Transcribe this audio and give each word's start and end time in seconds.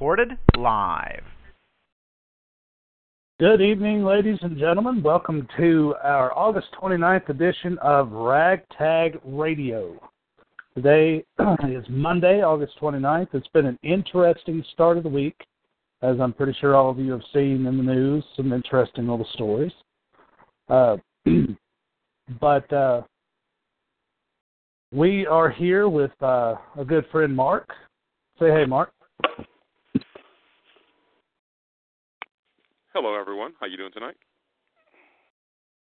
Recorded 0.00 0.30
live. 0.56 1.24
Good 3.38 3.60
evening, 3.60 4.02
ladies 4.02 4.38
and 4.40 4.56
gentlemen. 4.56 5.02
Welcome 5.02 5.46
to 5.58 5.94
our 6.02 6.32
August 6.32 6.68
29th 6.80 7.28
edition 7.28 7.76
of 7.82 8.10
Ragtag 8.10 9.20
Radio. 9.26 10.00
Today 10.74 11.22
is 11.68 11.84
Monday, 11.90 12.40
August 12.40 12.80
29th. 12.80 13.28
It's 13.34 13.46
been 13.48 13.66
an 13.66 13.78
interesting 13.82 14.64
start 14.72 14.96
of 14.96 15.02
the 15.02 15.10
week, 15.10 15.36
as 16.00 16.16
I'm 16.18 16.32
pretty 16.32 16.56
sure 16.58 16.74
all 16.74 16.88
of 16.88 16.98
you 16.98 17.12
have 17.12 17.20
seen 17.34 17.66
in 17.66 17.76
the 17.76 17.82
news 17.82 18.24
some 18.38 18.54
interesting 18.54 19.06
little 19.06 19.28
stories. 19.34 19.72
Uh, 20.70 20.96
but 22.40 22.72
uh, 22.72 23.02
we 24.92 25.26
are 25.26 25.50
here 25.50 25.90
with 25.90 26.12
uh, 26.22 26.54
a 26.78 26.86
good 26.86 27.04
friend, 27.12 27.36
Mark. 27.36 27.68
Say 28.38 28.46
hey, 28.46 28.64
Mark. 28.64 28.94
Hello, 32.92 33.14
everyone. 33.14 33.52
How 33.60 33.66
you 33.66 33.76
doing 33.76 33.92
tonight? 33.92 34.16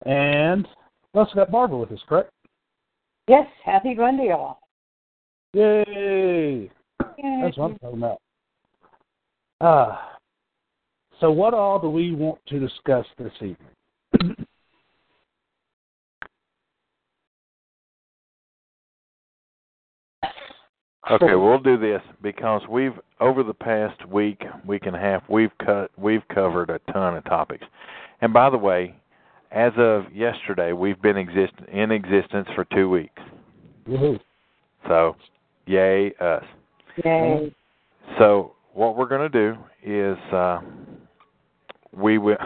And 0.05 0.67
we 1.15 1.21
also 1.21 1.33
got 1.37 1.51
Barbara 1.51 1.79
with 1.79 1.93
us, 1.93 2.01
correct? 2.09 2.33
Yes, 3.29 3.47
happy 3.65 3.95
Monday, 3.95 4.33
all. 4.33 4.59
Yay! 5.53 6.69
That's 6.99 7.57
what 7.57 7.71
I'm 7.71 7.79
talking 7.79 7.99
about. 7.99 8.21
Uh, 9.61 9.97
so, 11.21 11.31
what 11.31 11.55
all 11.55 11.79
do 11.79 11.89
we 11.89 12.13
want 12.15 12.41
to 12.49 12.59
discuss 12.59 13.07
this 13.17 13.33
evening? 13.37 13.57
Okay, 21.11 21.35
we'll 21.35 21.59
do 21.59 21.79
this 21.79 22.03
because 22.23 22.63
we've 22.69 22.93
over 23.21 23.43
the 23.43 23.55
past 23.55 24.07
week, 24.09 24.43
week 24.67 24.85
and 24.85 24.95
a 24.95 24.99
half, 24.99 25.23
we've 25.29 25.51
cut 25.65 25.91
we've 25.97 26.27
covered 26.33 26.69
a 26.71 26.79
ton 26.93 27.17
of 27.17 27.25
topics. 27.25 27.65
And 28.21 28.33
by 28.33 28.51
the 28.51 28.59
way, 28.59 28.95
as 29.51 29.73
of 29.79 30.05
yesterday, 30.13 30.73
we've 30.73 31.01
been 31.01 31.17
exist 31.17 31.55
in 31.73 31.91
existence 31.93 32.47
for 32.55 32.65
two 32.75 32.91
weeks. 32.91 33.23
Woohoo. 33.89 34.21
So, 34.87 35.17
yay 35.67 36.13
us. 36.21 36.45
Yay. 37.05 37.55
So 38.19 38.53
what 38.75 38.97
we're 38.97 39.09
going 39.09 39.31
to 39.31 39.53
do 39.53 39.59
is 39.83 40.19
uh 40.33 40.61
we 41.93 42.19
will 42.19 42.37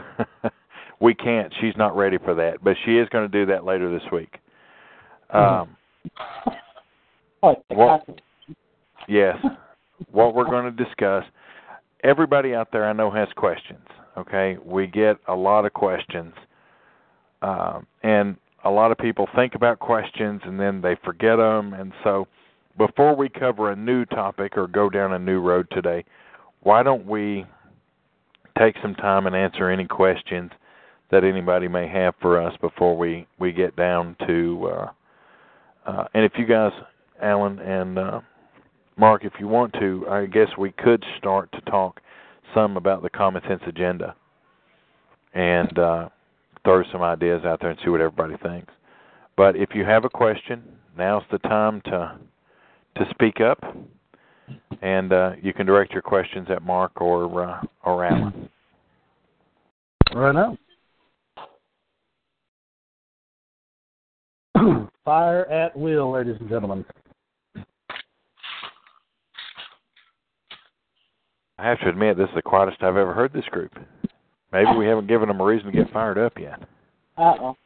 we 1.01 1.15
can't. 1.15 1.53
She's 1.61 1.77
not 1.77 1.97
ready 1.97 2.19
for 2.19 2.35
that, 2.37 2.63
but 2.63 2.77
she 2.85 2.97
is 2.99 3.09
going 3.09 3.29
to 3.29 3.39
do 3.45 3.51
that 3.51 3.65
later 3.65 3.91
this 3.91 4.09
week. 4.13 4.39
Um 5.31 5.77
Oh, 7.45 7.57
the 7.69 7.75
What- 7.75 8.07
cousin. 8.07 8.21
Yes. 9.09 9.37
what 10.11 10.35
we're 10.35 10.45
going 10.45 10.65
to 10.65 10.85
discuss. 10.85 11.25
Everybody 12.05 12.55
out 12.55 12.69
there 12.73 12.89
I 12.89 12.93
know 12.93 13.11
has 13.11 13.29
questions. 13.37 13.87
Okay, 14.19 14.59
we 14.65 14.87
get 14.87 15.17
a 15.27 15.35
lot 15.35 15.65
of 15.65 15.73
questions, 15.73 16.35
um, 17.41 17.87
and 18.03 18.37
a 18.65 18.71
lot 18.71 18.93
of 18.93 18.99
people 18.99 19.27
think 19.35 19.55
about 19.55 19.79
questions 19.79 20.43
and 20.45 20.61
then 20.61 20.83
they 20.83 20.97
forget 21.03 21.39
them. 21.39 21.73
And 21.73 21.93
so, 22.05 22.29
before 22.77 23.17
we 23.17 23.29
cover 23.29 23.71
a 23.71 23.77
new 23.77 24.05
topic 24.05 24.57
or 24.57 24.67
go 24.67 24.91
down 24.91 25.13
a 25.13 25.19
new 25.19 25.41
road 25.41 25.67
today, 25.71 26.05
why 26.61 26.83
don't 26.83 27.07
we 27.07 27.47
take 28.59 28.77
some 28.83 28.95
time 28.95 29.27
and 29.27 29.35
answer 29.35 29.71
any 29.71 29.87
questions 29.87 30.51
that 31.11 31.25
anybody 31.25 31.69
may 31.69 31.89
have 31.89 32.15
for 32.21 32.41
us 32.41 32.55
before 32.61 32.97
we 32.97 33.27
we 33.39 33.53
get 33.53 33.75
down 33.77 34.17
to. 34.27 34.71
Uh, 34.73 34.91
uh, 35.87 36.05
and 36.15 36.25
if 36.25 36.33
you 36.37 36.47
guys, 36.47 36.73
Alan 37.21 37.59
and 37.59 37.99
uh, 37.99 38.21
Mark, 39.03 39.25
if 39.25 39.33
you 39.41 39.49
want 39.49 39.73
to, 39.81 40.07
I 40.09 40.27
guess 40.27 40.47
we 40.57 40.71
could 40.71 41.05
start 41.19 41.51
to 41.55 41.61
talk 41.63 42.01
some 42.55 42.77
about 42.77 43.03
the 43.03 43.11
common 43.11 43.43
sense 43.49 43.61
agenda 43.67 44.15
and 45.35 45.77
uh, 45.77 46.09
throw 46.63 46.85
some 46.93 47.03
ideas 47.03 47.45
out 47.45 47.59
there 47.61 47.71
and 47.71 47.79
see 47.83 47.91
what 47.91 48.01
everybody 48.01 48.37
thinks. 48.45 48.73
But 49.37 49.57
if 49.57 49.71
you 49.75 49.85
have 49.85 50.05
a 50.05 50.09
question, 50.09 50.63
now's 50.97 51.25
the 51.33 51.39
time 51.39 51.81
to 51.87 52.17
to 52.95 53.05
speak 53.11 53.41
up, 53.41 53.59
and 54.83 55.13
uh, 55.13 55.33
you 55.43 55.53
can 55.53 55.67
direct 55.67 55.91
your 55.91 56.03
questions 56.03 56.47
at 56.49 56.63
Mark 56.63 57.01
or 57.01 57.43
uh, 57.43 57.61
or 57.85 58.05
Alan. 58.05 58.49
Right 60.15 60.33
now. 60.33 60.57
Fire 65.05 65.51
at 65.51 65.77
will, 65.77 66.13
ladies 66.13 66.37
and 66.39 66.49
gentlemen. 66.49 66.85
I 71.63 71.69
have 71.69 71.79
to 71.81 71.89
admit, 71.89 72.17
this 72.17 72.29
is 72.29 72.35
the 72.35 72.43
quietest 72.43 72.83
I've 72.83 72.97
ever 72.97 73.15
heard 73.15 73.33
this 73.33 73.45
group. 73.45 73.73
Maybe 74.53 74.77
we 74.77 74.85
haven't 74.85 75.07
given 75.07 75.29
them 75.29 75.41
a 75.41 75.45
reason 75.45 75.71
to 75.71 75.73
get 75.73 75.93
fired 75.93 76.19
up 76.19 76.37
yet. 76.37 76.61
Uh 77.17 77.35
oh. 77.41 77.57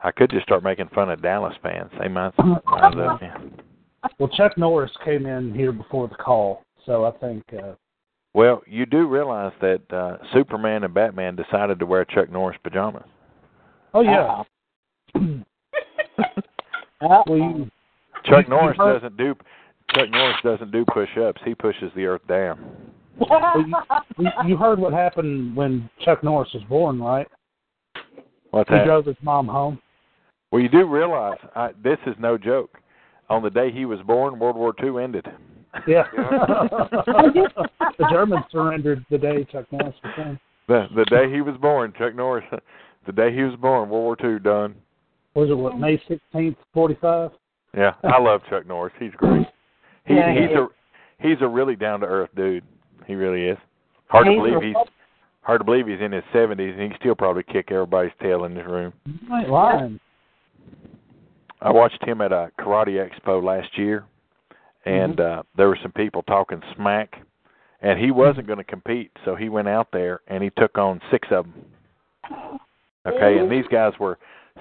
I 0.00 0.10
could 0.10 0.30
just 0.30 0.42
start 0.42 0.64
making 0.64 0.88
fun 0.92 1.08
of 1.08 1.22
Dallas 1.22 1.54
fans. 1.62 1.90
They 2.00 2.08
might 2.08 2.32
rise 2.36 2.94
up. 2.98 3.22
Yeah. 3.22 3.38
Well, 4.18 4.28
Chuck 4.30 4.58
Norris 4.58 4.90
came 5.04 5.26
in 5.26 5.54
here 5.54 5.70
before 5.70 6.08
the 6.08 6.16
call, 6.16 6.64
so 6.84 7.04
I 7.04 7.12
think 7.12 7.44
uh, 7.52 7.74
Well, 8.34 8.62
you 8.66 8.86
do 8.86 9.06
realize 9.06 9.52
that 9.60 9.82
uh 9.92 10.16
Superman 10.32 10.82
and 10.82 10.92
Batman 10.92 11.36
decided 11.36 11.78
to 11.78 11.86
wear 11.86 12.04
Chuck 12.06 12.30
Norris 12.32 12.58
pajamas. 12.64 13.06
Oh 13.94 14.00
yeah. 14.00 14.42
Uh-oh. 15.14 15.44
well, 17.26 17.68
Chuck 18.24 18.48
Norris 18.48 18.78
doesn't 18.78 19.16
do 19.16 19.36
Chuck 19.94 20.10
Norris 20.10 20.36
doesn't 20.42 20.72
do 20.72 20.84
push-ups. 20.92 21.40
He 21.44 21.54
pushes 21.54 21.92
the 21.94 22.06
earth 22.06 22.26
down. 22.26 22.58
You, 23.20 24.28
you 24.46 24.56
heard 24.56 24.78
what 24.78 24.92
happened 24.92 25.54
when 25.56 25.88
Chuck 26.04 26.22
Norris 26.22 26.50
was 26.54 26.62
born, 26.64 27.00
right? 27.00 27.26
What's 28.50 28.68
He 28.70 28.76
that? 28.76 28.84
drove 28.86 29.06
his 29.06 29.16
mom 29.22 29.46
home. 29.46 29.80
Well, 30.50 30.62
you 30.62 30.68
do 30.68 30.86
realize 30.86 31.38
I, 31.54 31.70
this 31.82 31.98
is 32.06 32.14
no 32.18 32.38
joke. 32.38 32.78
On 33.28 33.42
the 33.42 33.50
day 33.50 33.70
he 33.70 33.84
was 33.84 34.00
born, 34.06 34.38
World 34.38 34.56
War 34.56 34.74
II 34.82 35.02
ended. 35.02 35.26
Yeah. 35.86 36.04
the 36.12 38.06
Germans 38.10 38.44
surrendered 38.50 39.04
the 39.10 39.18
day 39.18 39.44
Chuck 39.52 39.66
Norris 39.70 39.94
was 40.02 40.12
born. 40.16 40.40
The 40.66 40.86
the 40.94 41.04
day 41.06 41.30
he 41.32 41.40
was 41.42 41.56
born, 41.60 41.92
Chuck 41.98 42.14
Norris. 42.14 42.44
The 43.06 43.12
day 43.12 43.34
he 43.34 43.42
was 43.42 43.54
born, 43.56 43.88
World 43.90 44.18
War 44.20 44.32
II 44.32 44.38
done. 44.40 44.74
Was 45.34 45.50
it 45.50 45.54
what 45.54 45.78
May 45.78 46.00
sixteenth, 46.08 46.56
forty 46.72 46.96
five? 47.00 47.30
Yeah, 47.76 47.92
I 48.02 48.18
love 48.20 48.40
Chuck 48.48 48.66
Norris. 48.66 48.94
He's 48.98 49.12
great. 49.16 49.46
He, 50.06 50.14
Yeah, 50.14 50.32
he 50.32 50.40
he's 50.40 50.50
a 50.56 50.68
he's 51.20 51.36
a 51.42 51.46
really 51.46 51.76
down 51.76 52.00
to 52.00 52.06
earth 52.06 52.30
dude. 52.34 52.64
He 53.08 53.14
really 53.16 53.44
is. 53.48 53.58
Hard 54.06 54.26
to 54.26 54.32
believe 54.32 54.62
he's 54.62 54.76
hard 55.42 55.60
to 55.60 55.64
believe 55.64 55.86
he's 55.88 56.00
in 56.00 56.12
his 56.12 56.22
seventies 56.32 56.74
and 56.74 56.82
he 56.82 56.88
can 56.90 56.98
still 57.00 57.14
probably 57.16 57.42
kick 57.42 57.72
everybody's 57.72 58.12
tail 58.22 58.44
in 58.44 58.54
this 58.54 58.66
room. 58.66 58.92
You 59.06 59.36
ain't 59.36 59.50
lying. 59.50 59.98
I 61.60 61.70
watched 61.72 62.02
him 62.06 62.20
at 62.20 62.30
a 62.32 62.52
karate 62.60 63.04
expo 63.04 63.42
last 63.42 63.76
year, 63.76 64.04
and 64.84 65.16
Mm-hmm. 65.16 65.40
uh, 65.40 65.42
there 65.56 65.68
were 65.68 65.78
some 65.82 65.90
people 65.92 66.22
talking 66.22 66.62
smack, 66.76 67.16
and 67.80 67.98
he 67.98 68.10
wasn't 68.12 68.46
going 68.46 68.58
to 68.58 68.64
compete, 68.64 69.10
so 69.24 69.34
he 69.34 69.48
went 69.48 69.66
out 69.68 69.88
there 69.92 70.20
and 70.28 70.42
he 70.44 70.50
took 70.56 70.78
on 70.78 71.00
six 71.10 71.26
of 71.32 71.46
them. 71.46 72.60
Okay, 73.06 73.38
and 73.38 73.50
these 73.50 73.64
guys 73.72 73.92
were 73.98 74.18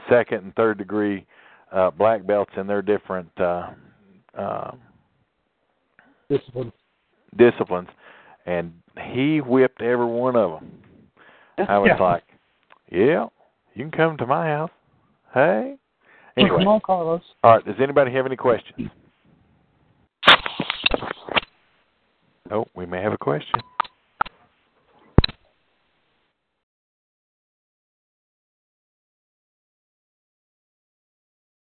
second 0.10 0.44
and 0.44 0.56
third 0.56 0.78
degree 0.78 1.26
uh, 1.72 1.92
black 1.92 2.26
belts 2.26 2.52
in 2.58 2.66
their 2.66 2.82
different 2.82 3.30
uh, 3.40 3.72
uh, 4.38 4.72
Discipline. 6.30 6.72
disciplines, 7.38 7.90
and 8.48 8.74
he 9.12 9.42
whipped 9.42 9.82
every 9.82 10.06
one 10.06 10.36
of 10.36 10.52
them. 10.52 10.82
I 11.68 11.78
was 11.78 11.90
Yeah. 11.90 12.02
like, 12.02 12.24
"Yeah, 12.90 13.28
you 13.76 13.84
can 13.84 13.92
come 13.92 14.18
to 14.18 14.26
my 14.26 14.48
house." 14.48 14.72
Hey, 15.34 15.78
anyway. 16.38 16.60
Come 16.60 16.68
on, 16.70 16.82
Carlos. 16.82 17.36
All 17.44 17.56
right. 17.56 17.66
Does 17.66 17.80
anybody 17.80 18.12
have 18.12 18.26
any 18.26 18.38
questions? 18.38 18.90
Oh, 22.50 22.66
we 22.74 22.86
may 22.86 23.02
have 23.02 23.12
a 23.12 23.18
question. 23.18 23.60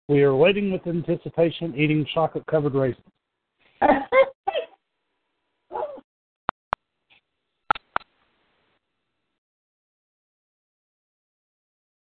We 0.06 0.22
are 0.22 0.34
waiting 0.34 0.70
with 0.70 0.86
anticipation, 0.86 1.74
eating 1.76 2.06
chocolate 2.06 2.46
covered 2.46 2.74
raisins. 2.74 3.04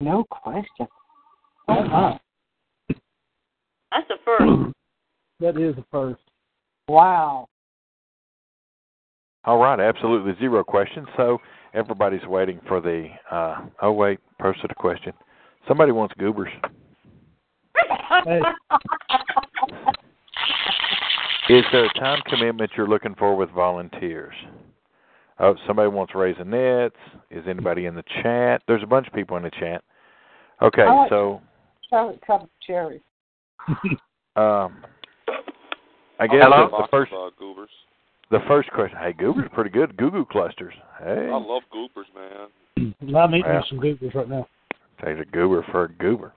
no 0.02 0.24
question. 0.30 0.88
Oh 1.68 1.84
my, 1.84 2.20
That's 3.92 4.08
the 4.08 4.16
first. 4.26 4.74
that 5.40 5.58
is 5.58 5.78
a 5.78 5.86
first. 5.92 6.22
Wow. 6.88 7.48
All 9.46 9.58
right, 9.58 9.80
absolutely 9.80 10.34
zero 10.40 10.64
questions. 10.64 11.08
So 11.18 11.40
everybody's 11.74 12.26
waiting 12.26 12.60
for 12.68 12.82
the. 12.82 13.08
Uh, 13.30 13.66
oh 13.82 13.92
wait, 13.92 14.20
posted 14.40 14.72
a 14.72 14.76
question. 14.76 15.14
Somebody 15.68 15.92
wants 15.92 16.14
goobers. 16.18 16.52
Hey. 18.26 18.42
Is 21.50 21.66
there 21.72 21.86
a 21.86 21.94
time 22.00 22.22
commitment 22.28 22.72
you're 22.78 22.88
looking 22.88 23.16
for 23.16 23.36
with 23.36 23.50
volunteers? 23.50 24.36
Oh, 25.40 25.56
somebody 25.66 25.90
wants 25.90 26.14
raisinets. 26.14 26.92
Is 27.32 27.44
anybody 27.48 27.88
in 27.88 27.96
the 27.96 28.04
chat? 28.22 28.62
There's 28.68 28.84
a 28.84 28.88
bunch 28.88 29.08
of 29.08 29.14
people 29.14 29.38
in 29.38 29.44
the 29.44 29.52
chat. 29.60 29.84
Okay, 30.62 30.84
I 30.84 30.94
like- 30.94 31.10
so 31.10 31.42
Chocolate 31.90 32.22
covered 32.26 32.50
cherries. 32.66 33.02
um, 34.36 34.84
I 36.20 36.28
guess 36.28 36.42
Hello? 36.42 36.70
the, 36.72 36.78
the 36.84 36.88
first 36.90 37.12
uh, 37.14 37.30
goobers. 37.38 37.70
the 38.30 38.40
first 38.48 38.70
question. 38.72 38.98
Hey, 38.98 39.14
goobers 39.14 39.50
pretty 39.54 39.70
good. 39.72 39.98
Goo 39.98 40.10
goo 40.12 40.26
clusters. 40.26 40.74
Hey, 41.00 41.30
I 41.32 41.36
love 41.38 41.64
goobers, 41.72 42.08
man. 42.16 42.96
I'm 43.16 43.36
eating 43.36 43.44
Yeah. 43.46 43.62
some 43.70 43.80
goobers 43.80 44.14
right 44.16 44.30
now. 44.30 44.48
take 45.04 45.18
a 45.18 45.26
goober 45.26 45.66
for 45.72 45.86
a 45.86 45.90
goober. 45.94 46.34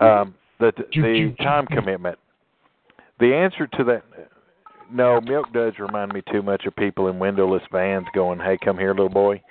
Um, 0.00 0.34
the 0.60 0.72
the 0.76 0.84
choo, 0.92 1.02
choo, 1.02 1.34
time 1.44 1.66
commitment. 1.66 2.18
The 3.20 3.32
answer 3.34 3.66
to 3.68 3.84
that, 3.84 4.02
no, 4.92 5.20
milk 5.20 5.52
does 5.52 5.72
remind 5.78 6.12
me 6.12 6.22
too 6.30 6.42
much 6.42 6.66
of 6.66 6.74
people 6.76 7.08
in 7.08 7.18
windowless 7.18 7.62
vans 7.72 8.06
going, 8.14 8.38
"Hey, 8.40 8.58
come 8.62 8.76
here, 8.76 8.90
little 8.90 9.08
boy." 9.08 9.40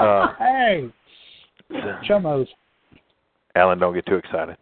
Uh, 0.00 0.34
hey, 0.38 0.88
chummos. 2.08 2.46
Alan, 3.58 3.78
don't 3.78 3.94
get 3.94 4.06
too 4.06 4.16
excited. 4.16 4.56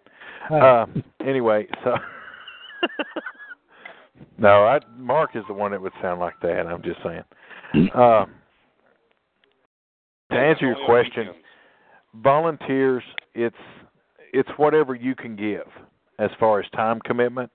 Uh, 0.51 0.87
anyway, 1.25 1.67
so 1.85 1.97
no, 4.39 4.65
I 4.65 4.81
Mark 4.97 5.37
is 5.37 5.43
the 5.49 5.55
one 5.55 5.73
that 5.73 5.81
would 5.81 5.93
sound 6.01 6.21
like 6.21 6.35
that. 6.43 6.67
I'm 6.67 6.83
just 6.83 7.01
saying. 7.05 7.23
Um, 7.95 8.31
to 10.31 10.39
answer 10.39 10.67
your 10.67 10.85
question, 10.87 11.29
volunteers, 12.23 13.03
it's 13.35 13.57
it's 14.33 14.49
whatever 14.57 14.95
you 14.95 15.15
can 15.15 15.37
give 15.37 15.67
as 16.19 16.31
far 16.39 16.61
as 16.61 16.71
time 16.71 17.01
commitment. 17.01 17.51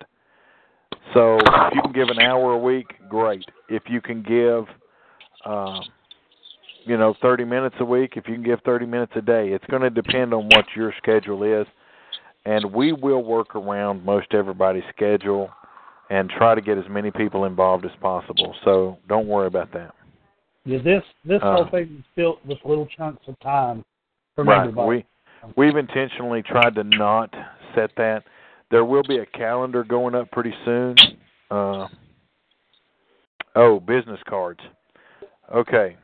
So 1.14 1.38
if 1.38 1.76
you 1.76 1.82
can 1.82 1.92
give 1.92 2.10
an 2.10 2.20
hour 2.20 2.54
a 2.54 2.58
week, 2.58 2.88
great. 3.10 3.44
If 3.70 3.84
you 3.90 4.02
can 4.02 4.22
give, 4.22 4.66
um, 5.46 5.82
you 6.86 6.98
know, 6.98 7.14
30 7.22 7.46
minutes 7.46 7.76
a 7.80 7.86
week, 7.86 8.14
if 8.16 8.28
you 8.28 8.36
can 8.36 8.44
give 8.44 8.60
30 8.66 8.86
minutes 8.86 9.14
a 9.16 9.22
day, 9.22 9.50
it's 9.50 9.66
going 9.66 9.82
to 9.82 9.90
depend 9.90 10.34
on 10.34 10.46
what 10.46 10.66
your 10.76 10.94
schedule 10.98 11.44
is, 11.44 11.68
and 12.46 12.72
we 12.74 12.92
will 12.92 13.24
work 13.24 13.56
around 13.56 14.04
most 14.04 14.34
everybody's 14.34 14.84
schedule 14.96 15.50
and 16.10 16.30
try 16.30 16.54
to 16.56 16.62
get 16.62 16.78
as 16.78 16.84
many 16.90 17.12
people 17.12 17.46
involved 17.46 17.86
as 17.86 17.92
possible. 18.02 18.54
So 18.66 18.98
don't 19.08 19.28
worry 19.28 19.48
about 19.48 19.72
that. 19.74 19.94
Yeah, 20.66 20.80
this 20.84 21.04
this 21.26 21.42
Uh, 21.42 21.56
whole 21.56 21.66
thing 21.66 21.98
is 22.00 22.06
built 22.16 22.46
with 22.46 22.60
little 22.66 22.86
chunks 22.86 23.28
of 23.28 23.40
time 23.40 23.84
from 24.36 24.50
right. 24.50 24.60
everybody. 24.60 24.88
We 24.88 25.06
we've 25.56 25.76
intentionally 25.76 26.44
tried 26.44 26.76
to 26.76 26.84
not 26.84 27.34
set 27.74 27.96
that. 27.96 28.24
There 28.70 28.86
will 28.86 29.04
be 29.04 29.18
a 29.18 29.26
calendar 29.26 29.84
going 29.84 30.14
up 30.14 30.30
pretty 30.32 30.54
soon. 30.64 30.96
Uh, 31.50 31.88
oh, 33.56 33.80
business 33.80 34.20
cards. 34.28 34.60
Okay, 35.54 35.98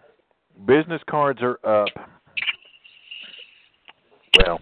business 0.65 1.01
cards 1.09 1.39
are 1.41 1.59
up. 1.63 1.89
Well, 4.37 4.59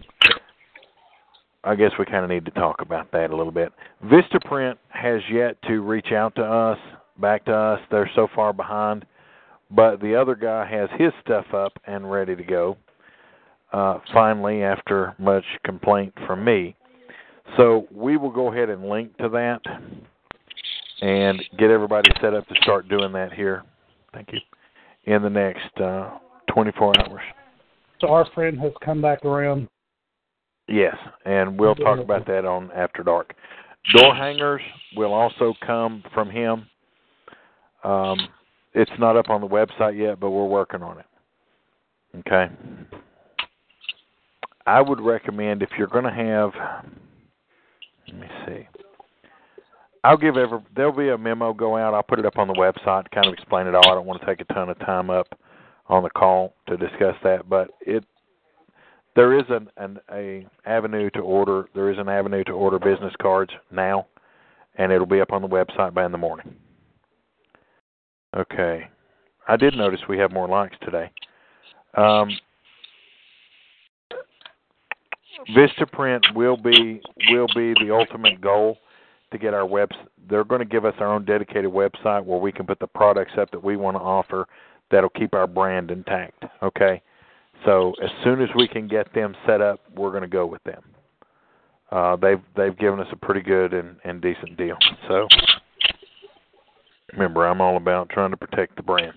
I 1.64 1.74
guess 1.74 1.90
we 1.98 2.04
kind 2.04 2.24
of 2.24 2.30
need 2.30 2.44
to 2.44 2.50
talk 2.52 2.80
about 2.80 3.10
that 3.12 3.30
a 3.30 3.36
little 3.36 3.52
bit. 3.52 3.72
Vistaprint 4.04 4.76
has 4.88 5.20
yet 5.30 5.60
to 5.62 5.80
reach 5.80 6.12
out 6.12 6.34
to 6.36 6.42
us, 6.42 6.78
back 7.20 7.44
to 7.46 7.54
us. 7.54 7.80
They're 7.90 8.10
so 8.14 8.28
far 8.34 8.52
behind, 8.52 9.04
but 9.70 10.00
the 10.00 10.14
other 10.14 10.34
guy 10.34 10.64
has 10.66 10.88
his 10.98 11.12
stuff 11.24 11.46
up 11.52 11.72
and 11.86 12.10
ready 12.10 12.36
to 12.36 12.44
go 12.44 12.76
uh, 13.72 13.98
finally 14.12 14.62
after 14.62 15.14
much 15.18 15.44
complaint 15.64 16.14
from 16.26 16.44
me. 16.44 16.76
So 17.56 17.86
we 17.92 18.16
will 18.16 18.30
go 18.30 18.52
ahead 18.52 18.70
and 18.70 18.88
link 18.88 19.16
to 19.18 19.28
that 19.30 19.60
and 21.00 21.42
get 21.58 21.70
everybody 21.70 22.10
set 22.20 22.34
up 22.34 22.46
to 22.48 22.54
start 22.62 22.88
doing 22.88 23.12
that 23.12 23.32
here. 23.32 23.64
Thank 24.12 24.32
you. 24.32 24.38
In 25.06 25.22
the 25.22 25.30
next 25.30 25.80
uh, 25.80 26.18
24 26.52 26.98
hours. 27.00 27.22
So 28.00 28.08
our 28.08 28.26
friend 28.34 28.58
has 28.60 28.72
come 28.84 29.00
back 29.00 29.24
around. 29.24 29.68
Yes, 30.68 30.96
and 31.24 31.58
we'll 31.58 31.76
talk 31.76 32.00
about 32.00 32.26
that 32.26 32.44
on 32.44 32.70
After 32.72 33.04
Dark. 33.04 33.34
Door 33.94 34.16
hangers 34.16 34.60
will 34.96 35.12
also 35.12 35.54
come 35.64 36.02
from 36.12 36.28
him. 36.28 36.66
Um, 37.84 38.18
it's 38.74 38.90
not 38.98 39.16
up 39.16 39.30
on 39.30 39.40
the 39.40 39.46
website 39.46 39.96
yet, 39.96 40.18
but 40.18 40.30
we're 40.30 40.44
working 40.46 40.82
on 40.82 40.98
it. 40.98 41.06
Okay. 42.18 42.52
I 44.66 44.80
would 44.80 45.00
recommend 45.00 45.62
if 45.62 45.70
you're 45.78 45.86
going 45.86 46.04
to 46.04 46.10
have, 46.10 46.50
let 48.08 48.20
me 48.20 48.26
see. 48.44 48.68
I'll 50.06 50.16
give 50.16 50.36
every 50.36 50.60
there'll 50.76 50.92
be 50.92 51.08
a 51.08 51.18
memo 51.18 51.52
go 51.52 51.76
out. 51.76 51.92
I'll 51.92 52.02
put 52.04 52.20
it 52.20 52.26
up 52.26 52.38
on 52.38 52.46
the 52.46 52.54
website, 52.54 53.10
kind 53.10 53.26
of 53.26 53.34
explain 53.34 53.66
it 53.66 53.74
all. 53.74 53.90
I 53.90 53.94
don't 53.94 54.06
want 54.06 54.20
to 54.20 54.26
take 54.26 54.40
a 54.40 54.52
ton 54.54 54.68
of 54.68 54.78
time 54.78 55.10
up 55.10 55.26
on 55.88 56.04
the 56.04 56.10
call 56.10 56.54
to 56.68 56.76
discuss 56.76 57.16
that, 57.24 57.48
but 57.48 57.70
it 57.80 58.04
there 59.16 59.36
is 59.36 59.44
an, 59.48 59.68
an 59.78 59.98
a 60.12 60.46
avenue 60.64 61.10
to 61.10 61.18
order 61.18 61.68
there 61.74 61.90
is 61.90 61.98
an 61.98 62.08
avenue 62.08 62.44
to 62.44 62.52
order 62.52 62.78
business 62.78 63.12
cards 63.20 63.50
now 63.72 64.06
and 64.76 64.92
it'll 64.92 65.06
be 65.06 65.20
up 65.20 65.32
on 65.32 65.42
the 65.42 65.48
website 65.48 65.92
by 65.92 66.04
in 66.04 66.12
the 66.12 66.18
morning 66.18 66.54
okay 68.36 68.88
i 69.48 69.56
did 69.56 69.74
notice 69.74 70.00
we 70.08 70.18
have 70.18 70.32
more 70.32 70.46
likes 70.46 70.76
today 70.82 71.10
um, 71.96 72.28
vistaprint 75.56 76.20
will 76.34 76.58
be 76.58 77.00
will 77.30 77.48
be 77.54 77.72
the 77.82 77.90
ultimate 77.90 78.40
goal 78.40 78.76
to 79.30 79.38
get 79.38 79.54
our 79.54 79.66
webs 79.66 79.96
they're 80.28 80.44
going 80.44 80.60
to 80.60 80.64
give 80.64 80.84
us 80.84 80.94
our 80.98 81.12
own 81.12 81.24
dedicated 81.24 81.70
website 81.70 82.24
where 82.24 82.38
we 82.38 82.52
can 82.52 82.66
put 82.66 82.78
the 82.78 82.86
products 82.86 83.32
up 83.38 83.50
that 83.50 83.62
we 83.62 83.76
want 83.76 83.96
to 83.96 84.00
offer 84.00 84.46
that'll 84.90 85.10
keep 85.10 85.34
our 85.34 85.46
brand 85.46 85.90
intact 85.90 86.44
okay 86.62 87.02
so 87.64 87.94
as 88.02 88.10
soon 88.22 88.42
as 88.42 88.48
we 88.54 88.68
can 88.68 88.86
get 88.86 89.12
them 89.14 89.34
set 89.46 89.60
up, 89.60 89.80
we're 89.94 90.10
going 90.10 90.22
to 90.22 90.28
go 90.28 90.46
with 90.46 90.62
them. 90.64 90.82
Uh, 91.90 92.16
they've 92.16 92.42
they've 92.56 92.76
given 92.78 93.00
us 93.00 93.06
a 93.12 93.16
pretty 93.16 93.40
good 93.40 93.72
and, 93.72 93.96
and 94.04 94.20
decent 94.20 94.56
deal. 94.56 94.76
So 95.08 95.28
remember, 97.12 97.46
I'm 97.46 97.60
all 97.60 97.76
about 97.76 98.08
trying 98.10 98.32
to 98.32 98.36
protect 98.36 98.76
the 98.76 98.82
brand. 98.82 99.14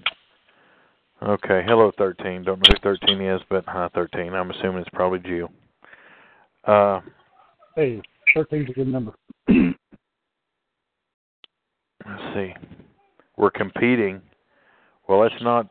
Okay, 1.22 1.63
hello 1.68 1.92
13. 1.98 2.44
Don't 2.44 2.60
know 2.60 2.75
who 2.82 2.98
13 2.98 3.22
is, 3.22 3.42
but 3.50 3.66
hi 3.68 3.89
13. 3.94 4.34
I'm 4.34 4.51
assuming 4.51 4.82
it's 4.82 4.89
probably 4.94 5.20
Jill. 5.20 5.51
Uh, 6.63 7.01
Hey, 7.75 8.01
13's 8.36 8.70
a 8.70 8.74
good 8.74 8.88
number. 8.88 9.13
Let's 12.08 12.34
see. 12.34 12.53
We're 13.38 13.51
competing. 13.51 14.22
Well, 15.08 15.20
let's 15.20 15.41
not 15.41 15.68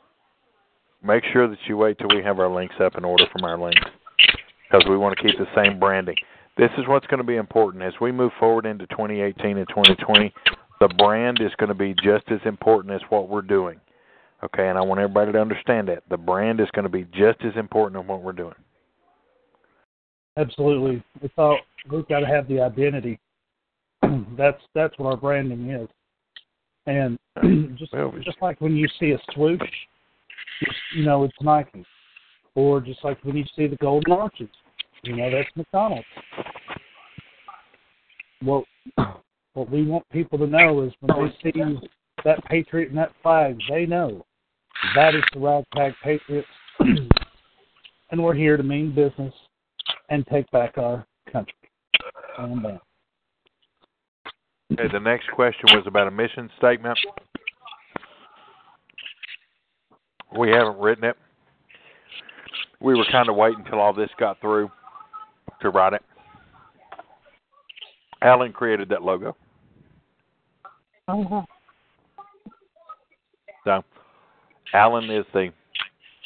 make 1.03 1.25
sure 1.33 1.49
that 1.49 1.59
you 1.67 1.77
wait 1.77 1.99
till 1.99 2.09
we 2.09 2.23
have 2.23 2.39
our 2.39 2.51
links 2.51 2.75
up 2.81 2.97
and 2.97 3.05
order 3.05 3.25
from 3.33 3.45
our 3.45 3.59
links 3.59 3.81
because 4.63 4.87
we 4.89 4.97
want 4.97 5.17
to 5.17 5.23
keep 5.23 5.39
the 5.39 5.47
same 5.55 5.79
branding. 5.79 6.17
This 6.57 6.71
is 6.77 6.89
what's 6.89 7.07
going 7.07 7.19
to 7.19 7.25
be 7.25 7.37
important 7.37 7.85
as 7.85 7.93
we 8.01 8.11
move 8.11 8.33
forward 8.39 8.67
into 8.67 8.87
2018 8.89 9.59
and 9.59 9.69
2020. 9.69 10.33
The 10.81 10.89
brand 10.89 11.41
is 11.41 11.53
going 11.59 11.69
to 11.69 11.75
be 11.75 11.95
just 11.95 12.25
as 12.31 12.41
important 12.45 12.95
as 12.95 13.01
what 13.11 13.29
we're 13.29 13.43
doing. 13.43 13.81
Okay, 14.43 14.69
and 14.69 14.79
I 14.79 14.83
want 14.83 15.01
everybody 15.01 15.33
to 15.33 15.41
understand 15.41 15.89
that 15.89 16.05
the 16.09 16.17
brand 16.17 16.61
is 16.61 16.69
going 16.73 16.85
to 16.85 16.89
be 16.89 17.05
just 17.13 17.43
as 17.45 17.53
important 17.57 18.03
as 18.03 18.09
what 18.09 18.23
we're 18.23 18.33
doing. 18.33 18.55
Absolutely. 20.37 21.03
We 21.21 21.29
thought 21.35 21.59
we've 21.91 22.07
got 22.09 22.21
to 22.21 22.27
have 22.27 22.47
the 22.47 22.61
identity. 22.61 23.19
that's 24.37 24.63
that's 24.75 24.97
what 24.99 25.11
our 25.11 25.17
branding 25.17 25.71
is. 25.71 25.89
And 26.89 27.19
just 27.79 27.93
Well, 27.93 28.15
just 28.25 28.41
like 28.41 28.61
when 28.63 28.75
you 28.75 28.89
see 28.99 29.11
a 29.11 29.19
swoosh, 29.35 29.61
you, 30.63 30.69
you 30.97 31.05
know 31.05 31.25
it's 31.25 31.37
Nike. 31.43 31.85
Or 32.55 32.81
just 32.81 33.05
like 33.05 33.23
when 33.25 33.37
you 33.37 33.45
see 33.55 33.67
the 33.67 33.77
golden 33.77 34.13
arches, 34.13 34.49
you 35.05 35.15
know 35.15 35.31
that's 35.31 35.49
McDonald's. 35.55 36.07
What 38.41 38.65
what 39.53 39.71
we 39.71 39.85
want 39.85 40.09
people 40.11 40.39
to 40.39 40.47
know 40.47 40.83
is 40.83 40.93
when 41.01 41.31
they 41.43 41.53
see 41.53 41.79
that 42.25 42.43
patriot 42.47 42.89
and 42.89 42.99
that 42.99 43.13
flag, 43.23 43.59
they 43.69 43.85
know 43.85 44.25
that 44.95 45.15
is 45.15 45.23
the 45.35 45.41
ragtag 45.41 45.93
patriots, 46.03 46.49
and 46.81 48.23
we're 48.23 48.35
here 48.35 48.57
to 48.57 48.63
mean 48.63 48.95
business 48.95 49.35
and 50.09 50.27
take 50.27 50.51
back 50.53 50.79
our 50.79 51.07
country. 51.31 51.53
Uh, 52.39 52.79
Okay, 54.79 54.93
the 54.93 55.01
next 55.01 55.29
question 55.33 55.65
was 55.73 55.85
about 55.87 56.07
a 56.07 56.11
mission 56.11 56.49
statement. 56.57 56.99
We 60.39 60.51
haven't 60.51 60.79
written 60.79 61.05
it. 61.05 61.17
We 62.81 62.95
were 62.95 63.07
kind 63.11 63.29
of 63.29 63.35
waiting 63.35 63.61
until 63.65 63.81
all 63.81 63.93
this 63.93 64.11
got 64.21 64.41
through 64.41 64.71
to 65.63 65.71
write 65.71 65.95
it. 65.95 66.03
Alan 68.23 68.53
created 68.53 68.89
that 68.91 69.03
logo. 69.03 69.37
Uh-huh. 71.09 71.43
So, 73.65 73.83
Alan 74.75 75.11
is 75.11 75.25
the 75.33 75.51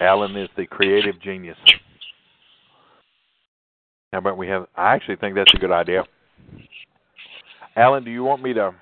Alan 0.00 0.37
is 0.37 0.49
the 0.56 0.66
creative 0.66 1.21
genius. 1.23 1.56
How 4.12 4.18
about 4.18 4.37
we 4.37 4.49
have? 4.49 4.66
I 4.76 4.94
actually 4.94 5.16
think 5.16 5.37
that's 5.37 5.54
a 5.54 5.59
good 5.59 5.71
idea. 5.71 6.04
Alan, 7.76 8.05
do 8.05 8.11
you 8.11 8.23
want 8.23 8.43
me 8.43 8.52
to 8.52 8.75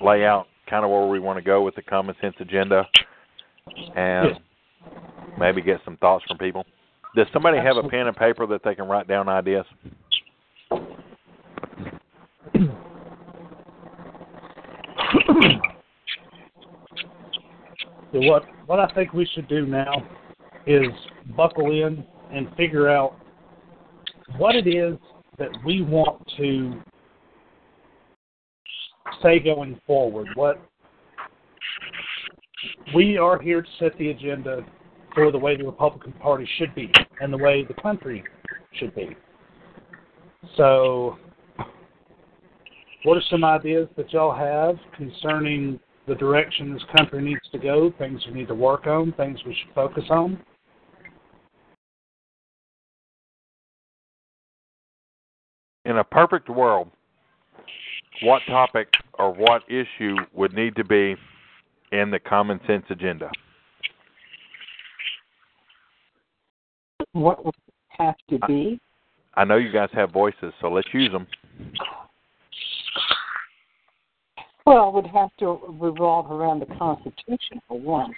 lay 0.00 0.24
out 0.24 0.46
kind 0.70 0.84
of 0.84 0.90
where 0.90 1.06
we 1.06 1.18
want 1.18 1.36
to 1.36 1.42
go 1.42 1.62
with 1.62 1.74
the 1.74 1.82
common 1.82 2.14
sense 2.20 2.34
agenda, 2.38 2.86
and 3.96 4.30
Yes. 4.30 4.40
maybe 5.38 5.60
get 5.60 5.80
some 5.84 5.96
thoughts 5.96 6.24
from 6.26 6.38
people? 6.38 6.64
Does 7.16 7.26
somebody 7.32 7.58
have 7.58 7.76
a 7.76 7.88
pen 7.88 8.06
and 8.06 8.16
paper 8.16 8.46
that 8.46 8.62
they 8.62 8.74
can 8.74 8.86
write 8.88 9.08
down 9.08 9.28
ideas? 9.28 9.66
So 18.12 18.20
what 18.20 18.44
what 18.66 18.78
I 18.78 18.86
think 18.94 19.12
we 19.12 19.26
should 19.26 19.48
do 19.48 19.66
now 19.66 19.92
is 20.66 20.86
buckle 21.36 21.72
in 21.72 22.06
and 22.32 22.48
figure 22.56 22.88
out 22.88 23.16
what 24.36 24.54
it 24.54 24.68
is 24.68 24.96
that 25.38 25.48
we 25.64 25.82
want 25.82 26.22
to 26.36 26.80
say 29.24 29.40
going 29.40 29.80
forward. 29.86 30.28
What 30.34 30.60
we 32.94 33.16
are 33.16 33.40
here 33.40 33.62
to 33.62 33.68
set 33.78 33.96
the 33.98 34.10
agenda 34.10 34.64
for 35.14 35.32
the 35.32 35.38
way 35.38 35.56
the 35.56 35.64
Republican 35.64 36.12
Party 36.12 36.48
should 36.58 36.74
be 36.74 36.92
and 37.20 37.32
the 37.32 37.38
way 37.38 37.64
the 37.64 37.74
country 37.74 38.22
should 38.74 38.94
be. 38.94 39.16
So, 40.56 41.18
what 43.04 43.16
are 43.16 43.22
some 43.30 43.44
ideas 43.44 43.88
that 43.96 44.12
y'all 44.12 44.34
have 44.34 44.76
concerning 44.96 45.80
the 46.06 46.14
direction 46.14 46.74
this 46.74 46.82
country 46.96 47.22
needs 47.22 47.40
to 47.52 47.58
go, 47.58 47.92
things 47.98 48.20
we 48.26 48.34
need 48.34 48.48
to 48.48 48.54
work 48.54 48.86
on, 48.86 49.12
things 49.12 49.38
we 49.46 49.54
should 49.54 49.74
focus 49.74 50.04
on? 50.10 50.38
In 55.86 55.98
a 55.98 56.04
perfect 56.04 56.48
world, 56.48 56.90
what 58.22 58.40
topic 58.46 58.88
or 59.18 59.32
what 59.32 59.62
issue 59.68 60.16
would 60.32 60.52
need 60.52 60.76
to 60.76 60.84
be 60.84 61.16
in 61.92 62.10
the 62.10 62.18
common 62.18 62.60
sense 62.66 62.84
agenda? 62.90 63.30
What 67.12 67.44
would 67.44 67.54
have 67.88 68.16
to 68.30 68.38
be? 68.46 68.80
I 69.34 69.44
know 69.44 69.56
you 69.56 69.72
guys 69.72 69.88
have 69.92 70.12
voices, 70.12 70.52
so 70.60 70.68
let's 70.68 70.88
use 70.92 71.12
them. 71.12 71.26
Well, 74.66 74.88
it 74.88 74.94
would 74.94 75.06
have 75.08 75.30
to 75.40 75.58
revolve 75.80 76.30
around 76.30 76.60
the 76.60 76.66
Constitution 76.76 77.60
for 77.68 77.78
one. 77.78 78.14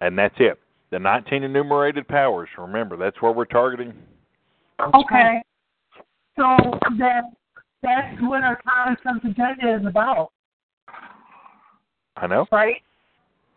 And 0.00 0.18
that's 0.18 0.34
it. 0.38 0.58
The 0.90 0.98
19 0.98 1.42
enumerated 1.42 2.06
powers. 2.06 2.48
Remember, 2.58 2.96
that's 2.96 3.20
where 3.22 3.32
we're 3.32 3.46
targeting. 3.46 3.94
Okay. 4.80 5.42
So 6.36 6.44
that 6.98 7.22
that's 7.82 8.20
what 8.22 8.42
our 8.42 8.60
common 8.62 8.96
sense 9.02 9.20
agenda 9.24 9.80
is 9.80 9.86
about, 9.86 10.32
I 12.16 12.26
know. 12.26 12.46
right? 12.50 12.76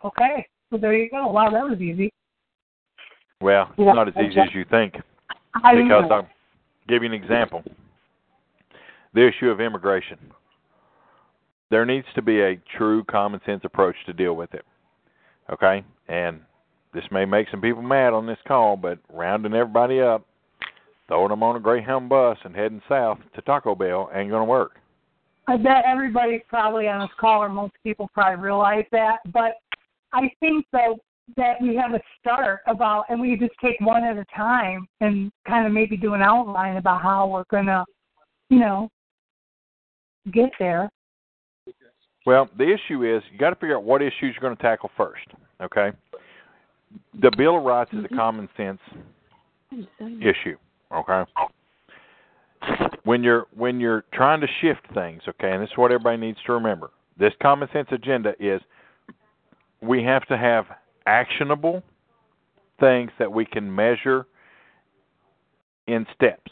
Okay. 0.04 0.48
So 0.70 0.78
there 0.78 0.94
you 0.94 1.10
go. 1.10 1.28
Wow, 1.28 1.50
that 1.52 1.64
was 1.68 1.80
easy. 1.80 2.12
Well, 3.42 3.70
it's 3.78 3.96
not 3.96 4.08
as 4.08 4.14
easy 4.18 4.40
as 4.40 4.54
you 4.54 4.66
think. 4.70 4.96
I 5.64 5.74
Because 5.76 6.04
know. 6.10 6.16
I'll 6.16 6.28
give 6.88 7.04
you 7.04 7.10
an 7.10 7.14
example. 7.14 7.64
The 9.14 9.28
issue 9.28 9.50
of 9.50 9.62
immigration. 9.62 10.18
There 11.72 11.86
needs 11.86 12.08
to 12.16 12.22
be 12.22 12.42
a 12.42 12.60
true 12.78 13.04
common 13.06 13.40
sense 13.46 13.62
approach 13.64 13.96
to 14.06 14.14
deal 14.14 14.36
with 14.36 14.54
it. 14.54 14.66
Okay? 15.52 15.84
And 16.08 16.42
this 16.94 17.04
may 17.12 17.26
make 17.26 17.48
some 17.50 17.62
people 17.62 17.82
mad 17.82 18.14
on 18.14 18.26
this 18.26 18.38
call, 18.48 18.76
but 18.76 19.00
rounding 19.14 19.54
everybody 19.54 20.02
up, 20.02 20.26
throwing 21.08 21.30
them 21.30 21.44
on 21.44 21.56
a 21.56 21.60
Greyhound 21.60 22.10
bus 22.10 22.38
and 22.44 22.56
heading 22.56 22.82
south 22.90 23.20
to 23.36 23.42
Taco 23.42 23.76
Bell 23.76 24.10
ain't 24.14 24.30
going 24.30 24.42
to 24.42 24.50
work. 24.50 24.79
I 25.50 25.58
bet 25.58 25.84
everybody 25.86 26.44
probably 26.48 26.88
on 26.88 27.02
this 27.02 27.10
call, 27.20 27.42
or 27.42 27.50
most 27.50 27.74
people 27.84 28.08
probably 28.14 28.44
realize 28.44 28.86
that. 28.92 29.18
But 29.34 29.54
I 30.14 30.32
think 30.40 30.66
though 30.72 31.00
that 31.38 31.62
we 31.62 31.76
have 31.76 31.94
a 31.94 32.00
start 32.20 32.60
about, 32.68 33.06
and 33.10 33.20
we 33.20 33.36
just 33.36 33.54
take 33.62 33.80
one 33.80 34.04
at 34.04 34.18
a 34.18 34.26
time 34.36 34.88
and 35.02 35.32
kind 35.48 35.66
of 35.66 35.74
maybe 35.74 35.98
do 35.98 36.14
an 36.14 36.22
outline 36.22 36.78
about 36.78 37.02
how 37.02 37.28
we're 37.28 37.46
gonna, 37.50 37.84
you 38.50 38.60
know, 38.60 38.90
get 40.32 40.52
there. 40.60 40.90
Well, 42.26 42.48
the 42.58 42.66
issue 42.66 43.04
is 43.04 43.24
you 43.32 43.40
got 43.40 43.50
to 43.50 43.56
figure 43.56 43.76
out 43.76 43.84
what 43.84 44.02
issues 44.04 44.36
you're 44.36 44.42
going 44.42 44.56
to 44.56 44.62
tackle 44.62 44.92
first. 44.96 45.26
Okay, 45.62 45.90
the 47.22 47.32
Bill 47.38 47.58
of 47.58 47.64
Rights 47.64 47.92
is 47.92 48.00
a 48.00 48.02
mm-hmm. 48.04 48.16
common 48.18 48.50
sense 48.56 48.80
mm-hmm. 49.74 50.22
issue. 50.22 50.58
Okay, 50.94 51.24
when 53.04 53.24
you're 53.24 53.48
when 53.56 53.80
you're 53.80 54.04
trying 54.14 54.42
to 54.42 54.48
shift 54.62 54.82
things, 54.94 55.22
okay, 55.28 55.52
and 55.52 55.62
this 55.62 55.70
is 55.70 55.78
what 55.78 55.92
everybody 55.92 56.18
needs 56.18 56.40
to 56.46 56.54
remember. 56.54 56.92
This 57.18 57.34
common 57.42 57.68
sense 57.74 57.88
agenda 57.92 58.34
is 58.40 58.62
we 59.82 60.04
have 60.04 60.26
to 60.28 60.38
have 60.38 60.66
actionable 61.06 61.84
things 62.80 63.12
that 63.20 63.32
we 63.32 63.46
can 63.46 63.74
measure 63.74 64.26
in 65.88 66.06
steps. 66.16 66.52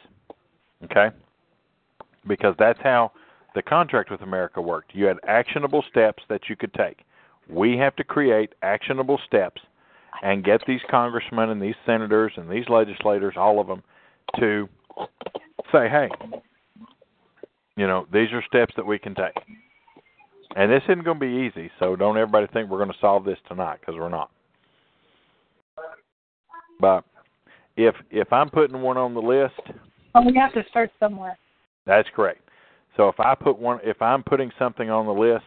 Okay? 0.83 1.09
Because 2.27 2.55
that's 2.59 2.79
how 2.81 3.11
the 3.55 3.61
contract 3.61 4.11
with 4.11 4.21
America 4.21 4.61
worked. 4.61 4.93
You 4.93 5.05
had 5.05 5.17
actionable 5.27 5.83
steps 5.89 6.23
that 6.29 6.41
you 6.49 6.55
could 6.55 6.73
take. 6.73 6.99
We 7.49 7.77
have 7.77 7.95
to 7.95 8.03
create 8.03 8.53
actionable 8.61 9.19
steps 9.25 9.61
and 10.21 10.43
get 10.43 10.61
these 10.67 10.81
congressmen 10.89 11.49
and 11.49 11.61
these 11.61 11.75
senators 11.85 12.33
and 12.35 12.49
these 12.49 12.67
legislators, 12.67 13.35
all 13.37 13.59
of 13.59 13.67
them, 13.67 13.83
to 14.39 14.67
say, 15.71 15.89
hey, 15.89 16.09
you 17.75 17.87
know, 17.87 18.07
these 18.11 18.31
are 18.33 18.43
steps 18.47 18.73
that 18.75 18.85
we 18.85 18.97
can 18.99 19.15
take. 19.15 19.33
And 20.55 20.71
this 20.71 20.81
isn't 20.85 21.03
going 21.03 21.19
to 21.19 21.25
be 21.25 21.47
easy, 21.47 21.69
so 21.79 21.95
don't 21.95 22.17
everybody 22.17 22.47
think 22.51 22.69
we're 22.69 22.77
going 22.77 22.91
to 22.91 22.97
solve 22.99 23.25
this 23.25 23.37
tonight 23.47 23.79
because 23.79 23.95
we're 23.95 24.09
not. 24.09 24.31
But 26.79 27.03
if 27.75 27.95
if 28.11 28.31
I'm 28.31 28.49
putting 28.49 28.81
one 28.81 28.97
on 28.97 29.13
the 29.13 29.21
list, 29.21 29.59
well, 30.13 30.25
we 30.25 30.35
have 30.35 30.53
to 30.53 30.63
start 30.69 30.91
somewhere. 30.99 31.37
that's 31.85 32.07
correct. 32.15 32.41
So 32.95 33.07
if 33.09 33.19
I 33.19 33.35
put 33.35 33.59
one, 33.59 33.79
if 33.83 34.01
I'm 34.01 34.23
putting 34.23 34.51
something 34.57 34.89
on 34.89 35.05
the 35.05 35.11
list, 35.11 35.43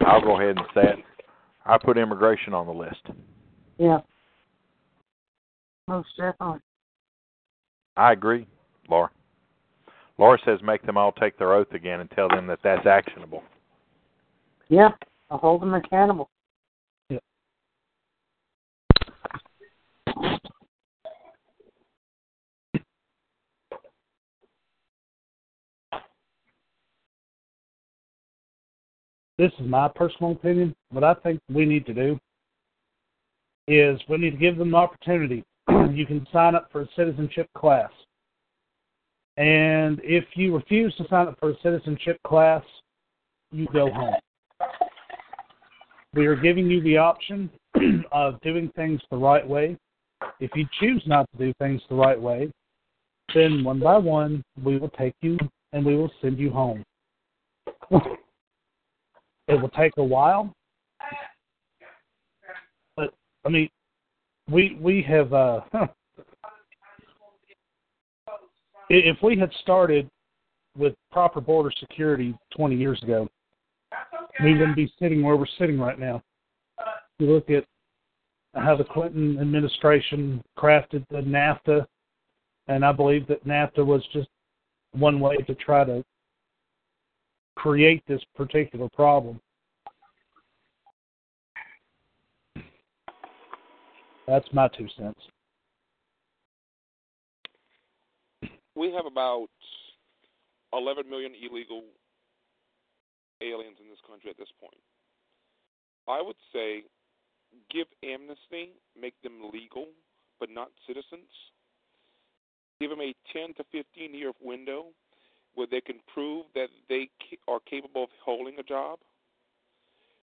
I'll 0.00 0.20
go 0.20 0.40
ahead 0.40 0.56
and 0.56 0.66
say 0.74 0.98
it. 0.98 1.04
I 1.64 1.78
put 1.78 1.96
immigration 1.96 2.52
on 2.54 2.66
the 2.66 2.72
list. 2.72 3.00
Yeah. 3.78 3.98
Oh, 5.88 5.92
Most 5.98 6.08
definitely. 6.16 6.60
I 7.96 8.12
agree, 8.12 8.46
Laura. 8.88 9.10
Laura 10.18 10.38
says 10.44 10.60
make 10.62 10.84
them 10.84 10.96
all 10.96 11.12
take 11.12 11.38
their 11.38 11.54
oath 11.54 11.72
again 11.72 12.00
and 12.00 12.10
tell 12.10 12.28
them 12.28 12.46
that 12.46 12.60
that's 12.62 12.86
actionable. 12.86 13.42
Yeah. 14.68 14.90
I'll 15.30 15.38
hold 15.38 15.62
them 15.62 15.74
accountable. 15.74 16.28
this 29.38 29.52
is 29.58 29.66
my 29.66 29.88
personal 29.88 30.32
opinion. 30.32 30.74
What 30.90 31.04
I 31.04 31.14
think 31.14 31.40
we 31.52 31.64
need 31.64 31.86
to 31.86 31.94
do 31.94 32.18
is 33.66 34.00
we 34.08 34.18
need 34.18 34.30
to 34.30 34.36
give 34.36 34.56
them 34.56 34.70
the 34.70 34.76
opportunity. 34.76 35.44
you 35.92 36.06
can 36.06 36.26
sign 36.32 36.54
up 36.54 36.68
for 36.70 36.82
a 36.82 36.88
citizenship 36.96 37.48
class. 37.56 37.90
And 39.36 40.00
if 40.04 40.24
you 40.34 40.54
refuse 40.54 40.94
to 40.96 41.06
sign 41.08 41.26
up 41.26 41.38
for 41.40 41.50
a 41.50 41.56
citizenship 41.62 42.18
class, 42.26 42.62
you 43.50 43.66
go 43.72 43.90
home. 43.90 44.14
We 46.14 46.26
are 46.26 46.36
giving 46.36 46.70
you 46.70 46.80
the 46.82 46.96
option 46.98 47.50
of 48.12 48.40
doing 48.40 48.70
things 48.76 49.00
the 49.10 49.16
right 49.16 49.46
way. 49.46 49.76
If 50.40 50.52
you 50.54 50.66
choose 50.80 51.02
not 51.06 51.28
to 51.32 51.46
do 51.46 51.52
things 51.58 51.82
the 51.88 51.96
right 51.96 52.20
way, 52.20 52.50
then 53.34 53.64
one 53.64 53.80
by 53.80 53.98
one 53.98 54.42
we 54.62 54.78
will 54.78 54.90
take 54.90 55.14
you 55.22 55.36
and 55.72 55.84
we 55.84 55.96
will 55.96 56.10
send 56.22 56.38
you 56.38 56.50
home. 56.50 56.84
it 59.48 59.60
will 59.60 59.70
take 59.70 59.92
a 59.96 60.04
while, 60.04 60.52
but 62.96 63.12
I 63.44 63.48
mean, 63.48 63.68
we 64.50 64.78
we 64.80 65.02
have 65.02 65.32
uh, 65.32 65.60
if 68.90 69.16
we 69.22 69.38
had 69.38 69.50
started 69.62 70.08
with 70.76 70.94
proper 71.12 71.40
border 71.40 71.70
security 71.78 72.36
20 72.56 72.76
years 72.76 73.02
ago, 73.02 73.28
we 74.42 74.52
wouldn't 74.52 74.76
be 74.76 74.92
sitting 74.98 75.22
where 75.22 75.36
we're 75.36 75.46
sitting 75.58 75.78
right 75.78 75.98
now. 75.98 76.22
You 77.18 77.30
look 77.30 77.48
at 77.48 77.64
how 78.54 78.76
the 78.76 78.84
Clinton 78.84 79.38
administration 79.40 80.42
crafted 80.58 81.04
the 81.10 81.18
NAFTA, 81.18 81.86
and 82.68 82.84
I 82.84 82.92
believe 82.92 83.26
that 83.28 83.46
NAFTA 83.46 83.84
was 83.84 84.02
just 84.12 84.28
one 84.92 85.20
way 85.20 85.36
to 85.36 85.54
try 85.54 85.84
to 85.84 86.04
create 87.56 88.02
this 88.06 88.22
particular 88.36 88.88
problem. 88.94 89.40
That's 94.26 94.46
my 94.52 94.68
two 94.68 94.88
cents. 94.96 95.20
We 98.74 98.92
have 98.92 99.06
about 99.06 99.48
11 100.72 101.08
million 101.08 101.32
illegal 101.34 101.84
aliens 103.40 103.76
in 103.80 103.88
this 103.88 103.98
country 104.06 104.30
at 104.30 104.36
this 104.36 104.48
point. 104.60 104.80
I 106.08 106.20
would 106.20 106.36
say 106.52 106.82
give 107.70 107.86
amnesty, 108.02 108.72
make 109.00 109.14
them 109.22 109.50
legal, 109.52 109.86
but 110.40 110.50
not 110.50 110.68
citizens. 110.86 111.30
Give 112.80 112.90
them 112.90 113.00
a 113.00 113.14
10 113.32 113.54
to 113.54 113.64
15 113.70 114.14
year 114.14 114.32
window 114.42 114.86
where 115.54 115.68
they 115.70 115.80
can 115.80 115.96
prove 116.12 116.46
that 116.54 116.68
they 116.88 117.08
are 117.46 117.60
capable 117.60 118.04
of 118.04 118.10
holding 118.24 118.58
a 118.58 118.62
job. 118.62 118.98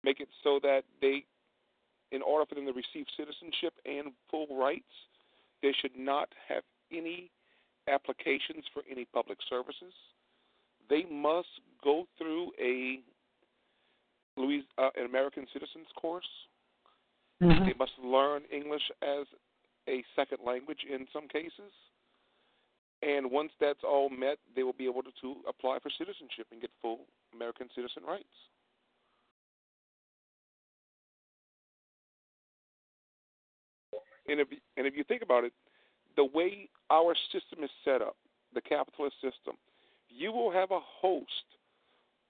Make 0.03 0.21
it 0.21 0.29
so 0.43 0.61
that 0.63 0.83
they, 1.01 1.25
in 2.13 2.23
order 2.23 2.47
for 2.47 2.55
them 2.55 2.67
to 2.67 2.73
receive 2.73 3.07
citizenship 3.17 3.75
and 3.85 4.13
full 4.31 4.47
rights, 4.57 4.93
they 5.63 5.75
should 5.81 5.97
not 5.97 6.29
have 6.49 6.63
any 6.93 7.31
applications 7.89 8.65
for 8.73 8.83
any 8.91 9.05
public 9.07 9.39
services. 9.49 9.93
They 10.89 11.05
must 11.11 11.49
go 11.83 12.07
through 12.19 12.53
a 12.61 13.01
Louis, 14.37 14.65
uh, 14.79 14.91
an 14.97 15.07
American 15.07 15.47
Citizens 15.53 15.87
course. 15.97 16.29
Mm-hmm. 17.43 17.67
They 17.67 17.75
must 17.79 17.93
learn 18.03 18.43
English 18.53 18.83
as 19.03 19.27
a 19.89 20.05
second 20.17 20.39
language 20.47 20.81
in 20.91 21.07
some 21.13 21.29
cases. 21.29 21.73
And 23.03 23.31
once 23.31 23.53
that's 23.61 23.85
all 23.85 24.09
met, 24.09 24.39
they 24.57 24.63
will 24.63 24.73
be 24.73 24.87
able 24.87 25.03
to, 25.03 25.11
to 25.21 25.37
apply 25.49 25.79
for 25.83 25.91
citizenship 25.91 26.47
and 26.51 26.61
get 26.61 26.71
full 26.81 27.01
American 27.35 27.69
citizen 27.75 28.03
rights. 28.07 28.25
And 34.29 34.41
if 34.41 34.49
and 34.77 34.87
if 34.87 34.97
you 34.97 35.05
think 35.05 35.23
about 35.23 35.45
it, 35.45 35.53
the 36.17 36.25
way 36.25 36.69
our 36.91 37.15
system 37.33 37.65
is 37.65 37.71
set 37.85 38.03
up, 38.03 38.17
the 38.55 38.61
capitalist 38.61 39.17
system, 39.17 39.57
you 40.09 40.33
will 40.33 40.51
have 40.51 40.71
a 40.71 40.81
host 40.81 41.29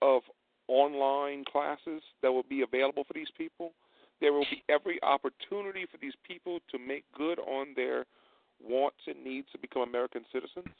of 0.02 0.22
online 0.68 1.44
classes 1.44 2.02
that 2.22 2.32
will 2.32 2.44
be 2.48 2.62
available 2.62 3.04
for 3.04 3.12
these 3.12 3.30
people. 3.36 3.72
There 4.20 4.32
will 4.32 4.46
be 4.50 4.62
every 4.68 5.02
opportunity 5.02 5.86
for 5.90 5.98
these 5.98 6.14
people 6.26 6.60
to 6.70 6.78
make 6.78 7.04
good 7.16 7.38
on 7.40 7.68
their 7.76 8.06
wants 8.62 8.96
and 9.06 9.22
needs 9.22 9.46
to 9.52 9.58
become 9.58 9.82
American 9.82 10.24
citizens. 10.32 10.74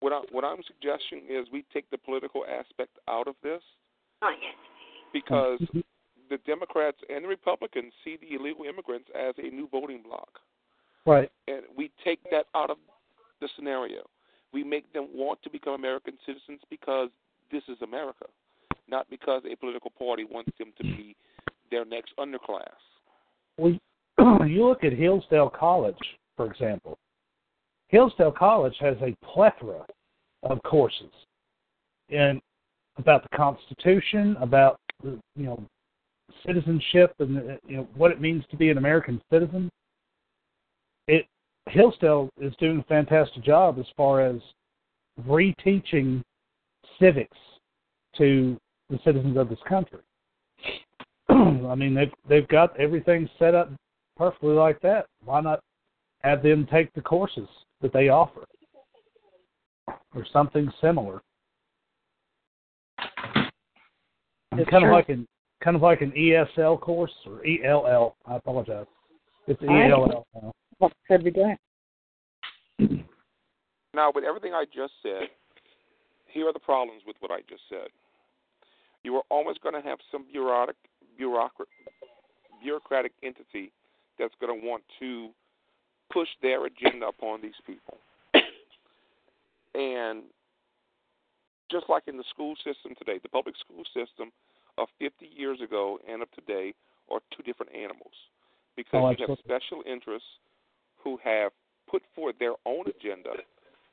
What, 0.00 0.12
I, 0.12 0.20
what 0.30 0.44
I'm 0.44 0.62
suggesting 0.66 1.24
is 1.28 1.46
we 1.52 1.64
take 1.72 1.90
the 1.90 1.98
political 1.98 2.44
aspect 2.46 2.90
out 3.08 3.26
of 3.26 3.34
this 3.42 3.62
Oh, 4.22 4.30
yes. 4.30 4.54
because 5.12 5.60
mm-hmm. 5.60 5.80
The 6.30 6.38
Democrats 6.46 6.98
and 7.12 7.24
the 7.24 7.28
Republicans 7.28 7.92
see 8.04 8.16
the 8.20 8.36
illegal 8.36 8.64
immigrants 8.64 9.08
as 9.18 9.34
a 9.38 9.50
new 9.54 9.68
voting 9.68 10.02
bloc. 10.02 10.28
Right. 11.04 11.30
And 11.48 11.62
we 11.76 11.90
take 12.04 12.20
that 12.30 12.46
out 12.54 12.70
of 12.70 12.76
the 13.40 13.48
scenario. 13.56 14.02
We 14.52 14.64
make 14.64 14.90
them 14.92 15.08
want 15.12 15.42
to 15.42 15.50
become 15.50 15.74
American 15.74 16.14
citizens 16.24 16.60
because 16.70 17.08
this 17.50 17.62
is 17.68 17.76
America, 17.82 18.26
not 18.88 19.08
because 19.10 19.42
a 19.50 19.56
political 19.56 19.90
party 19.90 20.24
wants 20.24 20.52
them 20.58 20.72
to 20.78 20.82
be 20.82 21.16
their 21.70 21.84
next 21.84 22.12
underclass. 22.18 22.68
Well, 23.58 23.76
you 24.46 24.66
look 24.66 24.84
at 24.84 24.92
Hillsdale 24.92 25.50
College, 25.50 25.98
for 26.36 26.50
example. 26.50 26.98
Hillsdale 27.88 28.32
College 28.32 28.76
has 28.80 28.96
a 29.02 29.16
plethora 29.24 29.84
of 30.44 30.62
courses 30.62 31.10
in 32.08 32.40
about 32.98 33.22
the 33.22 33.36
Constitution, 33.36 34.36
about 34.40 34.78
you 35.02 35.18
know 35.36 35.62
citizenship, 36.46 37.14
and 37.18 37.38
uh, 37.38 37.54
you 37.66 37.76
know 37.78 37.88
what 37.96 38.10
it 38.10 38.20
means 38.20 38.44
to 38.50 38.56
be 38.56 38.70
an 38.70 38.78
American 38.78 39.20
citizen. 39.30 39.70
It 41.08 41.26
Hillsdale 41.68 42.30
is 42.40 42.54
doing 42.58 42.80
a 42.80 42.84
fantastic 42.84 43.44
job 43.44 43.78
as 43.78 43.86
far 43.96 44.20
as 44.20 44.40
reteaching 45.26 46.22
civics 46.98 47.36
to 48.16 48.58
the 48.88 48.98
citizens 49.04 49.36
of 49.36 49.48
this 49.48 49.58
country. 49.68 50.00
I 51.28 51.74
mean, 51.74 51.94
they've 51.94 52.12
they've 52.28 52.48
got 52.48 52.78
everything 52.78 53.28
set 53.38 53.54
up 53.54 53.70
perfectly 54.16 54.54
like 54.54 54.80
that. 54.80 55.06
Why 55.24 55.40
not 55.40 55.60
have 56.22 56.42
them 56.42 56.66
take 56.70 56.92
the 56.94 57.00
courses 57.00 57.48
that 57.80 57.92
they 57.92 58.08
offer, 58.08 58.44
or 60.14 60.26
something 60.32 60.70
similar? 60.80 61.22
It's 64.52 64.68
kind 64.68 64.84
of 64.84 64.90
like 64.90 65.08
an 65.08 65.26
kind 65.62 65.76
of 65.76 65.82
like 65.82 66.00
an 66.00 66.12
ESL 66.12 66.80
course 66.80 67.12
or 67.26 67.42
ELL. 67.46 68.16
I 68.26 68.36
apologize. 68.36 68.86
It's 69.46 69.60
ELL 69.62 70.24
now. 70.34 70.52
What 70.78 70.92
could 71.06 71.24
be 71.24 71.30
done? 71.30 71.56
Now, 73.92 74.12
with 74.14 74.22
everything 74.22 74.54
I 74.54 74.66
just 74.66 74.92
said, 75.02 75.28
here 76.26 76.48
are 76.48 76.52
the 76.52 76.60
problems 76.60 77.02
with 77.06 77.16
what 77.18 77.32
I 77.32 77.40
just 77.48 77.62
said. 77.68 77.88
You 79.02 79.16
are 79.16 79.24
always 79.30 79.56
going 79.58 79.74
to 79.74 79.80
have 79.80 79.98
some 80.12 80.24
bureaucratic, 80.30 80.76
bureaucrat, 81.16 81.68
bureaucratic 82.62 83.12
entity 83.24 83.72
that's 84.16 84.34
going 84.40 84.60
to 84.60 84.66
want 84.66 84.84
to 85.00 85.30
push 86.12 86.28
their 86.40 86.66
agenda 86.66 87.08
upon 87.08 87.42
these 87.42 87.58
people. 87.66 87.98
And 89.72 90.24
just 91.70 91.86
like 91.88 92.08
in 92.08 92.16
the 92.16 92.24
school 92.28 92.56
system 92.56 92.94
today, 92.98 93.20
the 93.22 93.28
public 93.28 93.54
school 93.56 93.84
system 93.94 94.32
of 94.80 94.88
50 94.98 95.28
years 95.36 95.60
ago 95.60 95.98
and 96.08 96.22
of 96.22 96.30
today 96.32 96.72
are 97.12 97.20
two 97.36 97.42
different 97.42 97.72
animals. 97.74 98.14
Because 98.76 99.00
Oh, 99.04 99.10
you 99.10 99.26
have 99.28 99.38
special 99.44 99.82
interests 99.84 100.28
who 101.04 101.18
have 101.22 101.52
put 101.88 102.02
forth 102.14 102.36
their 102.38 102.54
own 102.64 102.84
agenda 102.88 103.30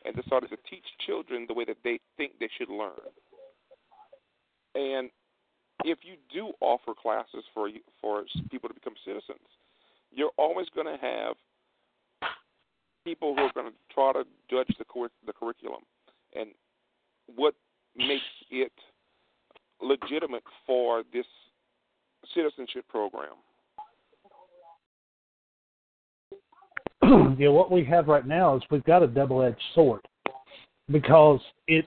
and 0.05 0.15
decided 0.15 0.49
to 0.49 0.57
teach 0.69 0.85
children 1.05 1.45
the 1.47 1.53
way 1.53 1.65
that 1.65 1.77
they 1.83 1.99
think 2.15 2.33
they 2.39 2.49
should 2.57 2.69
learn. 2.69 3.03
And 4.75 5.09
if 5.83 5.99
you 6.03 6.15
do 6.31 6.53
offer 6.61 6.93
classes 6.93 7.43
for 7.53 7.69
for 8.01 8.23
people 8.49 8.69
to 8.69 8.75
become 8.75 8.93
citizens, 9.05 9.47
you're 10.11 10.31
always 10.37 10.67
going 10.73 10.87
to 10.87 10.97
have 11.01 11.35
people 13.03 13.35
who 13.35 13.41
are 13.41 13.51
going 13.53 13.71
to 13.71 13.77
try 13.93 14.13
to 14.13 14.23
judge 14.49 14.73
the 14.77 14.85
cur- 14.85 15.11
the 15.25 15.33
curriculum. 15.33 15.81
And 16.35 16.49
what 17.35 17.55
makes 17.95 18.23
it 18.49 18.71
legitimate 19.81 20.43
for 20.65 21.03
this 21.13 21.25
citizenship 22.33 22.85
program. 22.89 23.35
yeah, 27.39 27.49
what 27.49 27.71
we 27.71 27.85
have 27.85 28.07
right 28.07 28.25
now 28.25 28.55
is 28.55 28.63
we've 28.71 28.83
got 28.83 29.03
a 29.03 29.07
double-edged 29.07 29.61
sword 29.75 30.01
because 30.89 31.39
it 31.67 31.85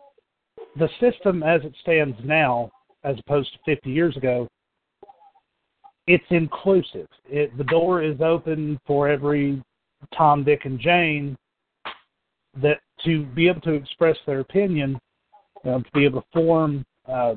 the 0.77 0.89
system 1.01 1.43
as 1.43 1.63
it 1.65 1.75
stands 1.83 2.17
now, 2.25 2.71
as 3.03 3.17
opposed 3.19 3.53
to 3.53 3.59
50 3.75 3.91
years 3.91 4.17
ago, 4.17 4.47
it's 6.07 6.25
inclusive. 6.31 7.09
It, 7.29 7.57
the 7.59 7.65
door 7.65 8.03
is 8.03 8.21
open 8.21 8.79
for 8.87 9.09
every 9.09 9.63
Tom, 10.17 10.45
Dick, 10.45 10.61
and 10.65 10.79
Jane 10.79 11.37
that 12.61 12.79
to 13.05 13.25
be 13.27 13.49
able 13.49 13.61
to 13.63 13.73
express 13.73 14.17
their 14.27 14.41
opinion, 14.41 14.99
um, 15.65 15.83
to 15.83 15.91
be 15.93 16.05
able 16.05 16.23
to 16.23 16.27
form 16.33 16.85
uh, 17.09 17.35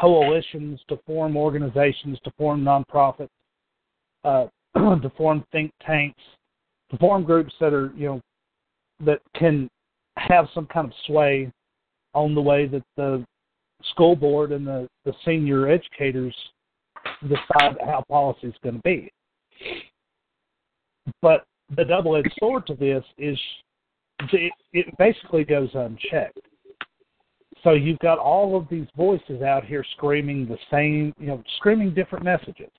coalitions, 0.00 0.80
to 0.88 0.98
form 1.06 1.36
organizations, 1.36 2.18
to 2.24 2.30
form 2.38 2.62
nonprofits, 2.62 3.28
uh, 4.24 4.46
to 4.74 5.12
form 5.16 5.44
think 5.52 5.70
tanks, 5.84 6.20
to 6.90 6.98
form 6.98 7.24
groups 7.24 7.52
that 7.60 7.72
are 7.72 7.92
you 7.96 8.06
know 8.06 8.20
that 9.04 9.20
can 9.36 9.68
have 10.16 10.46
some 10.54 10.66
kind 10.66 10.86
of 10.86 10.92
sway 11.06 11.50
on 12.14 12.34
the 12.34 12.40
way 12.40 12.66
that 12.66 12.82
the 12.96 13.24
school 13.90 14.16
board 14.16 14.52
and 14.52 14.66
the, 14.66 14.88
the 15.04 15.12
senior 15.24 15.68
educators 15.68 16.34
decide 17.22 17.76
how 17.84 18.04
policy 18.08 18.46
is 18.46 18.54
going 18.62 18.76
to 18.76 18.82
be. 18.82 19.10
But 21.20 21.44
the 21.76 21.84
double-edged 21.84 22.32
sword 22.38 22.66
to 22.68 22.74
this 22.74 23.04
is 23.18 23.38
it, 24.32 24.52
it 24.72 24.86
basically 24.98 25.44
goes 25.44 25.70
unchecked. 25.74 26.38
So 27.64 27.72
you've 27.72 27.98
got 28.00 28.18
all 28.18 28.56
of 28.56 28.68
these 28.68 28.86
voices 28.94 29.42
out 29.42 29.64
here 29.64 29.84
screaming 29.96 30.46
the 30.46 30.58
same, 30.70 31.14
you 31.18 31.26
know, 31.26 31.42
screaming 31.56 31.94
different 31.94 32.24
messages. 32.24 32.70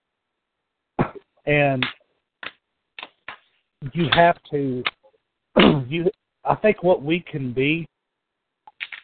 And 1.47 1.85
you 3.93 4.07
have 4.13 4.35
to 4.49 4.83
you 5.87 6.09
I 6.43 6.55
think 6.55 6.81
what 6.81 7.03
we 7.03 7.19
can 7.19 7.53
be 7.53 7.85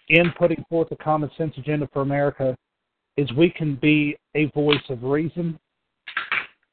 in 0.09 0.31
putting 0.39 0.63
forth 0.67 0.91
a 0.91 0.95
common 0.95 1.29
sense 1.37 1.53
agenda 1.57 1.87
for 1.93 2.01
America 2.01 2.55
is 3.15 3.31
we 3.33 3.51
can 3.51 3.75
be 3.75 4.17
a 4.35 4.45
voice 4.55 4.81
of 4.89 5.03
reason 5.03 5.59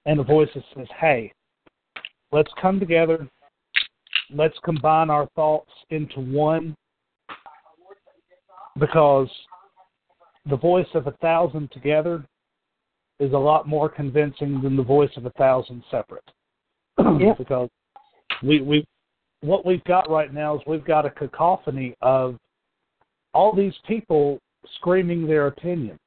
and 0.07 0.21
a 0.21 0.25
voice 0.25 0.49
that 0.55 0.65
says, 0.75 0.87
hey, 0.99 1.31
let's 2.33 2.51
come 2.61 2.81
together, 2.81 3.29
let's 4.35 4.57
combine 4.65 5.11
our 5.11 5.27
thoughts 5.37 5.71
into 5.91 6.21
one 6.21 6.75
because 8.79 9.29
the 10.47 10.57
voice 10.57 10.87
of 10.95 11.07
a 11.07 11.13
thousand 11.13 11.71
together 11.73 12.25
is 13.21 13.33
a 13.33 13.39
lot 13.39 13.67
more 13.67 13.89
convincing 13.89 14.61
than 14.63 14.77
the 14.77 14.83
voice 14.83 15.11
of 15.17 15.27
a 15.27 15.31
thousand 15.31 15.83
separate. 15.91 16.25
Because 17.39 17.69
we 18.43 18.61
we 18.61 18.87
what 19.41 19.65
we've 19.65 19.85
got 19.85 20.11
right 20.11 20.33
now 20.33 20.57
is 20.57 20.63
we've 20.67 20.85
got 20.85 21.07
a 21.07 21.11
cacophony 21.11 21.95
of 22.03 22.37
all 23.35 23.55
these 23.55 23.75
people 23.87 24.39
screaming 24.77 25.27
their 25.27 25.47
opinions. 25.47 26.01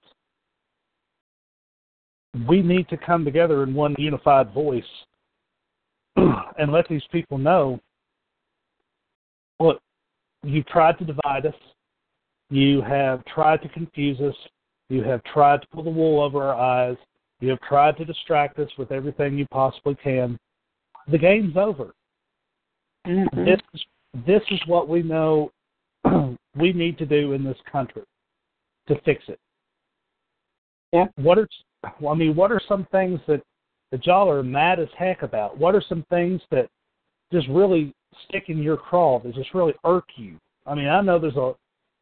We 2.47 2.61
need 2.61 2.87
to 2.89 2.97
come 2.97 3.25
together 3.25 3.63
in 3.63 3.73
one 3.73 3.95
unified 3.97 4.53
voice 4.53 4.83
and 6.15 6.71
let 6.71 6.87
these 6.87 7.03
people 7.11 7.37
know 7.37 7.79
look, 9.61 9.79
you 10.43 10.63
tried 10.63 10.97
to 10.99 11.05
divide 11.05 11.45
us, 11.45 11.53
you 12.51 12.81
have 12.81 13.23
tried 13.25 13.61
to 13.61 13.69
confuse 13.69 14.19
us, 14.19 14.35
you 14.89 15.01
have 15.03 15.23
tried 15.23 15.61
to 15.61 15.67
pull 15.69 15.83
the 15.83 15.89
wool 15.89 16.21
over 16.21 16.43
our 16.43 16.53
eyes, 16.53 16.97
you 17.39 17.49
have 17.49 17.61
tried 17.61 17.97
to 17.97 18.05
distract 18.05 18.59
us 18.59 18.69
with 18.77 18.91
everything 18.91 19.37
you 19.37 19.47
possibly 19.47 19.95
can. 19.95 20.37
The 21.07 21.17
game's 21.17 21.55
over. 21.55 21.93
Mhm. 23.07 23.45
This 23.45 23.59
is 23.73 23.85
this 24.25 24.43
is 24.51 24.59
what 24.67 24.89
we 24.89 25.01
know 25.01 25.51
we 26.55 26.73
need 26.73 26.97
to 26.97 27.05
do 27.05 27.33
in 27.33 27.43
this 27.43 27.57
country 27.71 28.03
to 28.87 28.99
fix 29.01 29.23
it. 29.29 29.39
Yeah. 30.91 31.07
What 31.15 31.39
are 31.39 31.47
I 32.07 32.13
mean, 32.13 32.35
what 32.35 32.51
are 32.51 32.61
some 32.67 32.85
things 32.91 33.19
that 33.27 33.41
that 33.91 34.05
y'all 34.05 34.29
are 34.29 34.43
mad 34.43 34.79
as 34.79 34.89
heck 34.97 35.23
about? 35.23 35.57
What 35.57 35.73
are 35.73 35.83
some 35.87 36.05
things 36.09 36.41
that 36.51 36.69
just 37.31 37.47
really 37.47 37.93
stick 38.27 38.49
in 38.49 38.61
your 38.61 38.77
craw 38.77 39.19
that 39.19 39.33
just 39.33 39.53
really 39.53 39.73
irk 39.85 40.05
you? 40.17 40.37
I 40.65 40.75
mean, 40.75 40.87
I 40.87 41.01
know 41.01 41.17
there's 41.17 41.37
a 41.37 41.55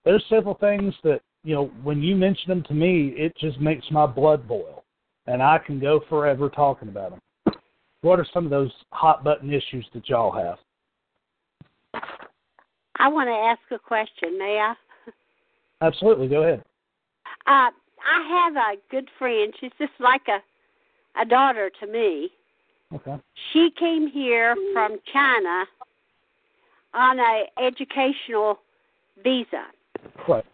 there's 0.06 0.24
several 0.30 0.56
things 0.56 0.94
that 1.04 1.22
you 1.44 1.56
know 1.56 1.72
when 1.84 2.02
you 2.02 2.16
mention 2.16 2.50
them 2.50 2.64
to 2.64 2.74
me, 2.74 3.14
it 3.18 3.34
just 3.40 3.60
makes 3.60 3.86
my 3.92 4.06
blood 4.06 4.48
boil, 4.48 4.84
and 5.28 5.42
I 5.42 5.60
can 5.60 5.80
go 5.80 6.02
forever 6.10 6.50
talking 6.50 6.90
about 6.90 7.12
them. 7.12 7.56
What 8.02 8.20
are 8.20 8.28
some 8.34 8.46
of 8.46 8.52
those 8.52 8.72
hot 8.92 9.24
button 9.24 9.52
issues 9.52 9.86
that 9.94 10.08
y'all 10.08 10.32
have? 10.32 10.58
I 12.98 13.08
want 13.08 13.28
to 13.28 13.34
ask 13.34 13.60
a 13.72 13.80
question, 13.80 14.38
may 14.38 14.60
I? 14.60 14.74
Absolutely, 15.82 16.28
go 16.28 16.44
ahead. 16.44 16.64
Uh, 17.48 17.72
I 18.02 18.46
have 18.46 18.56
a 18.56 18.78
good 18.92 19.10
friend. 19.18 19.54
She's 19.60 19.72
just 19.80 19.94
like 20.00 20.22
a 20.28 20.40
a 21.20 21.26
daughter 21.26 21.72
to 21.80 21.88
me. 21.88 22.30
Okay. 22.94 23.16
She 23.52 23.70
came 23.78 24.08
here 24.08 24.56
from 24.74 24.98
China 25.12 25.66
on 26.94 27.20
a 27.20 27.44
educational 27.62 28.60
visa. 29.24 29.66
Right. 30.28 30.46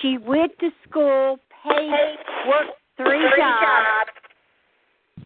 She 0.00 0.18
went 0.18 0.52
to 0.60 0.70
school, 0.88 1.38
paid, 1.64 2.16
worked 2.46 2.78
three 2.96 3.26
jobs 3.36 4.10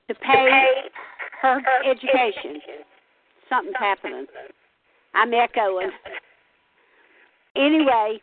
to 0.09 0.15
pay 0.15 0.73
her 1.43 1.61
education. 1.85 2.61
Something's 3.49 3.77
happening. 3.79 4.27
I'm 5.15 5.33
echoing. 5.35 5.91
Anyway, 7.57 8.21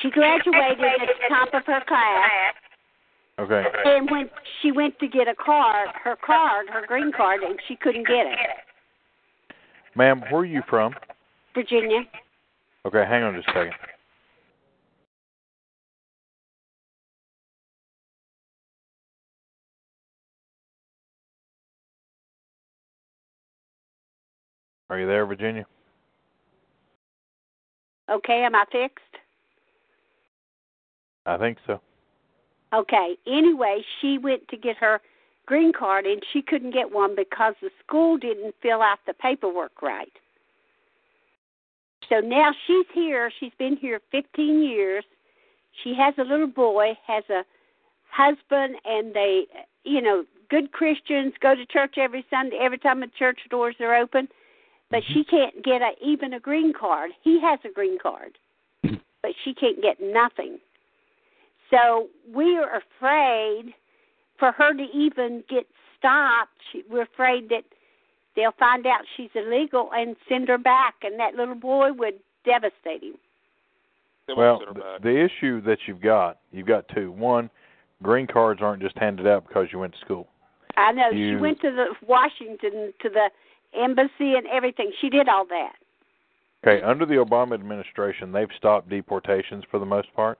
she 0.00 0.10
graduated 0.10 0.78
at 0.80 1.08
the 1.08 1.28
top 1.28 1.48
of 1.54 1.64
her 1.66 1.82
class, 1.88 2.54
Okay. 3.38 3.64
and 3.84 4.08
when 4.10 4.30
she 4.62 4.70
went 4.70 4.98
to 5.00 5.08
get 5.08 5.26
a 5.28 5.34
card, 5.34 5.88
her 6.04 6.16
card, 6.24 6.68
her 6.70 6.86
green 6.86 7.10
card, 7.12 7.42
and 7.42 7.58
she 7.66 7.74
couldn't 7.76 8.06
get 8.06 8.26
it. 8.26 8.38
Ma'am, 9.96 10.22
where 10.30 10.42
are 10.42 10.44
you 10.44 10.62
from? 10.68 10.94
Virginia. 11.54 12.02
Okay, 12.86 13.04
hang 13.08 13.24
on 13.24 13.34
just 13.34 13.48
a 13.48 13.52
second. 13.52 13.72
Are 24.88 24.98
you 24.98 25.06
there, 25.06 25.26
Virginia? 25.26 25.66
Okay, 28.10 28.44
am 28.44 28.54
I 28.54 28.64
fixed? 28.70 29.02
I 31.24 31.36
think 31.36 31.58
so. 31.66 31.80
Okay. 32.72 33.16
Anyway, 33.26 33.82
she 34.00 34.18
went 34.18 34.46
to 34.48 34.56
get 34.56 34.76
her 34.76 35.00
green 35.46 35.72
card 35.72 36.06
and 36.06 36.22
she 36.32 36.42
couldn't 36.42 36.72
get 36.72 36.92
one 36.92 37.16
because 37.16 37.54
the 37.60 37.70
school 37.84 38.16
didn't 38.16 38.54
fill 38.62 38.82
out 38.82 38.98
the 39.06 39.14
paperwork 39.14 39.82
right. 39.82 40.12
So 42.08 42.20
now 42.20 42.52
she's 42.66 42.86
here. 42.94 43.32
She's 43.40 43.52
been 43.58 43.76
here 43.76 44.00
15 44.12 44.62
years. 44.62 45.04
She 45.82 45.94
has 45.94 46.14
a 46.18 46.22
little 46.22 46.46
boy, 46.46 46.96
has 47.06 47.24
a 47.28 47.42
husband, 48.10 48.76
and 48.84 49.14
they, 49.14 49.46
you 49.84 50.00
know, 50.00 50.24
good 50.48 50.72
Christians 50.72 51.34
go 51.40 51.54
to 51.54 51.66
church 51.66 51.96
every 51.98 52.24
Sunday, 52.30 52.58
every 52.60 52.78
time 52.78 53.00
the 53.00 53.10
church 53.18 53.40
doors 53.50 53.74
are 53.80 53.94
open. 53.94 54.28
But 54.90 55.02
mm-hmm. 55.02 55.12
she 55.12 55.24
can't 55.24 55.64
get 55.64 55.82
a, 55.82 55.92
even 56.04 56.34
a 56.34 56.40
green 56.40 56.72
card. 56.72 57.10
He 57.22 57.40
has 57.40 57.58
a 57.64 57.72
green 57.72 57.98
card, 58.00 58.38
but 58.82 59.32
she 59.44 59.54
can't 59.54 59.82
get 59.82 59.98
nothing. 60.00 60.58
So 61.70 62.08
we 62.32 62.56
are 62.56 62.80
afraid 62.80 63.74
for 64.38 64.52
her 64.52 64.72
to 64.72 64.86
even 64.94 65.42
get 65.48 65.66
stopped. 65.98 66.52
She, 66.72 66.82
we're 66.88 67.02
afraid 67.02 67.48
that 67.48 67.64
they'll 68.36 68.52
find 68.58 68.86
out 68.86 69.00
she's 69.16 69.30
illegal 69.34 69.90
and 69.92 70.16
send 70.28 70.48
her 70.48 70.58
back, 70.58 70.94
and 71.02 71.18
that 71.18 71.34
little 71.34 71.54
boy 71.54 71.92
would 71.92 72.14
devastate 72.44 73.02
him. 73.02 73.14
Well, 74.28 74.36
won't 74.36 74.64
send 74.66 74.76
her 74.76 74.82
th- 74.82 74.94
back. 74.94 75.02
the 75.02 75.24
issue 75.24 75.60
that 75.62 75.78
you've 75.86 76.00
got, 76.00 76.38
you've 76.52 76.66
got 76.66 76.86
two. 76.94 77.10
One, 77.10 77.50
green 78.02 78.26
cards 78.26 78.60
aren't 78.62 78.82
just 78.82 78.96
handed 78.98 79.26
out 79.26 79.46
because 79.48 79.68
you 79.72 79.78
went 79.78 79.94
to 79.94 80.00
school. 80.00 80.28
I 80.76 80.92
know 80.92 81.10
she 81.10 81.36
went 81.36 81.60
to 81.62 81.70
the 81.70 81.86
Washington 82.06 82.92
to 83.00 83.08
the 83.08 83.30
embassy 83.74 84.34
and 84.34 84.46
everything. 84.52 84.92
She 85.00 85.08
did 85.08 85.28
all 85.28 85.46
that. 85.46 85.72
Okay, 86.66 86.82
under 86.82 87.06
the 87.06 87.14
Obama 87.14 87.54
administration, 87.54 88.32
they've 88.32 88.48
stopped 88.56 88.88
deportations 88.88 89.64
for 89.70 89.78
the 89.78 89.86
most 89.86 90.12
part, 90.14 90.38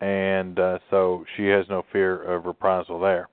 and 0.00 0.58
uh, 0.58 0.78
so 0.90 1.24
she 1.36 1.46
has 1.46 1.66
no 1.68 1.84
fear 1.92 2.22
of 2.22 2.46
reprisal 2.46 2.98
there. 2.98 3.28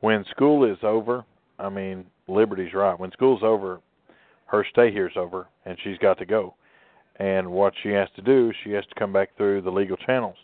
When 0.00 0.24
school 0.30 0.70
is 0.70 0.78
over, 0.82 1.24
I 1.58 1.68
mean, 1.68 2.04
Liberty's 2.28 2.74
right. 2.74 2.98
When 2.98 3.10
school's 3.12 3.42
over, 3.42 3.80
her 4.46 4.64
stay 4.70 4.92
here's 4.92 5.16
over, 5.16 5.48
and 5.64 5.76
she's 5.82 5.98
got 5.98 6.18
to 6.18 6.26
go. 6.26 6.54
And 7.16 7.50
what 7.50 7.72
she 7.82 7.88
has 7.90 8.08
to 8.16 8.22
do, 8.22 8.52
she 8.62 8.70
has 8.72 8.84
to 8.86 8.94
come 8.94 9.12
back 9.12 9.36
through 9.36 9.62
the 9.62 9.70
legal 9.70 9.96
channels. 9.96 10.36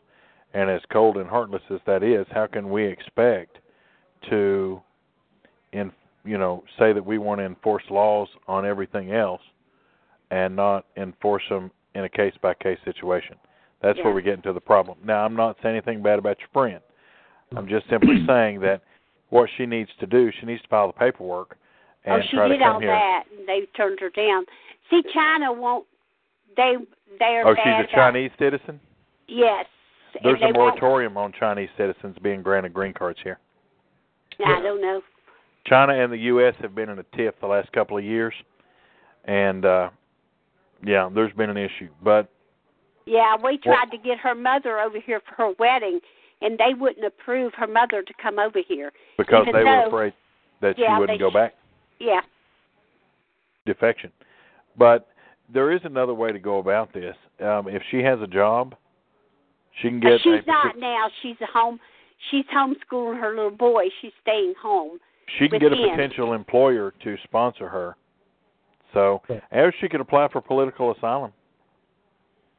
And 0.55 0.71
as 0.71 0.81
cold 0.93 1.17
and 1.17 1.29
heartless 1.29 1.63
as 1.71 1.81
that 1.87 2.03
is, 2.03 2.27
how 2.31 2.47
can 2.47 2.71
we 2.71 2.85
expect 2.85 3.59
to, 4.31 4.81
in 5.73 5.93
you 6.25 6.39
know, 6.39 6.65
say 6.79 6.93
that 6.93 7.05
we 7.05 7.19
want 7.19 7.41
to 7.41 7.45
enforce 7.45 7.85
laws 7.91 8.29
on 8.49 8.65
everything 8.67 9.13
else? 9.13 9.43
and 10.31 10.57
not 10.57 10.87
enforce 10.97 11.43
them 11.49 11.71
in 11.95 12.05
a 12.05 12.09
case 12.09 12.33
by 12.43 12.55
case 12.55 12.79
situation. 12.85 13.37
That's 13.83 13.99
Yeah. 13.99 14.05
where 14.05 14.15
we 14.15 14.23
get 14.23 14.35
into 14.35 14.53
the 14.53 14.61
problem. 14.61 14.99
Now, 15.05 15.25
I'm 15.25 15.37
not 15.37 15.57
saying 15.63 15.77
anything 15.77 16.03
bad 16.03 16.19
about 16.19 16.41
your 16.41 16.49
friend. 16.49 16.81
I'm 17.55 17.69
just 17.69 17.87
simply 17.89 18.25
saying 18.27 18.61
that 18.61 18.81
what 19.29 19.49
she 19.57 19.67
needs 19.67 19.91
to 20.01 20.07
do, 20.07 20.33
she 20.33 20.47
needs 20.47 20.63
to 20.63 20.69
file 20.69 20.89
the 20.89 20.93
paperwork 20.95 21.57
oh, 22.07 22.13
and 22.15 22.23
oh, 22.23 22.27
she 22.29 22.37
try 22.37 22.49
did 22.49 22.59
to 22.59 22.65
come 22.65 22.75
all 22.75 22.81
here. 22.81 22.91
that, 22.91 23.25
and 23.39 23.47
they 23.47 23.67
turned 23.77 24.01
her 24.01 24.11
down. 24.11 24.45
See, 24.91 25.03
China 25.13 25.53
won't. 25.53 25.87
They 26.57 26.77
they 27.19 27.37
are 27.37 27.47
oh, 27.47 27.55
she's 27.55 27.87
a 27.93 27.95
Chinese 27.95 28.31
citizen? 28.39 28.81
Yes. 29.29 29.67
There's 30.23 30.41
a 30.41 30.47
won't- 30.47 30.57
moratorium 30.57 31.17
on 31.17 31.33
Chinese 31.33 31.71
citizens 31.77 32.17
being 32.23 32.43
granted 32.43 32.73
green 32.73 32.95
cards 32.95 33.21
here. 33.23 33.39
I 34.45 34.61
don't 34.63 34.81
know. 34.81 35.01
China 35.67 35.95
and 35.95 36.13
the 36.13 36.19
U.S. 36.19 36.55
have 36.61 36.75
been 36.75 36.89
in 36.91 36.99
a 36.99 37.05
tiff 37.17 37.35
the 37.41 37.47
last 37.47 37.73
couple 37.73 37.97
of 37.97 38.05
years, 38.05 38.35
and 39.25 39.65
uh 39.65 39.91
yeah, 40.85 41.09
there's 41.15 41.33
been 41.33 41.51
an 41.51 41.57
issue. 41.57 41.89
But 42.03 42.29
Yeah, 43.07 43.37
we 43.43 43.59
tried 43.59 43.91
to 43.91 43.99
get 43.99 44.19
her 44.19 44.35
mother 44.35 44.79
over 44.81 44.99
here 45.01 45.21
for 45.21 45.35
her 45.37 45.53
wedding, 45.59 46.01
and 46.43 46.59
they 46.59 46.75
wouldn't 46.79 47.07
approve 47.07 47.53
her 47.57 47.67
mother 47.67 48.03
to 48.03 48.15
come 48.23 48.39
over 48.39 48.61
here. 48.67 48.93
because 49.17 49.47
they 49.53 49.65
were 49.65 49.87
afraid 49.87 50.13
that 50.61 50.79
Yeah, 50.79 50.97
she 50.97 51.01
wouldn't 51.01 51.19
go 51.21 51.31
back. 51.31 51.55
Yeah. 51.99 52.21
defection. 53.67 54.13
But 54.77 55.09
there 55.53 55.73
is 55.73 55.81
another 55.85 56.13
way 56.15 56.33
to 56.33 56.39
go 56.39 56.59
about 56.59 56.93
this. 56.93 57.17
Um, 57.41 57.69
if 57.69 57.83
she 57.91 57.99
has 58.03 58.21
a 58.21 58.27
job, 58.27 58.75
she 59.81 59.89
can 59.89 60.01
But 60.01 60.09
get. 60.09 60.21
she's 60.23 60.43
a, 60.45 60.47
not 60.47 60.79
now. 60.79 61.07
She's 61.23 61.37
at 61.41 61.49
home. 61.49 61.81
She's 62.31 62.45
homeschooling 62.55 63.21
her 63.21 63.31
little 63.35 63.51
boy. 63.51 63.85
She's 64.03 64.13
staying 64.23 64.55
home. 64.61 64.99
She 65.39 65.49
can 65.49 65.59
get 65.59 65.73
a 65.73 65.77
him. 65.77 65.91
potential 65.91 66.33
employer 66.35 66.93
to 67.03 67.17
sponsor 67.25 67.69
her. 67.69 67.97
So, 68.93 69.21
Okay. 69.29 69.41
or 69.53 69.73
she 69.81 69.89
could 69.89 70.01
apply 70.01 70.29
for 70.29 70.41
political 70.41 70.93
asylum. 70.93 71.33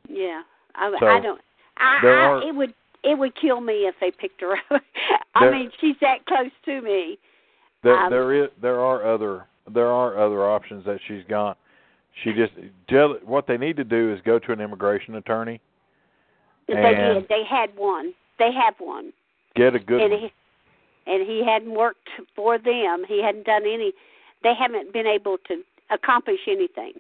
Yeah. 0.10 0.42
I, 0.76 0.94
So, 1.00 1.08
I 1.08 1.20
don't. 1.20 1.42
I, 1.78 2.00
there 2.02 2.20
I 2.20 2.26
are- 2.28 2.42
it 2.44 2.56
would 2.56 2.74
it 3.04 3.18
would 3.18 3.36
kill 3.36 3.62
me 3.62 3.86
if 3.88 3.94
they 4.02 4.10
picked 4.12 4.42
her 4.42 4.54
up. 4.72 4.82
I 5.36 5.40
There- 5.42 5.52
mean, 5.52 5.72
she's 5.80 5.96
that 6.02 6.26
close 6.26 6.52
to 6.66 6.82
me. 6.82 7.18
There 7.84 7.96
Um, 7.98 8.10
there 8.12 8.34
is 8.34 8.50
there 8.62 8.80
are 8.80 9.04
other 9.06 9.46
there 9.74 9.88
are 9.88 10.18
other 10.18 10.44
options 10.50 10.84
that 10.86 11.00
she's 11.08 11.24
got. 11.30 11.58
She 12.24 12.34
just 12.34 12.54
Jill, 12.90 13.16
what 13.24 13.46
they 13.48 13.58
need 13.58 13.78
to 13.78 13.84
do 13.84 14.14
is 14.14 14.22
go 14.22 14.40
to 14.40 14.52
an 14.52 14.62
immigration 14.62 15.16
attorney, 15.16 15.60
They 16.68 16.76
did. 16.76 17.28
They 17.30 17.44
had 17.44 17.76
one. 17.76 18.14
They 18.40 18.52
have 18.54 18.76
one. 18.80 19.12
get 19.56 19.76
a 19.76 19.80
good 19.80 20.02
and 20.02 20.12
one. 20.12 20.22
he 20.22 20.32
and 21.08 21.28
he 21.28 21.44
hadn't 21.46 21.74
worked 21.74 22.10
for 22.36 22.58
them. 22.58 23.04
He 23.08 23.22
hadn't 23.24 23.46
done 23.46 23.64
any. 23.64 23.94
They 24.44 24.54
haven't 24.58 24.94
been 24.94 25.08
able 25.08 25.38
to 25.48 25.62
accomplish 25.92 26.40
anything. 26.48 26.94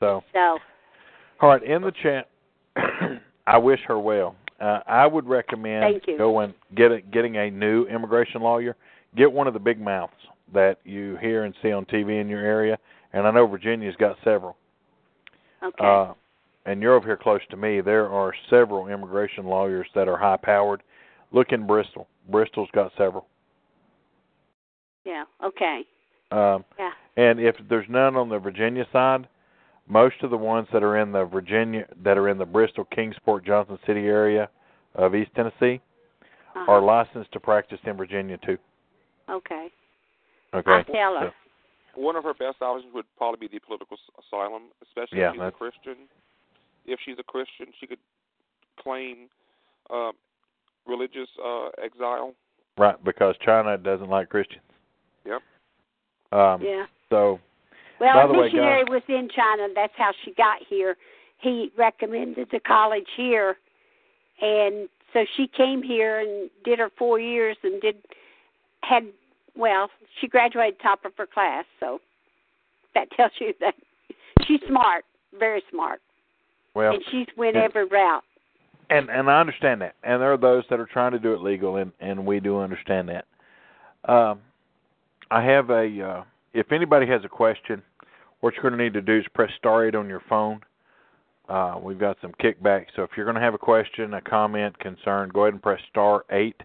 So 0.00 0.22
So 0.32 0.58
all 1.40 1.50
right, 1.50 1.62
in 1.62 1.82
the 1.82 1.92
chat, 2.02 2.28
I 3.46 3.58
wish 3.58 3.80
her 3.86 3.98
well. 3.98 4.36
Uh, 4.60 4.80
I 4.86 5.06
would 5.06 5.26
recommend 5.26 6.00
going 6.16 6.54
get 6.74 6.90
a, 6.90 7.00
getting 7.02 7.36
a 7.36 7.50
new 7.50 7.84
immigration 7.86 8.40
lawyer. 8.40 8.74
Get 9.16 9.30
one 9.30 9.46
of 9.46 9.52
the 9.52 9.60
big 9.60 9.80
mouths 9.80 10.12
that 10.54 10.78
you 10.84 11.16
hear 11.20 11.44
and 11.44 11.54
see 11.62 11.72
on 11.72 11.84
TV 11.86 12.20
in 12.20 12.28
your 12.28 12.40
area, 12.40 12.78
and 13.12 13.26
I 13.26 13.30
know 13.30 13.46
Virginia's 13.46 13.96
got 13.96 14.16
several. 14.24 14.56
okay. 15.62 15.84
Uh, 15.84 16.14
and 16.64 16.82
you're 16.82 16.94
over 16.94 17.06
here 17.06 17.16
close 17.16 17.40
to 17.50 17.56
me. 17.56 17.80
There 17.80 18.08
are 18.08 18.34
several 18.50 18.88
immigration 18.88 19.46
lawyers 19.46 19.86
that 19.94 20.08
are 20.08 20.16
high 20.16 20.36
powered. 20.36 20.82
Look 21.36 21.52
in 21.52 21.66
Bristol. 21.66 22.08
Bristol's 22.30 22.70
got 22.72 22.90
several. 22.96 23.26
yeah. 25.04 25.24
Okay. 25.44 25.82
Um, 26.32 26.64
Yeah. 26.78 26.92
and 27.18 27.38
if 27.38 27.54
there's 27.68 27.86
none 27.90 28.16
on 28.16 28.28
the 28.30 28.38
Virginia 28.38 28.86
side, 28.90 29.28
most 29.86 30.16
of 30.22 30.30
the 30.30 30.36
ones 30.38 30.66
that 30.72 30.82
are 30.82 30.96
in 30.96 31.12
the 31.12 31.24
Virginia 31.26 31.86
that 32.02 32.16
are 32.18 32.28
in 32.30 32.38
the 32.38 32.46
Bristol, 32.46 32.84
Kingsport, 32.86 33.44
Johnson 33.44 33.78
City 33.86 34.06
area 34.08 34.48
of 34.94 35.14
East 35.14 35.30
Tennessee 35.36 35.80
Uh-huh. 36.54 36.72
are 36.72 36.80
licensed 36.80 37.30
to 37.32 37.38
practice 37.38 37.78
in 37.84 37.96
Virginia 37.98 38.38
too. 38.38 38.58
Okay. 39.28 39.70
Okay. 40.54 40.72
I'll 40.72 40.84
tell 40.84 41.18
her. 41.20 41.34
One 41.96 42.16
of 42.16 42.24
her 42.24 42.34
best 42.34 42.62
options 42.62 42.92
would 42.94 43.04
probably 43.18 43.46
be 43.46 43.48
the 43.58 43.60
political 43.60 43.98
asylum, 44.18 44.72
especially 44.82 45.18
Yeah, 45.20 45.28
if 45.28 45.34
she's 45.34 45.40
a 45.40 45.44
that's- 45.44 45.58
Christian. 45.58 46.08
If 46.86 46.98
she's 47.00 47.18
a 47.18 47.22
Christian, 47.24 47.72
she 47.78 47.86
could 47.86 48.00
claim 48.78 49.28
uh, 49.90 50.12
religious 50.86 51.28
uh, 51.44 51.68
exile. 51.82 52.34
Right, 52.78 53.02
because 53.04 53.34
China 53.44 53.78
doesn't 53.78 54.08
like 54.08 54.28
Christians. 54.28 54.62
Yep. 55.24 55.42
Um 56.32 56.62
Yeah. 56.62 56.86
so 57.10 57.40
Well, 58.00 58.14
by 58.14 58.24
a 58.24 58.26
the 58.26 58.32
way, 58.34 58.44
missionary 58.46 58.84
guys, 58.84 58.90
was 58.90 59.02
in 59.08 59.28
China. 59.34 59.68
That's 59.74 59.92
how 59.96 60.12
she 60.24 60.32
got 60.34 60.58
here. 60.68 60.96
He 61.38 61.70
recommended 61.76 62.48
the 62.50 62.60
college 62.60 63.06
here, 63.16 63.56
and 64.40 64.88
so 65.12 65.24
she 65.36 65.46
came 65.56 65.82
here 65.82 66.20
and 66.20 66.50
did 66.64 66.78
her 66.78 66.90
four 66.98 67.18
years 67.18 67.56
and 67.62 67.80
did 67.80 67.96
had 68.82 69.04
well, 69.56 69.88
she 70.20 70.28
graduated 70.28 70.78
top 70.80 71.04
of 71.04 71.12
her 71.16 71.26
class. 71.26 71.64
So 71.80 72.00
that 72.94 73.10
tells 73.16 73.32
you 73.40 73.54
that 73.60 73.74
she's 74.46 74.60
smart, 74.68 75.04
very 75.38 75.62
smart, 75.70 76.00
well 76.74 76.92
and 76.92 77.02
she's 77.10 77.28
went 77.36 77.56
every 77.56 77.86
route. 77.86 78.24
And 78.90 79.10
and 79.10 79.30
I 79.30 79.40
understand 79.40 79.80
that. 79.82 79.94
And 80.02 80.20
there 80.20 80.32
are 80.32 80.38
those 80.38 80.64
that 80.70 80.80
are 80.80 80.86
trying 80.86 81.12
to 81.12 81.18
do 81.18 81.34
it 81.34 81.40
legal, 81.40 81.76
and 81.76 81.92
and 82.00 82.24
we 82.24 82.40
do 82.40 82.58
understand 82.58 83.08
that. 83.08 83.24
Um, 84.10 84.40
I 85.30 85.42
have 85.42 85.70
a. 85.70 86.02
Uh, 86.02 86.24
if 86.54 86.72
anybody 86.72 87.06
has 87.06 87.22
a 87.24 87.28
question, 87.28 87.82
what 88.40 88.54
you're 88.54 88.62
going 88.62 88.78
to 88.78 88.82
need 88.82 88.94
to 88.94 89.02
do 89.02 89.18
is 89.18 89.24
press 89.34 89.50
star 89.58 89.86
eight 89.86 89.94
on 89.94 90.08
your 90.08 90.22
phone. 90.28 90.60
Uh, 91.48 91.78
we've 91.80 91.98
got 91.98 92.16
some 92.20 92.32
kickback, 92.42 92.86
so 92.96 93.02
if 93.02 93.10
you're 93.16 93.24
going 93.24 93.36
to 93.36 93.40
have 93.40 93.54
a 93.54 93.58
question, 93.58 94.14
a 94.14 94.20
comment, 94.20 94.76
concern, 94.80 95.30
go 95.32 95.42
ahead 95.42 95.52
and 95.52 95.62
press 95.62 95.80
star 95.88 96.24
eight 96.30 96.60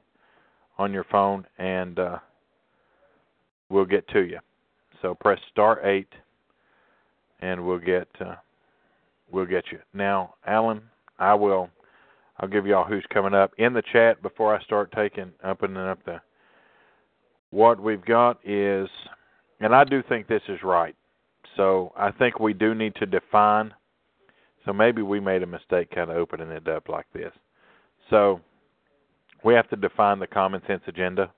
on 0.79 0.91
your 0.91 1.03
phone, 1.03 1.45
and 1.59 1.99
uh, 1.99 2.17
we'll 3.69 3.85
get 3.85 4.07
to 4.07 4.21
you. 4.21 4.39
So 5.01 5.13
press 5.13 5.39
star 5.51 5.85
eight, 5.85 6.07
and 7.41 7.63
we'll 7.65 7.79
get 7.79 8.07
uh, 8.19 8.35
we'll 9.31 9.45
get 9.45 9.65
you. 9.71 9.79
Now, 9.93 10.35
Alan, 10.47 10.81
I 11.19 11.35
will. 11.35 11.69
I'll 12.41 12.47
give 12.49 12.65
y'all 12.65 12.83
who's 12.83 13.05
coming 13.13 13.35
up 13.35 13.53
in 13.59 13.73
the 13.73 13.83
chat 13.93 14.21
before 14.23 14.55
I 14.55 14.61
start 14.63 14.91
taking 14.95 15.31
opening 15.43 15.77
up 15.77 16.03
the. 16.05 16.19
What 17.51 17.81
we've 17.81 18.03
got 18.03 18.39
is, 18.45 18.87
and 19.59 19.75
I 19.75 19.83
do 19.83 20.01
think 20.07 20.27
this 20.27 20.41
is 20.47 20.59
right. 20.63 20.95
So 21.57 21.91
I 21.97 22.11
think 22.11 22.39
we 22.39 22.53
do 22.53 22.73
need 22.73 22.95
to 22.95 23.05
define. 23.05 23.73
So 24.65 24.73
maybe 24.73 25.01
we 25.01 25.19
made 25.19 25.43
a 25.43 25.47
mistake 25.47 25.91
kind 25.93 26.09
of 26.09 26.17
opening 26.17 26.49
it 26.49 26.67
up 26.67 26.87
like 26.87 27.05
this. 27.13 27.33
So 28.09 28.39
we 29.43 29.53
have 29.53 29.69
to 29.69 29.75
define 29.75 30.19
the 30.19 30.27
common 30.27 30.61
sense 30.65 30.81
agenda. 30.87 31.31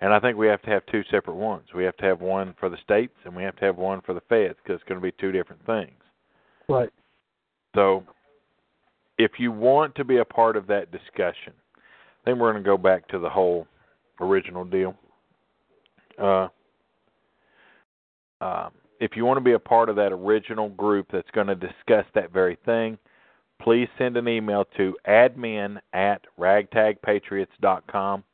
And 0.00 0.12
I 0.12 0.20
think 0.20 0.36
we 0.36 0.46
have 0.48 0.60
to 0.62 0.70
have 0.70 0.84
two 0.86 1.02
separate 1.10 1.36
ones. 1.36 1.68
We 1.74 1.84
have 1.84 1.96
to 1.98 2.04
have 2.04 2.20
one 2.20 2.54
for 2.58 2.68
the 2.68 2.76
states 2.82 3.14
and 3.24 3.34
we 3.34 3.44
have 3.44 3.56
to 3.56 3.64
have 3.64 3.76
one 3.76 4.02
for 4.02 4.12
the 4.12 4.20
feds 4.28 4.58
because 4.62 4.80
it's 4.80 4.88
going 4.88 5.00
to 5.00 5.04
be 5.04 5.12
two 5.12 5.32
different 5.32 5.64
things. 5.64 5.98
Right. 6.68 6.90
So, 7.74 8.02
if 9.18 9.32
you 9.38 9.52
want 9.52 9.94
to 9.96 10.04
be 10.04 10.18
a 10.18 10.24
part 10.24 10.56
of 10.56 10.66
that 10.66 10.90
discussion, 10.92 11.52
then 12.24 12.38
we're 12.38 12.52
going 12.52 12.62
to 12.62 12.68
go 12.68 12.76
back 12.76 13.06
to 13.08 13.18
the 13.18 13.28
whole 13.28 13.66
original 14.20 14.64
deal. 14.64 14.94
Uh, 16.20 16.48
um, 18.40 18.70
if 19.00 19.16
you 19.16 19.24
want 19.24 19.36
to 19.38 19.44
be 19.44 19.52
a 19.52 19.58
part 19.58 19.88
of 19.88 19.96
that 19.96 20.12
original 20.12 20.68
group 20.70 21.06
that's 21.12 21.30
going 21.32 21.46
to 21.46 21.54
discuss 21.54 22.04
that 22.14 22.32
very 22.32 22.58
thing, 22.64 22.98
please 23.60 23.88
send 23.98 24.16
an 24.16 24.28
email 24.28 24.64
to 24.76 24.96
admin 25.06 25.78
at 25.92 26.22
ragtagpatriots.com. 26.38 28.24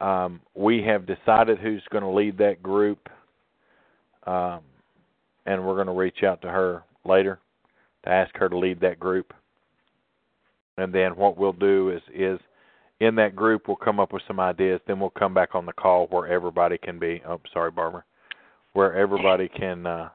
Um, 0.00 0.40
we 0.54 0.82
have 0.82 1.06
decided 1.06 1.58
who's 1.58 1.82
going 1.90 2.04
to 2.04 2.10
lead 2.10 2.38
that 2.38 2.62
group, 2.62 3.08
um, 4.26 4.60
and 5.44 5.64
we're 5.64 5.74
going 5.74 5.86
to 5.88 5.92
reach 5.92 6.22
out 6.22 6.40
to 6.42 6.48
her 6.48 6.82
later 7.04 7.38
to 8.04 8.10
ask 8.10 8.34
her 8.36 8.48
to 8.48 8.56
lead 8.56 8.80
that 8.80 8.98
group. 8.98 9.34
And 10.80 10.92
then 10.92 11.16
what 11.16 11.36
we'll 11.36 11.52
do 11.52 11.90
is 11.90 12.02
is 12.14 12.38
in 13.00 13.14
that 13.16 13.36
group 13.36 13.68
we'll 13.68 13.76
come 13.76 14.00
up 14.00 14.12
with 14.12 14.22
some 14.26 14.40
ideas. 14.40 14.80
Then 14.86 15.00
we'll 15.00 15.10
come 15.10 15.34
back 15.34 15.54
on 15.54 15.66
the 15.66 15.72
call 15.72 16.06
where 16.08 16.26
everybody 16.26 16.78
can 16.78 16.98
be. 16.98 17.22
Oh, 17.26 17.40
sorry, 17.52 17.70
Barbara. 17.70 18.04
Where 18.72 18.94
everybody 18.94 19.48
can 19.48 19.86
uh, 19.86 20.08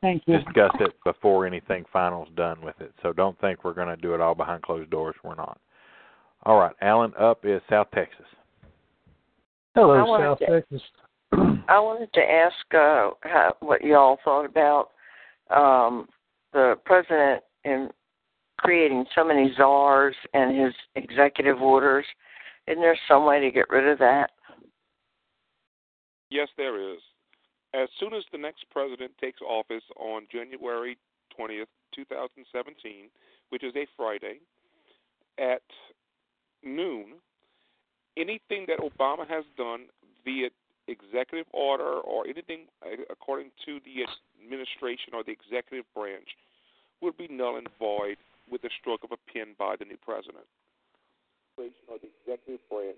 Thank 0.00 0.22
you. 0.26 0.38
discuss 0.38 0.70
it 0.80 0.94
before 1.04 1.46
anything 1.46 1.84
final 1.92 2.24
is 2.24 2.30
done 2.34 2.62
with 2.62 2.80
it. 2.80 2.92
So 3.02 3.12
don't 3.12 3.38
think 3.40 3.62
we're 3.62 3.74
going 3.74 3.94
to 3.94 3.96
do 3.96 4.14
it 4.14 4.20
all 4.20 4.34
behind 4.34 4.62
closed 4.62 4.90
doors. 4.90 5.14
We're 5.22 5.34
not. 5.34 5.58
All 6.44 6.58
right, 6.58 6.74
Alan. 6.80 7.12
Up 7.20 7.44
is 7.44 7.60
South 7.68 7.88
Texas. 7.94 8.24
Hello, 9.74 9.90
I 9.90 10.02
wanted 10.02 10.24
South 10.24 10.38
to- 10.38 10.46
Texas. 10.46 10.82
I 11.68 11.78
wanted 11.78 12.12
to 12.14 12.20
ask 12.20 12.74
uh, 12.74 13.10
how, 13.22 13.54
what 13.60 13.82
y'all 13.82 14.18
thought 14.24 14.44
about 14.46 14.90
um, 15.50 16.08
the 16.52 16.76
president 16.84 17.42
in 17.64 17.90
creating 18.62 19.04
so 19.14 19.24
many 19.24 19.52
czars 19.56 20.14
and 20.34 20.56
his 20.58 20.74
executive 20.94 21.60
orders. 21.60 22.04
Isn't 22.66 22.82
there 22.82 22.98
some 23.08 23.24
way 23.24 23.40
to 23.40 23.50
get 23.50 23.70
rid 23.70 23.88
of 23.88 23.98
that? 23.98 24.30
Yes, 26.30 26.48
there 26.56 26.92
is. 26.92 27.00
As 27.74 27.88
soon 27.98 28.14
as 28.14 28.24
the 28.32 28.38
next 28.38 28.64
president 28.70 29.12
takes 29.20 29.40
office 29.40 29.82
on 29.96 30.26
January 30.30 30.98
20th, 31.38 31.66
2017, 31.94 33.08
which 33.48 33.64
is 33.64 33.74
a 33.76 33.86
Friday, 33.96 34.40
at 35.38 35.62
noon, 36.62 37.14
anything 38.16 38.66
that 38.68 38.78
Obama 38.78 39.26
has 39.28 39.44
done 39.56 39.86
via 40.24 40.50
executive 40.88 41.46
order 41.52 42.00
or 42.00 42.26
anything 42.26 42.66
according 43.10 43.50
to 43.64 43.78
the 43.84 44.04
administration 44.42 45.14
or 45.14 45.22
the 45.22 45.32
executive 45.32 45.84
branch 45.94 46.28
would 47.00 47.16
be 47.16 47.28
null 47.28 47.56
and 47.56 47.68
void 47.78 48.16
with 48.50 48.62
the 48.62 48.70
stroke 48.80 49.04
of 49.04 49.12
a 49.12 49.32
pen 49.32 49.54
by 49.58 49.76
the 49.78 49.84
new 49.84 49.96
president. 49.96 50.44
Or 51.58 51.98
the 52.00 52.08
executive 52.24 52.60
branch 52.70 52.96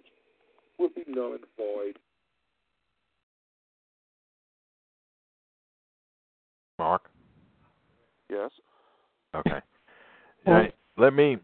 would 0.78 0.94
be 0.94 1.02
null 1.08 1.32
and 1.32 1.44
void 1.56 1.98
Mark. 6.78 7.10
Yes. 8.30 8.50
Okay. 9.34 9.60
Now, 10.46 10.64
let 10.96 11.12
me 11.14 11.38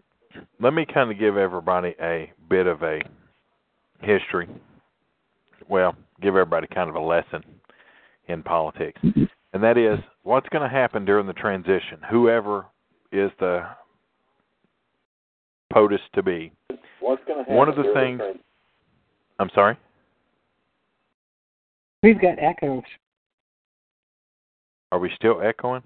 let 0.61 0.73
me 0.73 0.85
kind 0.93 1.11
of 1.11 1.19
give 1.19 1.37
everybody 1.37 1.95
a 2.01 2.33
bit 2.49 2.67
of 2.67 2.83
a 2.83 3.01
history. 4.01 4.49
Well, 5.69 5.95
give 6.21 6.35
everybody 6.35 6.67
kind 6.67 6.89
of 6.89 6.97
a 6.97 7.01
lesson 7.01 7.43
in 8.27 8.43
politics, 8.43 9.01
and 9.03 9.63
that 9.63 9.79
is 9.79 9.99
what's 10.23 10.49
going 10.49 10.69
to 10.69 10.75
happen 10.75 11.05
during 11.05 11.27
the 11.27 11.33
transition. 11.35 12.01
Whoever 12.11 12.67
is 13.13 13.31
the 13.39 13.63
POTUS 15.79 16.01
to 16.15 16.23
be. 16.23 16.53
What's 17.01 17.23
going 17.25 17.45
to 17.45 17.53
One 17.53 17.69
of 17.69 17.77
the 17.77 17.93
things. 17.95 18.21
I'm 19.39 19.51
sorry. 19.55 19.77
We've 22.03 22.21
got 22.21 22.39
echoes. 22.39 22.83
Are 24.91 24.99
we 24.99 25.11
still 25.15 25.41
echoing? 25.41 25.83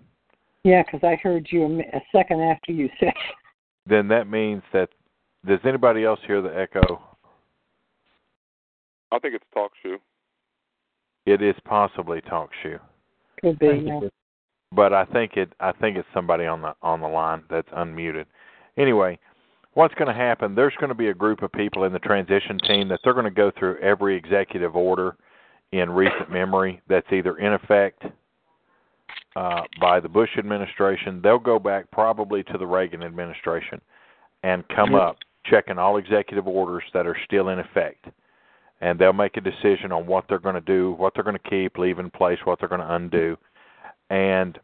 Yeah, 0.65 0.83
because 0.83 1.01
I 1.03 1.17
heard 1.17 1.49
you 1.51 1.65
a, 1.65 1.97
a 1.97 2.03
second 2.11 2.41
after 2.41 2.73
you 2.73 2.89
said. 2.99 3.13
then 3.87 4.09
that 4.09 4.31
means 4.31 4.63
that 4.73 4.89
does 5.47 5.59
anybody 5.65 6.05
else 6.05 6.21
hear 6.27 6.41
the 6.41 6.57
echo? 6.57 7.03
I 9.11 9.19
think 9.19 9.35
it's 9.35 9.45
talk 9.53 9.73
shoe. 9.83 9.99
It 11.27 11.43
is 11.43 11.57
possibly 11.65 12.21
talk 12.23 12.51
shoe. 12.63 12.79
Could 13.43 13.59
be. 13.59 13.85
Yeah. 13.85 14.01
But 14.75 14.95
I 14.95 15.05
think 15.05 15.37
it 15.37 15.53
I 15.61 15.73
think 15.73 15.99
it's 15.99 16.09
somebody 16.15 16.47
on 16.47 16.63
the 16.63 16.75
on 16.81 17.01
the 17.01 17.09
line 17.09 17.43
that's 17.51 17.69
unmuted. 17.71 18.25
Anyway, 18.79 19.19
what's 19.75 19.95
going 19.95 20.09
to 20.09 20.15
happen? 20.15 20.55
There's 20.55 20.75
going 20.79 20.89
to 20.89 20.95
be 20.95 21.09
a 21.09 21.15
group 21.15 21.43
of 21.43 21.53
people 21.53 21.85
in 21.85 21.93
the 21.93 21.99
transition 21.99 22.59
team 22.67 22.89
that 22.89 23.01
they're 23.03 23.15
going 23.15 23.25
to 23.25 23.31
go 23.31 23.51
through 23.59 23.79
every 23.79 24.17
executive 24.17 24.77
order 24.77 25.17
in 25.73 25.91
recent 25.91 26.31
memory 26.31 26.81
that's 26.89 27.11
either 27.13 27.39
in 27.39 27.55
effect 27.55 28.05
uh, 29.37 29.63
by 29.81 30.01
the 30.01 30.09
Bush 30.09 30.31
administration. 30.39 31.21
They'll 31.23 31.39
go 31.39 31.59
back 31.59 31.91
probably 31.91 32.43
to 32.45 32.59
the 32.59 32.67
Reagan 32.67 33.03
administration 33.03 33.81
and 34.43 34.65
come 34.69 34.95
up 34.95 35.17
checking 35.47 35.79
all 35.79 35.97
executive 35.97 36.47
orders 36.47 36.85
that 36.93 37.07
are 37.07 37.17
still 37.25 37.49
in 37.49 37.59
effect. 37.59 38.07
And 38.81 38.99
they'll 38.99 39.13
make 39.13 39.37
a 39.37 39.41
decision 39.41 39.93
on 39.93 40.07
what 40.07 40.25
they're 40.29 40.41
going 40.41 40.57
to 40.57 40.61
do, 40.61 40.93
what 40.99 41.15
they're 41.15 41.25
going 41.25 41.39
to 41.39 41.51
keep, 41.51 41.79
leave 41.79 42.01
in 42.01 42.11
place, 42.11 42.39
what 42.45 42.59
they're 42.59 42.69
going 42.69 42.81
to 42.81 42.95
undo. 42.95 43.37
And 44.11 44.59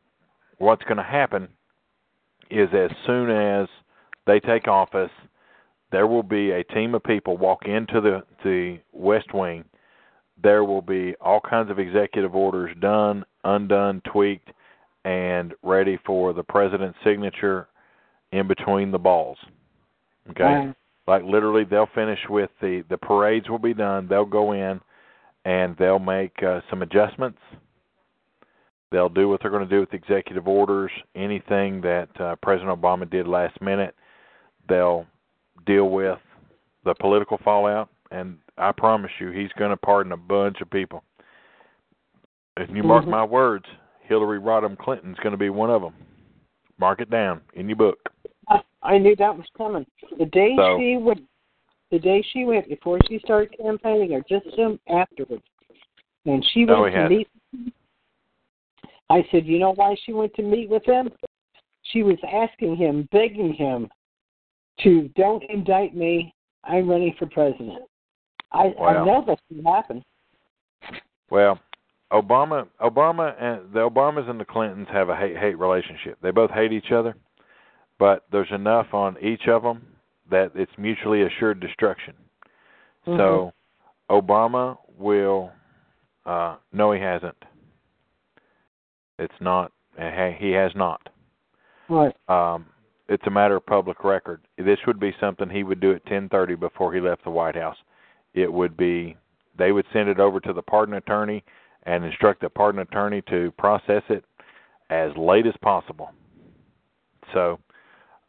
what's 0.58 0.82
going 0.82 0.96
to 0.96 1.04
happen 1.04 1.48
is 2.50 2.68
as 2.74 2.90
soon 3.06 3.30
as 3.30 3.68
they 4.28 4.38
take 4.38 4.68
office, 4.68 5.10
there 5.90 6.06
will 6.06 6.22
be 6.22 6.50
a 6.50 6.62
team 6.62 6.94
of 6.94 7.02
people 7.02 7.36
walk 7.36 7.64
into 7.64 8.00
the 8.00 8.22
the 8.44 8.78
West 8.92 9.34
Wing. 9.34 9.64
There 10.40 10.62
will 10.62 10.82
be 10.82 11.16
all 11.20 11.40
kinds 11.40 11.70
of 11.70 11.80
executive 11.80 12.36
orders 12.36 12.70
done, 12.78 13.24
undone, 13.42 14.02
tweaked, 14.12 14.50
and 15.04 15.54
ready 15.62 15.98
for 16.06 16.32
the 16.32 16.44
president's 16.44 16.98
signature 17.02 17.66
in 18.30 18.46
between 18.46 18.92
the 18.92 18.98
balls. 18.98 19.38
Okay? 20.30 20.44
Wow. 20.44 20.74
Like 21.08 21.22
literally 21.24 21.64
they'll 21.64 21.88
finish 21.94 22.20
with 22.28 22.50
the 22.60 22.84
the 22.90 22.98
parades 22.98 23.48
will 23.48 23.58
be 23.58 23.74
done, 23.74 24.06
they'll 24.08 24.26
go 24.26 24.52
in 24.52 24.80
and 25.44 25.74
they'll 25.78 25.98
make 25.98 26.42
uh, 26.42 26.60
some 26.68 26.82
adjustments. 26.82 27.38
They'll 28.90 29.08
do 29.08 29.28
what 29.28 29.40
they're 29.40 29.50
going 29.50 29.68
to 29.68 29.74
do 29.74 29.80
with 29.80 29.92
executive 29.92 30.48
orders, 30.48 30.90
anything 31.14 31.80
that 31.82 32.08
uh, 32.20 32.36
President 32.42 32.80
Obama 32.80 33.10
did 33.10 33.26
last 33.26 33.60
minute. 33.60 33.94
They'll 34.68 35.06
deal 35.66 35.88
with 35.90 36.18
the 36.84 36.94
political 37.00 37.38
fallout 37.44 37.88
and 38.10 38.38
I 38.56 38.72
promise 38.72 39.10
you 39.20 39.30
he's 39.30 39.52
going 39.58 39.70
to 39.70 39.76
pardon 39.76 40.12
a 40.12 40.16
bunch 40.16 40.60
of 40.60 40.70
people. 40.70 41.02
If 42.56 42.68
you 42.74 42.82
mark 42.82 43.04
Mhm. 43.04 43.10
my 43.10 43.24
words, 43.24 43.66
Hillary 44.02 44.40
Rodham 44.40 44.76
Clinton's 44.76 45.18
going 45.18 45.32
to 45.32 45.36
be 45.38 45.50
one 45.50 45.70
of 45.70 45.82
them. 45.82 45.94
Mark 46.78 47.00
it 47.00 47.10
down 47.10 47.40
in 47.54 47.68
your 47.68 47.76
book. 47.76 47.98
I, 48.48 48.62
I 48.82 48.98
knew 48.98 49.14
that 49.16 49.36
was 49.36 49.46
coming. 49.56 49.86
The 50.18 50.26
day 50.26 50.56
So- 50.56 50.78
she 50.78 50.96
went, 50.96 51.22
the 51.90 51.98
day 51.98 52.22
she 52.32 52.44
went 52.44 52.68
before 52.68 52.98
she 53.08 53.18
started 53.20 53.56
campaigning, 53.56 54.12
or 54.14 54.22
just 54.28 54.46
soon 54.56 54.78
afterwards, 54.88 55.44
and 56.26 56.44
she 56.52 56.64
No, 56.64 56.82
went 56.82 56.94
he 56.94 57.00
to 57.02 57.08
meet. 57.08 57.28
I 59.10 59.26
said, 59.30 59.46
you 59.46 59.58
know 59.58 59.72
why 59.72 59.94
she 60.04 60.12
went 60.12 60.34
to 60.34 60.42
meet 60.42 60.68
with 60.68 60.84
him? 60.84 61.10
She 61.82 62.02
was 62.02 62.18
asking 62.30 62.76
him, 62.76 63.08
begging 63.10 63.54
him, 63.54 63.88
to 64.80 65.08
don't 65.16 65.42
indict 65.48 65.94
me. 65.94 66.34
I'm 66.64 66.88
running 66.88 67.14
for 67.18 67.26
president. 67.26 67.82
I, 68.52 68.72
I 68.80 69.04
know 69.04 69.24
that's 69.26 69.40
what 69.48 69.74
happen. 69.74 70.04
Well, 71.30 71.58
Obama, 72.12 72.66
Obama, 72.80 73.34
and 73.42 73.72
the 73.72 73.80
Obamas 73.80 74.28
and 74.28 74.40
the 74.40 74.44
Clintons 74.44 74.88
have 74.90 75.08
a 75.08 75.16
hate-hate 75.16 75.58
relationship. 75.58 76.18
They 76.22 76.30
both 76.30 76.50
hate 76.50 76.72
each 76.72 76.90
other, 76.90 77.14
but 77.98 78.24
there's 78.32 78.50
enough 78.50 78.94
on 78.94 79.16
each 79.22 79.46
of 79.48 79.62
them 79.62 79.86
that 80.30 80.52
it's 80.54 80.72
mutually 80.78 81.22
assured 81.22 81.60
destruction. 81.60 82.14
So, 83.04 83.52
Obama 84.10 84.76
will. 84.98 85.50
Uh, 86.26 86.56
no, 86.72 86.92
he 86.92 87.00
hasn't. 87.00 87.36
It's 89.18 89.40
not. 89.40 89.72
He 89.96 90.50
has 90.50 90.72
not. 90.74 91.08
Right. 91.88 92.14
Um, 92.28 92.66
it's 93.08 93.26
a 93.26 93.30
matter 93.30 93.56
of 93.56 93.66
public 93.66 94.04
record. 94.04 94.40
This 94.56 94.78
would 94.86 95.00
be 95.00 95.14
something 95.18 95.48
he 95.48 95.62
would 95.62 95.80
do 95.80 95.92
at 95.92 96.04
10:30 96.06 96.54
before 96.54 96.92
he 96.92 97.00
left 97.00 97.24
the 97.24 97.30
White 97.30 97.56
House. 97.56 97.76
It 98.34 98.52
would 98.52 98.76
be 98.76 99.16
they 99.56 99.72
would 99.72 99.86
send 99.92 100.08
it 100.08 100.20
over 100.20 100.40
to 100.40 100.52
the 100.52 100.62
pardon 100.62 100.94
attorney 100.94 101.42
and 101.84 102.04
instruct 102.04 102.40
the 102.40 102.50
pardon 102.50 102.80
attorney 102.80 103.22
to 103.22 103.50
process 103.52 104.02
it 104.08 104.24
as 104.90 105.16
late 105.16 105.46
as 105.46 105.56
possible. 105.62 106.12
So, 107.32 107.58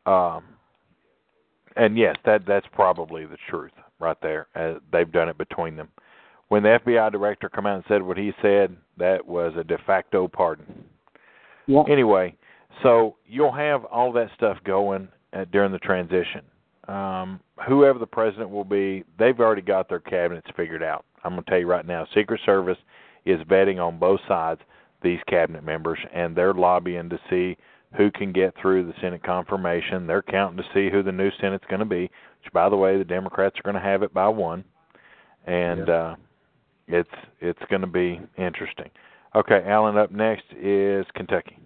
um, 0.06 0.44
and 1.76 1.98
yes, 1.98 2.16
that 2.26 2.46
that's 2.46 2.68
probably 2.74 3.26
the 3.26 3.38
truth 3.50 3.72
right 4.00 4.18
there. 4.22 4.48
Uh, 4.56 4.80
they've 4.92 5.12
done 5.12 5.30
it 5.30 5.38
between 5.38 5.76
them. 5.76 5.90
When 6.48 6.64
the 6.64 6.80
FBI 6.84 7.12
director 7.12 7.48
come 7.48 7.68
out 7.68 7.76
and 7.76 7.84
said 7.88 8.02
what 8.02 8.18
he 8.18 8.34
said, 8.42 8.76
that 8.98 9.26
was 9.26 9.54
a 9.56 9.64
de 9.64 9.78
facto 9.86 10.28
pardon. 10.28 10.84
Yeah. 11.68 11.84
Anyway, 11.88 12.36
so 12.84 13.18
you'll 13.28 13.52
have 13.52 13.86
all 13.86 14.12
that 14.14 14.30
stuff 14.36 14.58
going 14.64 15.08
uh, 15.34 15.46
during 15.52 15.72
the 15.72 15.80
transition. 15.80 16.42
Um, 16.88 17.40
whoever 17.68 18.00
the 18.00 18.08
president 18.08 18.50
will 18.50 18.64
be, 18.64 19.04
they've 19.20 19.40
already 19.40 19.62
got 19.62 19.90
their 19.90 20.00
cabinets 20.00 20.48
figured 20.56 20.84
out. 20.84 21.06
I'm 21.24 21.34
going 21.34 21.44
to 21.44 21.50
tell 21.50 21.60
you 21.60 21.68
right 21.68 21.86
now, 21.86 22.08
Secret 22.16 22.42
Service 22.46 22.78
is 23.26 23.40
vetting 23.42 23.80
on 23.80 24.00
both 24.00 24.20
sides 24.28 24.62
these 25.04 25.20
cabinet 25.28 25.64
members, 25.64 26.00
and 26.14 26.36
they're 26.36 26.54
lobbying 26.54 27.10
to 27.10 27.20
see 27.30 27.58
who 27.96 28.12
can 28.12 28.32
get 28.32 28.54
through 28.62 28.86
the 28.86 28.94
Senate 29.02 29.24
confirmation. 29.24 30.08
They're 30.08 30.22
counting 30.22 30.58
to 30.58 30.70
see 30.74 30.90
who 30.92 31.04
the 31.04 31.12
new 31.12 31.30
Senate's 31.40 31.66
going 31.70 31.80
to 31.80 31.86
be. 31.86 32.04
Which, 32.44 32.54
by 32.54 32.70
the 32.70 32.76
way, 32.76 32.98
the 32.98 33.04
Democrats 33.04 33.58
are 33.60 33.64
going 33.64 33.82
to 33.82 33.88
have 33.88 34.04
it 34.04 34.14
by 34.14 34.28
one, 34.28 34.64
and 35.46 35.90
uh, 35.90 36.16
it's 36.88 37.10
it's 37.40 37.60
going 37.70 37.82
to 37.82 37.88
be 37.88 38.20
interesting. 38.38 38.90
Okay, 39.36 39.64
Alan. 39.68 39.98
Up 39.98 40.12
next 40.12 40.46
is 40.60 41.06
Kentucky. 41.16 41.58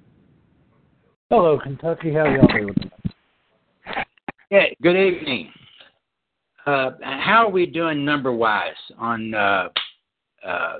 Hello, 1.35 1.57
Kentucky. 1.57 2.13
How 2.13 2.25
y'all 2.25 2.45
doing? 2.45 2.75
Yeah, 4.51 4.65
good 4.83 4.95
evening. 4.95 5.49
Uh, 6.63 6.91
how 7.01 7.47
are 7.47 7.49
we 7.49 7.65
doing 7.65 8.05
number 8.05 8.31
wise 8.31 8.69
on 8.99 9.33
uh, 9.33 9.69
uh, 10.45 10.73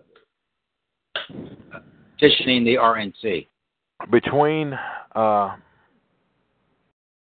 petitioning 2.20 2.66
the 2.66 2.76
RNC? 2.76 3.48
between 4.12 4.78
uh 5.16 5.56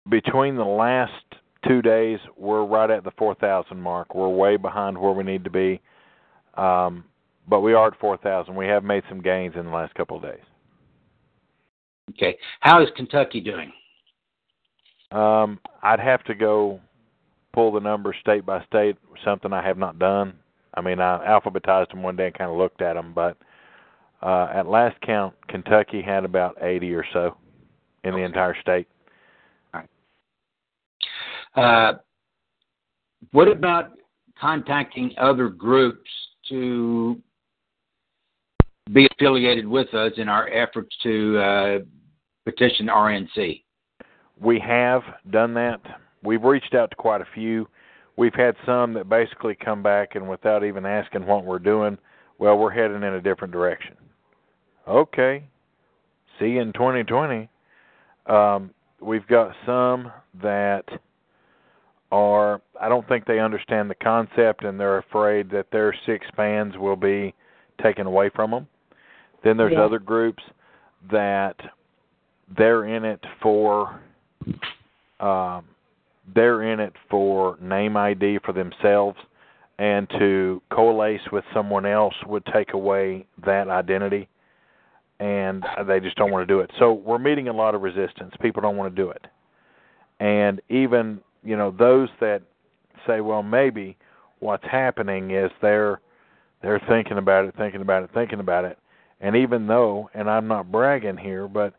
between 0.10 0.58
the 0.58 0.66
last 0.66 1.14
two 1.66 1.82
days 1.82 2.20
we're 2.36 2.66
right 2.66 2.90
at 2.90 3.06
the 3.06 3.12
four 3.18 3.36
thousand 3.36 3.80
mark 3.80 4.14
we're 4.14 4.28
way 4.28 4.58
behind 4.58 4.98
where 4.98 5.12
we 5.12 5.24
need 5.24 5.44
to 5.44 5.50
be 5.50 5.80
um 6.58 7.06
but 7.48 7.62
we 7.62 7.74
are 7.74 7.90
at 7.90 8.00
four 8.00 8.18
thousand 8.18 8.56
we 8.56 8.66
have 8.66 8.84
made 8.84 9.04
some 9.08 9.22
gains 9.22 9.54
in 9.56 9.66
the 9.66 9.72
last 9.72 9.94
couple 9.94 10.18
of 10.18 10.24
days 10.24 10.42
Okay. 12.12 12.38
How 12.62 12.82
is 12.82 12.90
Kentucky 12.96 13.42
doing? 13.42 13.72
um 15.12 15.60
i'd 15.84 16.00
have 16.00 16.24
to 16.24 16.34
go 16.34 16.80
pull 17.54 17.72
the 17.72 17.80
numbers 17.80 18.16
state 18.22 18.46
by 18.46 18.64
state 18.66 18.96
something 19.24 19.52
i 19.54 19.66
have 19.66 19.78
not 19.78 20.00
done 20.00 20.34
i 20.76 20.82
mean 20.82 21.00
i 21.00 21.18
alphabetized 21.28 21.90
them 21.90 22.02
one 22.02 22.16
day 22.16 22.28
and 22.28 22.38
kind 22.38 22.50
of 22.50 22.58
looked 22.58 22.82
at 22.82 22.94
them 22.94 23.12
but 23.14 23.38
uh 24.22 24.48
at 24.54 24.68
last 24.68 25.00
count 25.02 25.34
kentucky 25.48 26.02
had 26.02 26.24
about 26.24 26.58
eighty 26.64 26.94
or 26.94 27.06
so 27.14 27.36
in 28.04 28.14
the 28.14 28.22
entire 28.22 28.56
state 28.62 28.88
Uh, 31.54 31.96
what 33.34 33.50
about 33.50 33.92
contacting 34.40 35.14
other 35.18 35.50
groups 35.50 36.10
to 36.48 37.22
be 38.94 39.06
affiliated 39.12 39.68
with 39.68 39.94
us 39.94 40.14
in 40.16 40.30
our 40.30 40.48
efforts 40.48 40.96
to 41.04 41.38
uh, 41.38 41.80
petition 42.46 42.88
RNC? 42.88 43.64
We 44.40 44.60
have 44.60 45.04
done 45.30 45.54
that. 45.56 45.80
We've 46.24 46.44
reached 46.44 46.74
out 46.74 46.90
to 46.92 46.96
quite 46.96 47.22
a 47.22 47.28
few. 47.34 47.68
We've 48.18 48.34
had 48.34 48.56
some 48.66 48.94
that 48.94 49.10
basically 49.10 49.56
come 49.56 49.82
back 49.82 50.16
and 50.16 50.28
without 50.28 50.64
even 50.64 50.86
asking 50.86 51.26
what 51.26 51.46
we're 51.46 51.60
doing, 51.60 51.98
well, 52.40 52.58
we're 52.58 52.72
heading 52.72 52.98
in 52.98 53.14
a 53.14 53.22
different 53.22 53.54
direction. 53.54 53.96
Okay. 54.88 55.44
See 56.40 56.48
you 56.48 56.62
in 56.62 56.74
2020. 56.74 57.48
Um, 58.28 58.72
we've 59.00 59.26
got 59.28 59.54
some 59.66 60.12
that 60.42 60.86
are, 62.12 62.62
I 62.80 62.90
don't 62.90 63.08
think 63.08 63.26
they 63.26 63.40
understand 63.40 63.90
the 63.90 63.96
concept 63.96 64.64
and 64.64 64.80
they're 64.80 64.98
afraid 64.98 65.50
that 65.52 65.68
their 65.72 65.96
six 66.06 66.26
fans 66.36 66.78
will 66.78 66.96
be 66.96 67.34
taken 67.82 68.06
away 68.06 68.30
from 68.36 68.52
them. 68.52 68.68
Then 69.44 69.58
there's 69.58 69.74
Yeah. 69.74 69.84
other 69.84 70.00
groups 70.00 70.44
that 71.10 71.56
they're 72.58 72.86
in 72.86 73.06
it 73.06 73.24
for 73.42 74.00
um, 75.20 75.66
they're 76.34 76.64
in 76.72 76.80
it 76.80 76.94
for 77.10 77.58
name 77.62 77.98
ID 77.98 78.40
for 78.46 78.54
themselves, 78.54 79.18
and 79.78 80.10
to 80.20 80.62
coalesce 80.72 81.22
with 81.32 81.44
someone 81.54 81.86
else 81.86 82.14
would 82.26 82.46
take 82.54 82.74
away 82.74 83.26
that 83.46 83.68
identity, 83.68 84.28
and 85.20 85.64
they 85.88 86.00
just 86.00 86.16
don't 86.16 86.32
want 86.32 86.48
to 86.48 86.52
do 86.54 86.60
it. 86.60 86.72
So 86.80 86.94
we're 86.94 87.20
meeting 87.20 87.48
a 87.48 87.54
lot 87.54 87.76
of 87.76 87.82
resistance. 87.82 88.34
People 88.42 88.62
don't 88.62 88.78
want 88.78 88.96
to 88.96 89.02
do 89.02 89.10
it, 89.10 89.26
And 90.20 90.62
even 90.70 91.20
you 91.44 91.56
know 91.58 91.72
those 91.78 92.10
that 92.20 92.42
say, 93.08 93.22
well, 93.22 93.44
maybe 93.44 93.98
what's 94.40 94.66
happening 94.66 95.32
is 95.32 95.52
they're 95.62 96.00
they're 96.62 96.82
thinking 96.88 97.18
about 97.18 97.46
it, 97.46 97.56
thinking 97.58 97.82
about 97.82 98.04
it, 98.04 98.12
thinking 98.14 98.40
about 98.40 98.66
it. 98.66 98.78
And 99.20 99.36
even 99.36 99.68
though, 99.68 100.10
and 100.14 100.30
I'm 100.30 100.48
not 100.48 100.72
bragging 100.72 101.18
here, 101.18 101.48
but 101.48 101.74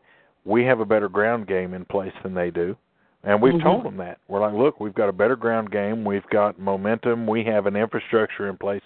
we 0.45 0.63
have 0.65 0.79
a 0.79 0.85
better 0.85 1.09
ground 1.09 1.47
game 1.47 1.73
in 1.73 1.85
place 1.85 2.13
than 2.23 2.33
they 2.33 2.51
do. 2.51 2.75
And 3.23 3.41
we've 3.41 3.53
Mm-hmm. 3.53 3.63
told 3.63 3.85
them 3.85 3.97
that. 3.97 4.19
We're 4.27 4.41
like, 4.41 4.53
look, 4.53 4.79
we've 4.79 4.93
got 4.93 5.07
a 5.07 5.13
better 5.13 5.35
ground 5.37 5.71
game. 5.71 6.03
We've 6.03 6.27
got 6.29 6.59
momentum. 6.59 7.25
We 7.25 7.43
have 7.45 7.65
an 7.67 7.75
infrastructure 7.75 8.49
in 8.49 8.57
place 8.57 8.81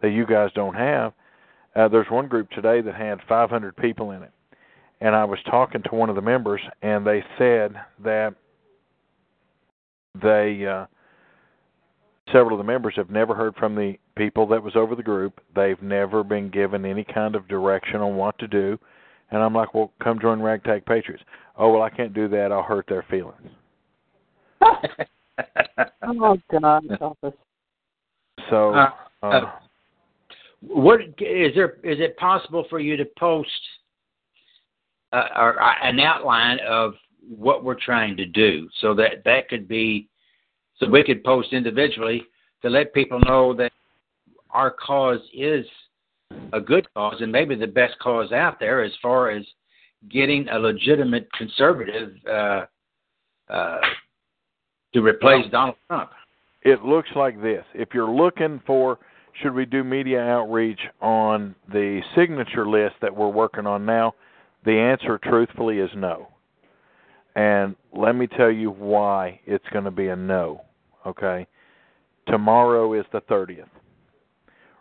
that 0.00 0.10
you 0.10 0.24
guys 0.26 0.50
don't 0.54 0.74
have. 0.74 1.12
Uh, 1.74 1.88
there's 1.88 2.08
one 2.10 2.28
group 2.28 2.48
today 2.50 2.80
that 2.80 2.94
had 2.94 3.18
500 3.28 3.76
people 3.76 4.12
in 4.12 4.22
it. 4.22 4.30
And 5.00 5.14
I 5.16 5.24
was 5.24 5.38
talking 5.50 5.82
to 5.84 5.94
one 5.94 6.08
of 6.10 6.14
the 6.16 6.22
members, 6.22 6.60
and 6.82 7.06
they 7.06 7.24
said 7.38 7.74
that 8.04 8.34
they, 10.20 10.66
uh, 10.66 10.86
several 12.32 12.52
of 12.52 12.58
the 12.58 12.70
members 12.70 12.94
have 12.96 13.10
never 13.10 13.34
heard 13.34 13.54
from 13.56 13.74
the 13.74 13.94
people 14.16 14.46
that 14.48 14.62
was 14.62 14.76
over 14.76 14.94
the 14.94 15.02
group. 15.02 15.40
They've 15.54 15.80
never 15.82 16.22
been 16.22 16.50
given 16.50 16.84
any 16.84 17.04
kind 17.04 17.34
of 17.34 17.48
direction 17.48 18.00
on 18.00 18.16
what 18.16 18.38
to 18.38 18.46
do. 18.48 18.78
And 19.30 19.42
I'm 19.42 19.54
like, 19.54 19.74
well, 19.74 19.92
come 20.02 20.18
join 20.20 20.40
Ragtag 20.40 20.84
Patriots. 20.86 21.22
Oh, 21.56 21.72
well, 21.72 21.82
I 21.82 21.90
can't 21.90 22.12
do 22.12 22.26
that. 22.28 22.50
I'll 22.52 22.62
hurt 22.62 22.86
their 22.88 23.04
feelings. 23.10 23.48
Oh 26.02 26.36
God, 26.50 26.84
Elvis. 27.00 27.32
So, 28.50 28.74
Uh, 28.74 28.90
uh, 29.22 29.26
uh, 29.26 29.50
What 30.60 31.00
is 31.00 31.54
there? 31.54 31.76
Is 31.82 32.00
it 32.00 32.16
possible 32.16 32.66
for 32.68 32.78
you 32.78 32.96
to 32.96 33.06
post 33.18 33.50
uh, 35.12 35.28
or 35.36 35.62
uh, 35.62 35.74
an 35.82 35.98
outline 36.00 36.58
of 36.66 36.94
what 37.26 37.64
we're 37.64 37.80
trying 37.80 38.16
to 38.16 38.26
do, 38.26 38.68
so 38.80 38.94
that 38.94 39.24
that 39.24 39.48
could 39.48 39.66
be, 39.68 40.08
so 40.78 40.88
we 40.88 41.02
could 41.02 41.24
post 41.24 41.52
individually 41.52 42.24
to 42.62 42.68
let 42.68 42.92
people 42.92 43.20
know 43.20 43.54
that 43.54 43.72
our 44.50 44.70
cause 44.70 45.20
is 45.32 45.64
a 46.52 46.60
good 46.60 46.86
cause 46.94 47.16
and 47.20 47.30
maybe 47.30 47.54
the 47.54 47.66
best 47.66 47.98
cause 47.98 48.32
out 48.32 48.58
there 48.60 48.82
as 48.82 48.92
far 49.02 49.30
as 49.30 49.44
getting 50.10 50.48
a 50.48 50.58
legitimate 50.58 51.28
conservative 51.32 52.12
uh, 52.28 52.64
uh, 53.48 53.78
to 54.94 55.02
replace 55.02 55.44
Donald 55.50 55.76
Trump. 55.86 56.10
it 56.62 56.82
looks 56.82 57.10
like 57.14 57.40
this. 57.42 57.64
If 57.74 57.90
you're 57.94 58.10
looking 58.10 58.60
for 58.66 58.98
should 59.40 59.54
we 59.54 59.64
do 59.64 59.84
media 59.84 60.20
outreach 60.20 60.80
on 61.00 61.54
the 61.72 62.00
signature 62.14 62.68
list 62.68 62.96
that 63.00 63.14
we're 63.14 63.28
working 63.28 63.66
on 63.66 63.86
now, 63.86 64.14
the 64.64 64.72
answer 64.72 65.18
truthfully 65.22 65.78
is 65.78 65.90
no. 65.94 66.28
And 67.36 67.76
let 67.96 68.16
me 68.16 68.26
tell 68.26 68.50
you 68.50 68.70
why 68.70 69.40
it's 69.46 69.64
going 69.72 69.84
to 69.84 69.90
be 69.90 70.08
a 70.08 70.16
no, 70.16 70.62
okay? 71.06 71.46
Tomorrow 72.26 72.94
is 72.94 73.06
the 73.12 73.20
30th. 73.22 73.68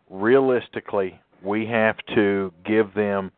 Realistically, 0.10 1.20
we 1.43 1.65
have 1.65 1.97
to 2.15 2.53
give 2.65 2.93
them 2.93 3.31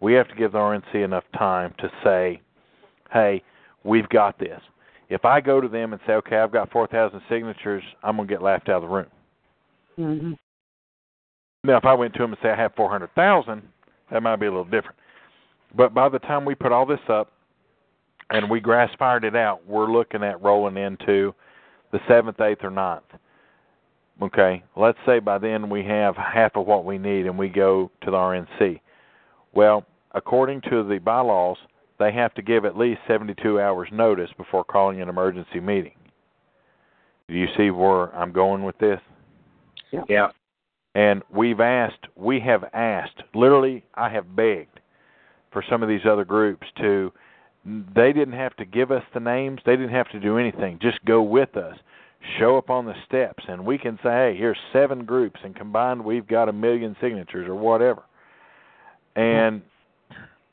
we 0.00 0.12
have 0.14 0.28
to 0.28 0.34
give 0.34 0.52
the 0.52 0.58
RNC 0.58 1.04
enough 1.04 1.24
time 1.36 1.74
to 1.78 1.90
say, 2.04 2.40
"Hey, 3.10 3.42
we've 3.82 4.08
got 4.08 4.38
this." 4.38 4.60
If 5.08 5.24
I 5.24 5.40
go 5.40 5.60
to 5.60 5.68
them 5.68 5.92
and 5.92 6.00
say, 6.06 6.12
"Okay, 6.14 6.38
I've 6.38 6.52
got 6.52 6.70
4,000 6.70 7.20
signatures," 7.28 7.82
I'm 8.02 8.16
going 8.16 8.28
to 8.28 8.34
get 8.34 8.42
laughed 8.42 8.68
out 8.68 8.76
of 8.76 8.82
the 8.82 8.88
room. 8.88 9.10
Mm-hmm. 9.98 10.32
Now, 11.64 11.76
if 11.76 11.84
I 11.84 11.94
went 11.94 12.14
to 12.14 12.20
them 12.20 12.32
and 12.32 12.38
say 12.42 12.50
I 12.50 12.56
have 12.56 12.74
400,000, 12.76 13.62
that 14.10 14.22
might 14.22 14.36
be 14.36 14.46
a 14.46 14.50
little 14.50 14.64
different. 14.64 14.96
But 15.74 15.92
by 15.92 16.08
the 16.08 16.20
time 16.20 16.44
we 16.44 16.54
put 16.54 16.72
all 16.72 16.86
this 16.86 17.00
up 17.08 17.32
and 18.30 18.48
we 18.48 18.60
grass 18.60 18.90
fired 18.98 19.24
it 19.24 19.34
out, 19.34 19.66
we're 19.66 19.90
looking 19.90 20.22
at 20.22 20.40
rolling 20.40 20.76
into 20.76 21.34
the 21.90 21.98
7th, 22.08 22.36
8th, 22.36 22.62
or 22.62 22.70
9th. 22.70 23.02
Okay, 24.20 24.64
let's 24.76 24.98
say 25.06 25.20
by 25.20 25.38
then 25.38 25.70
we 25.70 25.84
have 25.84 26.16
half 26.16 26.56
of 26.56 26.66
what 26.66 26.84
we 26.84 26.98
need 26.98 27.26
and 27.26 27.38
we 27.38 27.48
go 27.48 27.90
to 28.02 28.10
the 28.10 28.16
RNC. 28.16 28.80
Well, 29.54 29.86
according 30.12 30.62
to 30.62 30.82
the 30.82 30.98
bylaws, 30.98 31.56
they 31.98 32.12
have 32.12 32.34
to 32.34 32.42
give 32.42 32.64
at 32.64 32.76
least 32.76 33.00
72 33.06 33.60
hours 33.60 33.88
notice 33.92 34.30
before 34.36 34.64
calling 34.64 35.00
an 35.00 35.08
emergency 35.08 35.60
meeting. 35.60 35.94
Do 37.28 37.34
you 37.34 37.46
see 37.56 37.70
where 37.70 38.14
I'm 38.16 38.32
going 38.32 38.64
with 38.64 38.78
this? 38.78 39.00
Yeah. 40.08 40.28
And 40.94 41.22
we've 41.32 41.60
asked, 41.60 42.06
we 42.16 42.40
have 42.40 42.64
asked, 42.72 43.22
literally, 43.34 43.84
I 43.94 44.08
have 44.08 44.34
begged 44.34 44.80
for 45.52 45.62
some 45.70 45.82
of 45.82 45.88
these 45.88 46.06
other 46.10 46.24
groups 46.24 46.66
to, 46.78 47.12
they 47.64 48.12
didn't 48.12 48.34
have 48.34 48.56
to 48.56 48.64
give 48.64 48.90
us 48.90 49.02
the 49.14 49.20
names, 49.20 49.60
they 49.64 49.76
didn't 49.76 49.94
have 49.94 50.10
to 50.10 50.20
do 50.20 50.38
anything, 50.38 50.78
just 50.80 51.04
go 51.04 51.22
with 51.22 51.56
us, 51.56 51.76
show 52.38 52.58
up 52.58 52.70
on 52.70 52.84
the 52.84 52.94
steps, 53.06 53.44
and 53.48 53.64
we 53.64 53.78
can 53.78 53.98
say, 54.02 54.10
hey, 54.10 54.36
here's 54.36 54.58
seven 54.72 55.04
groups, 55.04 55.40
and 55.44 55.54
combined 55.54 56.04
we've 56.04 56.26
got 56.26 56.48
a 56.48 56.52
million 56.52 56.96
signatures 57.00 57.48
or 57.48 57.54
whatever. 57.54 58.02
And 59.16 59.62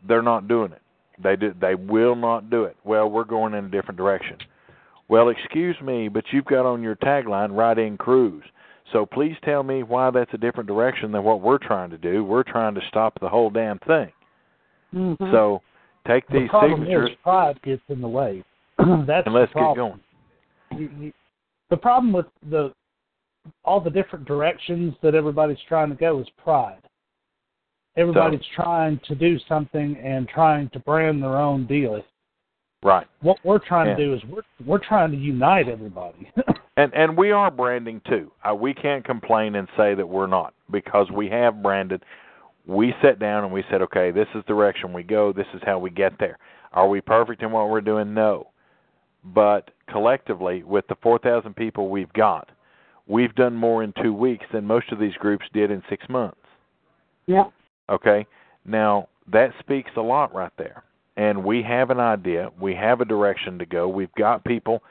they're 0.07 0.21
not 0.21 0.47
doing 0.47 0.71
it. 0.71 0.81
They 1.23 1.35
do, 1.35 1.53
they 1.59 1.75
will 1.75 2.15
not 2.15 2.49
do 2.49 2.63
it. 2.63 2.75
Well, 2.83 3.09
we're 3.09 3.23
going 3.23 3.53
in 3.53 3.65
a 3.65 3.69
different 3.69 3.97
direction. 3.97 4.37
Well, 5.07 5.29
excuse 5.29 5.75
me, 5.81 6.07
but 6.09 6.25
you've 6.31 6.45
got 6.45 6.65
on 6.65 6.81
your 6.81 6.95
tagline 6.95 7.55
"Write 7.55 7.77
in 7.77 7.95
Cruz." 7.95 8.43
So 8.91 9.05
please 9.05 9.35
tell 9.43 9.63
me 9.63 9.83
why 9.83 10.11
that's 10.11 10.33
a 10.33 10.37
different 10.37 10.67
direction 10.67 11.11
than 11.11 11.23
what 11.23 11.41
we're 11.41 11.57
trying 11.57 11.89
to 11.91 11.97
do. 11.97 12.23
We're 12.23 12.43
trying 12.43 12.75
to 12.75 12.81
stop 12.87 13.19
the 13.19 13.29
whole 13.29 13.49
damn 13.49 13.79
thing. 13.79 14.11
Mm-hmm. 14.93 15.31
So 15.31 15.61
take 16.07 16.27
the 16.27 16.39
these 16.39 16.49
problem 16.49 16.81
signatures 16.81 17.11
is 17.11 17.17
pride 17.23 17.61
gets 17.63 17.81
in 17.89 18.01
the 18.01 18.07
way. 18.07 18.43
That's 18.77 19.25
and 19.25 19.33
let's 19.33 19.53
the 19.53 19.59
get 19.59 19.75
going. 19.75 19.99
You- 20.77 20.89
you- 20.99 21.13
The 21.69 21.77
problem 21.77 22.13
with 22.13 22.27
the 22.49 22.73
all 23.63 23.79
the 23.79 23.89
different 23.89 24.25
directions 24.25 24.95
that 25.03 25.13
everybody's 25.13 25.57
trying 25.67 25.89
to 25.89 25.95
go 25.95 26.19
is 26.19 26.27
pride. 26.37 26.81
Everybody's 27.97 28.45
trying 28.55 28.99
to 29.07 29.15
do 29.15 29.37
something 29.47 29.95
and 29.97 30.27
trying 30.27 30.69
to 30.71 30.79
brand 30.79 31.21
their 31.23 31.37
own 31.37 31.65
deal. 31.65 32.01
Right. 32.83 33.07
What 33.21 33.37
we're 33.43 33.59
trying 33.59 33.95
to 33.95 34.05
do 34.05 34.13
is 34.13 34.21
we're 34.25 34.41
we're 34.65 34.85
trying 34.85 35.11
to 35.11 35.17
unite 35.17 35.69
everybody. 35.69 36.31
And 36.77 36.93
and 36.93 37.17
we 37.17 37.31
are 37.31 37.49
branding 37.49 38.01
too. 38.07 38.31
Uh, 38.43 38.53
we 38.53 38.73
can't 38.73 39.05
complain 39.05 39.55
and 39.55 39.67
say 39.77 39.95
that 39.95 40.07
we're 40.07 40.27
not 40.27 40.53
because 40.71 41.09
we 41.09 41.29
have 41.29 41.63
branded. 41.63 42.03
We 42.67 42.93
sat 43.01 43.19
down 43.19 43.43
and 43.43 43.53
we 43.53 43.63
said, 43.69 43.81
okay, 43.83 44.11
this 44.11 44.27
is 44.35 44.43
the 44.47 44.53
direction 44.53 44.91
we 44.91 45.03
go. 45.03 45.31
This 45.31 45.47
is 45.53 45.61
how 45.65 45.79
we 45.79 45.89
get 45.89 46.19
there. 46.19 46.37
Are 46.73 46.89
we 46.89 46.99
perfect 46.99 47.43
in 47.43 47.51
what 47.51 47.69
we're 47.69 47.79
doing? 47.79 48.13
No. 48.13 48.49
But 49.23 49.71
collectively, 49.89 50.63
with 50.63 50.87
the 50.87 50.95
4,000 51.01 51.55
people 51.55 51.89
we've 51.89 52.11
got, 52.13 52.49
we've 53.07 53.35
done 53.35 53.55
more 53.55 53.83
in 53.83 53.93
two 54.01 54.13
weeks 54.13 54.45
than 54.51 54.65
most 54.65 54.91
of 54.91 54.99
these 54.99 55.13
groups 55.13 55.45
did 55.53 55.71
in 55.71 55.81
six 55.89 56.07
months. 56.09 56.37
Yeah. 57.27 57.45
Okay? 57.89 58.25
Now, 58.65 59.07
that 59.31 59.51
speaks 59.59 59.91
a 59.97 60.01
lot 60.01 60.33
right 60.33 60.51
there. 60.57 60.83
And 61.17 61.43
we 61.43 61.63
have 61.63 61.91
an 61.91 61.99
idea. 61.99 62.49
We 62.59 62.75
have 62.75 62.99
a 63.01 63.05
direction 63.05 63.57
to 63.59 63.65
go. 63.65 63.87
We've 63.87 64.13
got 64.17 64.43
people 64.43 64.83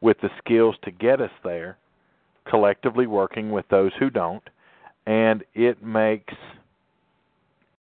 with 0.00 0.16
the 0.20 0.30
skills 0.38 0.76
to 0.84 0.90
get 0.90 1.20
us 1.20 1.30
there, 1.42 1.76
collectively 2.48 3.06
working 3.06 3.50
with 3.50 3.66
those 3.68 3.90
who 3.98 4.10
don't. 4.10 4.42
And 5.06 5.42
it 5.54 5.82
makes 5.82 6.34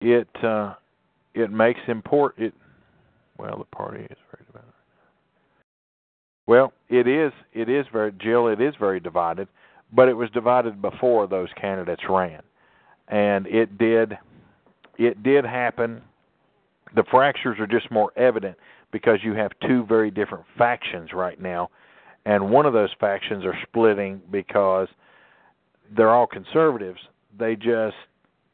it 0.01 0.29
uh 0.43 0.75
it 1.35 1.51
makes 1.51 1.81
import 1.89 2.35
it 2.39 2.53
well 3.39 3.59
the 3.59 3.77
party 3.77 4.05
is 4.05 4.17
very. 4.31 4.46
Well, 6.47 6.73
it 6.89 7.09
is 7.09 7.33
it 7.53 7.69
is 7.69 7.87
very 7.93 8.13
Jill, 8.13 8.49
it 8.49 8.61
is 8.61 8.75
very 8.79 9.01
divided, 9.01 9.49
but 9.93 10.09
it 10.09 10.15
was 10.15 10.31
divided 10.31 10.81
before 10.81 11.27
those 11.27 11.49
candidates 11.61 12.03
ran. 12.09 12.43
And 13.09 13.47
it 13.47 13.79
did 13.79 14.17
it 14.97 15.23
did 15.23 15.45
happen. 15.45 16.03
The 16.95 17.05
fractures 17.11 17.59
are 17.59 17.67
just 17.67 17.91
more 17.91 18.13
evident 18.17 18.57
because 18.93 19.19
you 19.23 19.35
have 19.35 19.51
two 19.67 19.85
very 19.85 20.11
different 20.11 20.45
factions 20.57 21.13
right 21.13 21.41
now, 21.41 21.69
and 22.25 22.51
one 22.51 22.65
of 22.65 22.73
those 22.73 22.91
factions 23.01 23.45
are 23.45 23.59
splitting 23.65 24.23
because 24.31 24.89
they're 25.97 26.15
all 26.15 26.27
conservatives. 26.27 27.01
They 27.39 27.57
just 27.57 27.97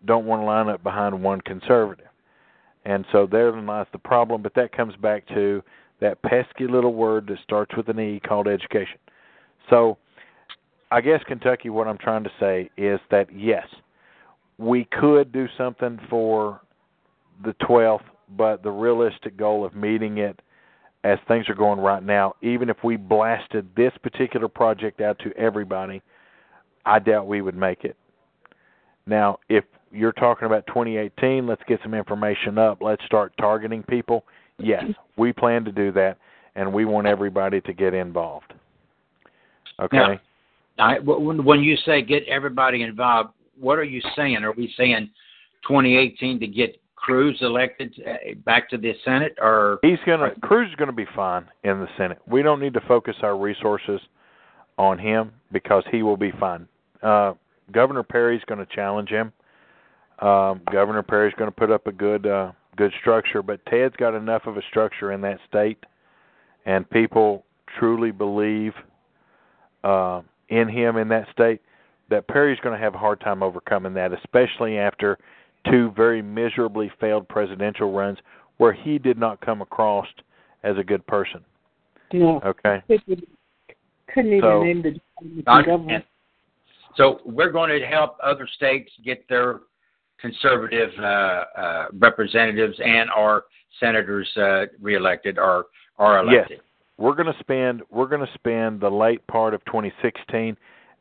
don't 0.05 0.27
want 0.27 0.43
to 0.43 0.47
line 0.47 0.69
up 0.69 0.83
behind 0.83 1.23
one 1.23 1.41
conservative. 1.43 2.07
And 2.85 3.05
so 3.13 3.27
therein 3.27 3.67
lies 3.67 3.87
the 3.93 3.99
problem, 3.99 4.43
but 4.43 4.55
that 4.55 4.77
comes 4.77 4.97
back 4.97 5.27
to 5.29 5.63
that 6.03 6.21
pesky 6.23 6.67
little 6.67 6.93
word 6.93 7.29
that 7.29 7.39
starts 7.45 7.75
with 7.77 7.89
an 7.89 7.99
E 7.99 8.21
called 8.21 8.49
education. 8.49 8.99
So 9.71 9.97
I 10.91 11.01
guess 11.01 11.21
Kentucky 11.27 11.71
what 11.71 11.87
I'm 11.87 11.97
trying 11.97 12.25
to 12.25 12.31
say 12.41 12.71
is 12.77 13.01
that 13.11 13.29
yes, 13.35 13.67
we 14.59 14.85
could 15.01 15.33
do 15.33 15.47
something 15.57 15.99
for 16.11 16.61
the 17.45 17.55
12th, 17.63 18.03
but 18.37 18.63
the 18.65 18.71
realistic 18.71 19.37
goal 19.37 19.65
of 19.65 19.75
meeting 19.77 20.19
it 20.19 20.43
as 21.05 21.19
things 21.29 21.49
are 21.49 21.55
going 21.55 21.79
right 21.79 22.03
now, 22.03 22.35
even 22.43 22.69
if 22.69 22.77
we 22.85 22.97
blasted 22.97 23.69
this 23.77 23.93
particular 24.03 24.49
project 24.49 25.01
out 25.01 25.19
to 25.21 25.33
everybody, 25.37 26.03
I 26.85 26.99
doubt 26.99 27.29
we 27.29 27.43
would 27.43 27.57
make 27.57 27.85
it. 27.85 27.97
Now, 29.07 29.39
if 29.49 29.65
you're 29.93 30.13
talking 30.13 30.47
about 30.47 30.67
2018, 30.67 31.47
let's 31.47 31.63
get 31.67 31.81
some 31.83 31.95
information 31.95 32.59
up. 32.59 32.79
Let's 32.81 33.05
start 33.05 33.33
targeting 33.37 33.83
people. 33.85 34.25
Yes, 34.63 34.85
we 35.17 35.33
plan 35.33 35.65
to 35.65 35.73
do 35.73 35.93
that. 35.93 36.19
and 36.55 36.71
we 36.73 36.85
want 36.85 37.07
everybody 37.07 37.61
to 37.63 37.73
get 37.73 37.95
involved. 37.95 38.53
Okay. 39.81 40.21
Now, 40.79 40.87
I, 40.87 40.99
when 40.99 41.45
when 41.45 41.63
you 41.63 41.77
say 41.85 42.03
get 42.03 42.25
everybody 42.29 42.83
involved, 42.83 43.31
what 43.59 43.79
are 43.79 43.85
you 43.85 44.03
saying? 44.17 44.45
Are 44.45 44.53
we 44.53 44.73
saying 44.77 45.11
2018 45.67 46.41
to 46.41 46.47
get 46.47 46.79
Cruz 46.97 47.37
elected 47.41 47.93
uh, 48.07 48.35
back 48.45 48.71
to 48.71 48.79
the 48.79 48.95
Senate, 49.05 49.37
or 49.41 49.79
he's 49.83 49.99
gonna 50.07 50.31
Cruz 50.43 50.69
is 50.69 50.77
gonna 50.77 50.93
be 50.93 51.07
fine 51.17 51.47
in 51.65 51.81
the 51.81 51.89
Senate. 51.97 52.19
We 52.27 52.43
don't 52.43 52.61
need 52.61 52.75
to 52.75 52.81
focus 52.83 53.17
our 53.23 53.37
resources 53.37 54.01
on 54.79 54.99
him 54.99 55.33
because 55.53 55.85
he 55.91 56.03
will 56.03 56.17
be 56.17 56.33
fine. 56.39 56.67
Uh, 57.03 57.35
Governor 57.73 58.03
Perry's 58.03 58.43
going 58.47 58.65
to 58.65 58.75
challenge 58.75 59.09
him. 59.09 59.33
Um, 60.21 60.61
Governor 60.71 61.03
Perry's 61.03 61.35
going 61.37 61.51
to 61.51 61.57
put 61.57 61.71
up 61.71 61.87
a 61.87 61.93
good 61.93 62.27
uh, 62.27 62.53
good 62.77 62.93
structure, 63.01 63.43
but 63.43 63.65
Ted's 63.67 63.97
got 63.97 64.15
enough 64.15 64.47
of 64.47 64.57
a 64.57 64.63
structure 64.71 65.13
in 65.13 65.21
that 65.23 65.39
state, 65.49 65.79
and 66.67 66.89
people 66.91 67.45
truly 67.79 68.11
believe 68.11 68.73
uh, 69.85 70.23
in 70.49 70.69
him 70.69 70.97
in 70.97 71.09
that 71.09 71.27
state 71.33 71.61
that 72.11 72.29
Perry's 72.29 72.61
going 72.61 72.77
to 72.79 72.83
have 72.83 72.95
a 72.95 72.99
hard 72.99 73.21
time 73.21 73.43
overcoming 73.43 73.95
that, 73.95 74.13
especially 74.13 74.79
after 74.79 75.19
two 75.71 75.93
very 75.97 76.23
miserably 76.23 76.91
failed 77.01 77.29
presidential 77.29 77.93
runs 77.93 78.19
where 78.59 78.73
he 78.73 78.99
did 78.99 79.19
not 79.19 79.41
come 79.41 79.63
across 79.63 80.07
as 80.63 80.77
a 80.79 80.85
good 80.85 81.07
person. 81.07 81.41
Yeah. 82.13 82.39
Okay. 82.45 82.83
Couldn't 82.89 84.33
even 84.33 84.41
So- 84.41 84.63
name 84.63 84.83
the 84.83 85.43
government. 85.45 86.05
So 86.97 87.21
we're 87.25 87.51
going 87.51 87.71
to 87.71 87.87
help 87.87 88.19
other 88.23 88.47
states 88.47 88.93
get 89.03 89.27
their 89.27 89.61
conservative 90.23 90.91
uh, 90.99 91.03
uh, 91.03 91.87
representatives 91.99 92.79
and 92.83 93.11
our 93.11 93.45
senators 93.81 94.29
uh, 94.37 94.67
reelected 94.81 95.39
or 95.39 95.67
are 95.99 96.21
elected. 96.21 96.59
Yes. 96.59 96.61
We're 96.97 97.15
going 97.15 97.33
to 97.33 97.39
spend 97.41 97.83
we're 97.91 98.07
going 98.07 98.25
to 98.25 98.33
spend 98.35 98.81
the 98.81 98.89
late 98.89 99.27
part 99.27 99.53
of 99.53 99.65
2016 99.67 100.57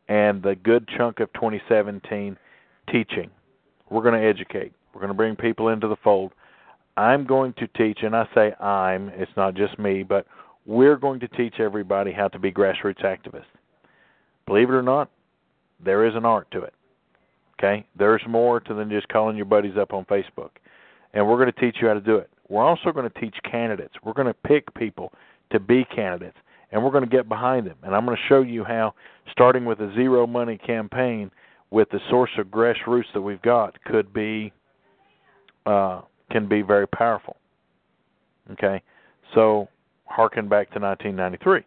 and 0.10 0.42
the 0.42 0.56
good 0.56 0.90
chunk 0.98 1.20
of 1.20 1.32
2017 1.34 2.36
teaching. 2.92 3.30
We're 3.90 4.02
going 4.02 4.20
to 4.20 4.28
educate. 4.28 4.74
We're 4.94 5.02
going 5.02 5.10
to 5.10 5.18
bring 5.18 5.36
people 5.36 5.70
into 5.70 5.88
the 5.88 5.96
fold. 6.04 6.32
I'm 6.98 7.26
going 7.26 7.54
to 7.54 7.68
teach, 7.68 8.00
and 8.02 8.16
I 8.16 8.28
say 8.36 8.54
I'm, 8.60 9.10
it's 9.10 9.32
not 9.38 9.56
just 9.56 9.80
me, 9.80 10.04
but 10.04 10.26
we're 10.66 10.98
going 10.98 11.20
to 11.22 11.28
teach 11.30 11.56
everybody 11.60 12.12
how 12.12 12.28
to 12.30 12.40
be 12.40 12.52
grassroots 12.52 13.04
activists. 13.04 13.46
Believe 14.46 14.70
it 14.70 14.74
or 14.74 14.82
not, 14.82 15.10
there 15.84 16.06
is 16.06 16.16
an 16.16 16.26
art 16.26 16.50
to 16.52 16.62
it. 16.64 16.74
Okay? 17.62 17.86
There's 17.98 18.24
more 18.28 18.60
to 18.60 18.74
than 18.74 18.90
just 18.90 19.08
calling 19.10 19.38
your 19.38 19.46
buddies 19.46 19.78
up 19.80 19.94
on 19.94 20.06
Facebook. 20.06 20.50
And 21.14 21.28
we're 21.28 21.38
going 21.38 21.52
to 21.52 21.60
teach 21.60 21.78
you 21.82 21.88
how 21.88 21.94
to 21.94 22.02
do 22.02 22.16
it. 22.16 22.30
We're 22.50 22.64
also 22.64 22.92
going 22.92 23.10
to 23.10 23.20
teach 23.20 23.36
candidates. 23.50 23.94
We're 24.04 24.14
going 24.14 24.28
to 24.28 24.34
pick 24.34 24.74
people 24.74 25.12
to 25.52 25.60
be 25.60 25.86
candidates, 25.86 26.38
and 26.72 26.84
we're 26.84 26.92
going 26.92 27.04
to 27.04 27.10
get 27.10 27.30
behind 27.30 27.68
them. 27.68 27.78
And 27.84 27.96
I'm 27.96 28.06
going 28.06 28.18
to 28.18 28.24
show 28.28 28.42
you 28.42 28.64
how, 28.64 28.94
starting 29.32 29.66
with 29.66 29.80
a 29.80 29.94
zero 29.96 30.26
money 30.26 30.58
campaign 30.58 31.32
with 31.70 31.90
the 31.92 32.00
source 32.10 32.32
of 32.38 32.48
grassroots 32.48 33.06
that 33.14 33.22
we've 33.22 33.42
got, 33.42 33.82
could 33.84 34.14
be 34.14 34.52
uh, 35.66 36.02
can 36.32 36.48
be 36.48 36.62
very 36.62 36.88
powerful. 36.88 37.38
Okay, 38.52 38.82
so 39.36 39.68
harken 40.06 40.50
back 40.50 40.72
to 40.74 40.80
1993. 40.80 41.64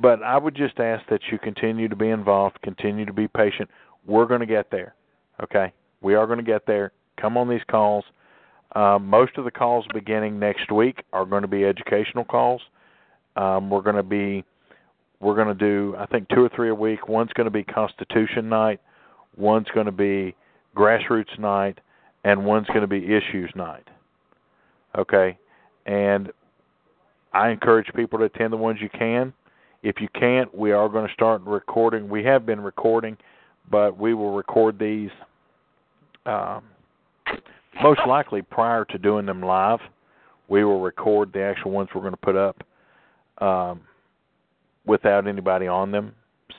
But 0.00 0.22
I 0.22 0.36
would 0.36 0.54
just 0.54 0.78
ask 0.78 1.04
that 1.08 1.20
you 1.30 1.38
continue 1.38 1.88
to 1.88 1.96
be 1.96 2.08
involved, 2.08 2.60
continue 2.62 3.04
to 3.04 3.12
be 3.12 3.28
patient. 3.28 3.70
We're 4.06 4.26
going 4.26 4.40
to 4.40 4.46
get 4.46 4.70
there. 4.70 4.94
Okay, 5.42 5.72
we 6.00 6.14
are 6.14 6.26
going 6.26 6.38
to 6.38 6.44
get 6.44 6.66
there. 6.66 6.92
Come 7.20 7.36
on 7.36 7.48
these 7.48 7.64
calls. 7.70 8.04
Um, 8.74 9.06
most 9.06 9.38
of 9.38 9.44
the 9.44 9.50
calls 9.50 9.86
beginning 9.94 10.38
next 10.38 10.70
week 10.70 11.02
are 11.12 11.24
going 11.24 11.42
to 11.42 11.48
be 11.48 11.64
educational 11.64 12.24
calls. 12.24 12.60
Um, 13.36 13.70
we're 13.70 13.82
going 13.82 13.96
to 13.96 14.02
be 14.02 14.44
we're 15.20 15.34
going 15.34 15.48
to 15.48 15.54
do 15.54 15.94
I 15.98 16.06
think 16.06 16.28
two 16.28 16.42
or 16.42 16.50
three 16.54 16.70
a 16.70 16.74
week. 16.74 17.08
One's 17.08 17.32
going 17.34 17.46
to 17.46 17.50
be 17.50 17.64
Constitution 17.64 18.48
night, 18.48 18.80
one's 19.36 19.68
going 19.74 19.86
to 19.86 19.92
be 19.92 20.34
grassroots 20.76 21.38
night, 21.38 21.78
and 22.24 22.44
one's 22.44 22.66
going 22.68 22.82
to 22.82 22.86
be 22.86 23.04
issues 23.04 23.50
night. 23.54 23.88
Okay, 24.96 25.38
and 25.86 26.32
I 27.32 27.50
encourage 27.50 27.86
people 27.94 28.18
to 28.18 28.26
attend 28.26 28.52
the 28.52 28.56
ones 28.56 28.78
you 28.80 28.88
can. 28.88 29.32
If 29.82 30.00
you 30.00 30.08
can't, 30.14 30.52
we 30.54 30.72
are 30.72 30.88
going 30.88 31.06
to 31.06 31.12
start 31.12 31.42
recording. 31.42 32.08
We 32.08 32.24
have 32.24 32.46
been 32.46 32.60
recording, 32.60 33.16
but 33.70 33.98
we 33.98 34.14
will 34.14 34.32
record 34.32 34.78
these 34.78 35.10
um, 36.24 36.64
most 37.82 38.00
likely 38.06 38.42
prior 38.42 38.84
to 38.86 38.98
doing 38.98 39.26
them 39.26 39.42
live. 39.42 39.80
We 40.48 40.64
will 40.64 40.80
record 40.80 41.32
the 41.32 41.42
actual 41.42 41.72
ones 41.72 41.88
we're 41.94 42.02
going 42.02 42.12
to 42.12 42.16
put 42.18 42.36
up 42.36 42.62
um, 43.38 43.80
without 44.86 45.26
anybody 45.26 45.66
on 45.66 45.90
them, 45.90 46.14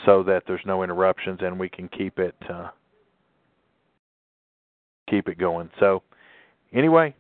so 0.06 0.24
that 0.24 0.44
there's 0.48 0.62
no 0.66 0.84
interruptions 0.84 1.40
and 1.42 1.58
we 1.58 1.70
can 1.70 1.88
keep 1.90 2.20
it 2.20 2.36
uh, 2.50 2.70
keep 5.10 5.28
it 5.28 5.38
going. 5.38 5.70
So, 5.80 6.04
anyway, 6.74 7.16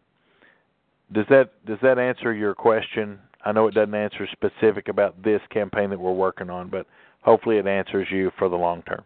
does 1.13 1.25
that 1.29 1.51
does 1.65 1.79
that 1.81 1.97
answer 1.97 2.33
your 2.33 2.53
question? 2.53 3.19
I 3.45 3.53
know 3.53 3.67
it 3.67 3.73
doesn't 3.73 3.95
answer 3.95 4.27
specific 4.31 4.89
about 4.89 5.23
this 5.23 5.41
campaign 5.51 5.89
that 5.91 5.99
we're 5.99 6.11
working 6.11 6.49
on, 6.49 6.69
but 6.69 6.85
hopefully 7.21 7.57
it 7.57 7.67
answers 7.67 8.07
you 8.11 8.31
for 8.37 8.49
the 8.49 8.55
long 8.57 8.81
term. 8.83 9.03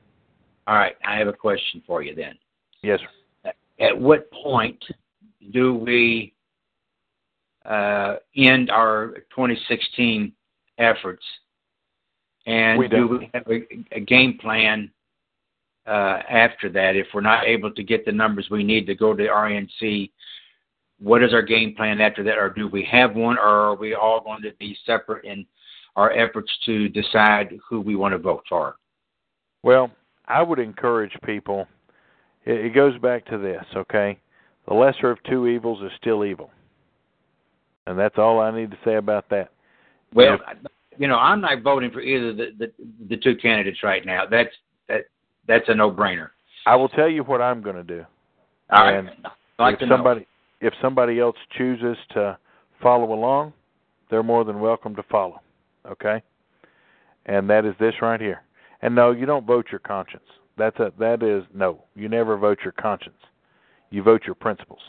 All 0.72 0.78
right, 0.78 0.96
I 1.04 1.18
have 1.18 1.28
a 1.28 1.34
question 1.34 1.84
for 1.86 2.02
you 2.02 2.16
then. 2.16 2.34
Yes, 2.82 3.02
sir. 3.44 3.52
At 3.82 4.00
what 4.00 4.32
point 4.32 4.82
do 5.52 5.76
we 5.76 6.34
uh, 7.66 8.16
end 8.38 8.72
our 8.72 9.16
2016 9.36 10.32
efforts, 10.78 11.26
and 12.48 12.80
We 12.80 12.88
do 12.88 13.06
we 13.06 13.30
have 13.34 13.46
a, 13.50 13.68
a 13.92 14.00
game 14.00 14.38
plan 14.38 14.90
uh, 15.86 16.20
after 16.30 16.70
that? 16.70 16.96
If 16.96 17.08
we're 17.14 17.20
not 17.20 17.46
able 17.46 17.72
to 17.72 17.84
get 17.84 18.06
the 18.06 18.14
numbers 18.14 18.48
we 18.50 18.64
need 18.64 18.86
to 18.86 18.96
go 18.96 19.14
to 19.14 19.24
RNC, 19.28 20.10
what 21.00 21.22
is 21.22 21.34
our 21.34 21.42
game 21.42 21.76
plan 21.76 22.00
after 22.00 22.24
that, 22.24 22.38
or 22.38 22.50
do 22.50 22.70
we 22.70 22.88
have 22.90 23.14
one, 23.14 23.38
or 23.38 23.72
are 23.72 23.76
we 23.76 23.94
all 23.94 24.22
going 24.22 24.42
to 24.44 24.54
be 24.58 24.78
separate 24.86 25.26
in 25.26 25.46
our 25.98 26.14
efforts 26.14 26.50
to 26.66 26.88
decide 26.88 27.60
who 27.68 27.82
we 27.82 27.98
want 27.98 28.14
to 28.14 28.18
vote 28.18 28.44
for? 28.48 28.78
Well, 29.64 29.92
I 30.32 30.42
would 30.42 30.60
encourage 30.60 31.12
people. 31.26 31.68
It, 32.46 32.66
it 32.66 32.74
goes 32.74 32.98
back 33.00 33.26
to 33.28 33.38
this, 33.38 33.64
okay? 33.76 34.20
The 34.68 34.74
lesser 34.74 35.12
of 35.12 35.22
two 35.24 35.48
evils 35.48 35.82
is 35.84 35.92
still 36.00 36.24
evil, 36.24 36.50
and 37.88 37.98
that's 37.98 38.18
all 38.18 38.40
I 38.40 38.52
need 38.52 38.72
to 38.72 38.78
say 38.86 38.96
about 38.96 39.30
that. 39.30 39.50
Well, 40.14 40.38
you 40.98 41.08
know, 41.08 41.18
I'm 41.18 41.42
not 41.42 41.62
voting 41.62 41.92
for 41.92 42.02
either 42.02 42.34
the, 42.34 42.52
the 42.58 42.72
the 43.10 43.18
two 43.18 43.36
candidates 43.36 43.82
right 43.84 44.06
now. 44.06 44.26
That's 44.30 44.54
that 44.88 45.06
that's 45.48 45.68
a 45.68 45.74
no-brainer. 45.74 46.30
I 46.66 46.76
will 46.76 46.90
tell 46.90 47.10
you 47.10 47.24
what 47.24 47.42
I'm 47.42 47.62
going 47.62 47.78
to 47.78 47.84
do. 47.84 48.06
All 48.72 48.86
right. 48.86 48.98
And 48.98 49.10
like 49.58 49.74
if 49.74 49.80
to 49.80 49.86
know. 49.88 49.96
somebody 49.96 50.28
if 50.62 50.74
somebody 50.82 51.20
else 51.20 51.36
chooses 51.58 51.98
to 52.14 52.38
follow 52.82 53.14
along, 53.14 53.54
they're 54.10 54.24
more 54.24 54.44
than 54.44 54.60
welcome 54.60 54.96
to 54.96 55.04
follow. 55.04 55.42
Okay? 55.90 56.22
And 57.26 57.50
that 57.50 57.66
is 57.66 57.74
this 57.80 57.96
right 58.02 58.22
here. 58.22 58.44
And 58.82 58.96
no, 58.96 59.12
you 59.12 59.26
don't 59.26 59.46
vote 59.46 59.68
your 59.72 59.80
conscience. 59.80 60.24
That's 60.58 60.78
a 60.80 60.92
that 61.00 61.24
is 61.24 61.44
no. 61.54 61.84
You 61.96 62.10
never 62.10 62.38
vote 62.38 62.60
your 62.64 62.74
conscience. 62.74 63.18
You 63.90 64.04
vote 64.04 64.24
your 64.26 64.36
principles. 64.36 64.82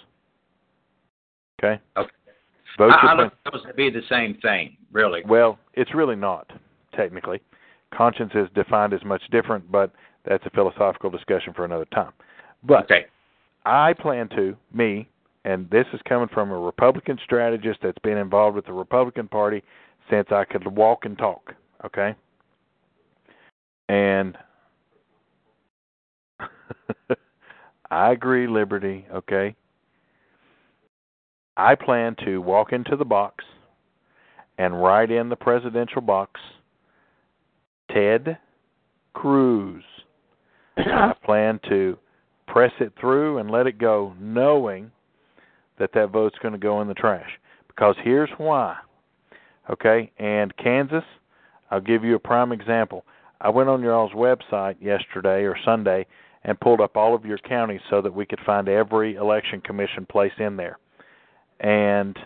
Okay? 1.63 1.81
Okay. 1.97 2.11
Vote 2.79 2.93
I, 2.93 3.13
I 3.13 3.15
look 3.15 3.33
those 3.53 3.63
to 3.67 3.75
be 3.75 3.91
the 3.91 4.03
same 4.09 4.35
thing, 4.41 4.77
really. 4.93 5.23
Well, 5.27 5.59
it's 5.75 5.95
really 5.95 6.17
not, 6.17 6.51
technically. 6.95 7.41
Conscience 7.93 8.33
is 8.35 8.49
defined 8.55 8.95
as 8.95 9.05
much 9.05 9.23
different, 9.31 9.71
but 9.71 9.93
that's 10.25 10.45
a 10.47 10.51
philosophical 10.51 11.11
discussion 11.11 11.53
for 11.53 11.65
another 11.65 11.85
time. 11.87 12.13
But 12.65 12.85
okay. 12.85 13.07
I 13.67 13.93
plan 13.93 14.29
to, 14.31 14.57
me, 14.73 15.09
and 15.45 15.69
this 15.71 15.87
is 15.93 16.01
coming 16.09 16.29
from 16.33 16.51
a 16.51 16.59
Republican 16.59 17.19
strategist 17.23 17.81
that's 17.83 17.99
been 17.99 18.17
involved 18.17 18.57
with 18.57 18.67
the 18.67 18.73
Republican 18.73 19.29
Party 19.29 19.63
since 20.11 20.29
I 20.31 20.45
could 20.45 20.67
walk 20.67 21.05
and 21.05 21.19
talk, 21.19 21.55
okay? 21.85 22.15
And 23.89 24.37
I 27.91 28.13
agree, 28.13 28.47
Liberty, 28.47 29.07
okay? 29.13 29.55
I 31.57 31.75
plan 31.75 32.17
to 32.25 32.39
walk 32.41 32.73
into 32.73 32.97
the 32.97 33.05
box 33.05 33.45
and 34.59 34.83
write 34.83 35.11
in 35.11 35.29
the 35.29 35.37
presidential 35.37 36.01
box 36.01 36.41
Ted 37.91 38.39
Cruz. 39.13 39.85
I 40.77 41.13
plan 41.25 41.61
to 41.69 41.99
press 42.47 42.73
it 42.81 42.93
through 43.01 43.39
and 43.39 43.51
let 43.51 43.67
it 43.67 43.79
go, 43.79 44.15
knowing 44.21 44.91
that 45.79 45.91
that 45.95 46.11
vote's 46.11 46.39
going 46.43 46.53
to 46.53 46.59
go 46.59 46.81
in 46.81 46.89
the 46.89 46.95
trash. 46.95 47.31
Because 47.69 47.97
here's 48.03 48.31
why. 48.39 48.77
Okay, 49.71 50.11
and 50.19 50.55
Kansas, 50.57 51.05
I'll 51.71 51.81
give 51.81 52.05
you 52.05 52.15
a 52.15 52.19
prime 52.19 52.53
example. 52.53 53.05
I 53.43 53.49
went 53.49 53.69
on 53.69 53.83
your 53.83 53.93
all's 53.93 54.13
website 54.13 54.77
yesterday 54.81 55.43
or 55.43 55.57
Sunday 55.65 56.07
and 56.45 56.59
pulled 56.61 56.81
up 56.81 56.97
all 56.97 57.13
of 57.15 57.25
your 57.25 57.39
counties 57.39 57.81
so 57.91 58.01
that 58.01 58.15
we 58.15 58.25
could 58.25 58.39
find 58.47 58.69
every 58.69 59.17
election 59.17 59.61
commission 59.61 60.07
place 60.07 60.33
in 60.39 60.57
there. 60.57 60.79
And 61.59 62.17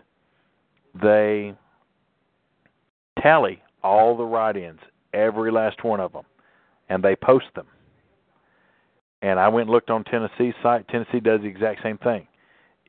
they 1.02 1.54
tally 3.22 3.62
all 3.82 4.14
the 4.16 4.24
write-ins, 4.24 4.80
every 5.14 5.50
last 5.50 5.82
one 5.82 6.00
of 6.00 6.12
them, 6.12 6.24
and 6.90 7.02
they 7.02 7.16
post 7.16 7.46
them. 7.54 7.66
And 9.22 9.40
I 9.40 9.48
went 9.48 9.68
and 9.68 9.70
looked 9.70 9.90
on 9.90 10.04
Tennessee's 10.04 10.54
site. 10.62 10.86
Tennessee 10.88 11.20
does 11.20 11.40
the 11.40 11.48
exact 11.48 11.82
same 11.82 11.96
thing, 11.98 12.26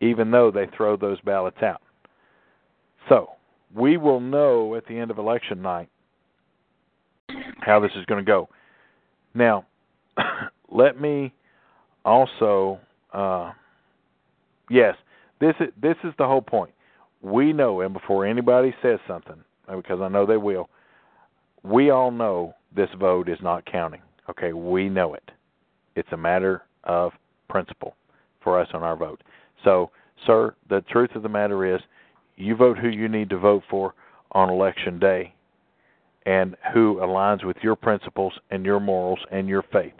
even 0.01 0.31
though 0.31 0.51
they 0.51 0.67
throw 0.75 0.97
those 0.97 1.19
ballots 1.21 1.63
out. 1.63 1.81
So 3.07 3.31
we 3.73 3.95
will 3.95 4.19
know 4.19 4.75
at 4.75 4.85
the 4.85 4.99
end 4.99 5.11
of 5.11 5.17
election 5.17 5.61
night 5.61 5.89
how 7.67 7.79
this 7.79 7.91
is 7.95 8.05
going 8.05 8.23
to 8.23 8.29
go. 8.29 8.49
Now, 9.33 9.65
let 10.71 10.99
me 10.99 11.33
also, 12.05 12.79
uh, 13.13 13.51
yes, 14.69 14.95
this 15.39 15.53
is 15.59 15.67
this 15.79 15.97
is 16.03 16.13
the 16.17 16.25
whole 16.25 16.41
point. 16.41 16.71
We 17.21 17.53
know, 17.53 17.81
and 17.81 17.93
before 17.93 18.25
anybody 18.25 18.73
says 18.81 18.99
something, 19.07 19.43
because 19.75 19.99
I 20.01 20.07
know 20.07 20.25
they 20.25 20.37
will, 20.37 20.69
we 21.63 21.89
all 21.89 22.11
know 22.11 22.53
this 22.75 22.89
vote 22.99 23.27
is 23.27 23.39
not 23.41 23.65
counting. 23.65 24.01
Okay, 24.29 24.53
we 24.53 24.89
know 24.89 25.13
it. 25.13 25.31
It's 25.95 26.09
a 26.11 26.17
matter 26.17 26.63
of 26.83 27.11
principle 27.49 27.95
for 28.43 28.59
us 28.59 28.67
on 28.73 28.83
our 28.83 28.95
vote. 28.95 29.21
So, 29.63 29.89
sir, 30.25 30.55
the 30.69 30.81
truth 30.89 31.11
of 31.15 31.23
the 31.23 31.29
matter 31.29 31.75
is, 31.75 31.81
you 32.35 32.55
vote 32.55 32.77
who 32.77 32.87
you 32.87 33.09
need 33.09 33.29
to 33.31 33.37
vote 33.37 33.63
for 33.69 33.93
on 34.31 34.49
election 34.49 34.99
day 34.99 35.33
and 36.27 36.57
who 36.73 36.97
aligns 36.97 37.45
with 37.45 37.55
your 37.63 37.77
principles 37.77 38.33
and 38.51 38.65
your 38.65 38.81
morals 38.81 39.19
and 39.31 39.47
your 39.47 39.63
faith. 39.71 39.93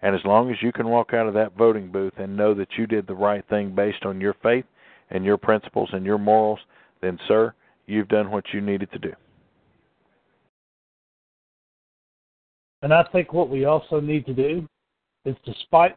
And 0.00 0.14
as 0.14 0.24
long 0.24 0.48
as 0.48 0.56
you 0.62 0.70
can 0.70 0.88
walk 0.88 1.12
out 1.12 1.26
of 1.26 1.34
that 1.34 1.56
voting 1.58 1.90
booth 1.90 2.12
and 2.18 2.36
know 2.36 2.54
that 2.54 2.68
you 2.78 2.86
did 2.86 3.06
the 3.06 3.14
right 3.14 3.44
thing 3.50 3.74
based 3.74 4.04
on 4.04 4.20
your 4.20 4.34
faith 4.44 4.64
and 5.10 5.24
your 5.24 5.36
principles 5.36 5.90
and 5.92 6.06
your 6.06 6.18
morals, 6.18 6.60
then, 7.02 7.18
sir, 7.26 7.52
you've 7.86 8.06
done 8.06 8.30
what 8.30 8.44
you 8.54 8.60
needed 8.60 8.92
to 8.92 8.98
do. 9.00 9.12
And 12.82 12.94
I 12.94 13.02
think 13.10 13.32
what 13.32 13.50
we 13.50 13.64
also 13.64 14.00
need 14.00 14.24
to 14.26 14.32
do 14.32 14.66
is, 15.24 15.34
despite 15.44 15.96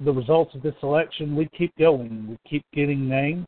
the 0.00 0.12
results 0.12 0.56
of 0.56 0.62
this 0.62 0.74
election, 0.82 1.36
we 1.36 1.48
keep 1.56 1.72
going. 1.78 2.26
We 2.28 2.50
keep 2.50 2.64
getting 2.74 3.08
names. 3.08 3.46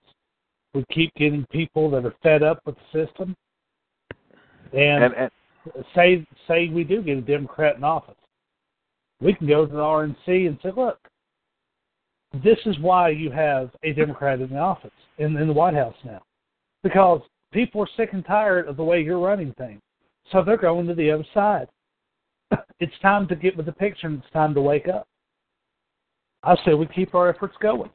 We 0.75 0.85
keep 0.93 1.13
getting 1.17 1.45
people 1.51 1.91
that 1.91 2.07
are 2.07 2.15
fed 2.23 2.45
up 2.45 2.61
with 2.65 2.77
the 2.77 3.05
system. 3.05 3.35
And, 4.73 5.05
And, 5.05 5.15
and 5.15 5.31
say 5.95 6.27
say 6.47 6.69
we 6.69 6.85
do 6.85 7.03
get 7.03 7.19
a 7.19 7.23
Democrat 7.23 7.77
in 7.77 7.85
office, 7.85 8.15
we 9.21 9.35
can 9.35 9.47
go 9.47 9.67
to 9.67 9.73
the 9.73 9.79
RNC 9.79 10.17
and 10.27 10.59
say, 10.63 10.71
look, 10.77 10.99
this 12.45 12.59
is 12.67 12.79
why 12.81 13.09
you 13.11 13.31
have 13.31 13.71
a 13.83 13.93
Democrat 13.93 14.41
in 14.41 14.51
the 14.51 14.59
office 14.59 14.91
in, 15.19 15.37
in 15.37 15.47
the 15.47 15.53
White 15.53 15.75
House 15.75 15.97
now, 16.05 16.23
because 16.83 17.21
people 17.53 17.81
are 17.83 17.89
sick 17.97 18.11
and 18.13 18.25
tired 18.25 18.69
of 18.69 18.77
the 18.77 18.85
way 18.85 19.01
you're 19.01 19.19
running 19.19 19.53
things, 19.55 19.81
so 20.31 20.43
they're 20.45 20.57
going 20.57 20.87
to 20.87 20.95
the 20.95 21.11
other 21.11 21.27
side. 21.35 21.69
It's 22.81 22.93
time 23.03 23.27
to 23.27 23.35
get 23.35 23.57
with 23.57 23.67
the 23.67 23.73
picture, 23.73 24.07
and 24.07 24.23
it's 24.23 24.33
time 24.33 24.55
to 24.55 24.61
wake 24.61 24.87
up. 24.87 25.09
I 26.45 26.55
say 26.65 26.75
we 26.75 26.87
keep 26.87 27.13
our 27.13 27.29
efforts 27.29 27.57
going. 27.61 27.91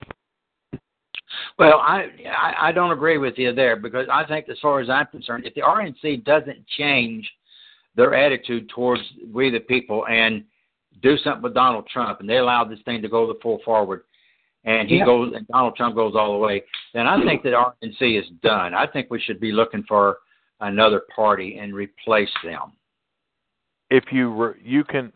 Well, 1.60 1.80
I, 1.80 2.08
I 2.28 2.70
I 2.70 2.72
don't 2.72 2.92
agree 2.92 3.18
with 3.18 3.38
you 3.38 3.54
there 3.54 3.76
because 3.76 4.08
I 4.12 4.26
think, 4.26 4.50
as 4.50 4.58
far 4.60 4.80
as 4.80 4.90
I'm 4.90 5.06
concerned, 5.08 5.46
if 5.46 5.54
the 5.54 5.62
RNC 5.62 6.24
doesn't 6.26 6.66
change 6.78 7.30
their 7.96 8.16
attitude 8.16 8.70
towards 8.70 9.02
we 9.32 9.52
the 9.52 9.60
people 9.60 10.06
and 10.08 10.44
do 11.04 11.16
something 11.18 11.44
with 11.44 11.54
Donald 11.54 11.88
Trump, 11.88 12.20
and 12.22 12.30
they 12.30 12.38
allow 12.38 12.64
this 12.64 12.80
thing 12.86 13.02
to 13.04 13.10
go 13.10 13.28
the 13.28 13.38
full 13.42 13.60
forward, 13.64 14.02
and 14.66 14.90
he 14.90 14.98
Yeah. 14.98 15.06
goes 15.06 15.34
and 15.36 15.48
Donald 15.48 15.76
Trump 15.76 15.94
goes 15.96 16.16
all 16.16 16.32
the 16.34 16.40
way, 16.40 16.64
then 16.94 17.06
I 17.08 17.24
think 17.24 17.44
that 17.44 17.54
RNC 17.54 18.18
is 18.20 18.28
done. 18.42 18.74
I 18.74 18.88
think 18.88 19.12
we 19.12 19.20
should 19.22 19.40
be 19.40 19.52
looking 19.52 19.84
for 19.84 20.18
another 20.60 21.02
party 21.16 21.58
and 21.60 21.74
replace 21.74 22.34
them. 22.44 22.72
if 23.92 24.12
you 24.12 24.32
re- 24.32 24.60
you 24.64 24.84
can, 24.84 25.14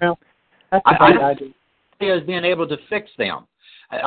That's 0.00 0.20
I, 0.72 0.76
a 0.76 0.82
I 0.84 0.98
bad 0.98 1.12
don't 1.14 1.24
idea. 1.24 1.48
see 1.98 2.10
us 2.10 2.22
being 2.26 2.44
able 2.44 2.68
to 2.68 2.76
fix 2.90 3.10
them. 3.16 3.38
I 3.38 3.46
I 3.46 3.47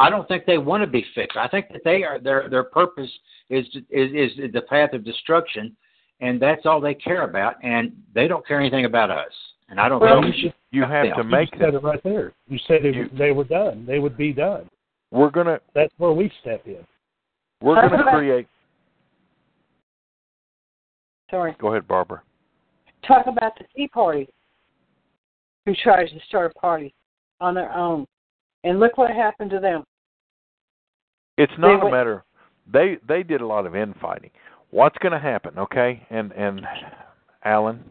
don't 0.09 0.27
think 0.27 0.45
they 0.45 0.57
want 0.57 0.81
to 0.83 0.87
be 0.87 1.05
fixed. 1.15 1.37
I 1.37 1.47
think 1.47 1.67
that 1.71 1.83
they 1.83 2.03
are 2.03 2.19
their 2.19 2.49
their 2.49 2.63
purpose 2.63 3.09
is 3.49 3.65
is 3.89 4.31
is 4.37 4.51
the 4.53 4.61
path 4.61 4.93
of 4.93 5.03
destruction, 5.03 5.75
and 6.19 6.39
that's 6.41 6.65
all 6.65 6.79
they 6.79 6.93
care 6.93 7.23
about. 7.23 7.55
And 7.63 7.91
they 8.13 8.27
don't 8.27 8.45
care 8.47 8.59
anything 8.59 8.85
about 8.85 9.09
us. 9.09 9.31
And 9.69 9.79
I 9.79 9.89
don't 9.89 10.01
Well, 10.01 10.21
think 10.21 10.35
we 10.35 10.41
you 10.41 10.43
should. 10.49 10.53
you 10.71 10.81
have 10.83 11.05
them. 11.07 11.17
to 11.17 11.23
You 11.23 11.29
make 11.29 11.49
said 11.57 11.73
it 11.73 11.81
right 11.83 12.01
there. 12.03 12.33
You 12.47 12.59
said 12.67 12.85
it, 12.85 12.93
You- 12.95 13.09
they 13.17 13.31
were 13.31 13.45
done. 13.45 13.85
They 13.85 13.99
would 13.99 14.17
be 14.17 14.33
done. 14.33 14.69
We're 15.11 15.29
gonna 15.31 15.59
That's 15.73 15.93
where 15.97 16.11
we 16.11 16.29
step 16.41 16.65
in. 16.67 16.85
we're 17.61 17.75
gonna 17.75 18.03
create. 18.11 18.47
Sorry. 21.29 21.55
Go 21.59 21.69
ahead, 21.69 21.87
Barbara. 21.87 22.21
Talk 23.07 23.25
about 23.27 23.57
the 23.57 23.63
Tea 23.75 23.87
Party, 23.87 24.27
who 25.65 25.73
tries 25.75 26.09
to 26.11 26.19
start 26.27 26.51
a 26.55 26.59
party 26.59 26.93
on 27.39 27.55
their 27.55 27.71
own, 27.73 28.05
and 28.63 28.79
look 28.79 28.97
what 28.97 29.11
happened 29.11 29.51
to 29.51 29.59
them. 29.59 29.83
It's 31.37 31.53
not 31.57 31.75
a 31.75 31.77
went- 31.79 31.91
matter. 31.91 32.23
They 32.71 32.97
they 33.07 33.23
did 33.23 33.41
a 33.41 33.47
lot 33.47 33.65
of 33.65 33.75
infighting. 33.75 34.31
What's 34.69 34.97
going 34.99 35.11
to 35.11 35.19
happen? 35.19 35.57
Okay, 35.57 36.05
and 36.09 36.31
and 36.31 36.61
Alan. 37.43 37.83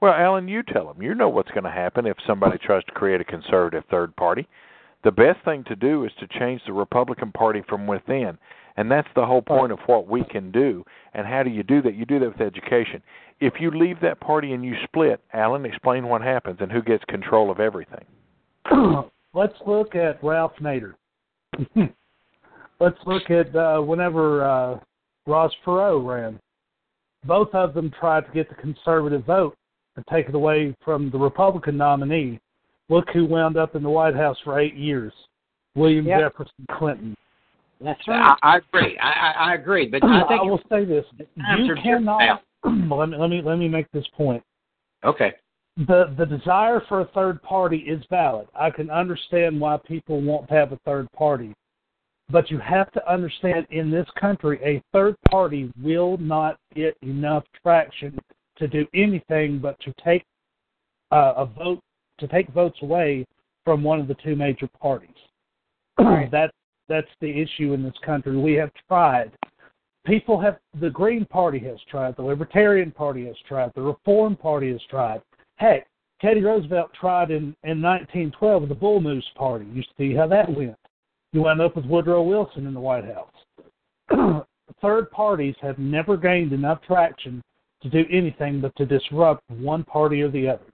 Well, 0.00 0.14
Alan, 0.14 0.48
you 0.48 0.62
tell 0.62 0.86
them. 0.86 1.02
You 1.02 1.14
know 1.14 1.28
what's 1.28 1.50
going 1.50 1.64
to 1.64 1.70
happen 1.70 2.06
if 2.06 2.16
somebody 2.26 2.56
tries 2.58 2.84
to 2.84 2.92
create 2.92 3.20
a 3.20 3.24
conservative 3.24 3.84
third 3.90 4.14
party. 4.16 4.46
The 5.04 5.10
best 5.12 5.44
thing 5.44 5.64
to 5.64 5.76
do 5.76 6.04
is 6.04 6.12
to 6.20 6.38
change 6.38 6.60
the 6.66 6.72
Republican 6.72 7.32
Party 7.32 7.62
from 7.68 7.86
within, 7.86 8.38
and 8.76 8.90
that's 8.90 9.08
the 9.14 9.26
whole 9.26 9.42
point 9.42 9.72
of 9.72 9.78
what 9.86 10.08
we 10.08 10.24
can 10.24 10.50
do. 10.50 10.84
And 11.14 11.26
how 11.26 11.42
do 11.42 11.50
you 11.50 11.62
do 11.62 11.82
that? 11.82 11.94
You 11.94 12.04
do 12.04 12.18
that 12.20 12.28
with 12.28 12.40
education. 12.40 13.02
If 13.40 13.54
you 13.60 13.70
leave 13.70 14.00
that 14.00 14.20
party 14.20 14.52
and 14.52 14.64
you 14.64 14.74
split, 14.84 15.20
Alan, 15.32 15.64
explain 15.64 16.08
what 16.08 16.22
happens 16.22 16.58
and 16.60 16.70
who 16.70 16.82
gets 16.82 17.04
control 17.04 17.50
of 17.50 17.60
everything. 17.60 18.04
Let's 19.38 19.54
look 19.68 19.94
at 19.94 20.18
Ralph 20.20 20.54
Nader. 20.60 20.94
Let's 22.80 22.98
look 23.06 23.30
at 23.30 23.54
uh, 23.54 23.80
whenever 23.80 24.42
uh, 24.42 24.80
Ross 25.28 25.52
Perot 25.64 26.04
ran. 26.04 26.40
Both 27.24 27.54
of 27.54 27.72
them 27.72 27.92
tried 28.00 28.26
to 28.26 28.32
get 28.32 28.48
the 28.48 28.56
conservative 28.56 29.24
vote 29.24 29.54
and 29.94 30.04
take 30.10 30.28
it 30.28 30.34
away 30.34 30.74
from 30.84 31.08
the 31.10 31.18
Republican 31.18 31.76
nominee. 31.76 32.40
Look 32.88 33.10
who 33.12 33.26
wound 33.26 33.56
up 33.56 33.76
in 33.76 33.84
the 33.84 33.88
White 33.88 34.16
House 34.16 34.36
for 34.42 34.58
eight 34.58 34.74
years 34.74 35.12
William 35.76 36.04
Yep. 36.04 36.20
Jefferson 36.20 36.66
Clinton. 36.72 37.16
That's 37.80 38.00
right. 38.08 38.36
I, 38.42 38.54
I 38.54 38.56
agree. 38.56 38.98
I, 38.98 39.08
I 39.08 39.50
I 39.50 39.54
agree. 39.54 39.86
But 39.86 40.02
I 40.02 40.26
think 40.26 40.42
will 40.42 40.60
say 40.68 40.84
this: 40.84 41.04
you 41.58 41.76
cannot. 41.80 42.42
let 42.64 43.08
me 43.08 43.16
let 43.16 43.30
me 43.30 43.40
let 43.44 43.56
me 43.56 43.68
make 43.68 43.88
this 43.92 44.06
point. 44.16 44.42
okay. 45.04 45.34
The 45.86 46.12
the 46.18 46.26
desire 46.26 46.82
for 46.88 47.00
a 47.00 47.04
third 47.06 47.40
party 47.42 47.78
is 47.78 48.02
valid. 48.10 48.48
I 48.54 48.70
can 48.70 48.90
understand 48.90 49.60
why 49.60 49.78
people 49.86 50.20
want 50.20 50.48
to 50.48 50.54
have 50.54 50.72
a 50.72 50.78
third 50.84 51.10
party. 51.12 51.54
But 52.30 52.50
you 52.50 52.58
have 52.58 52.90
to 52.92 53.10
understand 53.10 53.66
in 53.70 53.90
this 53.90 54.06
country 54.20 54.58
a 54.62 54.82
third 54.92 55.14
party 55.30 55.72
will 55.80 56.18
not 56.18 56.58
get 56.74 56.96
enough 57.02 57.44
traction 57.62 58.18
to 58.56 58.66
do 58.66 58.86
anything 58.92 59.60
but 59.60 59.78
to 59.80 59.94
take 60.04 60.24
uh, 61.12 61.34
a 61.36 61.46
vote 61.46 61.80
to 62.18 62.26
take 62.26 62.48
votes 62.48 62.78
away 62.82 63.24
from 63.64 63.82
one 63.82 64.00
of 64.00 64.08
the 64.08 64.16
two 64.22 64.34
major 64.34 64.68
parties. 64.80 65.10
that's 66.32 66.52
that's 66.88 67.08
the 67.20 67.30
issue 67.30 67.72
in 67.72 67.82
this 67.84 67.94
country. 68.04 68.36
We 68.36 68.54
have 68.54 68.70
tried. 68.88 69.30
People 70.04 70.40
have 70.40 70.58
the 70.80 70.90
Green 70.90 71.24
Party 71.26 71.58
has 71.60 71.78
tried, 71.88 72.16
the 72.16 72.22
Libertarian 72.22 72.90
Party 72.90 73.26
has 73.26 73.36
tried, 73.46 73.70
the 73.74 73.82
Reform 73.82 74.36
Party 74.36 74.72
has 74.72 74.80
tried. 74.90 75.20
Heck, 75.58 75.86
Teddy 76.20 76.42
Roosevelt 76.42 76.90
tried 76.98 77.30
in, 77.30 77.54
in 77.64 77.82
1912 77.82 78.62
with 78.62 78.68
the 78.68 78.74
Bull 78.74 79.00
Moose 79.00 79.28
Party. 79.36 79.66
You 79.72 79.82
see 79.96 80.14
how 80.14 80.26
that 80.28 80.48
went. 80.48 80.76
You 81.32 81.42
wound 81.42 81.60
up 81.60 81.76
with 81.76 81.84
Woodrow 81.84 82.22
Wilson 82.22 82.66
in 82.66 82.74
the 82.74 82.80
White 82.80 83.04
House. 83.04 84.44
Third 84.82 85.10
parties 85.10 85.54
have 85.60 85.78
never 85.78 86.16
gained 86.16 86.52
enough 86.52 86.80
traction 86.86 87.42
to 87.82 87.90
do 87.90 88.04
anything 88.10 88.60
but 88.60 88.74
to 88.76 88.86
disrupt 88.86 89.42
one 89.50 89.84
party 89.84 90.22
or 90.22 90.30
the 90.30 90.48
other. 90.48 90.64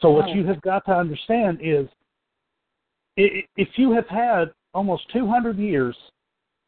So 0.00 0.10
what 0.10 0.28
you 0.30 0.46
have 0.46 0.60
got 0.62 0.84
to 0.86 0.92
understand 0.92 1.58
is 1.60 1.88
if 3.16 3.68
you 3.76 3.92
have 3.92 4.06
had 4.06 4.52
almost 4.74 5.10
200 5.12 5.58
years 5.58 5.96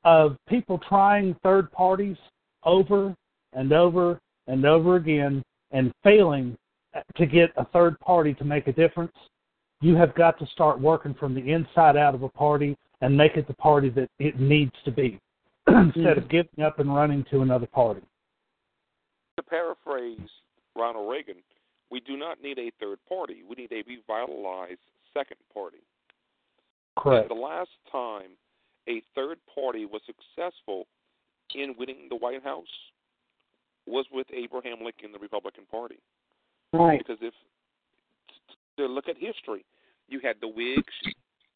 of 0.05 0.37
people 0.49 0.81
trying 0.89 1.37
third 1.43 1.71
parties 1.71 2.17
over 2.65 3.15
and 3.53 3.73
over 3.73 4.19
and 4.47 4.65
over 4.65 4.97
again 4.97 5.43
and 5.71 5.93
failing 6.03 6.57
to 7.17 7.27
get 7.27 7.51
a 7.57 7.65
third 7.67 7.99
party 8.01 8.35
to 8.35 8.45
make 8.45 8.67
a 8.67 8.73
difference, 8.73 9.13
you 9.81 9.95
have 9.97 10.15
got 10.15 10.39
to 10.39 10.47
start 10.47 10.81
working 10.81 11.15
from 11.15 11.35
the 11.35 11.53
inside 11.53 11.97
out 11.97 12.15
of 12.15 12.23
a 12.23 12.29
party 12.29 12.77
and 13.01 13.17
make 13.17 13.37
it 13.37 13.47
the 13.47 13.55
party 13.55 13.89
that 13.91 14.11
it 14.19 14.39
needs 14.39 14.73
to 14.85 14.91
be 14.91 15.19
instead 15.67 16.19
of 16.19 16.25
mm. 16.25 16.31
giving 16.31 16.65
up 16.65 16.79
and 16.79 16.95
running 16.95 17.25
to 17.31 17.41
another 17.43 17.67
party. 17.67 18.03
To 19.37 19.43
paraphrase 19.43 20.19
Ronald 20.77 21.11
Reagan, 21.11 21.37
we 21.91 22.01
do 22.01 22.17
not 22.17 22.43
need 22.43 22.59
a 22.59 22.71
third 22.79 22.99
party. 23.09 23.43
We 23.49 23.57
need 23.57 23.73
a 23.73 23.83
revitalized 23.89 24.81
second 25.15 25.39
party. 25.53 25.79
Correct. 26.99 27.31
And 27.31 27.39
the 27.39 27.43
last 27.43 27.71
time 27.91 28.31
a 28.89 29.03
third 29.15 29.39
party 29.53 29.87
was 29.87 30.03
successful 30.07 30.87
in 31.55 31.75
winning 31.79 32.09
the 32.09 32.17
White 32.17 32.43
House 32.45 32.67
was 33.87 34.07
with 34.13 34.27
Abraham 34.33 34.85
Lincoln, 34.85 35.13
the 35.13 35.19
Republican 35.19 35.65
Party. 35.71 35.99
Right. 36.73 36.99
Because 36.99 37.19
if 37.21 37.35
to 38.77 38.87
look 38.87 39.09
at 39.09 39.17
history, 39.19 39.65
you 40.09 40.21
had 40.23 40.37
the 40.41 40.49
Whigs, 40.49 40.95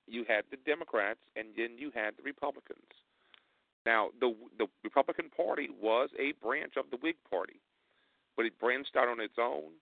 you 0.07 0.25
had 0.29 0.45
the 0.51 0.59
Democrats, 0.67 1.21
and 1.37 1.49
then 1.57 1.79
you 1.79 1.91
had 1.95 2.17
the 2.17 2.23
Republicans. 2.23 2.83
Now, 3.87 4.09
the 4.21 4.35
the 4.59 4.67
Republican 4.83 5.31
Party 5.35 5.69
was 5.81 6.11
a 6.19 6.33
branch 6.45 6.75
of 6.77 6.87
the 6.91 6.97
Whig 6.97 7.17
Party, 7.31 7.61
but 8.37 8.47
it 8.47 8.59
branched 8.59 8.97
out 8.97 9.09
on 9.09 9.21
its 9.21 9.35
own 9.39 9.73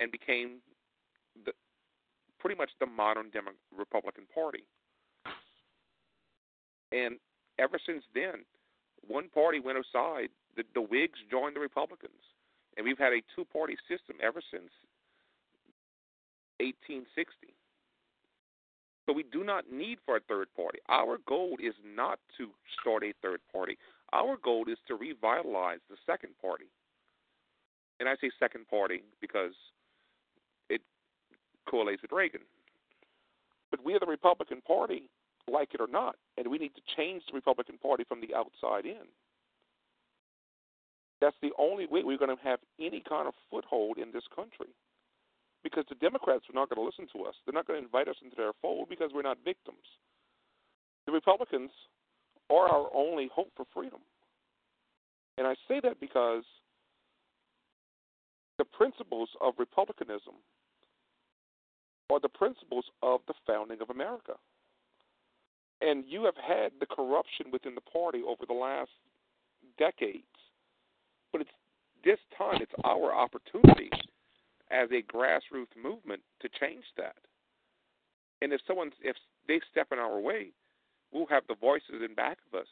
and 0.00 0.10
became 0.10 0.58
the 1.44 1.52
pretty 2.38 2.56
much 2.56 2.70
the 2.80 2.86
modern 2.86 3.30
Demo- 3.30 3.52
Republican 3.76 4.24
Party. 4.34 4.64
And 6.92 7.16
ever 7.58 7.78
since 7.84 8.04
then, 8.14 8.44
one 9.06 9.28
party 9.28 9.60
went 9.60 9.78
aside. 9.78 10.28
The, 10.56 10.62
the 10.74 10.82
Whigs 10.82 11.18
joined 11.30 11.56
the 11.56 11.60
Republicans, 11.60 12.22
and 12.76 12.84
we've 12.84 12.98
had 12.98 13.12
a 13.12 13.22
two-party 13.34 13.76
system 13.88 14.16
ever 14.22 14.40
since 14.50 14.70
1860. 16.60 17.54
So 19.06 19.12
we 19.12 19.24
do 19.24 19.44
not 19.44 19.70
need 19.70 19.98
for 20.06 20.16
a 20.16 20.20
third 20.20 20.48
party. 20.56 20.78
Our 20.88 21.18
goal 21.26 21.56
is 21.62 21.74
not 21.84 22.18
to 22.38 22.48
start 22.80 23.04
a 23.04 23.12
third 23.20 23.40
party. 23.52 23.76
Our 24.12 24.36
goal 24.42 24.64
is 24.68 24.78
to 24.88 24.94
revitalize 24.94 25.80
the 25.90 25.96
second 26.06 26.30
party. 26.40 26.64
And 28.00 28.08
I 28.08 28.16
say 28.20 28.30
second 28.38 28.66
party 28.68 29.02
because 29.20 29.52
it 30.70 30.80
correlates 31.68 32.02
with 32.02 32.12
Reagan. 32.12 32.40
But 33.70 33.84
we 33.84 33.94
are 33.94 34.00
the 34.00 34.06
Republican 34.06 34.62
Party, 34.66 35.10
like 35.50 35.74
it 35.74 35.80
or 35.80 35.88
not, 35.88 36.16
and 36.38 36.48
we 36.48 36.58
need 36.58 36.74
to 36.74 36.82
change 36.96 37.24
the 37.26 37.34
Republican 37.34 37.76
Party 37.78 38.04
from 38.04 38.20
the 38.20 38.34
outside 38.34 38.86
in. 38.86 39.06
That's 41.24 41.40
the 41.40 41.56
only 41.58 41.86
way 41.86 42.04
we're 42.04 42.18
going 42.18 42.36
to 42.36 42.44
have 42.44 42.58
any 42.78 43.00
kind 43.00 43.26
of 43.26 43.32
foothold 43.50 43.96
in 43.96 44.12
this 44.12 44.28
country 44.36 44.68
because 45.62 45.86
the 45.88 45.94
Democrats 45.94 46.44
are 46.50 46.52
not 46.52 46.68
going 46.68 46.76
to 46.76 46.84
listen 46.84 47.08
to 47.16 47.26
us. 47.26 47.34
They're 47.46 47.54
not 47.54 47.66
going 47.66 47.80
to 47.80 47.86
invite 47.86 48.08
us 48.08 48.16
into 48.22 48.36
their 48.36 48.52
fold 48.60 48.90
because 48.90 49.08
we're 49.14 49.22
not 49.22 49.38
victims. 49.42 49.88
The 51.06 51.12
Republicans 51.12 51.70
are 52.50 52.68
our 52.68 52.90
only 52.94 53.30
hope 53.34 53.48
for 53.56 53.64
freedom. 53.72 54.00
And 55.38 55.46
I 55.46 55.54
say 55.66 55.80
that 55.82 55.98
because 55.98 56.44
the 58.58 58.66
principles 58.66 59.30
of 59.40 59.54
republicanism 59.58 60.34
are 62.10 62.20
the 62.20 62.28
principles 62.28 62.84
of 63.02 63.20
the 63.28 63.34
founding 63.46 63.80
of 63.80 63.88
America. 63.88 64.34
And 65.80 66.04
you 66.06 66.24
have 66.24 66.36
had 66.36 66.72
the 66.80 66.86
corruption 66.86 67.46
within 67.50 67.74
the 67.74 67.80
party 67.80 68.20
over 68.20 68.44
the 68.46 68.52
last 68.52 68.90
decades. 69.78 70.33
But 71.34 71.40
it's 71.40 71.50
this 72.04 72.18
time 72.38 72.62
it's 72.62 72.70
our 72.84 73.12
opportunity 73.12 73.90
as 74.70 74.88
a 74.92 75.02
grassroots 75.12 75.74
movement 75.76 76.22
to 76.40 76.48
change 76.60 76.84
that. 76.96 77.16
And 78.40 78.52
if 78.52 78.60
someone 78.68 78.92
if 79.02 79.16
they 79.48 79.60
step 79.68 79.88
in 79.90 79.98
our 79.98 80.20
way, 80.20 80.52
we'll 81.12 81.26
have 81.26 81.42
the 81.48 81.56
voices 81.56 82.02
in 82.08 82.14
back 82.14 82.38
of 82.46 82.60
us 82.60 82.68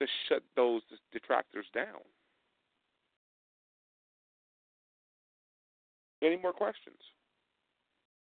to 0.00 0.06
shut 0.28 0.44
those 0.54 0.82
detractors 1.12 1.66
down. 1.74 2.00
Any 6.22 6.36
more 6.36 6.52
questions? 6.52 6.98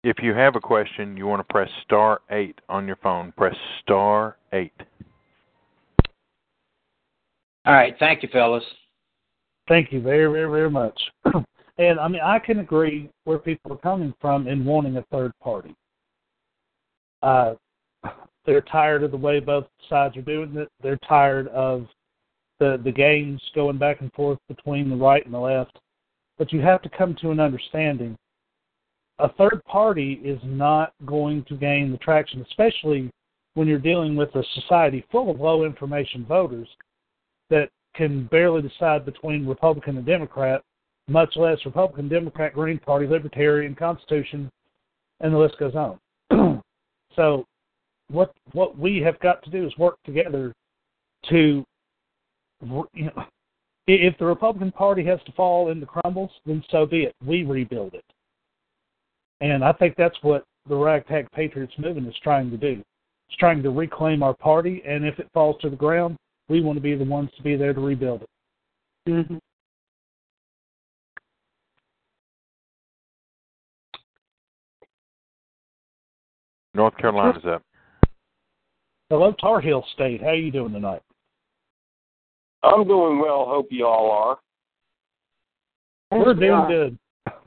If 0.04 0.18
you 0.24 0.34
have 0.34 0.56
a 0.56 0.60
question, 0.60 1.16
you 1.16 1.28
want 1.28 1.48
to 1.48 1.54
press 1.54 1.70
star 1.84 2.22
8 2.32 2.60
on 2.70 2.88
your 2.88 2.96
phone. 3.04 3.34
Press 3.38 3.56
star 3.84 4.38
8. 4.52 4.72
All 7.66 7.74
right. 7.74 7.96
Thank 8.00 8.24
you, 8.24 8.30
fellas. 8.32 8.64
Thank 9.68 9.91
you 9.91 10.01
very, 10.01 10.32
very, 10.32 10.49
very 10.49 10.70
much. 10.70 10.99
and 11.78 11.99
I 11.99 12.07
mean, 12.07 12.22
I 12.24 12.39
can 12.39 12.59
agree 12.59 13.09
where 13.26 13.38
people 13.38 13.74
are 13.74 13.78
coming 13.78 14.13
from 14.22 14.47
in 14.47 14.63
wanting 14.63 14.97
a 14.97 15.03
third 15.11 15.32
party. 15.41 15.76
Uh, 17.22 17.55
they're 18.45 18.61
tired 18.61 19.03
of 19.03 19.11
the 19.11 19.18
way 19.18 19.39
both 19.39 19.65
sides 19.89 20.15
are 20.15 20.22
doing 20.22 20.55
it. 20.55 20.70
They're 20.82 20.99
tired 21.07 21.49
of 21.49 21.88
the 22.59 22.80
the 22.84 22.91
games 22.91 23.41
going 23.53 23.78
back 23.78 24.01
and 24.01 24.11
forth 24.13 24.39
between 24.47 24.89
the 24.89 24.95
right 24.95 25.24
and 25.26 25.34
the 25.34 25.39
left. 25.39 25.78
But 26.38 26.53
you 26.53 26.61
have 26.61 26.82
to 26.84 26.89
come 26.89 27.15
to 27.22 27.32
an 27.32 27.39
understanding. 27.39 28.15
A 29.20 29.30
third 29.34 29.63
party 29.65 30.22
is 30.24 30.39
not 30.43 30.93
going 31.05 31.43
to 31.45 31.55
gain 31.55 31.91
the 31.91 31.97
traction, 31.97 32.45
especially 32.49 33.11
when 33.55 33.68
you're 33.68 33.80
dealing 33.80 34.15
with 34.15 34.34
a 34.36 34.43
society 34.53 35.03
full 35.11 35.32
of 35.32 35.39
low 35.39 35.65
information 35.65 36.24
voters 36.26 36.68
that 37.49 37.70
can 37.98 38.26
barely 38.28 38.62
decide 38.62 39.06
between 39.06 39.48
Republican 39.48 39.98
and 39.98 40.06
Democrat, 40.06 40.62
much 41.10 41.36
less 41.36 41.58
Republican, 41.66 42.08
Democrat, 42.08 42.54
Green 42.54 42.78
Party, 42.78 43.08
Libertarian, 43.08 43.74
Constitution, 43.76 44.50
and 45.20 45.34
the 45.34 45.38
list 45.38 45.58
goes 45.58 45.74
on. 45.76 46.62
so, 47.16 47.43
what 48.10 48.32
what 48.54 48.78
we 48.78 49.00
have 49.00 49.20
got 49.20 49.43
to 49.43 49.50
do 49.50 49.66
is 49.66 49.78
work 49.78 49.98
together 50.06 50.54
to, 51.30 51.66
you 52.93 53.06
know, 53.06 53.24
if 53.88 54.18
the 54.18 54.26
Republican 54.26 54.72
Party 54.72 55.04
has 55.06 55.20
to 55.26 55.32
fall 55.32 55.72
into 55.72 55.86
crumbles, 55.86 56.32
then 56.45 56.64
so 56.70 56.86
be 56.86 57.04
it. 57.04 57.16
We 57.26 57.43
rebuild 57.43 57.95
it, 57.95 58.06
and 59.41 59.64
I 59.64 59.74
think 59.74 59.95
that's 59.98 60.18
what 60.22 60.43
the 60.70 60.76
Ragtag 60.76 61.32
Patriots 61.32 61.74
movement 61.78 62.08
is 62.08 62.16
trying 62.22 62.52
to 62.52 62.58
do. 62.58 62.84
It's 63.30 63.38
trying 63.39 63.64
to 63.64 63.72
reclaim 63.72 64.24
our 64.24 64.36
party, 64.36 64.84
and 64.86 65.06
if 65.06 65.20
it 65.20 65.30
falls 65.34 65.58
to 65.62 65.70
the 65.70 65.76
ground, 65.76 66.18
we 66.50 66.62
want 66.62 66.78
to 66.78 66.82
be 66.82 66.95
the 66.95 67.04
ones 67.04 67.30
to 67.38 67.43
be 67.43 67.56
there 67.56 67.74
to 67.74 67.80
rebuild 67.80 68.24
it. 68.24 68.30
Mm-hmm. 69.10 69.38
North 76.74 76.95
Carolina's 76.98 77.43
up. 77.45 77.64
Hello, 79.10 79.34
Tar 79.39 79.62
Heel 79.62 79.84
State. 79.93 80.22
How 80.22 80.28
are 80.28 80.36
you 80.36 80.52
doing 80.52 80.74
tonight? 80.74 81.02
I'm 82.62 82.88
doing 82.88 83.20
well. 83.20 83.45
Hope 83.48 83.68
you 83.72 83.88
all 83.88 84.12
are. 84.12 84.38
We're 86.12 86.34
doing 86.34 86.68
good. 86.68 86.98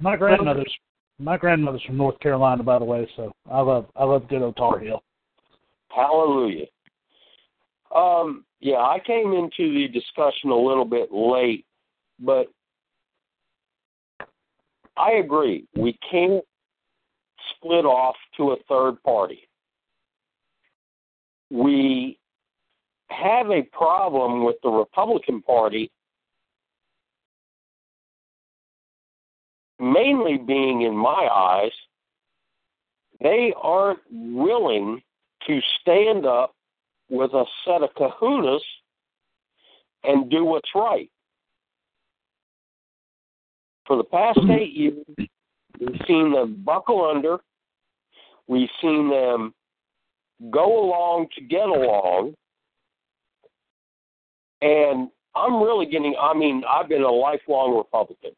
My 0.01 0.17
grandmother's 0.17 0.75
my 1.21 1.37
grandmother's 1.37 1.83
from 1.83 1.99
North 1.99 2.19
Carolina, 2.21 2.63
by 2.63 2.79
the 2.79 2.85
way, 2.85 3.09
so 3.15 3.31
I 3.51 3.61
love 3.61 3.87
I 3.95 4.05
love 4.05 4.29
good 4.29 4.43
old 4.43 4.57
Tar 4.57 4.79
Heel. 4.79 5.03
Hallelujah. 5.89 6.67
Um, 7.95 8.45
yeah, 8.61 8.77
I 8.77 9.01
came 9.05 9.33
into 9.33 9.73
the 9.73 9.89
discussion 9.89 10.51
a 10.51 10.57
little 10.57 10.85
bit 10.85 11.11
late, 11.13 11.65
but 12.19 12.47
I 14.97 15.13
agree. 15.13 15.67
We 15.75 15.99
can't 16.11 16.45
split 17.51 17.87
off 17.87 18.17
to 18.37 18.53
a 18.53 18.57
third 18.69 19.03
party. 19.03 19.49
We 21.51 22.19
have 23.09 23.51
a 23.51 23.63
problem 23.73 24.45
with 24.45 24.57
the 24.63 24.69
Republican 24.69 25.43
Party 25.43 25.91
mainly 29.81 30.37
being, 30.37 30.83
in 30.83 30.95
my 30.95 31.29
eyes, 31.33 31.73
they 33.21 33.53
aren't 33.61 34.01
willing 34.11 35.01
to 35.47 35.61
stand 35.81 36.27
up 36.27 36.55
with 37.11 37.33
a 37.35 37.45
set 37.65 37.83
of 37.83 37.91
kahunas 37.95 38.61
and 40.05 40.31
do 40.31 40.45
what's 40.45 40.71
right. 40.75 41.11
For 43.87 43.97
the 43.97 44.05
past 44.05 44.39
eight 44.49 44.73
years, 44.73 45.05
we've 45.79 46.01
seen 46.07 46.33
them 46.33 46.63
buckle 46.65 47.05
under. 47.05 47.39
We've 48.47 48.69
seen 48.81 49.11
them 49.11 49.53
go 50.51 50.85
along 50.85 51.27
to 51.37 51.43
get 51.43 51.69
along. 51.69 52.35
And 54.63 55.09
I'm 55.35 55.63
really 55.63 55.87
getting, 55.87 56.15
I 56.21 56.35
mean, 56.35 56.63
I've 56.69 56.89
been 56.89 57.03
a 57.03 57.11
lifelong 57.11 57.77
Republican. 57.77 58.31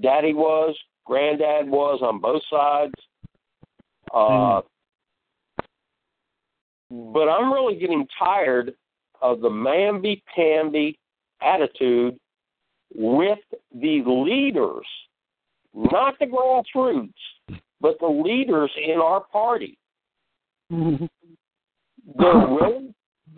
Daddy 0.00 0.34
was, 0.34 0.76
granddad 1.04 1.68
was 1.68 2.00
on 2.02 2.20
both 2.20 2.42
sides. 2.50 2.94
Uh, 4.12 4.60
but 7.12 7.28
I'm 7.28 7.52
really 7.52 7.76
getting 7.76 8.06
tired 8.18 8.74
of 9.20 9.40
the 9.40 9.48
mamby 9.48 10.22
pamby 10.34 10.98
attitude 11.42 12.18
with 12.94 13.38
the 13.74 14.02
leaders, 14.06 14.86
not 15.74 16.14
the 16.20 16.26
grassroots, 16.26 17.12
but 17.80 17.98
the 18.00 18.06
leaders 18.06 18.70
in 18.82 19.00
our 19.00 19.20
party. 19.20 19.78
Mm-hmm. 20.72 21.04
they're 22.18 22.48
willing 22.48 22.94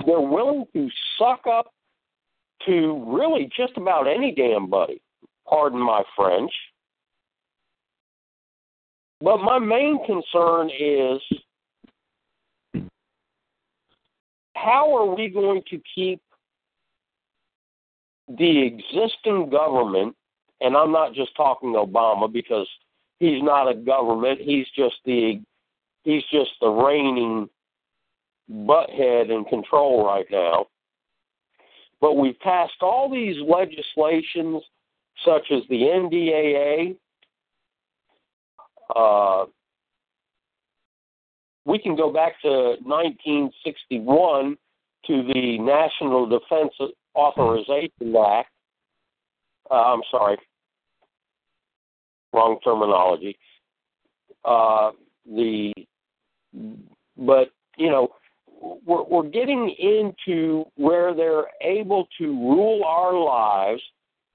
they're 0.06 0.20
willing 0.20 0.64
to 0.74 0.88
suck 1.18 1.40
up 1.50 1.72
to 2.64 3.04
really 3.08 3.50
just 3.56 3.76
about 3.76 4.06
any 4.06 4.32
damn 4.32 4.70
buddy. 4.70 5.02
Pardon 5.48 5.80
my 5.80 6.02
French. 6.14 6.52
But 9.20 9.38
my 9.38 9.58
main 9.58 9.98
concern 10.06 10.70
is 10.70 11.20
how 14.56 14.96
are 14.96 15.14
we 15.14 15.28
going 15.28 15.62
to 15.70 15.80
keep 15.94 16.20
the 18.28 18.62
existing 18.62 19.50
government, 19.50 20.16
and 20.60 20.76
I'm 20.76 20.92
not 20.92 21.14
just 21.14 21.36
talking 21.36 21.74
Obama 21.74 22.32
because 22.32 22.68
he's 23.18 23.42
not 23.42 23.68
a 23.68 23.74
government, 23.74 24.40
he's 24.40 24.66
just 24.74 24.96
the 25.04 25.40
he's 26.02 26.24
just 26.32 26.50
the 26.60 26.68
reigning 26.68 27.48
butthead 28.50 29.30
in 29.30 29.44
control 29.44 30.04
right 30.04 30.26
now. 30.30 30.66
But 32.00 32.16
we've 32.16 32.38
passed 32.40 32.82
all 32.82 33.10
these 33.10 33.36
legislations, 33.46 34.62
such 35.24 35.50
as 35.50 35.62
the 35.68 35.82
NDAA. 35.82 36.96
Uh, 38.94 39.46
we 41.66 41.78
can 41.78 41.96
go 41.96 42.10
back 42.10 42.40
to 42.42 42.76
1961 42.82 44.56
to 45.06 45.22
the 45.34 45.58
National 45.58 46.26
Defense 46.26 46.72
Authorization 47.14 48.14
Act. 48.16 48.50
Uh, 49.70 49.74
I'm 49.74 50.02
sorry, 50.10 50.38
wrong 52.32 52.58
terminology. 52.64 53.36
Uh, 54.44 54.92
the 55.26 55.72
but 57.16 57.50
you 57.76 57.90
know 57.90 58.08
we're, 58.86 59.02
we're 59.02 59.28
getting 59.28 59.74
into 59.78 60.64
where 60.76 61.14
they're 61.14 61.46
able 61.60 62.06
to 62.18 62.26
rule 62.26 62.84
our 62.84 63.12
lives. 63.12 63.82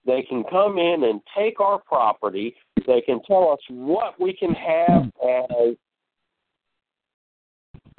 They 0.06 0.24
can 0.24 0.44
come 0.50 0.78
in 0.78 1.04
and 1.06 1.22
take 1.38 1.62
our 1.62 1.80
property. 1.80 2.56
They 2.88 3.02
can 3.02 3.22
tell 3.24 3.52
us 3.52 3.60
what 3.70 4.20
we 4.20 4.34
can 4.34 4.54
have 4.54 5.06
as 5.24 5.76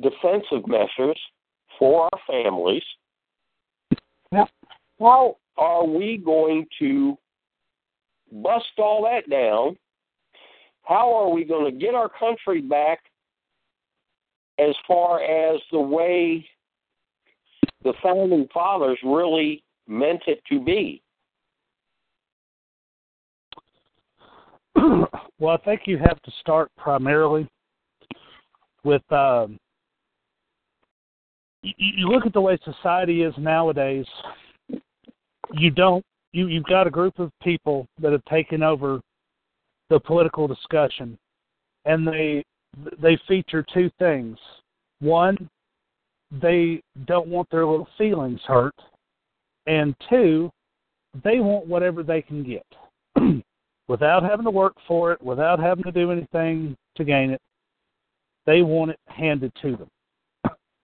defensive 0.03 0.67
measures 0.67 1.19
for 1.79 2.09
our 2.13 2.21
families. 2.27 2.83
Yeah. 4.31 4.45
How 4.99 5.37
are 5.57 5.85
we 5.87 6.21
going 6.23 6.67
to 6.79 7.17
bust 8.31 8.79
all 8.79 9.05
that 9.05 9.29
down? 9.31 9.77
How 10.85 11.15
are 11.15 11.31
we 11.31 11.45
going 11.45 11.73
to 11.73 11.79
get 11.79 11.95
our 11.95 12.09
country 12.09 12.61
back 12.61 13.01
as 14.59 14.75
far 14.87 15.23
as 15.23 15.61
the 15.71 15.81
way 15.81 16.47
the 17.85 17.95
founding 18.03 18.49
fathers 18.53 18.99
really 19.05 19.63
meant 19.87 20.23
it 20.27 20.43
to 20.51 20.61
be? 20.61 21.03
well, 24.77 25.51
I 25.55 25.59
think 25.65 25.83
you 25.87 25.99
have 25.99 26.21
to 26.23 26.31
start 26.41 26.71
primarily 26.77 27.49
with 28.85 29.03
um, 29.13 29.59
you, 31.63 31.73
you 31.79 32.09
look 32.09 32.27
at 32.27 32.33
the 32.33 32.41
way 32.41 32.59
society 32.65 33.23
is 33.23 33.35
nowadays. 33.39 34.07
You 35.53 35.71
don't 35.71 36.05
you 36.33 36.49
you've 36.49 36.65
got 36.65 36.87
a 36.87 36.91
group 36.91 37.19
of 37.19 37.31
people 37.43 37.87
that 38.01 38.13
have 38.13 38.25
taken 38.25 38.63
over 38.63 39.01
the 39.91 40.01
political 40.01 40.47
discussion, 40.47 41.19
and 41.85 42.07
they 42.07 42.45
they 43.01 43.19
feature 43.29 43.65
two 43.75 43.91
things. 43.99 44.39
One, 45.01 45.49
they 46.41 46.81
don't 47.07 47.29
want 47.29 47.49
their 47.51 47.67
little 47.67 47.89
feelings 47.99 48.41
hurt, 48.47 48.75
and 49.67 49.95
two, 50.09 50.51
they 51.23 51.41
want 51.41 51.67
whatever 51.67 52.03
they 52.03 52.23
can 52.23 52.43
get 52.43 52.67
without 53.89 54.23
having 54.23 54.45
to 54.45 54.51
work 54.51 54.75
for 54.89 55.13
it, 55.13 55.23
without 55.23 55.59
having 55.59 55.85
to 55.85 55.93
do 55.93 56.11
anything 56.11 56.77
to 56.97 57.05
gain 57.05 57.31
it. 57.31 57.41
They 58.47 58.63
want 58.63 58.93
it 58.93 58.99
handed 59.07 59.53
to 59.63 59.77
them. 59.77 59.89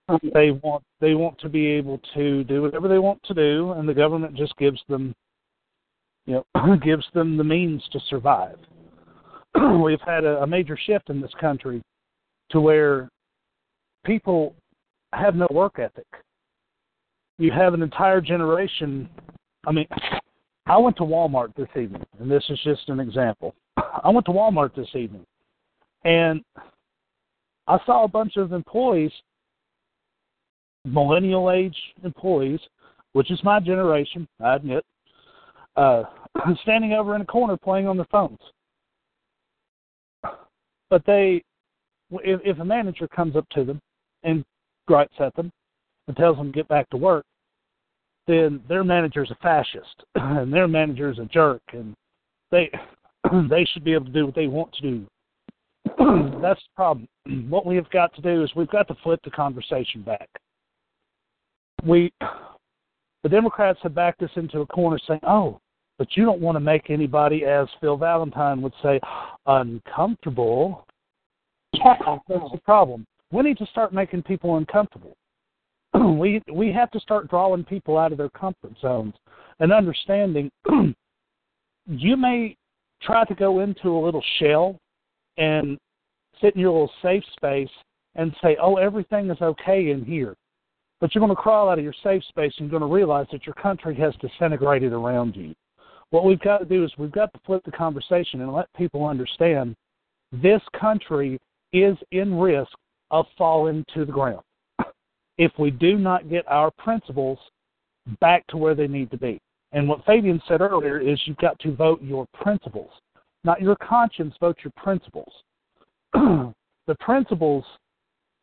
Um, 0.09 0.19
they 0.33 0.51
want 0.51 0.83
they 0.99 1.13
want 1.13 1.39
to 1.39 1.49
be 1.49 1.67
able 1.67 2.01
to 2.15 2.43
do 2.45 2.63
whatever 2.63 2.87
they 2.87 2.97
want 2.97 3.21
to 3.23 3.33
do, 3.33 3.73
and 3.73 3.87
the 3.87 3.93
government 3.93 4.35
just 4.35 4.57
gives 4.57 4.81
them, 4.89 5.13
you 6.25 6.43
know, 6.55 6.77
gives 6.83 7.05
them 7.13 7.37
the 7.37 7.43
means 7.43 7.83
to 7.91 7.99
survive. 8.09 8.57
We've 9.83 10.01
had 10.05 10.25
a, 10.25 10.41
a 10.41 10.47
major 10.47 10.77
shift 10.77 11.09
in 11.09 11.21
this 11.21 11.33
country 11.39 11.81
to 12.49 12.59
where 12.59 13.07
people 14.03 14.55
have 15.13 15.35
no 15.35 15.47
work 15.51 15.77
ethic. 15.77 16.07
You 17.37 17.51
have 17.51 17.73
an 17.73 17.83
entire 17.83 18.21
generation. 18.21 19.07
I 19.67 19.71
mean, 19.71 19.87
I 20.65 20.77
went 20.77 20.97
to 20.97 21.03
Walmart 21.03 21.53
this 21.55 21.69
evening, 21.71 22.03
and 22.19 22.29
this 22.29 22.43
is 22.49 22.59
just 22.63 22.89
an 22.89 22.99
example. 22.99 23.53
I 23.77 24.09
went 24.09 24.25
to 24.25 24.31
Walmart 24.31 24.73
this 24.75 24.89
evening, 24.95 25.25
and 26.03 26.41
I 27.67 27.77
saw 27.85 28.05
a 28.05 28.07
bunch 28.07 28.37
of 28.37 28.53
employees 28.53 29.11
millennial 30.85 31.51
age 31.51 31.75
employees, 32.03 32.59
which 33.13 33.31
is 33.31 33.39
my 33.43 33.59
generation, 33.59 34.27
I 34.43 34.55
admit, 34.55 34.85
uh, 35.75 36.03
standing 36.63 36.93
over 36.93 37.15
in 37.15 37.21
a 37.21 37.25
corner 37.25 37.57
playing 37.57 37.87
on 37.87 37.97
their 37.97 38.07
phones. 38.11 38.39
But 40.89 41.05
they, 41.05 41.43
if, 42.11 42.41
if 42.43 42.59
a 42.59 42.65
manager 42.65 43.07
comes 43.07 43.35
up 43.35 43.47
to 43.49 43.63
them 43.63 43.79
and 44.23 44.43
gripes 44.87 45.15
at 45.19 45.35
them 45.35 45.51
and 46.07 46.17
tells 46.17 46.37
them 46.37 46.51
to 46.51 46.55
get 46.55 46.67
back 46.67 46.89
to 46.89 46.97
work, 46.97 47.25
then 48.27 48.61
their 48.67 48.83
manager's 48.83 49.31
a 49.31 49.35
fascist 49.35 50.03
and 50.15 50.53
their 50.53 50.67
manager's 50.67 51.19
a 51.19 51.25
jerk, 51.25 51.61
and 51.73 51.95
they 52.51 52.69
they 53.49 53.65
should 53.65 53.83
be 53.83 53.93
able 53.93 54.05
to 54.05 54.11
do 54.11 54.25
what 54.25 54.35
they 54.35 54.47
want 54.47 54.73
to 54.73 54.81
do. 54.81 55.05
That's 56.41 56.59
the 56.59 56.75
problem. 56.75 57.07
What 57.49 57.65
we 57.65 57.75
have 57.75 57.89
got 57.89 58.13
to 58.15 58.21
do 58.21 58.43
is 58.43 58.51
we've 58.55 58.69
got 58.69 58.87
to 58.87 58.95
flip 59.03 59.19
the 59.23 59.31
conversation 59.31 60.01
back 60.01 60.29
we 61.85 62.11
the 63.23 63.29
Democrats 63.29 63.79
have 63.83 63.95
backed 63.95 64.21
us 64.21 64.29
into 64.35 64.61
a 64.61 64.65
corner 64.65 64.97
saying, 65.07 65.19
"Oh, 65.23 65.59
but 65.97 66.15
you 66.15 66.25
don't 66.25 66.41
want 66.41 66.55
to 66.55 66.61
make 66.61 66.89
anybody, 66.89 67.45
as 67.45 67.67
Phil 67.81 67.97
Valentine 67.97 68.61
would 68.61 68.73
say, 68.81 68.99
uncomfortable." 69.45 70.85
Yeah. 71.73 71.95
That's 72.27 72.51
the 72.51 72.61
problem. 72.63 73.05
We 73.31 73.43
need 73.43 73.57
to 73.59 73.65
start 73.67 73.93
making 73.93 74.23
people 74.23 74.57
uncomfortable. 74.57 75.15
we 75.93 76.41
we 76.51 76.71
have 76.71 76.91
to 76.91 76.99
start 76.99 77.29
drawing 77.29 77.63
people 77.63 77.97
out 77.97 78.11
of 78.11 78.17
their 78.17 78.29
comfort 78.29 78.73
zones 78.81 79.13
and 79.59 79.71
understanding. 79.71 80.49
you 81.87 82.17
may 82.17 82.55
try 83.01 83.23
to 83.25 83.35
go 83.35 83.59
into 83.59 83.89
a 83.89 84.03
little 84.03 84.23
shell 84.39 84.77
and 85.37 85.77
sit 86.41 86.55
in 86.55 86.61
your 86.61 86.71
little 86.71 86.91
safe 87.01 87.23
space 87.35 87.69
and 88.15 88.35
say, 88.41 88.57
"Oh, 88.61 88.75
everything 88.75 89.29
is 89.29 89.41
okay 89.41 89.91
in 89.91 90.03
here." 90.05 90.35
But 90.99 91.13
you're 91.13 91.21
going 91.21 91.35
to 91.35 91.41
crawl 91.41 91.69
out 91.69 91.77
of 91.77 91.83
your 91.83 91.93
safe 92.03 92.23
space 92.25 92.53
and 92.57 92.69
you're 92.69 92.79
going 92.79 92.89
to 92.89 92.93
realize 92.93 93.27
that 93.31 93.45
your 93.45 93.55
country 93.55 93.95
has 93.95 94.13
disintegrated 94.21 94.91
around 94.91 95.35
you. 95.35 95.53
What 96.09 96.25
we've 96.25 96.39
got 96.39 96.57
to 96.57 96.65
do 96.65 96.83
is 96.83 96.91
we've 96.97 97.11
got 97.11 97.31
to 97.33 97.39
flip 97.45 97.63
the 97.65 97.71
conversation 97.71 98.41
and 98.41 98.53
let 98.53 98.71
people 98.75 99.05
understand 99.05 99.75
this 100.31 100.61
country 100.79 101.39
is 101.71 101.97
in 102.11 102.35
risk 102.35 102.71
of 103.11 103.25
falling 103.37 103.85
to 103.93 104.05
the 104.05 104.11
ground 104.11 104.43
if 105.37 105.51
we 105.57 105.71
do 105.71 105.97
not 105.97 106.29
get 106.29 106.47
our 106.47 106.71
principles 106.71 107.39
back 108.19 108.45
to 108.47 108.57
where 108.57 108.75
they 108.75 108.87
need 108.87 109.11
to 109.11 109.17
be. 109.17 109.39
And 109.71 109.87
what 109.87 110.03
Fabian 110.05 110.41
said 110.47 110.61
earlier 110.61 110.99
is 110.99 111.19
you've 111.25 111.37
got 111.37 111.59
to 111.59 111.75
vote 111.75 112.01
your 112.01 112.25
principles, 112.33 112.89
not 113.43 113.61
your 113.61 113.75
conscience, 113.75 114.33
vote 114.39 114.57
your 114.63 114.73
principles. 114.75 115.31
the 116.13 116.95
principles 116.99 117.63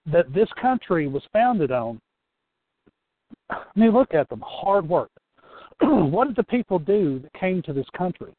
that 0.06 0.32
this 0.32 0.48
country 0.60 1.08
was 1.08 1.22
founded 1.32 1.72
on 1.72 1.98
I 3.50 3.64
mean, 3.74 3.92
look 3.92 4.14
at 4.14 4.28
them 4.28 4.42
hard 4.44 4.88
work. 4.88 5.10
what 5.80 6.28
did 6.28 6.36
the 6.36 6.44
people 6.44 6.78
do 6.78 7.20
that 7.20 7.32
came 7.40 7.62
to 7.62 7.72
this 7.72 7.86
country? 7.96 8.32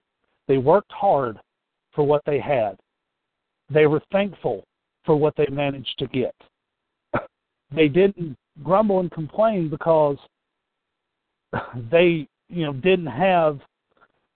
They 0.48 0.58
worked 0.58 0.92
hard 0.92 1.40
for 1.94 2.04
what 2.04 2.22
they 2.26 2.40
had. 2.40 2.78
They 3.70 3.86
were 3.88 4.02
thankful 4.12 4.64
for 5.06 5.16
what 5.16 5.36
they 5.36 5.48
managed 5.52 5.96
to 6.00 6.08
get. 6.08 6.36
they 7.76 7.88
didn't 7.88 8.36
grumble 8.64 9.00
and 9.00 9.12
complain 9.12 9.70
because 9.70 10.18
they, 11.92 12.28
you 12.50 12.66
know, 12.66 12.74
didn't 12.74 13.08
have 13.08 13.60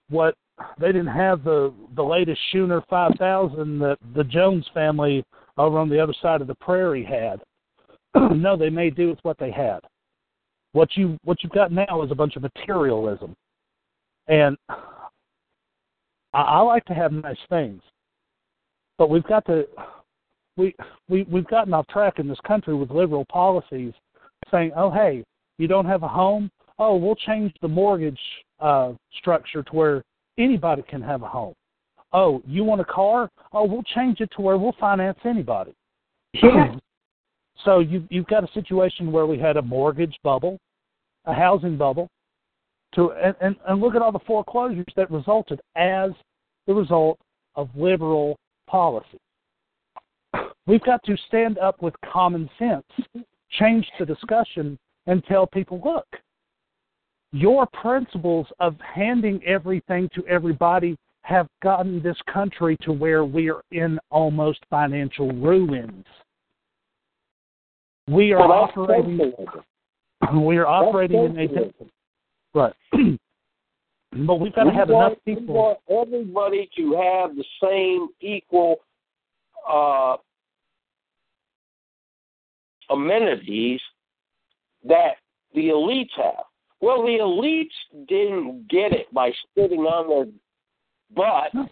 what 0.08 0.34
they 0.78 0.88
didn't 0.88 1.06
have 1.06 1.44
the 1.44 1.72
the 1.96 2.02
latest 2.02 2.40
Schooner 2.50 2.82
5000 2.88 3.78
that 3.78 3.98
the 4.14 4.24
Jones 4.24 4.66
family 4.74 5.24
over 5.56 5.78
on 5.78 5.88
the 5.88 6.00
other 6.00 6.14
side 6.20 6.40
of 6.40 6.46
the 6.46 6.54
prairie 6.56 7.04
had. 7.04 7.42
no, 8.34 8.56
they 8.56 8.70
made 8.70 8.94
do 8.94 9.08
with 9.08 9.18
what 9.22 9.38
they 9.38 9.50
had. 9.50 9.80
What 10.72 10.88
you 10.96 11.18
what 11.24 11.42
you've 11.42 11.52
got 11.52 11.72
now 11.72 12.02
is 12.02 12.10
a 12.10 12.14
bunch 12.14 12.36
of 12.36 12.42
materialism, 12.42 13.36
and 14.28 14.56
I, 14.68 14.80
I 16.32 16.60
like 16.60 16.84
to 16.86 16.94
have 16.94 17.12
nice 17.12 17.36
things, 17.48 17.82
but 18.96 19.10
we've 19.10 19.24
got 19.24 19.44
to 19.46 19.66
we 20.56 20.74
we 21.08 21.24
we've 21.24 21.46
gotten 21.46 21.74
off 21.74 21.86
track 21.88 22.18
in 22.18 22.28
this 22.28 22.40
country 22.46 22.74
with 22.74 22.90
liberal 22.90 23.26
policies, 23.26 23.92
saying, 24.50 24.72
"Oh, 24.74 24.90
hey, 24.90 25.24
you 25.58 25.68
don't 25.68 25.86
have 25.86 26.02
a 26.02 26.08
home? 26.08 26.50
Oh, 26.78 26.96
we'll 26.96 27.16
change 27.16 27.52
the 27.60 27.68
mortgage 27.68 28.18
uh, 28.60 28.92
structure 29.18 29.62
to 29.62 29.72
where 29.72 30.02
anybody 30.38 30.82
can 30.88 31.02
have 31.02 31.22
a 31.22 31.28
home. 31.28 31.54
Oh, 32.12 32.42
you 32.46 32.64
want 32.64 32.80
a 32.80 32.84
car? 32.84 33.30
Oh, 33.52 33.64
we'll 33.64 33.82
change 33.94 34.20
it 34.20 34.30
to 34.36 34.42
where 34.42 34.58
we'll 34.58 34.76
finance 34.78 35.18
anybody. 35.24 35.74
Yeah. 36.34 36.74
So 37.64 37.78
you, 37.78 38.06
you've 38.10 38.26
got 38.26 38.44
a 38.44 38.52
situation 38.52 39.12
where 39.12 39.26
we 39.26 39.38
had 39.38 39.56
a 39.56 39.62
mortgage 39.62 40.16
bubble, 40.22 40.58
a 41.26 41.34
housing 41.34 41.76
bubble, 41.76 42.08
to 42.94 43.12
and, 43.12 43.34
and, 43.40 43.56
and 43.66 43.80
look 43.80 43.94
at 43.94 44.02
all 44.02 44.12
the 44.12 44.18
foreclosures 44.26 44.86
that 44.96 45.10
resulted 45.10 45.60
as 45.76 46.10
the 46.66 46.74
result 46.74 47.18
of 47.54 47.68
liberal 47.74 48.36
policy. 48.66 49.18
We've 50.66 50.82
got 50.82 51.02
to 51.04 51.16
stand 51.28 51.58
up 51.58 51.82
with 51.82 51.94
common 52.10 52.48
sense, 52.58 52.84
change 53.50 53.86
the 53.98 54.06
discussion, 54.06 54.78
and 55.06 55.24
tell 55.24 55.46
people, 55.46 55.80
look, 55.84 56.06
your 57.32 57.66
principles 57.66 58.46
of 58.60 58.76
handing 58.80 59.42
everything 59.44 60.08
to 60.14 60.26
everybody 60.26 60.96
have 61.22 61.48
gotten 61.62 62.02
this 62.02 62.16
country 62.32 62.76
to 62.82 62.92
where 62.92 63.24
we 63.24 63.50
are 63.50 63.62
in 63.72 63.98
almost 64.10 64.60
financial 64.70 65.30
ruins. 65.32 66.04
We 68.08 68.32
are 68.32 68.40
Well, 68.40 68.52
operating. 68.52 69.20
We 70.34 70.56
are 70.56 70.66
operating 70.66 71.36
in 71.36 71.58
a 71.58 71.72
right, 72.54 72.72
but 74.12 74.36
we've 74.36 74.54
got 74.54 74.64
to 74.64 74.70
We 74.70 74.76
have 74.76 74.88
want, 74.88 75.12
enough 75.12 75.24
people. 75.24 75.46
We 75.46 75.52
want 75.52 75.78
everybody 75.90 76.70
to 76.76 76.92
have 76.92 77.34
the 77.34 77.44
same 77.60 78.08
equal 78.20 78.76
uh, 79.68 80.16
amenities 82.88 83.80
that 84.84 85.16
the 85.54 85.68
elites 85.68 86.10
have. 86.16 86.44
Well, 86.80 87.02
the 87.02 87.18
elites 87.20 88.06
didn't 88.08 88.68
get 88.68 88.92
it 88.92 89.12
by 89.12 89.32
sitting 89.56 89.80
on 89.80 90.08
their 90.08 90.26
butt 91.14 91.68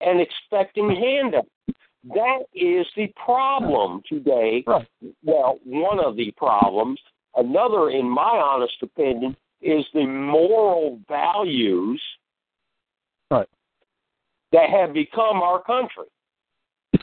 and 0.00 0.20
expecting 0.20 0.90
handouts. 0.90 1.48
That 2.04 2.40
is 2.54 2.86
the 2.96 3.08
problem 3.22 4.02
today. 4.08 4.64
Well, 5.24 5.58
one 5.64 5.98
of 6.04 6.16
the 6.16 6.30
problems. 6.36 6.98
Another, 7.36 7.90
in 7.90 8.08
my 8.08 8.22
honest 8.22 8.74
opinion, 8.82 9.36
is 9.60 9.84
the 9.92 10.06
moral 10.06 11.00
values 11.08 12.00
right. 13.30 13.48
that 14.52 14.70
have 14.70 14.92
become 14.92 15.42
our 15.42 15.62
country. 15.62 16.04
And 16.94 17.02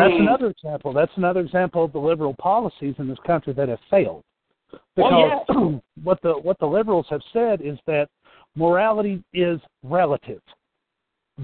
I 0.00 0.08
that's 0.08 0.12
mean- 0.12 0.22
another 0.22 0.46
example. 0.48 0.92
That's 0.92 1.12
another 1.16 1.40
example 1.40 1.84
of 1.84 1.92
the 1.92 1.98
liberal 1.98 2.34
policies 2.38 2.94
in 2.98 3.08
this 3.08 3.18
country 3.26 3.52
that 3.52 3.68
have 3.68 3.78
failed. 3.90 4.24
Well, 4.96 5.44
Because 5.46 5.80
what 6.02 6.20
the 6.22 6.32
what 6.32 6.58
the 6.58 6.66
liberals 6.66 7.06
have 7.10 7.20
said 7.32 7.60
is 7.60 7.78
that 7.86 8.08
morality 8.56 9.22
is 9.32 9.60
relative. 9.82 10.40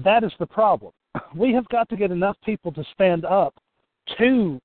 That 0.03 0.23
is 0.23 0.31
the 0.39 0.47
problem. 0.47 0.91
We 1.35 1.53
have 1.53 1.67
got 1.69 1.89
to 1.89 1.97
get 1.97 2.11
enough 2.11 2.37
people 2.43 2.71
to 2.73 2.83
stand 2.93 3.25
up 3.25 3.53
to 4.17 4.59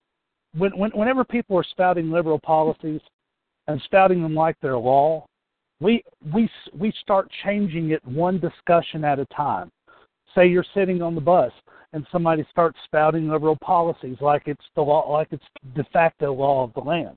when, 0.56 0.76
when 0.76 0.90
whenever 0.92 1.24
people 1.24 1.56
are 1.56 1.64
spouting 1.64 2.10
liberal 2.10 2.38
policies 2.38 3.00
and 3.68 3.80
spouting 3.82 4.22
them 4.22 4.34
like 4.34 4.56
they're 4.60 4.78
law, 4.78 5.26
we 5.80 6.02
we 6.32 6.48
we 6.78 6.92
start 7.00 7.30
changing 7.44 7.90
it 7.90 8.04
one 8.06 8.38
discussion 8.38 9.04
at 9.04 9.18
a 9.18 9.26
time. 9.26 9.70
Say 10.34 10.46
you're 10.46 10.64
sitting 10.74 11.02
on 11.02 11.14
the 11.14 11.20
bus 11.20 11.52
and 11.92 12.06
somebody 12.12 12.46
starts 12.50 12.78
spouting 12.84 13.28
liberal 13.28 13.56
policies 13.56 14.16
like 14.20 14.42
it's 14.46 14.64
the 14.74 14.82
law, 14.82 15.10
like 15.10 15.28
it's 15.30 15.44
de 15.74 15.84
facto 15.92 16.32
law 16.32 16.64
of 16.64 16.74
the 16.74 16.80
land. 16.80 17.16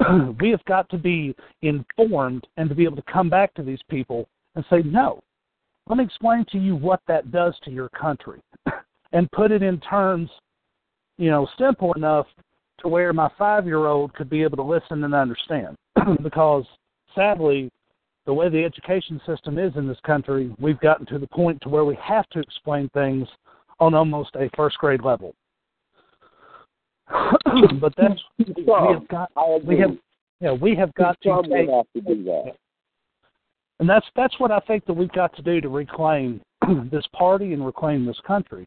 we 0.40 0.50
have 0.50 0.64
got 0.64 0.88
to 0.90 0.98
be 0.98 1.34
informed 1.62 2.46
and 2.56 2.68
to 2.68 2.74
be 2.74 2.84
able 2.84 2.96
to 2.96 3.12
come 3.12 3.28
back 3.28 3.52
to 3.54 3.62
these 3.62 3.80
people 3.88 4.28
and 4.54 4.64
say, 4.70 4.82
no, 4.84 5.20
let 5.90 5.96
me 5.96 6.04
explain 6.04 6.46
to 6.52 6.58
you 6.58 6.76
what 6.76 7.00
that 7.08 7.32
does 7.32 7.52
to 7.64 7.70
your 7.72 7.88
country 7.88 8.38
and 9.12 9.30
put 9.32 9.50
it 9.50 9.60
in 9.60 9.80
terms, 9.80 10.30
you 11.18 11.30
know, 11.30 11.48
simple 11.58 11.92
enough 11.94 12.26
to 12.78 12.86
where 12.86 13.12
my 13.12 13.28
five 13.36 13.66
year 13.66 13.86
old 13.86 14.14
could 14.14 14.30
be 14.30 14.44
able 14.44 14.56
to 14.56 14.62
listen 14.62 15.02
and 15.02 15.12
understand. 15.12 15.76
because 16.22 16.64
sadly, 17.12 17.68
the 18.24 18.32
way 18.32 18.48
the 18.48 18.64
education 18.64 19.20
system 19.26 19.58
is 19.58 19.72
in 19.74 19.88
this 19.88 19.98
country, 20.06 20.54
we've 20.60 20.78
gotten 20.78 21.06
to 21.06 21.18
the 21.18 21.26
point 21.26 21.60
to 21.62 21.68
where 21.68 21.84
we 21.84 21.98
have 22.00 22.28
to 22.28 22.38
explain 22.38 22.88
things 22.90 23.26
on 23.80 23.92
almost 23.92 24.30
a 24.36 24.48
first 24.56 24.78
grade 24.78 25.02
level. 25.02 25.34
but 27.80 27.92
that's 27.96 28.20
we 28.38 28.64
have 28.68 29.08
got 29.08 29.28
we 29.64 29.76
have 29.80 29.96
yeah 30.40 30.52
we 30.52 30.76
have 30.76 30.94
got 30.94 31.20
to 31.22 31.42
take 31.42 31.68
have 31.68 31.86
to 31.96 32.00
do 32.14 32.22
that. 32.22 32.52
And 33.80 33.88
that's 33.88 34.06
that's 34.14 34.38
what 34.38 34.52
I 34.52 34.60
think 34.60 34.84
that 34.86 34.92
we've 34.92 35.12
got 35.12 35.34
to 35.36 35.42
do 35.42 35.60
to 35.60 35.68
reclaim 35.68 36.40
this 36.92 37.06
party 37.12 37.54
and 37.54 37.64
reclaim 37.64 38.04
this 38.04 38.20
country 38.26 38.66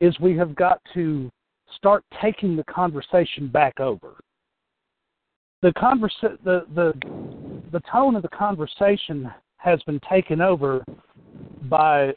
is 0.00 0.18
we 0.20 0.36
have 0.36 0.54
got 0.54 0.80
to 0.94 1.30
start 1.76 2.04
taking 2.22 2.56
the 2.56 2.64
conversation 2.64 3.48
back 3.48 3.80
over. 3.80 4.14
The 5.60 5.72
conversa- 5.72 6.38
the 6.44 6.66
the 6.74 6.94
the 7.72 7.80
tone 7.90 8.14
of 8.14 8.22
the 8.22 8.28
conversation 8.28 9.30
has 9.56 9.82
been 9.82 10.00
taken 10.08 10.40
over 10.40 10.84
by 11.68 12.12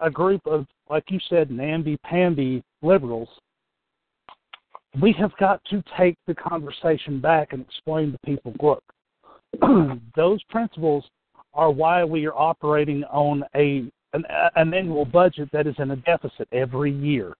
a 0.00 0.10
group 0.10 0.46
of 0.46 0.66
like 0.88 1.04
you 1.08 1.18
said 1.28 1.50
namby-pamby 1.50 2.62
liberals 2.82 3.28
we 5.00 5.12
have 5.12 5.30
got 5.38 5.62
to 5.70 5.82
take 5.96 6.16
the 6.26 6.34
conversation 6.34 7.20
back 7.20 7.52
and 7.52 7.62
explain 7.62 8.12
to 8.12 8.18
people 8.24 8.52
look 8.60 8.82
those 10.16 10.42
principles 10.44 11.04
are 11.54 11.70
why 11.70 12.04
we 12.04 12.26
are 12.26 12.36
operating 12.36 13.04
on 13.04 13.44
a 13.54 13.84
an, 14.12 14.24
an 14.56 14.74
annual 14.74 15.04
budget 15.04 15.48
that 15.52 15.66
is 15.66 15.74
in 15.78 15.92
a 15.92 15.96
deficit 15.96 16.48
every 16.52 16.92
year 16.92 17.34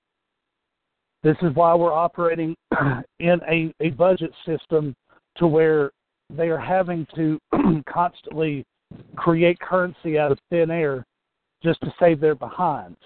this 1.23 1.37
is 1.43 1.55
why 1.55 1.75
we're 1.75 1.93
operating 1.93 2.57
in 3.19 3.41
a, 3.49 3.73
a 3.81 3.91
budget 3.91 4.33
system 4.47 4.95
to 5.37 5.47
where 5.47 5.91
they 6.31 6.49
are 6.49 6.59
having 6.59 7.07
to 7.15 7.39
constantly 7.89 8.65
create 9.17 9.59
currency 9.61 10.19
out 10.19 10.33
of 10.33 10.39
thin 10.51 10.71
air 10.71 11.05
just 11.63 11.81
to 11.83 11.93
save 12.01 12.21
their 12.21 12.35
behinds. 12.35 12.99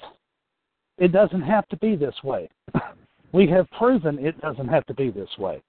It 0.99 1.11
doesn't 1.11 1.43
have 1.43 1.67
to 1.69 1.77
be 1.79 1.97
this 1.97 2.15
way. 2.23 2.49
We 3.33 3.49
have 3.49 3.69
proven 3.73 4.25
it 4.25 4.41
doesn't 4.41 4.69
have 4.69 4.87
to 4.87 4.95
be 4.95 5.11
this 5.11 5.31
way. 5.39 5.61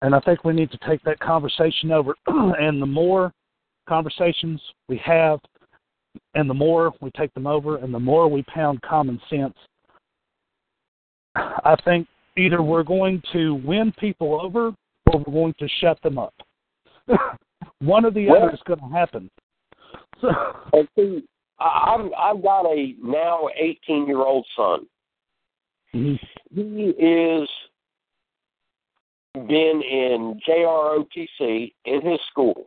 And 0.00 0.14
I 0.14 0.20
think 0.20 0.42
we 0.42 0.54
need 0.54 0.70
to 0.70 0.78
take 0.88 1.02
that 1.02 1.20
conversation 1.20 1.92
over. 1.92 2.14
and 2.26 2.80
the 2.80 2.86
more 2.86 3.30
conversations 3.90 4.60
we 4.88 4.96
have, 5.04 5.40
and 6.34 6.48
the 6.48 6.54
more 6.54 6.92
we 7.00 7.10
take 7.16 7.34
them 7.34 7.48
over, 7.48 7.78
and 7.78 7.92
the 7.92 7.98
more 7.98 8.28
we 8.28 8.42
pound 8.44 8.80
common 8.82 9.20
sense, 9.28 9.54
I 11.34 11.74
think 11.84 12.06
either 12.36 12.62
we're 12.62 12.84
going 12.84 13.20
to 13.32 13.54
win 13.64 13.92
people 13.98 14.40
over 14.40 14.68
or 15.12 15.18
we're 15.26 15.32
going 15.32 15.54
to 15.58 15.68
shut 15.80 16.00
them 16.02 16.18
up. 16.18 16.34
One 17.80 18.04
or 18.04 18.12
the 18.12 18.28
Well- 18.28 18.44
other 18.44 18.52
is 18.54 18.60
going 18.64 18.78
to 18.78 18.86
happen. 18.96 19.28
So, 20.20 20.28
And 20.72 20.88
see, 20.96 21.24
I- 21.58 21.96
I've 21.96 22.12
I've 22.16 22.42
got 22.42 22.66
a 22.66 22.94
now 23.02 23.48
18 23.58 24.06
year 24.06 24.20
old 24.20 24.46
son. 24.56 24.86
Mm-hmm. 25.94 26.14
He 26.54 26.90
is 27.04 27.48
been 29.34 29.82
in 29.82 30.40
JROTC 30.48 31.72
in 31.84 32.00
his 32.02 32.20
school. 32.30 32.66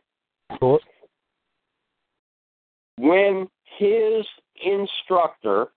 When 2.97 3.47
his 3.77 4.25
instructor, 4.63 5.67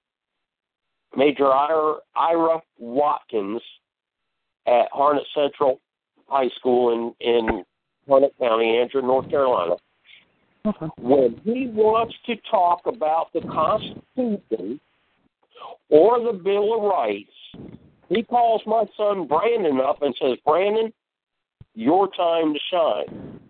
Major 1.16 1.52
Ira, 1.52 1.96
Ira 2.14 2.62
Watkins, 2.78 3.62
at 4.66 4.90
Harnett 4.92 5.24
Central 5.34 5.80
High 6.28 6.48
School 6.58 7.14
in 7.20 7.26
in 7.26 7.64
Harnett 8.08 8.36
County, 8.38 8.78
Angier, 8.78 9.02
North 9.02 9.30
Carolina, 9.30 9.76
when 10.98 11.40
he 11.44 11.68
wants 11.68 12.14
to 12.26 12.36
talk 12.50 12.82
about 12.86 13.32
the 13.32 13.40
Constitution 13.42 14.80
or 15.88 16.20
the 16.20 16.32
Bill 16.32 16.74
of 16.74 16.82
Rights, 16.82 17.30
he 18.08 18.22
calls 18.22 18.62
my 18.66 18.84
son 18.96 19.26
Brandon 19.26 19.80
up 19.80 20.02
and 20.02 20.14
says, 20.20 20.38
Brandon, 20.44 20.92
your 21.74 22.08
time 22.08 22.54
to 22.54 22.60
shine. 22.70 23.40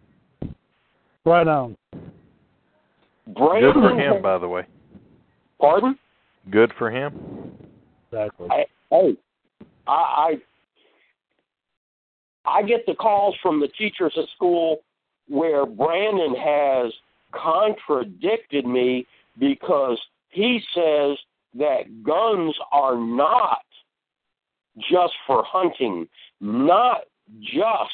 right 1.24 1.48
on. 1.48 1.76
Brandon, 3.26 3.72
Good 3.72 3.80
for 3.80 3.98
him, 3.98 4.22
by 4.22 4.38
the 4.38 4.48
way. 4.48 4.66
Pardon? 5.60 5.98
Good 6.50 6.72
for 6.78 6.90
him. 6.90 7.52
Exactly. 8.12 8.48
I, 8.50 8.64
hey, 8.90 9.16
I, 9.86 9.92
I 9.92 10.34
I 12.46 12.62
get 12.62 12.86
the 12.86 12.94
calls 12.94 13.34
from 13.42 13.60
the 13.60 13.68
teachers 13.68 14.14
at 14.16 14.28
school 14.34 14.78
where 15.28 15.66
Brandon 15.66 16.34
has 16.36 16.92
contradicted 17.32 18.64
me 18.64 19.04
because 19.38 19.98
he 20.30 20.60
says 20.72 21.18
that 21.58 22.04
guns 22.04 22.54
are 22.70 22.96
not 22.96 23.62
just 24.78 25.14
for 25.26 25.42
hunting, 25.44 26.06
not 26.40 27.00
just 27.40 27.90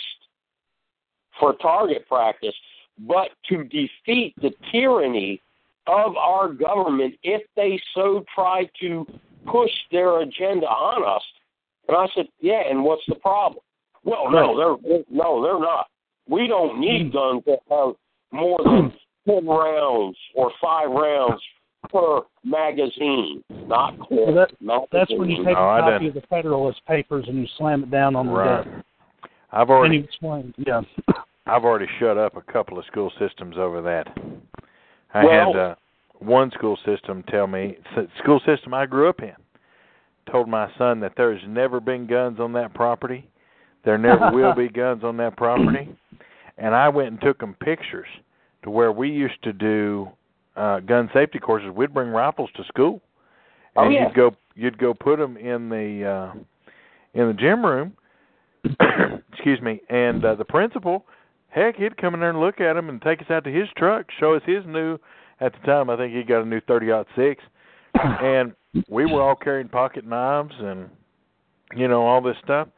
for 1.41 1.55
target 1.55 2.07
practice, 2.07 2.55
but 3.01 3.31
to 3.49 3.65
defeat 3.65 4.35
the 4.41 4.53
tyranny 4.71 5.41
of 5.87 6.17
our 6.17 6.53
government 6.53 7.15
if 7.23 7.43
they 7.57 7.81
so 7.95 8.25
try 8.35 8.69
to 8.81 9.07
push 9.47 9.71
their 9.91 10.21
agenda 10.21 10.67
on 10.67 11.05
us. 11.17 11.23
And 11.89 11.97
I 11.97 12.07
said, 12.15 12.27
yeah, 12.41 12.63
and 12.69 12.85
what's 12.85 13.03
the 13.09 13.17
problem? 13.17 13.63
Well, 14.05 14.31
no, 14.31 14.57
they're 14.85 15.03
no, 15.11 15.43
they're 15.43 15.61
not. 15.61 15.87
We 16.29 16.47
don't 16.49 16.81
need 16.81 17.07
hmm. 17.07 17.13
guns 17.13 17.43
that 17.47 17.59
have 17.71 17.95
more 18.33 18.59
than 18.65 18.93
ten 19.29 19.47
rounds 19.47 20.17
or 20.35 20.51
five 20.61 20.91
rounds 20.91 21.41
per 21.91 22.21
magazine, 22.45 23.43
not 23.67 23.99
per 23.99 24.07
Well, 24.11 24.35
that, 24.35 24.61
magazine. 24.61 24.89
that's 24.93 25.11
when 25.13 25.31
you 25.31 25.45
take 25.45 25.55
No, 25.55 25.69
I 25.69 25.79
a 25.79 25.83
copy 25.83 26.05
didn't. 26.05 26.17
of 26.17 26.23
the 26.23 26.29
Federalist 26.29 26.81
Papers 26.87 27.25
and 27.29 27.39
you 27.39 27.47
slam 27.59 27.83
it 27.83 27.91
down 27.91 28.17
on 28.17 28.27
the 28.27 28.33
Right. 28.33 28.65
desk. 28.65 28.85
I've 29.53 29.63
And 29.63 29.71
already 29.71 29.99
he 29.99 30.05
explained, 30.05 30.55
yeah. 30.59 30.83
I've 31.47 31.65
already 31.65 31.87
shut 31.99 32.17
up 32.17 32.37
a 32.37 32.53
couple 32.53 32.79
of 32.79 32.85
school 32.87 33.11
systems 33.19 33.57
over 33.59 33.83
that. 33.83 34.09
I 35.15 35.25
Well- 35.25 35.53
had 35.53 35.57
uh, 35.61 35.75
one 36.19 36.51
school 36.53 36.77
system 36.85 37.23
tell 37.25 37.47
me, 37.47 37.77
school 38.23 38.41
system 38.47 38.73
I 38.75 38.87
grew 38.87 39.09
up 39.09 39.21
in, 39.23 39.35
told 40.31 40.49
my 40.49 40.71
son 40.79 41.01
that 41.01 41.15
there's 41.17 41.43
never 41.49 41.81
been 41.81 42.07
guns 42.07 42.39
on 42.39 42.53
that 42.53 42.73
property. 42.75 43.29
There 43.85 43.99
never 43.99 44.31
will 44.31 44.55
be 44.55 44.69
guns 44.83 45.03
on 45.03 45.17
that 45.17 45.37
property. 45.37 45.89
And 46.59 46.75
I 46.75 46.89
went 46.89 47.09
and 47.09 47.21
took 47.21 47.39
them 47.39 47.55
pictures 47.61 48.07
to 48.63 48.71
where 48.71 48.93
we 48.93 49.11
used 49.11 49.43
to 49.43 49.53
do 49.53 50.09
uh 50.55 50.81
gun 50.81 51.11
safety 51.15 51.39
courses. 51.39 51.71
We'd 51.75 51.95
bring 51.95 52.11
rifles 52.11 52.51
to 52.57 52.65
school. 52.65 53.01
Oh, 53.75 53.85
And 53.85 53.93
yeah. 53.95 54.07
you'd 54.07 54.15
go 54.15 54.37
you'd 54.55 54.79
go 54.79 54.95
put 54.95 55.19
them 55.19 55.37
in 55.37 55.69
the 55.71 56.05
uh 56.07 56.33
in 57.15 57.27
the 57.27 57.33
gym 57.35 57.65
room. 57.67 57.95
excuse 59.33 59.61
me. 59.61 59.81
And 59.89 60.25
uh, 60.25 60.35
the 60.37 60.45
principal 60.45 61.05
Heck, 61.53 61.77
he'd 61.77 61.99
come 61.99 62.15
in 62.15 62.21
there 62.21 62.31
and 62.31 62.41
look 62.41 62.61
at 62.61 62.77
him 62.77 62.89
and 62.89 63.01
take 63.03 63.21
us 63.21 63.31
out 63.31 63.45
to 63.45 63.53
his 63.53 63.69
truck, 63.77 64.07
show 64.19 64.35
us 64.35 64.43
his 64.47 64.65
new. 64.67 64.99
At 65.41 65.53
the 65.53 65.67
time, 65.67 65.91
I 65.91 65.97
think 65.97 66.15
he 66.15 66.23
got 66.23 66.43
a 66.43 66.47
new 66.47 66.61
thirty 66.61 66.89
six, 67.17 67.43
and 67.95 68.55
we 68.89 69.05
were 69.05 69.21
all 69.21 69.35
carrying 69.35 69.69
pocket 69.69 70.07
knives 70.07 70.55
and 70.59 70.89
you 71.77 71.89
know 71.89 72.07
all 72.07 72.23
this 72.23 72.37
stuff. 72.43 72.69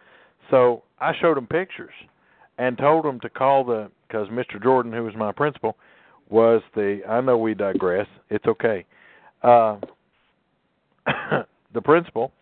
So 0.51 0.83
I 0.99 1.13
showed 1.21 1.39
him 1.39 1.47
pictures 1.47 1.93
and 2.59 2.77
told 2.77 3.05
him 3.05 3.21
to 3.21 3.29
call 3.29 3.65
the 3.65 3.91
because 4.09 4.29
Mr. 4.29 4.61
Jordan, 4.61 4.93
who 4.93 5.05
was 5.05 5.15
my 5.15 5.31
principal, 5.31 5.77
was 6.29 6.63
the. 6.75 7.01
I 7.09 7.21
know 7.21 7.39
we 7.39 7.55
digress. 7.55 8.09
It's 8.29 8.47
okay. 8.47 8.85
Uh, 9.43 9.77
the 11.75 11.83
principal 11.85 12.33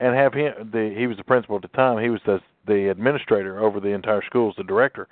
and 0.00 0.16
have 0.16 0.32
him. 0.32 0.70
The 0.72 0.94
he 0.96 1.06
was 1.06 1.16
the 1.16 1.24
principal 1.24 1.56
at 1.56 1.62
the 1.62 1.68
time. 1.68 2.02
He 2.02 2.10
was 2.10 2.20
the 2.26 2.40
the 2.66 2.90
administrator 2.90 3.60
over 3.60 3.78
the 3.78 3.88
entire 3.88 4.22
schools, 4.26 4.54
the 4.56 4.64
director 4.64 5.06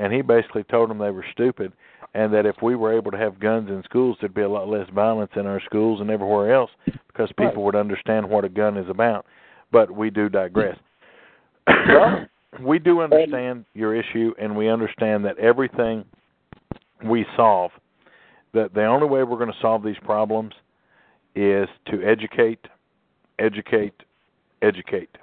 and 0.00 0.14
he 0.14 0.22
basically 0.22 0.64
told 0.64 0.88
them 0.88 0.98
they 0.98 1.10
were 1.10 1.26
stupid 1.30 1.72
and 2.14 2.32
that 2.32 2.46
if 2.46 2.56
we 2.62 2.74
were 2.74 2.96
able 2.96 3.10
to 3.10 3.18
have 3.18 3.38
guns 3.38 3.68
in 3.68 3.82
schools 3.84 4.16
there'd 4.18 4.34
be 4.34 4.40
a 4.40 4.48
lot 4.48 4.66
less 4.66 4.88
violence 4.94 5.30
in 5.36 5.46
our 5.46 5.60
schools 5.66 6.00
and 6.00 6.10
everywhere 6.10 6.54
else 6.54 6.70
because 7.06 7.28
people 7.38 7.62
would 7.62 7.76
understand 7.76 8.28
what 8.28 8.44
a 8.44 8.48
gun 8.48 8.78
is 8.78 8.88
about. 8.88 9.26
But 9.70 9.90
we 9.90 10.10
do 10.10 10.28
digress. 10.28 10.76
We 12.60 12.80
do 12.80 13.00
understand 13.00 13.64
your 13.74 13.94
issue 13.94 14.34
and 14.38 14.56
we 14.56 14.68
understand 14.68 15.24
that 15.24 15.38
everything 15.38 16.04
we 17.04 17.24
solve 17.36 17.70
that 18.52 18.74
the 18.74 18.84
only 18.84 19.06
way 19.06 19.22
we're 19.22 19.38
going 19.38 19.52
to 19.52 19.58
solve 19.62 19.84
these 19.84 19.96
problems 20.02 20.52
is 21.36 21.68
to 21.86 22.02
educate 22.02 22.58
educate 23.38 23.94
educate. 24.62 25.16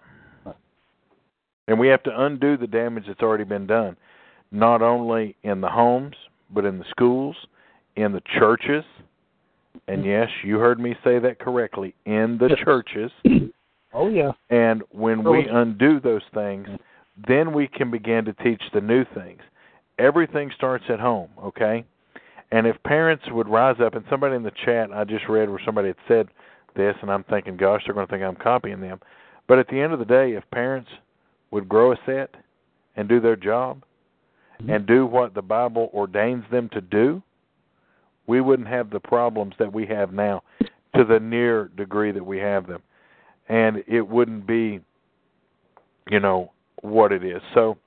And 1.67 1.77
we 1.77 1.89
have 1.89 2.01
to 2.03 2.11
undo 2.17 2.55
the 2.55 2.65
damage 2.65 3.03
that's 3.07 3.21
already 3.21 3.43
been 3.43 3.67
done 3.67 3.97
not 4.51 4.81
only 4.81 5.35
in 5.43 5.61
the 5.61 5.69
homes, 5.69 6.15
but 6.49 6.65
in 6.65 6.79
the 6.79 6.85
schools, 6.89 7.35
in 7.95 8.11
the 8.11 8.21
churches. 8.39 8.83
And 9.87 9.99
mm-hmm. 9.99 10.09
yes, 10.09 10.29
you 10.43 10.57
heard 10.57 10.79
me 10.79 10.95
say 11.03 11.19
that 11.19 11.39
correctly 11.39 11.93
in 12.05 12.37
the 12.39 12.55
churches. 12.63 13.11
Oh 13.93 14.09
yeah. 14.09 14.33
And 14.49 14.83
when 14.91 15.25
oh, 15.25 15.31
we 15.31 15.47
undo 15.49 15.99
those 15.99 16.21
things, 16.33 16.67
then 17.27 17.53
we 17.53 17.67
can 17.67 17.89
begin 17.89 18.25
to 18.25 18.33
teach 18.33 18.61
the 18.73 18.81
new 18.81 19.05
things. 19.15 19.39
Everything 19.97 20.51
starts 20.55 20.83
at 20.89 20.99
home, 20.99 21.29
okay? 21.43 21.83
And 22.51 22.67
if 22.67 22.81
parents 22.83 23.23
would 23.31 23.47
rise 23.47 23.77
up, 23.83 23.95
and 23.95 24.05
somebody 24.09 24.35
in 24.35 24.43
the 24.43 24.51
chat 24.65 24.91
I 24.91 25.03
just 25.03 25.27
read 25.27 25.49
where 25.49 25.61
somebody 25.65 25.87
had 25.87 25.97
said 26.07 26.27
this, 26.75 26.95
and 27.01 27.11
I'm 27.11 27.23
thinking, 27.23 27.57
gosh, 27.57 27.81
they're 27.85 27.95
going 27.95 28.05
to 28.05 28.11
think 28.11 28.23
I'm 28.23 28.35
copying 28.35 28.81
them. 28.81 28.99
But 29.47 29.59
at 29.59 29.67
the 29.67 29.79
end 29.79 29.93
of 29.93 29.99
the 29.99 30.05
day, 30.05 30.33
if 30.33 30.43
parents 30.51 30.89
would 31.51 31.67
grow 31.67 31.93
a 31.93 31.97
set 32.05 32.35
and 32.95 33.09
do 33.09 33.19
their 33.19 33.35
job, 33.35 33.83
and 34.67 34.87
do 34.87 35.05
what 35.05 35.33
the 35.33 35.41
Bible 35.41 35.89
ordains 35.93 36.43
them 36.51 36.69
to 36.73 36.81
do, 36.81 37.21
we 38.25 38.41
wouldn't 38.41 38.67
have 38.67 38.89
the 38.89 38.99
problems 38.99 39.53
that 39.59 39.71
we 39.71 39.85
have 39.87 40.11
now 40.11 40.43
to 40.95 41.03
the 41.03 41.19
near 41.19 41.69
degree 41.77 42.11
that 42.11 42.25
we 42.25 42.37
have 42.39 42.67
them. 42.67 42.81
And 43.49 43.83
it 43.87 44.01
wouldn't 44.01 44.45
be, 44.45 44.81
you 46.09 46.19
know, 46.19 46.51
what 46.81 47.11
it 47.11 47.23
is. 47.23 47.41
So 47.53 47.77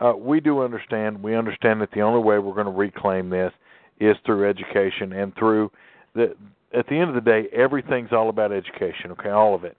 uh, 0.00 0.14
we 0.16 0.40
do 0.40 0.62
understand. 0.62 1.22
We 1.22 1.36
understand 1.36 1.80
that 1.80 1.90
the 1.92 2.00
only 2.00 2.22
way 2.22 2.38
we're 2.38 2.54
going 2.54 2.66
to 2.66 2.72
reclaim 2.72 3.28
this 3.28 3.52
is 4.00 4.16
through 4.24 4.48
education 4.48 5.12
and 5.12 5.34
through 5.36 5.70
the. 6.14 6.34
At 6.76 6.88
the 6.88 6.96
end 6.96 7.08
of 7.08 7.14
the 7.14 7.20
day, 7.20 7.44
everything's 7.52 8.10
all 8.10 8.28
about 8.28 8.50
education. 8.50 9.12
Okay, 9.12 9.28
all 9.28 9.54
of 9.54 9.62
it, 9.62 9.76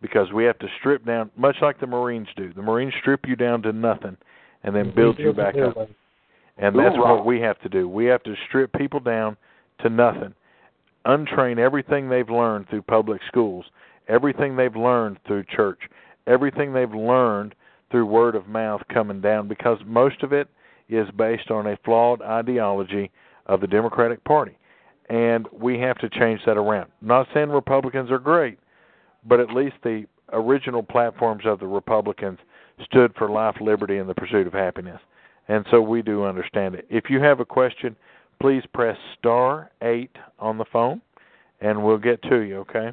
because 0.00 0.30
we 0.32 0.44
have 0.44 0.56
to 0.60 0.68
strip 0.78 1.04
down, 1.04 1.28
much 1.36 1.56
like 1.60 1.80
the 1.80 1.88
Marines 1.88 2.28
do. 2.36 2.52
The 2.52 2.62
Marines 2.62 2.94
strip 3.00 3.26
you 3.26 3.34
down 3.34 3.62
to 3.62 3.72
nothing 3.72 4.16
and 4.62 4.74
then 4.74 4.92
build 4.94 5.18
you 5.18 5.32
back 5.32 5.54
up. 5.56 5.76
And 6.58 6.78
that's 6.78 6.96
what 6.96 7.26
we 7.26 7.40
have 7.40 7.60
to 7.60 7.68
do. 7.68 7.88
We 7.88 8.06
have 8.06 8.22
to 8.24 8.34
strip 8.48 8.72
people 8.72 9.00
down 9.00 9.36
to 9.82 9.90
nothing, 9.90 10.34
untrain 11.04 11.58
everything 11.58 12.08
they've 12.08 12.30
learned 12.30 12.68
through 12.68 12.82
public 12.82 13.20
schools, 13.28 13.66
everything 14.08 14.56
they've 14.56 14.74
learned 14.74 15.18
through 15.26 15.44
church, 15.44 15.80
everything 16.26 16.72
they've 16.72 16.94
learned 16.94 17.54
through 17.90 18.06
word 18.06 18.34
of 18.34 18.48
mouth 18.48 18.80
coming 18.92 19.20
down, 19.20 19.48
because 19.48 19.78
most 19.86 20.22
of 20.22 20.32
it 20.32 20.48
is 20.88 21.06
based 21.16 21.50
on 21.50 21.66
a 21.66 21.78
flawed 21.84 22.22
ideology 22.22 23.10
of 23.46 23.60
the 23.60 23.66
Democratic 23.66 24.22
Party. 24.24 24.56
And 25.08 25.46
we 25.52 25.78
have 25.80 25.98
to 25.98 26.08
change 26.08 26.40
that 26.46 26.56
around. 26.56 26.90
Not 27.00 27.28
saying 27.32 27.50
Republicans 27.50 28.10
are 28.10 28.18
great, 28.18 28.58
but 29.24 29.40
at 29.40 29.50
least 29.50 29.76
the 29.82 30.06
original 30.32 30.82
platforms 30.82 31.44
of 31.44 31.60
the 31.60 31.66
Republicans 31.66 32.38
stood 32.84 33.12
for 33.16 33.28
life, 33.30 33.56
liberty, 33.60 33.98
and 33.98 34.08
the 34.08 34.14
pursuit 34.14 34.46
of 34.46 34.52
happiness. 34.52 35.00
And 35.48 35.64
so 35.70 35.80
we 35.80 36.02
do 36.02 36.24
understand 36.24 36.74
it. 36.74 36.86
If 36.90 37.04
you 37.08 37.20
have 37.22 37.40
a 37.40 37.44
question, 37.44 37.96
please 38.40 38.62
press 38.74 38.96
star 39.18 39.70
eight 39.82 40.10
on 40.38 40.58
the 40.58 40.64
phone, 40.72 41.00
and 41.60 41.82
we'll 41.82 41.98
get 41.98 42.22
to 42.24 42.40
you. 42.40 42.56
Okay? 42.58 42.90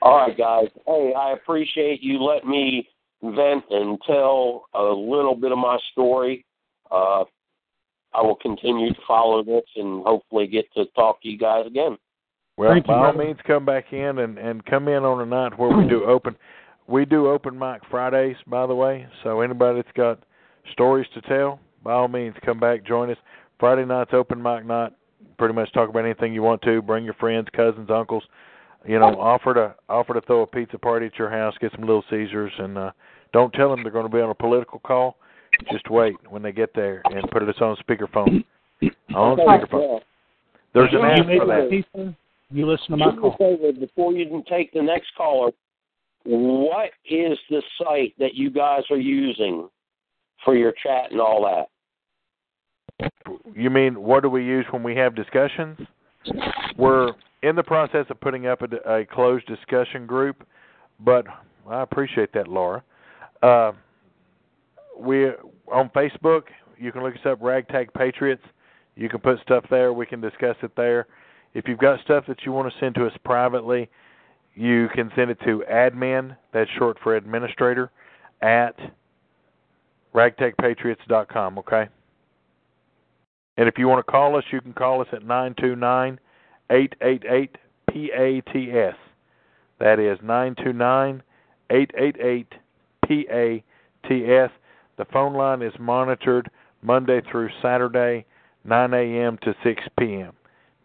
All 0.00 0.16
right, 0.16 0.36
guys. 0.36 0.68
Hey, 0.86 1.12
I 1.16 1.32
appreciate 1.32 2.02
you 2.02 2.22
letting 2.22 2.50
me 2.50 2.88
vent 3.22 3.64
and 3.70 3.98
tell 4.06 4.64
a 4.74 4.82
little 4.82 5.36
bit 5.36 5.52
of 5.52 5.58
my 5.58 5.78
story. 5.92 6.44
Uh, 6.90 7.24
I 8.14 8.20
will 8.20 8.36
continue 8.36 8.92
to 8.92 9.00
follow 9.06 9.42
this 9.44 9.62
and 9.76 10.02
hopefully 10.04 10.46
get 10.46 10.66
to 10.74 10.86
talk 10.96 11.22
to 11.22 11.28
you 11.28 11.38
guys 11.38 11.66
again. 11.66 11.96
Well, 12.56 12.72
Thank 12.72 12.84
you, 12.86 12.88
by 12.88 12.94
all 12.94 13.12
brother. 13.12 13.24
means, 13.24 13.38
come 13.46 13.64
back 13.64 13.92
in 13.92 14.18
and 14.18 14.38
and 14.38 14.64
come 14.66 14.88
in 14.88 15.04
on 15.04 15.20
a 15.20 15.26
night 15.26 15.58
where 15.58 15.74
we 15.74 15.88
do 15.88 16.04
open. 16.04 16.36
We 16.92 17.06
do 17.06 17.26
open 17.28 17.58
mic 17.58 17.80
Fridays, 17.90 18.36
by 18.46 18.66
the 18.66 18.74
way. 18.74 19.06
So 19.22 19.40
anybody 19.40 19.76
that's 19.80 19.96
got 19.96 20.18
stories 20.72 21.06
to 21.14 21.22
tell, 21.22 21.58
by 21.82 21.92
all 21.94 22.06
means, 22.06 22.34
come 22.44 22.60
back, 22.60 22.84
join 22.86 23.10
us. 23.10 23.16
Friday 23.58 23.86
night's 23.86 24.10
open 24.12 24.42
mic 24.42 24.66
night. 24.66 24.92
Pretty 25.38 25.54
much 25.54 25.72
talk 25.72 25.88
about 25.88 26.04
anything 26.04 26.34
you 26.34 26.42
want 26.42 26.60
to. 26.62 26.82
Bring 26.82 27.02
your 27.02 27.14
friends, 27.14 27.48
cousins, 27.56 27.88
uncles. 27.90 28.22
You 28.86 28.98
know, 28.98 29.18
offer 29.18 29.54
to 29.54 29.74
offer 29.88 30.12
to 30.12 30.20
throw 30.20 30.42
a 30.42 30.46
pizza 30.46 30.76
party 30.76 31.06
at 31.06 31.18
your 31.18 31.30
house. 31.30 31.54
Get 31.62 31.72
some 31.72 31.80
Little 31.80 32.04
Caesars, 32.10 32.52
and 32.58 32.76
uh, 32.76 32.90
don't 33.32 33.54
tell 33.54 33.70
them 33.70 33.82
they're 33.82 33.92
going 33.92 34.04
to 34.10 34.14
be 34.14 34.20
on 34.20 34.28
a 34.28 34.34
political 34.34 34.78
call. 34.80 35.16
Just 35.70 35.88
wait 35.88 36.16
when 36.28 36.42
they 36.42 36.52
get 36.52 36.74
there 36.74 37.00
and 37.06 37.30
put 37.30 37.42
us 37.48 37.54
on 37.62 37.74
speakerphone. 37.76 38.44
On 39.14 39.40
Okay, 39.40 39.42
speakerphone. 39.42 40.00
There's 40.74 40.92
an 40.92 40.98
You 40.98 41.06
app 41.06 41.26
made 41.26 41.38
for 41.38 41.46
that. 41.46 42.14
You 42.50 42.66
listen 42.66 42.90
to 42.90 42.96
my 42.98 43.16
call. 43.16 43.36
before 43.80 44.12
you 44.12 44.28
can 44.28 44.44
take 44.44 44.72
the 44.74 44.82
next 44.82 45.08
caller, 45.16 45.52
what 46.24 46.90
is 47.08 47.38
the 47.50 47.62
site 47.78 48.14
that 48.18 48.34
you 48.34 48.50
guys 48.50 48.82
are 48.90 48.98
using 48.98 49.68
for 50.44 50.56
your 50.56 50.72
chat 50.82 51.10
and 51.10 51.20
all 51.20 51.42
that? 51.44 53.10
You 53.54 53.70
mean 53.70 54.00
what 54.00 54.22
do 54.22 54.28
we 54.28 54.44
use 54.44 54.66
when 54.70 54.82
we 54.82 54.94
have 54.96 55.14
discussions? 55.14 55.78
We're 56.76 57.12
in 57.42 57.56
the 57.56 57.62
process 57.62 58.06
of 58.10 58.20
putting 58.20 58.46
up 58.46 58.62
a, 58.62 59.00
a 59.00 59.04
closed 59.04 59.46
discussion 59.46 60.06
group, 60.06 60.46
but 61.00 61.26
I 61.68 61.82
appreciate 61.82 62.32
that, 62.34 62.48
Laura. 62.48 62.82
Uh, 63.42 63.72
we 64.98 65.26
on 65.72 65.90
Facebook. 65.94 66.42
You 66.78 66.92
can 66.92 67.02
look 67.02 67.14
us 67.14 67.20
up, 67.26 67.40
Ragtag 67.40 67.92
Patriots. 67.94 68.42
You 68.96 69.08
can 69.08 69.20
put 69.20 69.40
stuff 69.40 69.64
there. 69.70 69.92
We 69.92 70.06
can 70.06 70.20
discuss 70.20 70.56
it 70.62 70.72
there. 70.76 71.06
If 71.54 71.66
you've 71.66 71.78
got 71.78 72.00
stuff 72.00 72.24
that 72.28 72.44
you 72.44 72.52
want 72.52 72.72
to 72.72 72.78
send 72.78 72.94
to 72.96 73.06
us 73.06 73.12
privately, 73.24 73.88
you 74.54 74.88
can 74.94 75.10
send 75.16 75.30
it 75.30 75.38
to 75.44 75.64
admin. 75.70 76.36
That's 76.52 76.70
short 76.78 76.98
for 77.02 77.16
administrator 77.16 77.90
at 78.40 78.78
ragtagpatriots.com. 80.14 81.58
Okay. 81.58 81.88
And 83.56 83.68
if 83.68 83.78
you 83.78 83.88
want 83.88 84.04
to 84.04 84.10
call 84.10 84.36
us, 84.36 84.44
you 84.50 84.60
can 84.60 84.72
call 84.72 85.00
us 85.00 85.08
at 85.12 85.24
nine 85.24 85.54
two 85.60 85.76
nine 85.76 86.18
eight 86.70 86.94
eight 87.02 87.24
eight 87.26 87.56
PATS. 87.90 88.96
That 89.78 89.98
is 89.98 90.18
nine 90.22 90.54
two 90.62 90.72
nine 90.72 91.22
eight 91.70 91.90
eight 91.96 92.16
eight 92.20 92.52
PATS. 93.06 94.52
The 94.98 95.04
phone 95.12 95.34
line 95.34 95.62
is 95.62 95.72
monitored 95.78 96.50
Monday 96.82 97.20
through 97.30 97.48
Saturday, 97.62 98.26
9 98.64 98.94
a.m. 98.94 99.38
to 99.42 99.54
6 99.64 99.82
p.m. 99.98 100.32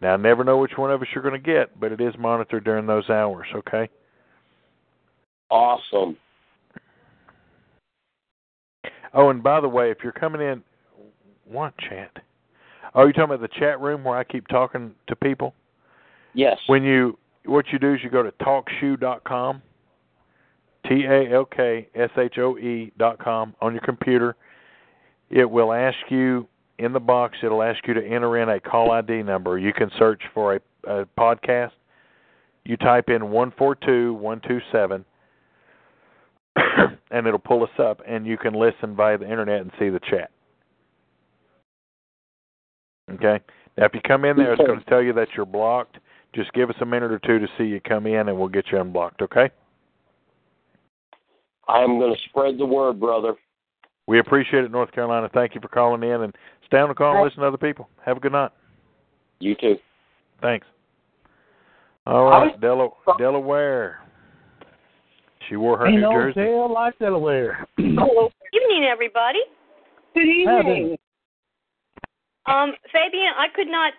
Now, 0.00 0.14
I 0.14 0.16
never 0.16 0.44
know 0.44 0.58
which 0.58 0.72
one 0.76 0.92
of 0.92 1.02
us 1.02 1.08
you're 1.14 1.22
going 1.22 1.40
to 1.40 1.44
get, 1.44 1.78
but 1.78 1.90
it 1.92 2.00
is 2.00 2.14
monitored 2.18 2.64
during 2.64 2.86
those 2.86 3.10
hours, 3.10 3.48
okay? 3.54 3.88
Awesome. 5.50 6.16
Oh, 9.14 9.30
and 9.30 9.42
by 9.42 9.60
the 9.60 9.68
way, 9.68 9.90
if 9.90 9.98
you're 10.02 10.12
coming 10.12 10.40
in, 10.40 10.62
what 11.46 11.72
chat? 11.78 12.12
Oh, 12.94 13.02
you're 13.02 13.12
talking 13.12 13.34
about 13.34 13.40
the 13.40 13.58
chat 13.58 13.80
room 13.80 14.04
where 14.04 14.16
I 14.16 14.24
keep 14.24 14.46
talking 14.48 14.94
to 15.08 15.16
people? 15.16 15.54
Yes. 16.34 16.58
When 16.66 16.84
you, 16.84 17.18
what 17.46 17.66
you 17.72 17.78
do 17.78 17.94
is 17.94 18.00
you 18.04 18.10
go 18.10 18.22
to 18.22 18.32
talkshoe.com, 18.32 19.62
T 20.86 21.04
A 21.04 21.34
L 21.34 21.44
K 21.44 21.88
S 21.94 22.10
H 22.16 22.38
O 22.38 22.56
E 22.56 22.92
dot 22.98 23.18
com 23.18 23.54
on 23.60 23.72
your 23.72 23.82
computer. 23.82 24.36
It 25.30 25.50
will 25.50 25.72
ask 25.72 25.96
you 26.08 26.46
in 26.78 26.92
the 26.92 27.00
box. 27.00 27.38
It'll 27.42 27.62
ask 27.62 27.86
you 27.86 27.94
to 27.94 28.04
enter 28.04 28.38
in 28.38 28.48
a 28.48 28.60
call 28.60 28.90
ID 28.90 29.22
number. 29.22 29.58
You 29.58 29.72
can 29.72 29.90
search 29.98 30.22
for 30.34 30.56
a, 30.56 30.60
a 30.86 31.06
podcast. 31.18 31.72
You 32.64 32.76
type 32.76 33.08
in 33.08 33.30
one 33.30 33.52
four 33.56 33.74
two 33.74 34.14
one 34.14 34.40
two 34.46 34.60
seven, 34.70 35.04
and 37.10 37.26
it'll 37.26 37.38
pull 37.38 37.62
us 37.62 37.70
up, 37.78 38.02
and 38.06 38.26
you 38.26 38.36
can 38.36 38.54
listen 38.54 38.94
via 38.94 39.18
the 39.18 39.30
internet 39.30 39.60
and 39.60 39.70
see 39.78 39.88
the 39.88 40.00
chat. 40.00 40.30
Okay. 43.10 43.40
Now, 43.76 43.86
if 43.86 43.94
you 43.94 44.00
come 44.06 44.24
in 44.24 44.36
there, 44.36 44.52
it's 44.52 44.62
going 44.62 44.78
to 44.78 44.84
tell 44.86 45.02
you 45.02 45.12
that 45.14 45.28
you're 45.36 45.46
blocked. 45.46 45.98
Just 46.34 46.52
give 46.52 46.68
us 46.68 46.76
a 46.80 46.84
minute 46.84 47.10
or 47.10 47.18
two 47.20 47.38
to 47.38 47.46
see 47.56 47.64
you 47.64 47.80
come 47.80 48.06
in, 48.06 48.28
and 48.28 48.38
we'll 48.38 48.48
get 48.48 48.66
you 48.70 48.78
unblocked. 48.78 49.22
Okay. 49.22 49.50
I'm 51.68 51.98
going 51.98 52.14
to 52.14 52.20
spread 52.28 52.58
the 52.58 52.66
word, 52.66 52.98
brother. 52.98 53.34
We 54.06 54.18
appreciate 54.18 54.64
it, 54.64 54.70
North 54.70 54.90
Carolina. 54.92 55.28
Thank 55.32 55.54
you 55.54 55.60
for 55.60 55.68
calling 55.68 56.02
in, 56.02 56.22
and 56.22 56.34
stay 56.68 56.78
on 56.78 56.88
the 56.88 56.94
call 56.94 57.16
and 57.16 57.24
listen 57.24 57.40
to 57.40 57.46
other 57.48 57.56
people. 57.58 57.88
Have 58.04 58.16
a 58.16 58.20
good 58.20 58.32
night. 58.32 58.50
You 59.40 59.54
too. 59.54 59.76
Thanks. 60.40 60.66
All 62.06 62.24
right, 62.24 62.58
Dela- 62.60 62.88
Delaware. 63.18 63.98
She 65.48 65.56
wore 65.56 65.78
her 65.78 65.86
Ain't 65.86 65.96
New 65.96 66.02
no 66.02 66.12
Jersey. 66.12 66.40
jail 66.40 66.72
like 66.72 66.98
Delaware. 66.98 67.66
Hello. 67.76 68.30
Evening, 68.52 68.88
everybody. 68.90 69.40
Good 70.14 70.26
evening. 70.26 70.96
Um, 72.46 72.72
Fabian, 72.92 73.32
I 73.36 73.48
could 73.54 73.68
not 73.68 73.92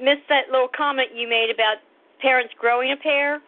miss 0.00 0.16
that 0.28 0.50
little 0.50 0.68
comment 0.74 1.08
you 1.14 1.28
made 1.28 1.50
about 1.52 1.76
parents 2.20 2.54
growing 2.58 2.92
a 2.92 2.96
pair. 2.96 3.40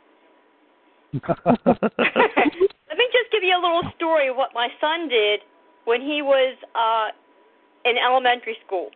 Let 1.47 2.99
me 2.99 3.07
just 3.13 3.33
give 3.33 3.43
you 3.43 3.57
a 3.57 3.63
little 3.63 3.83
story 3.97 4.29
of 4.29 4.37
what 4.37 4.51
my 4.55 4.69
son 4.81 5.09
did 5.09 5.41
when 5.87 6.01
he 6.01 6.21
was 6.23 6.57
uh, 6.75 7.09
in 7.87 7.95
elementary 7.97 8.59
school. 8.67 8.91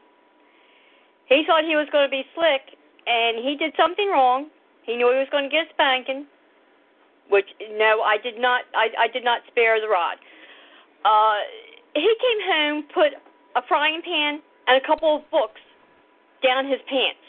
He 1.30 1.44
thought 1.46 1.62
he 1.62 1.78
was 1.78 1.86
going 1.94 2.04
to 2.04 2.10
be 2.10 2.26
slick, 2.34 2.74
and 3.06 3.38
he 3.38 3.54
did 3.54 3.72
something 3.78 4.10
wrong. 4.10 4.50
He 4.82 4.96
knew 4.98 5.06
he 5.14 5.22
was 5.22 5.30
going 5.30 5.46
to 5.46 5.52
get 5.52 5.70
a 5.70 5.70
spanking, 5.70 6.26
which 7.30 7.46
no, 7.78 8.02
I 8.02 8.18
did 8.18 8.40
not. 8.42 8.66
I, 8.74 9.06
I 9.06 9.06
did 9.06 9.22
not 9.22 9.46
spare 9.46 9.80
the 9.80 9.86
rod. 9.86 10.18
Uh, 11.06 11.38
he 11.94 12.10
came 12.18 12.40
home, 12.50 12.84
put 12.92 13.14
a 13.54 13.62
frying 13.68 14.02
pan 14.02 14.42
and 14.66 14.82
a 14.82 14.86
couple 14.86 15.16
of 15.16 15.22
books 15.30 15.60
down 16.42 16.66
his 16.66 16.80
pants. 16.90 17.22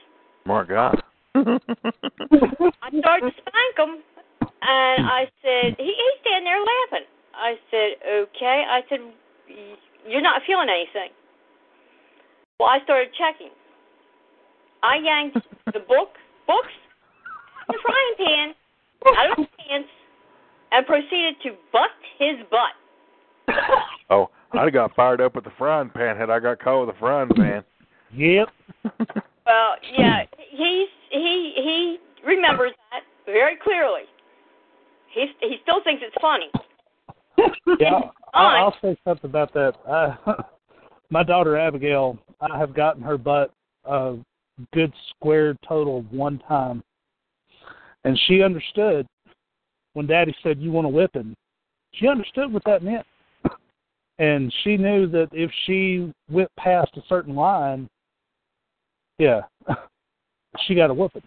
My 0.46 0.66
God. 0.66 0.98
I 1.36 2.90
started 3.00 3.30
to 3.30 3.36
spank 3.38 3.76
him, 3.78 4.02
and 4.62 5.06
I 5.06 5.30
said, 5.42 5.76
he, 5.78 5.86
he's 5.86 6.18
standing 6.22 6.46
there 6.46 6.60
laughing. 6.60 7.08
I 7.34 7.56
said, 7.70 7.90
okay. 8.06 8.66
I 8.68 8.82
said, 8.90 9.00
you're 10.08 10.22
not 10.22 10.42
feeling 10.46 10.68
anything. 10.70 11.14
Well, 12.62 12.70
I 12.70 12.78
started 12.84 13.08
checking. 13.18 13.50
I 14.84 14.98
yanked 14.98 15.34
the 15.74 15.80
book, 15.80 16.10
books, 16.46 16.70
the 17.68 17.74
frying 17.82 18.14
pan 18.20 18.54
out 19.18 19.32
of 19.32 19.38
his 19.40 19.48
pants, 19.58 19.90
and 20.72 20.86
proceeded 20.86 21.38
to 21.42 21.56
butt 21.74 21.90
his 22.20 22.36
butt. 22.52 23.56
Oh, 24.12 24.30
I'd 24.52 24.66
have 24.66 24.74
got 24.74 24.94
fired 24.94 25.22
up 25.22 25.36
with 25.36 25.46
the 25.46 25.54
frying 25.58 25.90
pan 25.90 26.18
had 26.18 26.30
I 26.30 26.40
got 26.40 26.60
caught 26.60 26.86
with 26.86 26.94
the 26.94 27.00
frying 27.00 27.30
pan. 27.30 27.64
Yep. 28.14 28.50
Well, 29.44 29.76
yeah, 29.98 30.26
he's 30.52 30.88
he 31.10 31.54
he 31.56 31.98
remembers 32.24 32.72
that 32.92 33.02
very 33.26 33.58
clearly. 33.62 34.04
He 35.14 35.26
he 35.42 35.58
still 35.64 35.84
thinks 35.84 36.04
it's 36.06 36.16
funny. 36.22 36.52
Yeah, 37.80 38.02
I'll, 38.36 38.66
I'll 38.66 38.76
say 38.82 38.96
something 39.04 39.30
about 39.30 39.52
that. 39.56 39.74
Uh, 39.90 40.44
my 41.12 41.24
daughter 41.24 41.58
Abigail, 41.58 42.18
I 42.40 42.58
have 42.58 42.74
gotten 42.74 43.04
her 43.04 43.18
butt 43.18 43.52
a 43.86 44.16
good 44.74 44.94
square 45.10 45.56
total 45.68 46.04
one 46.10 46.40
time, 46.48 46.82
and 48.06 48.20
she 48.28 48.42
understood 48.42 49.06
when 49.94 50.08
Daddy 50.08 50.34
said, 50.42 50.60
"You 50.60 50.72
want 50.72 50.88
a 50.88 50.90
whipping." 50.90 51.36
She 51.94 52.08
understood 52.08 52.52
what 52.52 52.64
that 52.64 52.82
meant, 52.82 53.06
and 54.20 54.52
she 54.64 54.78
knew 54.78 55.06
that 55.08 55.28
if 55.34 55.52
she 55.66 56.12
went 56.30 56.50
past 56.58 56.96
a 56.96 57.02
certain 57.10 57.36
line, 57.36 57.88
yeah, 59.20 59.42
she 60.66 60.76
got 60.76 60.90
a 60.90 60.94
whooping. 60.94 61.24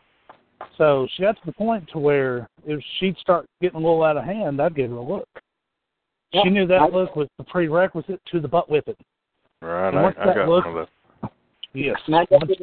So 0.78 1.06
she 1.14 1.22
got 1.22 1.36
to 1.36 1.46
the 1.46 1.52
point 1.52 1.88
to 1.92 1.98
where 1.98 2.48
if 2.66 2.82
she'd 2.98 3.18
start 3.18 3.46
getting 3.60 3.76
a 3.76 3.82
little 3.84 4.02
out 4.02 4.16
of 4.16 4.24
hand, 4.24 4.60
I'd 4.60 4.74
give 4.74 4.90
her 4.90 4.96
a 4.96 5.02
look. 5.02 5.28
She 6.42 6.50
knew 6.50 6.66
that 6.66 6.92
look 6.92 7.14
was 7.14 7.28
the 7.38 7.44
prerequisite 7.44 8.20
to 8.32 8.40
the 8.40 8.48
butt 8.48 8.68
whipping. 8.68 8.96
Right, 9.64 9.88
And 9.88 9.98
I, 9.98 10.30
I 10.30 10.34
got 10.34 10.48
look- 10.48 10.64
one 10.66 10.76
of 10.78 10.86
those. 11.22 11.30
Yes. 11.72 11.96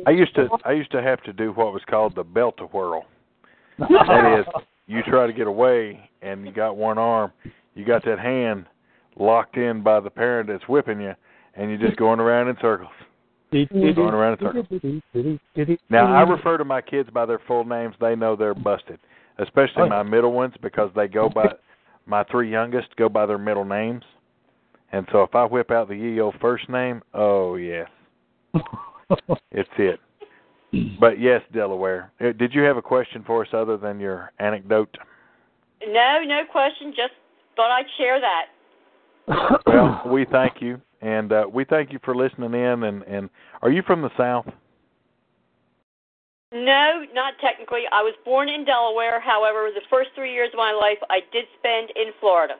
I 0.06 0.12
used 0.12 0.34
to 0.36 0.48
I 0.64 0.72
used 0.72 0.92
to 0.92 1.02
have 1.02 1.22
to 1.24 1.34
do 1.34 1.52
what 1.52 1.74
was 1.74 1.82
called 1.90 2.16
the 2.16 2.24
belt 2.24 2.56
a 2.60 2.66
whirl. 2.66 3.06
That 3.78 4.40
is, 4.40 4.46
you 4.88 5.02
try 5.04 5.28
to 5.28 5.34
get 5.34 5.48
away 5.48 6.10
and 6.22 6.46
you 6.46 6.52
got 6.54 6.78
one 6.78 6.98
arm, 6.98 7.32
you 7.76 7.84
got 7.84 8.06
that 8.06 8.20
hand 8.20 8.68
locked 9.18 9.58
in 9.58 9.82
by 9.82 10.00
the 10.00 10.10
parent 10.10 10.48
that's 10.50 10.64
whipping 10.70 11.02
you, 11.02 11.14
and 11.56 11.70
you're 11.70 11.80
just 11.80 11.98
going 11.98 12.20
around 12.20 12.48
in 12.48 12.56
circles. 12.62 12.92
Going 13.52 13.98
around 13.98 14.38
in 14.40 15.02
circles. 15.14 15.80
Now 15.90 16.14
I 16.14 16.22
refer 16.22 16.58
to 16.58 16.64
my 16.64 16.80
kids 16.80 17.10
by 17.14 17.26
their 17.26 17.42
full 17.48 17.66
names. 17.66 17.96
They 18.00 18.16
know 18.16 18.36
they're 18.38 18.54
busted, 18.54 19.00
especially 19.40 19.84
Oh, 19.84 19.90
my 19.90 20.04
middle 20.04 20.32
ones 20.32 20.54
because 20.62 20.90
they 20.96 21.08
go 21.08 21.28
by 21.28 21.48
my 22.06 22.24
three 22.26 22.50
youngest 22.50 22.96
go 22.96 23.10
by 23.10 23.26
their 23.26 23.38
middle 23.40 23.66
names, 23.66 24.04
and 24.92 25.08
so 25.12 25.24
if 25.24 25.36
I 25.36 25.46
whip 25.46 25.72
out 25.72 25.88
the 25.88 25.94
EO 25.94 26.34
first 26.42 26.70
name, 26.70 27.02
oh 27.14 27.56
yes, 27.56 27.90
it's 29.52 29.70
it. 29.78 30.00
But 31.00 31.20
yes, 31.20 31.42
Delaware. 31.54 32.12
Uh, 32.22 32.32
Did 32.32 32.54
you 32.54 32.62
have 32.62 32.78
a 32.78 32.82
question 32.82 33.24
for 33.26 33.44
us 33.44 33.50
other 33.54 33.78
than 33.78 34.00
your 34.00 34.32
anecdote? 34.40 34.96
No, 35.86 36.22
no 36.26 36.42
question. 36.50 36.94
Just 36.96 37.14
thought 37.56 37.72
I'd 37.72 37.86
share 37.98 38.20
that. 38.22 38.46
Well, 39.68 40.02
we 40.08 40.26
thank 40.26 40.62
you, 40.62 40.82
and 41.02 41.32
uh, 41.32 41.46
we 41.52 41.66
thank 41.66 41.92
you 41.92 42.00
for 42.04 42.16
listening 42.16 42.54
in. 42.54 42.84
And 42.84 43.04
and 43.04 43.30
are 43.62 43.72
you 43.72 43.82
from 43.82 44.02
the 44.02 44.12
South? 44.18 44.46
No, 46.54 47.06
not 47.14 47.36
technically. 47.40 47.84
I 47.92 48.02
was 48.02 48.14
born 48.26 48.50
in 48.50 48.66
Delaware. 48.66 49.22
However, 49.22 49.70
the 49.74 49.82
first 49.90 50.10
three 50.16 50.34
years 50.34 50.50
of 50.54 50.58
my 50.58 50.74
life 50.74 50.98
I 51.10 51.22
did 51.32 51.46
spend 51.60 51.92
in 51.96 52.12
Florida. 52.20 52.56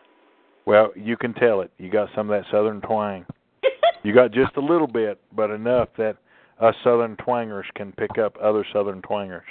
Well, 0.66 0.92
you 0.96 1.18
can 1.18 1.34
tell 1.34 1.62
it. 1.62 1.72
You 1.78 1.90
got 1.90 2.10
some 2.16 2.30
of 2.30 2.40
that 2.44 2.50
Southern 2.52 2.82
twang. 2.82 3.26
you 4.04 4.14
got 4.14 4.32
just 4.32 4.56
a 4.58 4.62
little 4.62 4.88
bit, 4.88 5.20
but 5.36 5.50
enough 5.52 5.90
that 5.98 6.18
us 6.60 6.76
Southern 6.84 7.16
twangers 7.18 7.66
can 7.76 7.92
pick 7.94 8.18
up 8.18 8.38
other 8.42 8.66
Southern 8.72 9.02
twangers. 9.02 9.44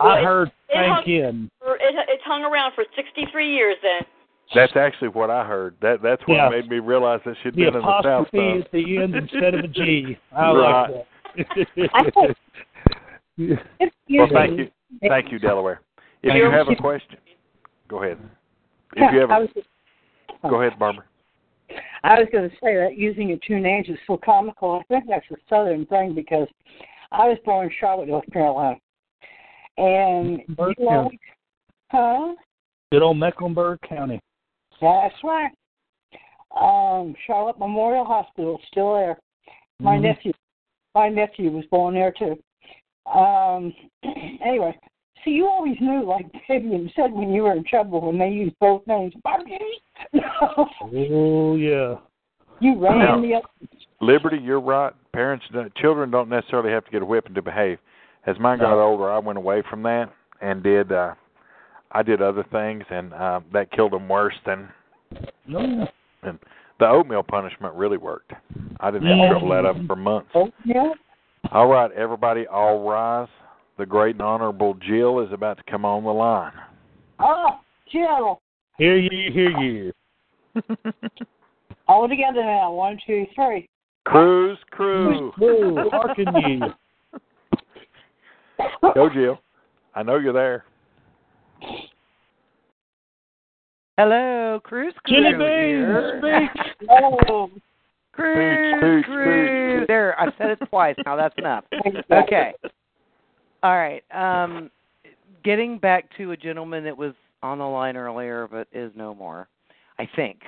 I 0.00 0.20
heard 0.22 0.48
It 0.68 0.76
hung, 0.76 0.96
thank 1.04 1.08
in. 1.08 1.50
for- 1.58 1.76
it, 1.76 1.94
it 2.08 2.20
hung 2.24 2.42
around 2.44 2.72
for 2.74 2.84
63 2.94 3.54
years 3.54 3.76
then. 3.82 4.06
That's 4.54 4.76
actually 4.76 5.08
what 5.08 5.28
I 5.30 5.44
heard. 5.44 5.74
That 5.82 6.02
that's 6.02 6.22
what 6.26 6.36
Yeah. 6.36 6.48
made 6.50 6.68
me 6.70 6.78
realize 6.78 7.20
that 7.24 7.34
she'd 7.42 7.54
The 7.54 7.64
been 7.64 7.66
in 7.68 7.72
the 7.74 7.80
South. 8.02 8.04
apostrophe 8.28 8.60
at 8.60 8.70
the 8.72 8.98
end 8.98 9.14
instead 9.16 9.54
of 9.54 9.64
a 9.64 9.68
G. 9.68 10.16
I 10.34 10.52
Right. 10.52 11.04
like 11.36 11.66
that. 12.16 12.36
Well, 13.38 14.28
thank 14.32 14.58
you, 14.58 14.70
thank 15.06 15.30
you, 15.32 15.38
Delaware. 15.38 15.80
If 16.22 16.34
you 16.34 16.50
have 16.50 16.68
a 16.68 16.76
question, 16.76 17.18
go 17.88 18.02
ahead. 18.02 18.18
If 18.94 19.12
you 19.12 19.20
have, 19.20 19.30
I 19.30 19.36
a, 19.36 19.40
was, 19.40 19.50
go 20.50 20.62
ahead, 20.62 20.78
Barbara. 20.78 21.04
I 22.04 22.20
was 22.20 22.28
going 22.30 22.48
to 22.48 22.56
say 22.56 22.76
that 22.76 22.96
using 22.96 23.28
your 23.28 23.38
two 23.46 23.58
names 23.58 23.88
is 23.88 23.98
so 24.06 24.18
comical. 24.24 24.80
I 24.80 24.82
think 24.84 25.04
that's 25.08 25.26
a 25.30 25.36
southern 25.48 25.86
thing 25.86 26.14
because 26.14 26.48
I 27.10 27.28
was 27.28 27.38
born 27.44 27.66
in 27.66 27.72
Charlotte, 27.80 28.08
North 28.08 28.30
Carolina. 28.32 28.76
And 29.76 30.40
Burke 30.56 30.76
you 30.78 30.88
always, 30.88 31.18
County. 31.18 31.20
huh? 31.90 32.34
Good 32.92 33.02
old 33.02 33.18
Mecklenburg 33.18 33.80
County. 33.88 34.20
That's 34.80 35.14
right. 35.24 35.50
Um, 36.58 37.14
Charlotte 37.26 37.58
Memorial 37.58 38.04
Hospital 38.04 38.60
still 38.70 38.94
there. 38.94 39.18
My 39.80 39.98
Mhm. 39.98 40.02
nephew, 40.02 40.32
my 40.94 41.08
nephew 41.08 41.50
was 41.50 41.66
born 41.66 41.94
there 41.94 42.12
too. 42.12 42.38
Um, 43.06 43.74
anyway, 44.40 44.78
so 45.26 45.30
you 45.30 45.46
always 45.46 45.76
knew, 45.80 46.06
like 46.06 46.24
Fabian 46.48 46.90
said, 46.96 47.12
when 47.12 47.32
you 47.34 47.42
were 47.42 47.52
in 47.52 47.64
trouble 47.64 48.00
when 48.00 48.18
they 48.18 48.28
used 48.28 48.58
both 48.60 48.86
names. 48.86 49.12
Barbie. 49.22 49.58
Oh 50.40 51.56
yeah. 51.56 51.96
You 52.60 52.80
ran 52.80 52.98
Now, 52.98 53.20
the 53.20 53.40
Liberty, 54.00 54.38
you're 54.38 54.60
right. 54.60 54.92
Parents, 55.12 55.44
don't- 55.52 55.74
children 55.74 56.10
don't 56.10 56.28
necessarily 56.28 56.70
have 56.70 56.84
to 56.84 56.90
get 56.90 57.02
a 57.02 57.04
whipping 57.04 57.34
to 57.34 57.42
behave. 57.42 57.78
As 58.26 58.38
mine 58.38 58.58
got 58.58 58.78
older, 58.82 59.10
I 59.10 59.18
went 59.18 59.36
away 59.38 59.62
from 59.68 59.82
that 59.82 60.12
and 60.40 60.62
did. 60.62 60.92
uh 60.92 61.14
I 61.92 62.02
did 62.02 62.20
other 62.20 62.44
things, 62.50 62.84
and 62.90 63.14
uh, 63.14 63.40
that 63.52 63.70
killed 63.70 63.92
them 63.92 64.08
worse 64.08 64.34
than. 64.44 64.68
No. 65.46 65.86
And 66.22 66.38
the 66.78 66.86
oatmeal 66.88 67.22
punishment 67.22 67.74
really 67.74 67.96
worked. 67.96 68.32
I 68.80 68.90
didn't 68.90 69.06
have 69.06 69.30
trouble 69.30 69.50
that 69.50 69.64
up 69.64 69.76
for 69.86 69.96
months. 69.96 70.30
Oh, 70.34 70.50
yeah. 70.64 70.92
All 71.52 71.68
right, 71.68 71.90
everybody, 71.92 72.46
all 72.48 72.86
rise. 72.86 73.28
The 73.78 73.86
great 73.86 74.14
and 74.14 74.22
honorable 74.22 74.74
Jill 74.74 75.20
is 75.20 75.32
about 75.32 75.58
to 75.58 75.62
come 75.70 75.84
on 75.84 76.04
the 76.04 76.10
line. 76.10 76.52
Oh, 77.18 77.60
Jill. 77.92 78.40
Hear 78.78 78.96
ye, 78.96 79.30
hear 79.32 79.50
ye. 79.50 79.92
All 81.88 82.08
together 82.08 82.42
now. 82.42 82.72
One, 82.72 82.98
two, 83.06 83.26
three. 83.34 83.68
Cruz, 84.04 84.58
crew. 84.70 85.32
Whoa, 85.36 85.90
hearken 85.90 86.34
ye. 86.36 86.60
Go, 88.94 89.10
Jill. 89.10 89.38
I 89.94 90.02
know 90.02 90.16
you're 90.16 90.32
there. 90.32 90.64
Hello, 93.98 94.60
Cruz 94.62 94.94
Crew. 95.04 95.16
Jenny 95.16 95.44
here. 95.44 96.20
Bean, 96.22 96.48
speak. 96.78 96.88
Oh, 96.90 97.50
Cruz, 98.12 98.76
Speech, 98.78 99.04
speech, 99.04 99.04
Cruz. 99.06 99.80
speech. 99.80 99.88
There, 99.88 100.20
I 100.20 100.26
said 100.38 100.50
it 100.50 100.58
twice. 100.68 100.96
Now 101.04 101.16
that's 101.16 101.34
enough. 101.38 101.64
Okay. 102.12 102.54
All 103.66 103.76
right. 103.76 104.04
Um, 104.14 104.70
getting 105.42 105.78
back 105.78 106.04
to 106.18 106.30
a 106.30 106.36
gentleman 106.36 106.84
that 106.84 106.96
was 106.96 107.14
on 107.42 107.58
the 107.58 107.64
line 107.64 107.96
earlier, 107.96 108.46
but 108.48 108.68
is 108.72 108.92
no 108.94 109.12
more. 109.12 109.48
I 109.98 110.08
think. 110.14 110.38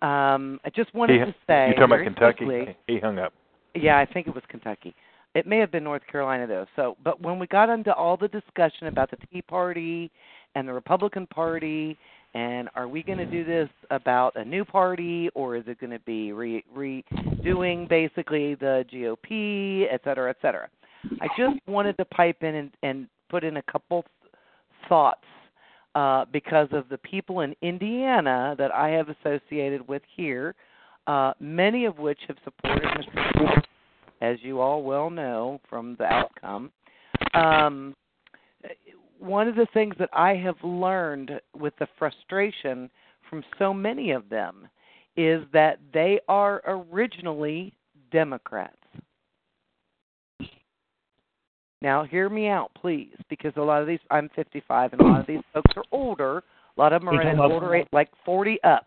Um, 0.00 0.60
I 0.64 0.70
just 0.72 0.94
wanted 0.94 1.18
He- 1.18 1.24
to 1.32 1.34
say. 1.48 1.68
you 1.70 1.74
talking 1.74 1.84
about 1.92 2.04
Kentucky? 2.04 2.44
quickly- 2.44 2.76
He 2.86 3.00
hung 3.00 3.18
up. 3.18 3.32
yeah, 3.74 3.98
I 3.98 4.04
think 4.04 4.28
it 4.28 4.34
was 4.34 4.44
Kentucky. 4.46 4.94
It 5.34 5.44
may 5.44 5.58
have 5.58 5.72
been 5.72 5.82
North 5.82 6.06
Carolina 6.06 6.46
though. 6.46 6.66
So, 6.76 6.96
but 7.02 7.20
when 7.20 7.40
we 7.40 7.48
got 7.48 7.68
into 7.68 7.92
all 7.92 8.16
the 8.16 8.28
discussion 8.28 8.86
about 8.86 9.10
the 9.10 9.16
Tea 9.32 9.42
Party 9.42 10.08
and 10.54 10.68
the 10.68 10.72
Republican 10.72 11.26
Party, 11.26 11.98
and 12.34 12.68
are 12.76 12.86
we 12.86 13.02
going 13.02 13.18
to 13.18 13.26
do 13.26 13.42
this 13.42 13.68
about 13.90 14.36
a 14.36 14.44
new 14.44 14.64
party 14.64 15.30
or 15.34 15.56
is 15.56 15.66
it 15.66 15.80
going 15.80 15.90
to 15.90 15.98
be 16.00 16.32
re 16.32 16.62
redoing 16.76 17.88
basically 17.88 18.54
the 18.54 18.84
GOP, 18.88 19.88
et 19.90 20.00
cetera, 20.04 20.30
et 20.30 20.36
cetera? 20.40 20.68
I 21.20 21.28
just 21.36 21.56
wanted 21.66 21.96
to 21.98 22.04
pipe 22.06 22.42
in 22.42 22.54
and, 22.54 22.70
and 22.82 23.08
put 23.28 23.44
in 23.44 23.56
a 23.56 23.62
couple 23.62 24.04
thoughts 24.88 25.24
uh, 25.94 26.24
because 26.32 26.68
of 26.72 26.88
the 26.88 26.98
people 26.98 27.40
in 27.40 27.54
Indiana 27.62 28.54
that 28.58 28.72
I 28.72 28.90
have 28.90 29.08
associated 29.08 29.86
with 29.88 30.02
here, 30.16 30.54
uh, 31.06 31.32
many 31.40 31.84
of 31.84 31.98
which 31.98 32.18
have 32.28 32.36
supported 32.44 32.84
Mr. 32.84 33.32
Trump, 33.32 33.64
as 34.20 34.38
you 34.42 34.60
all 34.60 34.82
well 34.82 35.10
know 35.10 35.60
from 35.68 35.96
the 35.98 36.04
outcome. 36.04 36.70
Um, 37.34 37.94
one 39.18 39.48
of 39.48 39.54
the 39.54 39.66
things 39.72 39.94
that 39.98 40.10
I 40.12 40.34
have 40.34 40.56
learned 40.62 41.40
with 41.56 41.74
the 41.78 41.86
frustration 41.98 42.90
from 43.28 43.44
so 43.58 43.72
many 43.72 44.10
of 44.10 44.28
them 44.28 44.68
is 45.16 45.44
that 45.52 45.78
they 45.92 46.20
are 46.28 46.62
originally 46.66 47.72
Democrats. 48.10 48.76
Now, 51.82 52.04
hear 52.04 52.28
me 52.30 52.46
out, 52.48 52.70
please, 52.80 53.14
because 53.28 53.52
a 53.56 53.60
lot 53.60 53.82
of 53.82 53.88
these, 53.88 53.98
I'm 54.10 54.30
55, 54.36 54.92
and 54.92 55.02
a 55.02 55.04
lot 55.04 55.20
of 55.20 55.26
these 55.26 55.40
folks 55.52 55.72
are 55.76 55.82
older. 55.90 56.38
A 56.38 56.80
lot 56.80 56.92
of 56.92 57.02
them 57.02 57.08
are 57.10 57.20
in 57.20 57.26
an 57.28 57.36
talking 57.36 57.38
about- 57.40 57.50
older 57.52 57.74
age, 57.74 57.86
like 57.92 58.08
40 58.24 58.58
up. 58.62 58.86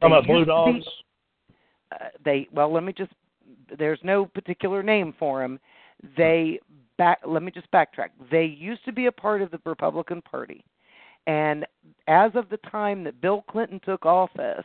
Talking 0.00 0.12
about 0.16 0.22
They 0.22 0.26
blue 0.26 0.38
used 0.38 0.48
to 0.48 0.64
be- 0.66 0.72
dogs. 0.80 0.86
uh, 1.92 2.08
they 2.24 2.48
well 2.52 2.72
let 2.72 2.82
me 2.84 2.92
just 2.92 3.12
there's 3.78 3.98
no 4.04 4.26
particular 4.26 4.82
name 4.82 5.14
for 5.18 5.40
them 5.40 5.58
they 6.16 6.60
back 6.98 7.18
let 7.26 7.42
me 7.42 7.50
just 7.50 7.70
backtrack 7.72 8.10
they 8.30 8.44
used 8.44 8.84
to 8.84 8.92
be 8.92 9.06
a 9.06 9.12
part 9.12 9.40
of 9.42 9.50
the 9.50 9.58
republican 9.66 10.20
party 10.22 10.62
and 11.26 11.66
as 12.06 12.30
of 12.34 12.48
the 12.50 12.58
time 12.70 13.02
that 13.04 13.20
bill 13.20 13.42
clinton 13.50 13.80
took 13.84 14.04
office 14.06 14.64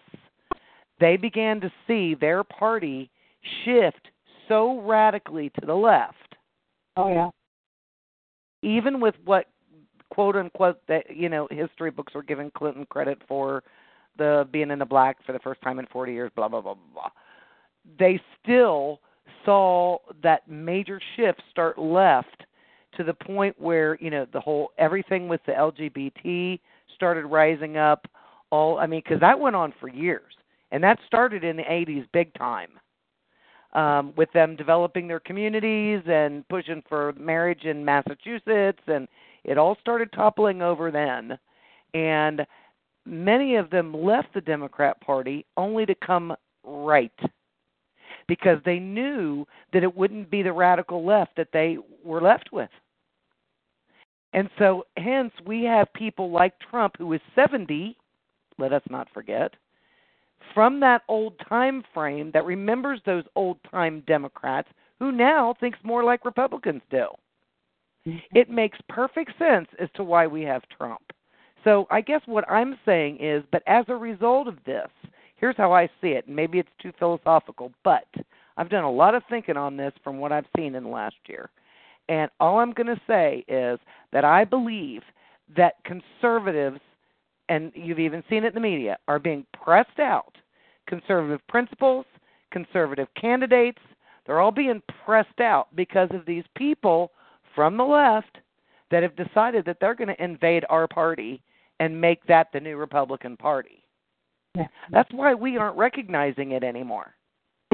they 1.00 1.16
began 1.18 1.60
to 1.62 1.72
see 1.88 2.14
their 2.14 2.44
party 2.44 3.10
shift 3.66 4.10
so 4.48 4.82
radically 4.82 5.50
to 5.60 5.66
the 5.66 5.74
left 5.74 6.36
oh 6.98 7.10
yeah. 7.12 7.30
Even 8.64 9.00
with 9.00 9.16
what 9.26 9.48
quote 10.10 10.36
unquote 10.36 10.80
that 10.88 11.16
you 11.16 11.30
know 11.30 11.48
history 11.52 11.92
books 11.92 12.14
were 12.14 12.24
giving 12.24 12.52
Clinton 12.52 12.86
credit 12.90 13.20
for 13.28 13.64
the 14.18 14.48
being 14.52 14.72
in 14.72 14.80
the 14.80 14.86
black 14.86 15.18
for 15.26 15.34
the 15.34 15.40
first 15.40 15.62
time 15.62 15.80
in 15.80 15.88
40 15.88 16.14
years 16.14 16.32
blah 16.36 16.48
blah 16.48 16.62
blah 16.62 16.76
blah 16.76 16.94
blah 16.94 17.10
they 18.00 18.22
still 18.42 19.00
saw 19.46 19.98
that 20.22 20.48
major 20.48 21.02
shift 21.16 21.42
start 21.52 21.78
left 21.78 22.46
to 22.96 23.04
the 23.04 23.14
point 23.14 23.60
where 23.60 23.98
you 24.00 24.10
know 24.10 24.26
the 24.34 24.40
whole 24.40 24.72
everything 24.78 25.28
with 25.28 25.42
the 25.46 25.52
LGBT 25.52 26.60
started 26.96 27.26
rising 27.26 27.78
up. 27.78 28.08
All 28.52 28.80
I 28.80 28.88
mean 28.88 29.02
cuz 29.02 29.20
that 29.20 29.40
went 29.40 29.56
on 29.56 29.74
for 29.80 29.88
years. 29.88 30.34
And 30.72 30.84
that 30.84 30.98
started 31.06 31.44
in 31.44 31.56
the 31.56 31.64
80s 31.64 32.08
big 32.14 32.34
time 32.34 32.80
um, 33.74 34.14
with 34.16 34.32
them 34.34 34.56
developing 34.56 35.08
their 35.08 35.20
communities 35.20 36.02
and 36.06 36.48
pushing 36.48 36.84
for 36.88 37.14
marriage 37.14 37.64
in 37.64 37.84
Massachusetts, 37.84 38.82
and 38.88 39.08
it 39.44 39.58
all 39.58 39.78
started 39.82 40.12
toppling 40.14 40.62
over 40.62 40.92
then. 40.92 41.38
And 41.94 42.46
many 43.06 43.56
of 43.56 43.70
them 43.70 43.94
left 43.94 44.34
the 44.34 44.42
Democrat 44.42 45.00
Party 45.02 45.46
only 45.58 45.86
to 45.86 45.96
come 45.96 46.36
right 46.64 47.12
because 48.28 48.60
they 48.64 48.80
knew 48.80 49.46
that 49.74 49.84
it 49.84 49.96
wouldn't 49.96 50.30
be 50.30 50.42
the 50.42 50.54
radical 50.54 51.06
left 51.06 51.36
that 51.36 51.50
they 51.52 51.78
were 52.04 52.22
left 52.22 52.52
with. 52.52 52.70
And 54.34 54.50
so, 54.58 54.86
hence, 54.98 55.32
we 55.46 55.64
have 55.64 55.94
people 55.94 56.32
like 56.32 56.54
Trump, 56.60 56.96
who 56.98 57.14
is 57.14 57.22
70, 57.36 57.96
let 58.58 58.74
us 58.74 58.82
not 58.90 59.08
forget, 59.14 59.54
from 60.54 60.80
that 60.80 61.04
old 61.08 61.34
time 61.48 61.84
frame 61.94 62.32
that 62.34 62.46
remembers 62.46 63.00
those 63.06 63.24
old 63.36 63.58
time 63.70 64.04
Democrats 64.08 64.70
who 65.00 65.12
now 65.12 65.56
thinks 65.60 65.80
more 65.84 66.04
like 66.04 66.26
Republicans 66.26 66.82
do. 66.90 67.08
Mm-hmm. 68.08 68.38
It 68.38 68.50
makes 68.50 68.78
perfect 68.90 69.32
sense 69.40 69.68
as 69.80 69.90
to 69.96 70.04
why 70.04 70.28
we 70.28 70.42
have 70.44 70.64
Trump. 70.78 71.02
So 71.64 71.88
I 71.90 72.02
guess 72.02 72.22
what 72.26 72.50
I'm 72.50 72.78
saying 72.86 73.18
is, 73.22 73.44
but 73.52 73.64
as 73.68 73.86
a 73.88 73.96
result 73.96 74.48
of 74.48 74.58
this, 74.66 74.90
here's 75.38 75.58
how 75.58 75.74
I 75.74 75.88
see 76.02 76.10
it. 76.10 76.28
and 76.28 76.36
Maybe 76.36 76.60
it's 76.60 76.70
too 76.82 76.92
philosophical, 77.00 77.72
but 77.84 78.08
I've 78.58 78.70
done 78.70 78.84
a 78.84 78.92
lot 78.92 79.16
of 79.16 79.24
thinking 79.30 79.58
on 79.58 79.78
this 79.78 79.94
from 80.04 80.18
what 80.18 80.32
I've 80.32 80.46
seen 80.58 80.76
in 80.76 80.84
the 80.84 80.90
last 80.90 81.16
year. 81.28 81.50
And 82.10 82.30
all 82.40 82.60
I'm 82.60 82.74
going 82.74 82.88
to 82.88 83.02
say 83.08 83.46
is 83.48 83.80
that 84.12 84.26
I 84.26 84.44
believe 84.44 85.02
that 85.56 85.76
conservatives, 85.86 86.80
and 87.50 87.72
you've 87.76 88.00
even 88.00 88.24
seen 88.30 88.44
it 88.44 88.48
in 88.48 88.54
the 88.54 88.60
media, 88.60 88.98
are 89.08 89.20
being 89.20 89.46
pressed 89.54 90.00
out. 90.00 90.34
Conservative 90.88 91.46
principles, 91.48 92.06
conservative 92.52 93.08
candidates, 93.20 93.80
they're 94.26 94.40
all 94.40 94.52
being 94.52 94.82
pressed 95.06 95.40
out 95.40 95.68
because 95.76 96.10
of 96.12 96.26
these 96.26 96.44
people 96.56 97.12
from 97.56 97.78
the 97.78 97.84
left 97.84 98.38
that 98.92 99.04
have 99.04 99.16
decided 99.16 99.66
that 99.66 99.78
they're 99.82 99.96
going 99.96 100.08
to 100.16 100.24
invade 100.24 100.66
our 100.70 100.88
party 100.88 101.42
and 101.80 102.00
make 102.00 102.26
that 102.28 102.48
the 102.54 102.60
new 102.60 102.78
Republican 102.78 103.36
Party. 103.36 103.84
Yeah. 104.56 104.68
That's 104.92 105.10
why 105.12 105.34
we 105.34 105.58
aren't 105.58 105.78
recognizing 105.78 106.52
it 106.52 106.64
anymore. 106.64 107.14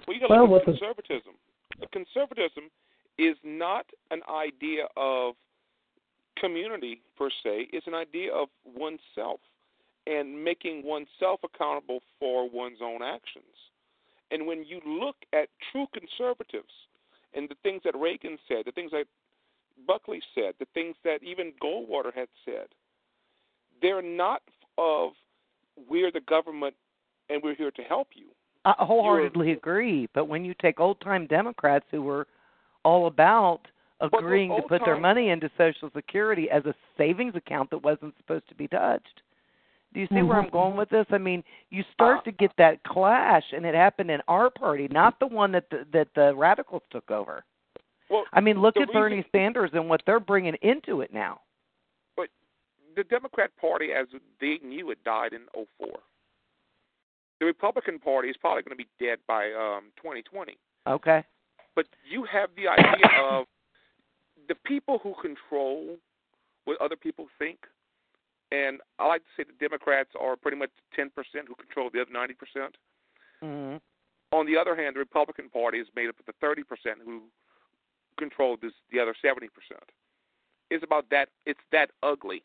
Well, 0.08 0.16
you 0.16 0.22
got 0.22 0.34
to 0.34 0.42
Well, 0.42 0.52
look 0.52 0.62
at 0.62 0.66
conservatism. 0.66 1.34
The 1.80 1.88
conservatism 1.88 2.70
is 3.18 3.36
not 3.44 3.86
an 4.12 4.22
idea 4.34 4.86
of 4.96 5.36
community 6.40 7.02
per 7.18 7.30
se. 7.44 7.68
It's 7.74 7.86
an 7.86 7.94
idea 7.94 8.34
of 8.34 8.48
oneself 8.66 9.42
and 10.08 10.44
making 10.44 10.84
oneself 10.84 11.42
accountable 11.44 12.00
for 12.20 12.50
one's 12.50 12.80
own 12.82 13.02
actions. 13.02 13.46
And 14.32 14.46
when 14.46 14.64
you 14.64 14.80
look 14.86 15.16
at 15.34 15.50
true 15.72 15.88
conservatives 15.94 16.74
and 17.34 17.50
the 17.50 17.56
things 17.64 17.82
that 17.86 17.96
Reagan 17.96 18.38
said, 18.48 18.64
the 18.66 18.72
things 18.72 18.92
that 18.92 19.06
Buckley 19.88 20.22
said, 20.36 20.54
the 20.60 20.68
things 20.74 20.96
that 21.04 21.24
even 21.24 21.54
Goldwater 21.62 22.14
had 22.14 22.28
said, 22.46 22.68
they're 23.82 24.02
not 24.02 24.42
of 24.78 25.12
we're 25.90 26.12
the 26.12 26.22
government 26.22 26.76
and 27.30 27.42
we're 27.44 27.56
here 27.56 27.72
to 27.72 27.82
help 27.84 28.10
you. 28.14 28.26
I 28.66 28.74
wholeheartedly 28.78 29.52
agree. 29.52 30.10
But 30.14 30.26
when 30.26 30.44
you 30.44 30.54
take 30.62 30.80
old 30.80 31.00
time 31.02 31.28
Democrats 31.28 31.86
who 31.92 32.02
were 32.02 32.28
all 32.84 33.08
about 33.08 33.62
agreeing 34.02 34.56
to 34.56 34.62
put 34.68 34.82
their 34.86 35.00
money 35.00 35.30
into 35.30 35.50
Social 35.58 35.90
Security 35.96 36.50
as 36.50 36.66
a 36.66 36.74
savings 36.98 37.36
account 37.36 37.70
that 37.70 37.84
wasn't 37.84 38.14
supposed 38.18 38.48
to 38.50 38.56
be 38.56 38.68
touched. 38.68 39.22
Do 39.94 40.00
you 40.00 40.08
see 40.14 40.22
where 40.22 40.40
I'm 40.40 40.50
going 40.52 40.78
with 40.78 40.90
this? 40.90 41.06
I 41.10 41.18
mean, 41.18 41.44
you 41.72 41.84
start 41.94 42.24
to 42.26 42.32
get 42.32 42.52
that 42.58 42.84
clash, 42.84 43.44
and 43.52 43.66
it 43.66 43.74
happened 43.74 44.12
in 44.12 44.22
our 44.28 44.52
party, 44.52 44.88
not 44.92 45.20
the 45.20 45.26
one 45.26 45.52
that 45.54 45.66
the, 45.72 45.86
that 45.94 46.10
the 46.14 46.36
radicals 46.36 46.84
took 46.92 47.10
over. 47.10 47.44
Well, 48.10 48.26
I 48.34 48.40
mean, 48.40 48.62
look 48.62 48.76
the 48.76 48.82
at 48.82 48.94
Bernie 48.94 49.26
Sanders 49.32 49.72
and 49.74 49.90
what 49.90 50.02
they're 50.06 50.20
bringing 50.20 50.56
into 50.62 51.02
it 51.02 51.12
now. 51.14 51.42
But 52.16 52.30
the 52.96 53.04
Democrat 53.04 53.50
Party, 53.60 53.90
as 53.92 54.08
they 54.40 54.60
knew 54.64 54.92
it, 54.92 55.04
died 55.04 55.34
in 55.34 55.42
'04. 55.54 55.88
The 57.40 57.46
Republican 57.46 57.98
Party 58.00 58.30
is 58.30 58.36
probably 58.38 58.64
going 58.64 58.78
to 58.78 58.84
be 58.84 58.90
dead 59.04 59.20
by 59.28 59.46
um 59.54 59.92
2020. 59.98 60.58
Okay. 60.88 61.24
But 61.76 61.86
you 62.10 62.26
have 62.32 62.50
the 62.56 62.68
idea 62.68 63.08
of 63.24 63.46
the 64.48 64.56
people 64.66 65.00
who 65.02 65.14
control 65.22 65.98
what 66.66 66.80
other 66.82 66.96
people 66.96 67.28
think. 67.38 67.60
And 68.52 68.82
I 68.98 69.08
like 69.08 69.22
to 69.22 69.30
say 69.38 69.44
the 69.44 69.68
Democrats 69.68 70.10
are 70.20 70.36
pretty 70.36 70.58
much 70.58 70.72
10% 70.98 71.10
who 71.48 71.56
control 71.56 71.90
the 71.94 72.02
other 72.02 72.12
90%. 72.12 72.38
percent 72.38 72.76
Mm-hmm. 73.44 73.78
On 74.32 74.46
the 74.46 74.58
other 74.58 74.76
hand, 74.76 74.96
the 74.96 75.00
Republican 75.00 75.50
Party 75.50 75.80
is 75.80 75.88
made 75.96 76.10
up 76.10 76.16
of 76.20 76.26
the 76.26 76.46
30% 76.46 76.64
who 77.04 77.22
control 78.18 78.58
this, 78.62 78.74
the 78.92 79.00
other 79.00 79.16
70%. 79.24 79.48
It's 80.70 80.84
about 80.84 81.10
that. 81.10 81.30
It's 81.46 81.60
that 81.72 81.90
ugly, 82.04 82.44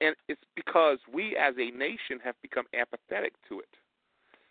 and 0.00 0.14
it's 0.28 0.42
because 0.54 0.98
we 1.10 1.36
as 1.36 1.54
a 1.58 1.70
nation 1.70 2.20
have 2.22 2.34
become 2.42 2.66
apathetic 2.78 3.32
to 3.48 3.60
it. 3.60 3.68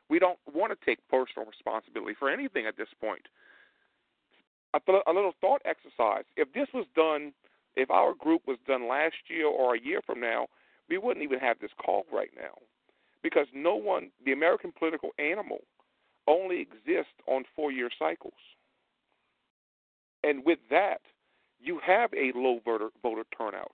We 0.09 0.17
don't 0.17 0.39
want 0.51 0.73
to 0.73 0.85
take 0.85 0.99
personal 1.07 1.47
responsibility 1.47 2.15
for 2.17 2.29
anything 2.29 2.65
at 2.65 2.77
this 2.77 2.87
point. 2.99 3.27
A, 4.73 4.79
th- 4.79 5.03
a 5.05 5.13
little 5.13 5.33
thought 5.39 5.61
exercise. 5.65 6.23
If 6.35 6.51
this 6.53 6.67
was 6.73 6.85
done, 6.95 7.33
if 7.75 7.91
our 7.91 8.13
group 8.15 8.41
was 8.47 8.57
done 8.67 8.87
last 8.87 9.15
year 9.27 9.45
or 9.45 9.75
a 9.75 9.79
year 9.79 10.01
from 10.03 10.19
now, 10.19 10.47
we 10.91 10.97
wouldn't 10.97 11.23
even 11.23 11.39
have 11.39 11.57
this 11.59 11.71
call 11.83 12.05
right 12.13 12.31
now, 12.35 12.53
because 13.23 13.47
no 13.55 13.75
one, 13.75 14.11
the 14.25 14.33
American 14.33 14.73
political 14.77 15.11
animal, 15.17 15.59
only 16.27 16.59
exists 16.59 17.15
on 17.27 17.45
four-year 17.55 17.89
cycles. 17.97 18.33
And 20.23 20.45
with 20.45 20.59
that, 20.69 20.99
you 21.59 21.79
have 21.83 22.11
a 22.13 22.31
low 22.35 22.59
voter 22.63 22.89
voter 23.01 23.23
turnout. 23.35 23.71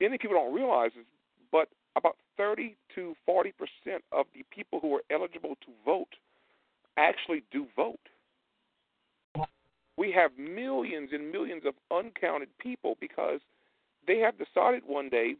Many 0.00 0.18
people 0.18 0.36
don't 0.36 0.54
realize 0.54 0.90
this, 0.94 1.06
but 1.50 1.68
about 1.96 2.16
30 2.36 2.76
to 2.94 3.14
40 3.24 3.52
percent 3.52 4.04
of 4.12 4.26
the 4.34 4.44
people 4.50 4.78
who 4.80 4.94
are 4.94 5.02
eligible 5.10 5.56
to 5.64 5.72
vote 5.84 6.14
actually 6.98 7.42
do 7.50 7.66
vote. 7.74 7.98
We 9.96 10.12
have 10.12 10.32
millions 10.38 11.10
and 11.12 11.32
millions 11.32 11.62
of 11.66 11.74
uncounted 11.90 12.48
people 12.58 12.96
because 13.00 13.40
they 14.06 14.18
have 14.18 14.34
decided 14.38 14.82
one 14.86 15.08
day 15.08 15.34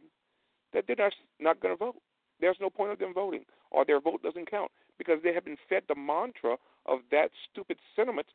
that 0.73 0.85
they're 0.87 0.95
not, 0.97 1.13
not 1.39 1.59
going 1.59 1.75
to 1.75 1.79
vote. 1.79 1.95
There's 2.39 2.57
no 2.61 2.69
point 2.69 2.91
of 2.91 2.99
them 2.99 3.13
voting, 3.13 3.45
or 3.71 3.85
their 3.85 3.99
vote 3.99 4.21
doesn't 4.21 4.49
count 4.49 4.71
because 4.97 5.19
they 5.23 5.33
have 5.33 5.45
been 5.45 5.57
fed 5.69 5.83
the 5.87 5.95
mantra 5.95 6.57
of 6.85 6.99
that 7.11 7.29
stupid 7.49 7.77
sentiment 7.95 8.27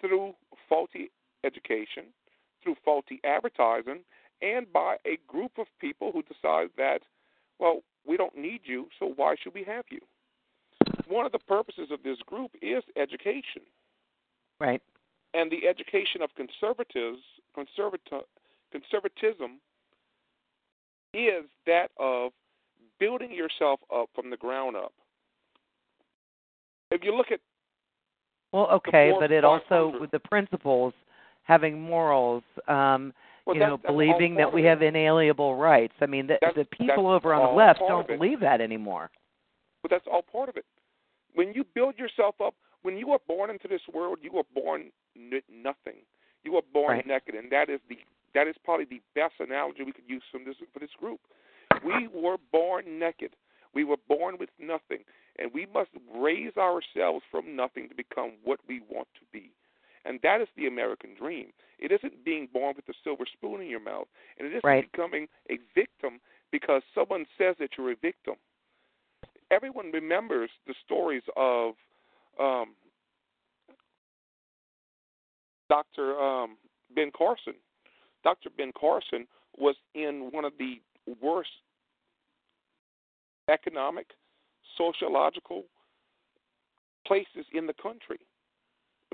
through 0.00 0.34
faulty 0.68 1.10
education, 1.44 2.04
through 2.62 2.76
faulty 2.84 3.20
advertising, 3.24 4.00
and 4.42 4.72
by 4.72 4.96
a 5.06 5.18
group 5.26 5.52
of 5.58 5.66
people 5.80 6.12
who 6.12 6.22
decide 6.22 6.68
that, 6.76 7.00
well, 7.58 7.82
we 8.06 8.16
don't 8.16 8.36
need 8.36 8.60
you, 8.64 8.88
so 8.98 9.12
why 9.16 9.34
should 9.40 9.54
we 9.54 9.64
have 9.64 9.84
you? 9.90 10.00
One 11.08 11.26
of 11.26 11.32
the 11.32 11.38
purposes 11.38 11.88
of 11.90 12.02
this 12.02 12.18
group 12.26 12.52
is 12.60 12.82
education. 12.96 13.62
Right. 14.60 14.82
And 15.32 15.50
the 15.50 15.66
education 15.66 16.22
of 16.22 16.30
conservatives, 16.34 17.22
conservati- 17.56 18.24
conservatism, 18.74 19.60
is 21.12 21.44
that 21.66 21.88
of 21.98 22.32
building 22.98 23.32
yourself 23.32 23.80
up 23.94 24.08
from 24.14 24.30
the 24.30 24.36
ground 24.36 24.76
up. 24.76 24.92
If 26.90 27.02
you 27.04 27.16
look 27.16 27.30
at 27.30 27.40
Well, 28.52 28.68
okay, 28.70 29.12
but 29.18 29.30
it 29.30 29.44
also 29.44 29.94
with 30.00 30.10
the 30.10 30.18
principles, 30.18 30.92
having 31.44 31.80
morals, 31.80 32.42
um, 32.68 33.12
Well, 33.46 33.56
you 33.56 33.60
know, 33.60 33.76
believing 33.76 34.34
that 34.36 34.52
we 34.52 34.62
have 34.64 34.82
inalienable 34.82 35.56
rights. 35.56 35.94
I 36.00 36.06
mean, 36.06 36.26
the, 36.26 36.38
the 36.54 36.64
people 36.64 37.08
over 37.08 37.32
on 37.34 37.42
the 37.42 37.56
left 37.56 37.80
don't 37.80 38.06
believe 38.06 38.40
that 38.40 38.60
anymore. 38.60 39.10
But 39.82 39.90
that's 39.90 40.06
all 40.10 40.22
part 40.22 40.48
of 40.48 40.56
it. 40.56 40.64
When 41.34 41.52
you 41.52 41.64
build 41.74 41.98
yourself 41.98 42.36
up, 42.40 42.54
when 42.82 42.96
you 42.96 43.10
are 43.10 43.18
born 43.26 43.50
into 43.50 43.68
this 43.68 43.82
world, 43.92 44.18
you 44.22 44.36
are 44.38 44.44
born 44.54 44.90
nothing. 45.16 46.02
You 46.44 46.56
are 46.56 46.62
born 46.72 46.96
Right. 46.96 47.06
naked, 47.06 47.34
and 47.34 47.50
that 47.50 47.68
is 47.70 47.80
the 47.88 47.98
that 48.34 48.48
is 48.48 48.56
probably 48.64 48.84
the 48.86 49.00
best 49.14 49.34
analogy 49.40 49.82
we 49.82 49.92
could 49.92 50.08
use 50.08 50.22
from 50.30 50.44
this 50.44 50.56
for 50.72 50.78
this 50.80 50.90
group. 50.98 51.20
We 51.84 52.08
were 52.08 52.36
born 52.52 52.98
naked. 52.98 53.30
We 53.74 53.84
were 53.84 53.96
born 54.08 54.36
with 54.38 54.50
nothing, 54.60 55.04
and 55.38 55.50
we 55.52 55.66
must 55.72 55.90
raise 56.14 56.56
ourselves 56.56 57.24
from 57.30 57.56
nothing 57.56 57.88
to 57.88 57.94
become 57.94 58.32
what 58.44 58.60
we 58.68 58.80
want 58.88 59.08
to 59.14 59.20
be. 59.32 59.50
And 60.04 60.20
that 60.22 60.40
is 60.40 60.48
the 60.56 60.66
American 60.66 61.14
dream. 61.18 61.46
It 61.78 61.90
isn't 61.90 62.24
being 62.24 62.46
born 62.52 62.74
with 62.76 62.88
a 62.88 62.92
silver 63.02 63.24
spoon 63.26 63.60
in 63.62 63.68
your 63.68 63.80
mouth, 63.80 64.06
and 64.38 64.46
it 64.46 64.50
isn't 64.50 64.64
Right. 64.64 64.90
becoming 64.92 65.28
a 65.50 65.58
victim 65.74 66.20
because 66.52 66.82
someone 66.94 67.26
says 67.36 67.56
that 67.58 67.70
you're 67.76 67.90
a 67.92 67.96
victim. 67.96 68.34
Everyone 69.50 69.90
remembers 69.90 70.50
the 70.66 70.74
stories 70.84 71.22
of 71.36 71.74
um, 72.38 72.74
Dr. 75.68 76.18
Um, 76.20 76.56
Ben 76.94 77.10
Carson. 77.16 77.54
Dr. 78.24 78.50
Ben 78.56 78.72
Carson 78.78 79.26
was 79.56 79.76
in 79.94 80.30
one 80.32 80.44
of 80.44 80.52
the 80.58 80.80
worst 81.22 81.50
economic, 83.48 84.06
sociological 84.76 85.64
places 87.06 87.46
in 87.52 87.66
the 87.66 87.74
country. 87.74 88.18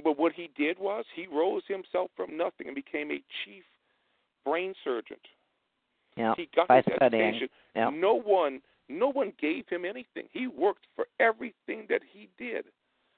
But 0.03 0.19
what 0.19 0.33
he 0.33 0.51
did 0.57 0.79
was 0.79 1.05
he 1.15 1.27
rose 1.27 1.63
himself 1.69 2.11
from 2.17 2.37
nothing 2.37 2.67
and 2.67 2.75
became 2.75 3.11
a 3.11 3.23
chief 3.45 3.65
brain 4.47 4.73
surgeon. 4.83 5.19
Yeah. 6.17 6.35
He 6.37 6.49
got 6.55 6.69
by 6.69 6.77
his 6.77 6.87
studying. 6.97 7.23
education. 7.23 7.49
Yeah. 7.77 7.91
No 7.91 8.15
one, 8.15 8.61
no 8.89 9.11
one 9.11 9.33
gave 9.41 9.69
him 9.69 9.85
anything. 9.85 10.25
He 10.33 10.47
worked 10.47 10.87
for 10.97 11.07
everything 11.19 11.87
that 11.89 12.01
he 12.11 12.29
did. 12.39 12.65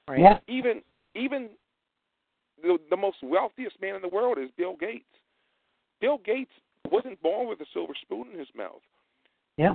Right. 0.08 0.20
Yeah. 0.20 0.38
Even, 0.48 0.82
even 1.14 1.50
the, 2.62 2.78
the 2.90 2.96
most 2.96 3.18
wealthiest 3.22 3.80
man 3.80 3.94
in 3.94 4.02
the 4.02 4.08
world 4.08 4.38
is 4.38 4.50
Bill 4.56 4.76
Gates. 4.78 5.04
Bill 6.02 6.18
Gates 6.18 6.50
wasn't 6.90 7.22
born 7.22 7.48
with 7.48 7.60
a 7.60 7.66
silver 7.72 7.94
spoon 7.98 8.26
in 8.32 8.38
his 8.38 8.48
mouth. 8.54 8.82
Yeah. 9.56 9.74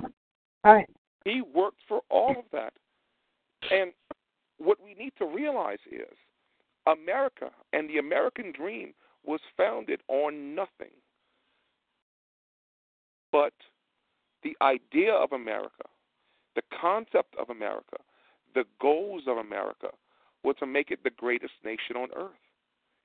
All 0.62 0.74
right. 0.74 0.88
He 1.24 1.42
worked 1.42 1.80
for 1.88 2.02
all 2.10 2.30
of 2.30 2.44
that. 2.52 2.74
And 3.72 3.92
what 4.58 4.78
we 4.84 4.94
need 4.94 5.14
to 5.18 5.26
realize 5.26 5.78
is 5.90 6.16
America 6.86 7.50
and 7.72 7.90
the 7.90 7.98
American 7.98 8.52
dream 8.52 8.92
was 9.24 9.40
founded 9.56 10.00
on 10.08 10.54
nothing 10.54 10.92
but 13.32 13.52
the 14.42 14.56
idea 14.62 15.12
of 15.12 15.32
America, 15.32 15.84
the 16.54 16.62
concept 16.80 17.34
of 17.38 17.50
America, 17.50 17.96
the 18.54 18.64
goals 18.80 19.22
of 19.26 19.36
America 19.36 19.88
were 20.44 20.54
to 20.54 20.66
make 20.66 20.90
it 20.90 21.00
the 21.04 21.10
greatest 21.10 21.52
nation 21.64 21.96
on 21.96 22.08
earth. 22.16 22.30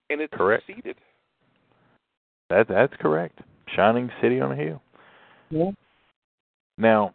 And 0.09 0.21
it 0.21 0.31
Correct. 0.31 0.63
succeeded. 0.65 0.97
That 2.53 2.67
that's 2.67 2.93
correct. 2.99 3.39
Shining 3.75 4.11
city 4.21 4.39
on 4.39 4.51
a 4.51 4.55
hill. 4.55 4.81
Yeah. 5.49 5.71
Now, 6.77 7.13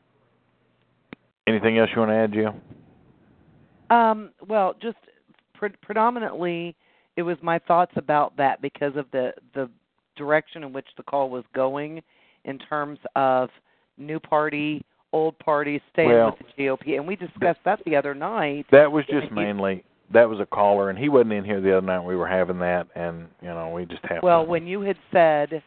anything 1.47 1.79
else 1.79 1.91
you 1.95 2.01
want 2.01 2.11
to 2.11 2.17
add, 2.17 2.33
Jill? 2.33 2.55
Um, 3.91 4.31
well, 4.49 4.75
just 4.83 4.97
pre- 5.55 5.69
predominantly, 5.81 6.75
it 7.17 7.23
was 7.23 7.37
my 7.41 7.61
thoughts 7.61 7.93
about 7.95 8.37
that 8.37 8.61
because 8.61 8.97
of 8.97 9.07
the 9.13 9.33
the 9.55 9.71
direction 10.17 10.65
in 10.65 10.73
which 10.73 10.89
the 10.97 11.05
call 11.05 11.31
was 11.31 11.45
going 11.55 12.03
in 12.45 12.59
terms 12.59 12.99
of 13.15 13.49
new 13.97 14.19
party, 14.19 14.85
old 15.13 15.39
party, 15.39 15.81
staying 15.93 16.09
Well, 16.09 16.37
with 16.37 16.49
the 16.57 16.65
GOP, 16.65 16.97
and 16.97 17.07
we 17.07 17.15
discussed 17.15 17.61
that 17.65 17.81
the 17.87 17.95
other 17.95 18.15
night. 18.15 18.67
That 18.73 18.91
was 18.91 19.05
just 19.07 19.29
And 19.29 19.31
you- 19.31 19.37
mainly 19.37 19.85
that 20.13 20.29
was 20.29 20.41
a 20.41 20.47
caller, 20.47 20.91
and 20.91 20.99
he 20.99 21.09
wasn't 21.09 21.33
in 21.33 21.45
here 21.45 21.61
the 21.61 21.77
other 21.77 21.87
night. 21.87 22.01
We 22.01 22.17
were 22.17 22.29
having 22.29 22.59
that, 22.61 22.87
and 22.95 23.29
you 23.43 23.49
know, 23.49 23.71
we 23.71 23.85
just 23.85 24.03
happened. 24.03 24.23
Well, 24.23 24.47
when 24.47 24.67
you 24.67 24.81
had 24.81 24.97
said, 25.13 25.63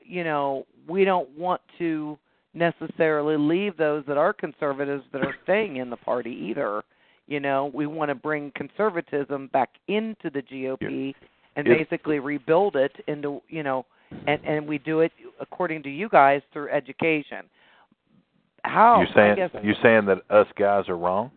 you 0.00 0.24
know, 0.24 0.66
we 0.88 1.04
don't 1.04 1.28
want 1.38 1.60
to 1.78 2.18
necessarily 2.54 3.36
leave 3.36 3.76
those 3.76 4.04
that 4.06 4.16
are 4.16 4.32
conservatives 4.32 5.04
that 5.12 5.24
are 5.24 5.34
staying 5.42 5.76
in 5.76 5.90
the 5.90 5.96
party 5.96 6.30
either. 6.30 6.82
You 7.26 7.40
know, 7.40 7.70
we 7.72 7.86
want 7.86 8.10
to 8.10 8.14
bring 8.14 8.52
conservatism 8.54 9.48
back 9.52 9.70
into 9.88 10.30
the 10.30 10.42
GOP 10.42 11.14
and 11.56 11.66
If- 11.66 11.88
basically 11.88 12.18
rebuild 12.18 12.76
it 12.76 12.92
into, 13.06 13.40
you 13.48 13.62
know, 13.62 13.86
and 14.26 14.40
and 14.44 14.68
we 14.68 14.78
do 14.78 15.00
it 15.00 15.12
according 15.40 15.82
to 15.84 15.90
you 15.90 16.08
guys 16.08 16.42
through 16.52 16.68
education. 16.70 17.44
How? 18.64 19.00
you 19.00 19.06
saying 19.14 19.50
you 19.62 19.74
saying 19.82 20.06
that 20.06 20.22
us 20.30 20.46
guys 20.56 20.88
are 20.88 20.96
wrong? 20.96 21.30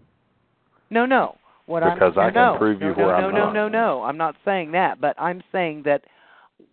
no, 0.90 1.06
no. 1.06 1.38
What 1.68 1.84
Because 1.84 2.14
I'm, 2.18 2.24
I 2.24 2.32
can 2.32 2.34
no, 2.34 2.58
prove 2.58 2.82
you 2.82 2.88
no, 2.90 2.94
where 2.96 3.08
no, 3.22 3.28
I'm 3.28 3.34
no, 3.34 3.40
not. 3.46 3.54
No, 3.54 3.68
no, 3.68 3.98
no. 3.98 4.04
I'm 4.04 4.18
not 4.18 4.36
saying 4.44 4.72
that, 4.72 5.00
but 5.00 5.16
I'm 5.20 5.44
saying 5.52 5.84
that 5.86 6.04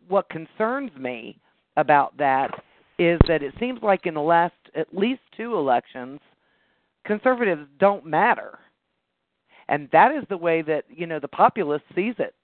what 0.08 0.28
concerns 0.30 0.90
me 0.96 1.38
about 1.76 2.16
that 2.16 2.50
is 2.98 3.18
that 3.26 3.42
it 3.42 3.52
seems 3.60 3.82
like 3.82 4.06
in 4.06 4.14
the 4.14 4.20
last 4.20 4.54
at 4.76 4.86
least 4.96 5.20
two 5.36 5.56
elections, 5.56 6.20
conservatives 7.04 7.66
don't 7.80 8.06
matter, 8.06 8.58
and 9.68 9.88
that 9.92 10.12
is 10.12 10.24
the 10.28 10.36
way 10.36 10.62
that 10.62 10.84
you 10.88 11.06
know 11.06 11.18
the 11.18 11.28
populace 11.28 11.82
sees 11.94 12.14
it. 12.18 12.34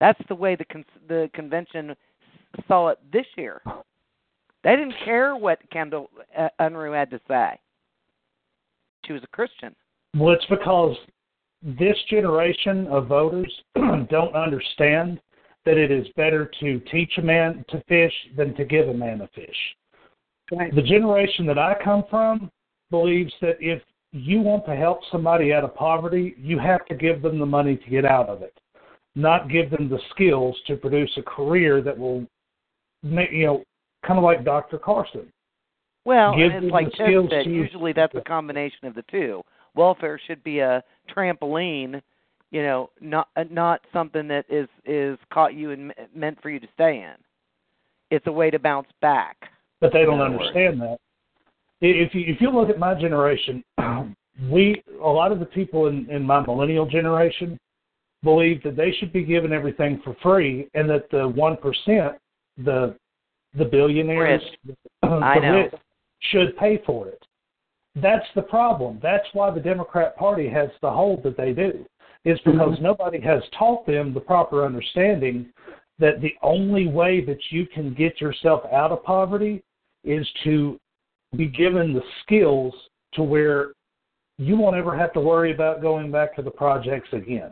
That's 0.00 0.20
the 0.28 0.34
way 0.34 0.56
the 0.56 0.66
con- 0.66 0.84
the 1.08 1.30
convention 1.32 1.96
saw 2.68 2.88
it 2.88 2.98
this 3.12 3.26
year. 3.36 3.62
They 4.62 4.76
didn't 4.76 4.94
care 5.04 5.36
what 5.36 5.58
Kendal 5.70 6.10
uh, 6.36 6.48
Unruh 6.60 6.94
had 6.94 7.10
to 7.10 7.20
say. 7.26 7.58
she 9.06 9.12
was 9.14 9.22
a 9.24 9.28
Christian. 9.28 9.74
Well, 10.18 10.34
it's 10.34 10.44
because 10.46 10.96
this 11.62 11.96
generation 12.08 12.86
of 12.88 13.06
voters 13.06 13.52
don't 13.74 14.34
understand 14.34 15.20
that 15.64 15.76
it 15.76 15.90
is 15.90 16.06
better 16.16 16.50
to 16.60 16.80
teach 16.90 17.12
a 17.18 17.22
man 17.22 17.64
to 17.68 17.82
fish 17.88 18.12
than 18.36 18.54
to 18.54 18.64
give 18.64 18.88
a 18.88 18.94
man 18.94 19.20
a 19.20 19.28
fish. 19.28 19.56
Right. 20.50 20.74
The 20.74 20.82
generation 20.82 21.46
that 21.46 21.58
I 21.58 21.74
come 21.82 22.04
from 22.08 22.50
believes 22.90 23.32
that 23.42 23.56
if 23.60 23.82
you 24.12 24.40
want 24.40 24.64
to 24.66 24.74
help 24.74 25.00
somebody 25.12 25.52
out 25.52 25.64
of 25.64 25.74
poverty, 25.74 26.34
you 26.38 26.58
have 26.58 26.86
to 26.86 26.94
give 26.94 27.20
them 27.20 27.38
the 27.38 27.46
money 27.46 27.76
to 27.76 27.90
get 27.90 28.06
out 28.06 28.28
of 28.28 28.40
it, 28.42 28.58
not 29.14 29.50
give 29.50 29.70
them 29.70 29.90
the 29.90 29.98
skills 30.10 30.56
to 30.66 30.76
produce 30.76 31.10
a 31.18 31.22
career 31.22 31.82
that 31.82 31.98
will 31.98 32.26
make, 33.02 33.30
you 33.30 33.46
know, 33.46 33.64
kind 34.06 34.18
of 34.18 34.24
like 34.24 34.44
Dr. 34.44 34.78
Carson. 34.78 35.30
Well, 36.06 36.34
Give 36.34 36.50
and 36.50 36.64
it's 36.64 36.72
like 36.72 36.90
Ted 36.92 37.28
said, 37.28 37.46
usually 37.46 37.92
that's 37.92 38.14
a 38.16 38.22
combination 38.22 38.86
of 38.86 38.94
the 38.94 39.04
two. 39.10 39.42
Welfare 39.78 40.20
should 40.26 40.42
be 40.42 40.58
a 40.58 40.82
trampoline, 41.14 42.02
you 42.50 42.62
know, 42.62 42.90
not 43.00 43.28
uh, 43.36 43.44
not 43.50 43.80
something 43.92 44.26
that 44.28 44.44
is 44.50 44.68
is 44.84 45.16
caught 45.32 45.54
you 45.54 45.70
and 45.70 45.94
meant 46.14 46.42
for 46.42 46.50
you 46.50 46.58
to 46.58 46.66
stay 46.74 46.96
in. 46.98 47.14
It's 48.10 48.26
a 48.26 48.32
way 48.32 48.50
to 48.50 48.58
bounce 48.58 48.88
back. 49.00 49.36
but 49.80 49.92
they 49.92 50.04
don't 50.04 50.20
In 50.20 50.32
words. 50.32 50.48
understand 50.48 50.80
that. 50.80 50.98
I- 51.80 51.86
If 52.04 52.14
you 52.14 52.22
if 52.26 52.40
you 52.40 52.50
look 52.50 52.68
at 52.70 52.78
my 52.80 52.94
generation, 52.94 53.62
we 54.50 54.82
a 55.00 55.08
lot 55.20 55.30
of 55.30 55.38
the 55.38 55.46
people 55.46 55.86
in 55.86 56.10
in 56.10 56.22
my 56.24 56.40
millennial 56.44 56.86
generation 56.86 57.56
believe 58.24 58.60
that 58.64 58.74
they 58.76 58.90
should 58.98 59.12
be 59.12 59.22
given 59.22 59.52
everything 59.52 60.00
for 60.04 60.12
free, 60.20 60.68
and 60.74 60.90
that 60.90 61.08
the 61.10 61.28
one 61.28 61.56
percent, 61.56 62.16
the 62.64 62.96
the 63.54 63.64
billionaires, 63.64 64.42
I 65.04 65.34
the 65.36 65.40
know. 65.40 65.56
rich, 65.62 65.74
should 66.30 66.56
pay 66.56 66.82
for 66.84 67.06
it. 67.06 67.22
That's 67.96 68.26
the 68.34 68.42
problem. 68.42 69.00
That's 69.02 69.26
why 69.32 69.50
the 69.50 69.60
Democrat 69.60 70.16
Party 70.16 70.48
has 70.48 70.68
the 70.82 70.90
hold 70.90 71.22
that 71.24 71.36
they 71.36 71.52
do. 71.52 71.84
Is 72.24 72.38
mm-hmm. 72.40 72.52
because 72.52 72.78
nobody 72.80 73.20
has 73.20 73.42
taught 73.58 73.86
them 73.86 74.12
the 74.12 74.20
proper 74.20 74.64
understanding 74.64 75.46
that 75.98 76.20
the 76.20 76.34
only 76.42 76.86
way 76.86 77.24
that 77.24 77.38
you 77.50 77.66
can 77.66 77.94
get 77.94 78.20
yourself 78.20 78.62
out 78.72 78.92
of 78.92 79.02
poverty 79.02 79.62
is 80.04 80.26
to 80.44 80.78
be 81.36 81.46
given 81.46 81.92
the 81.92 82.02
skills 82.22 82.72
to 83.14 83.22
where 83.22 83.72
you 84.38 84.56
won't 84.56 84.76
ever 84.76 84.96
have 84.96 85.12
to 85.12 85.20
worry 85.20 85.52
about 85.52 85.82
going 85.82 86.10
back 86.10 86.34
to 86.36 86.42
the 86.42 86.50
projects 86.50 87.08
again. 87.12 87.50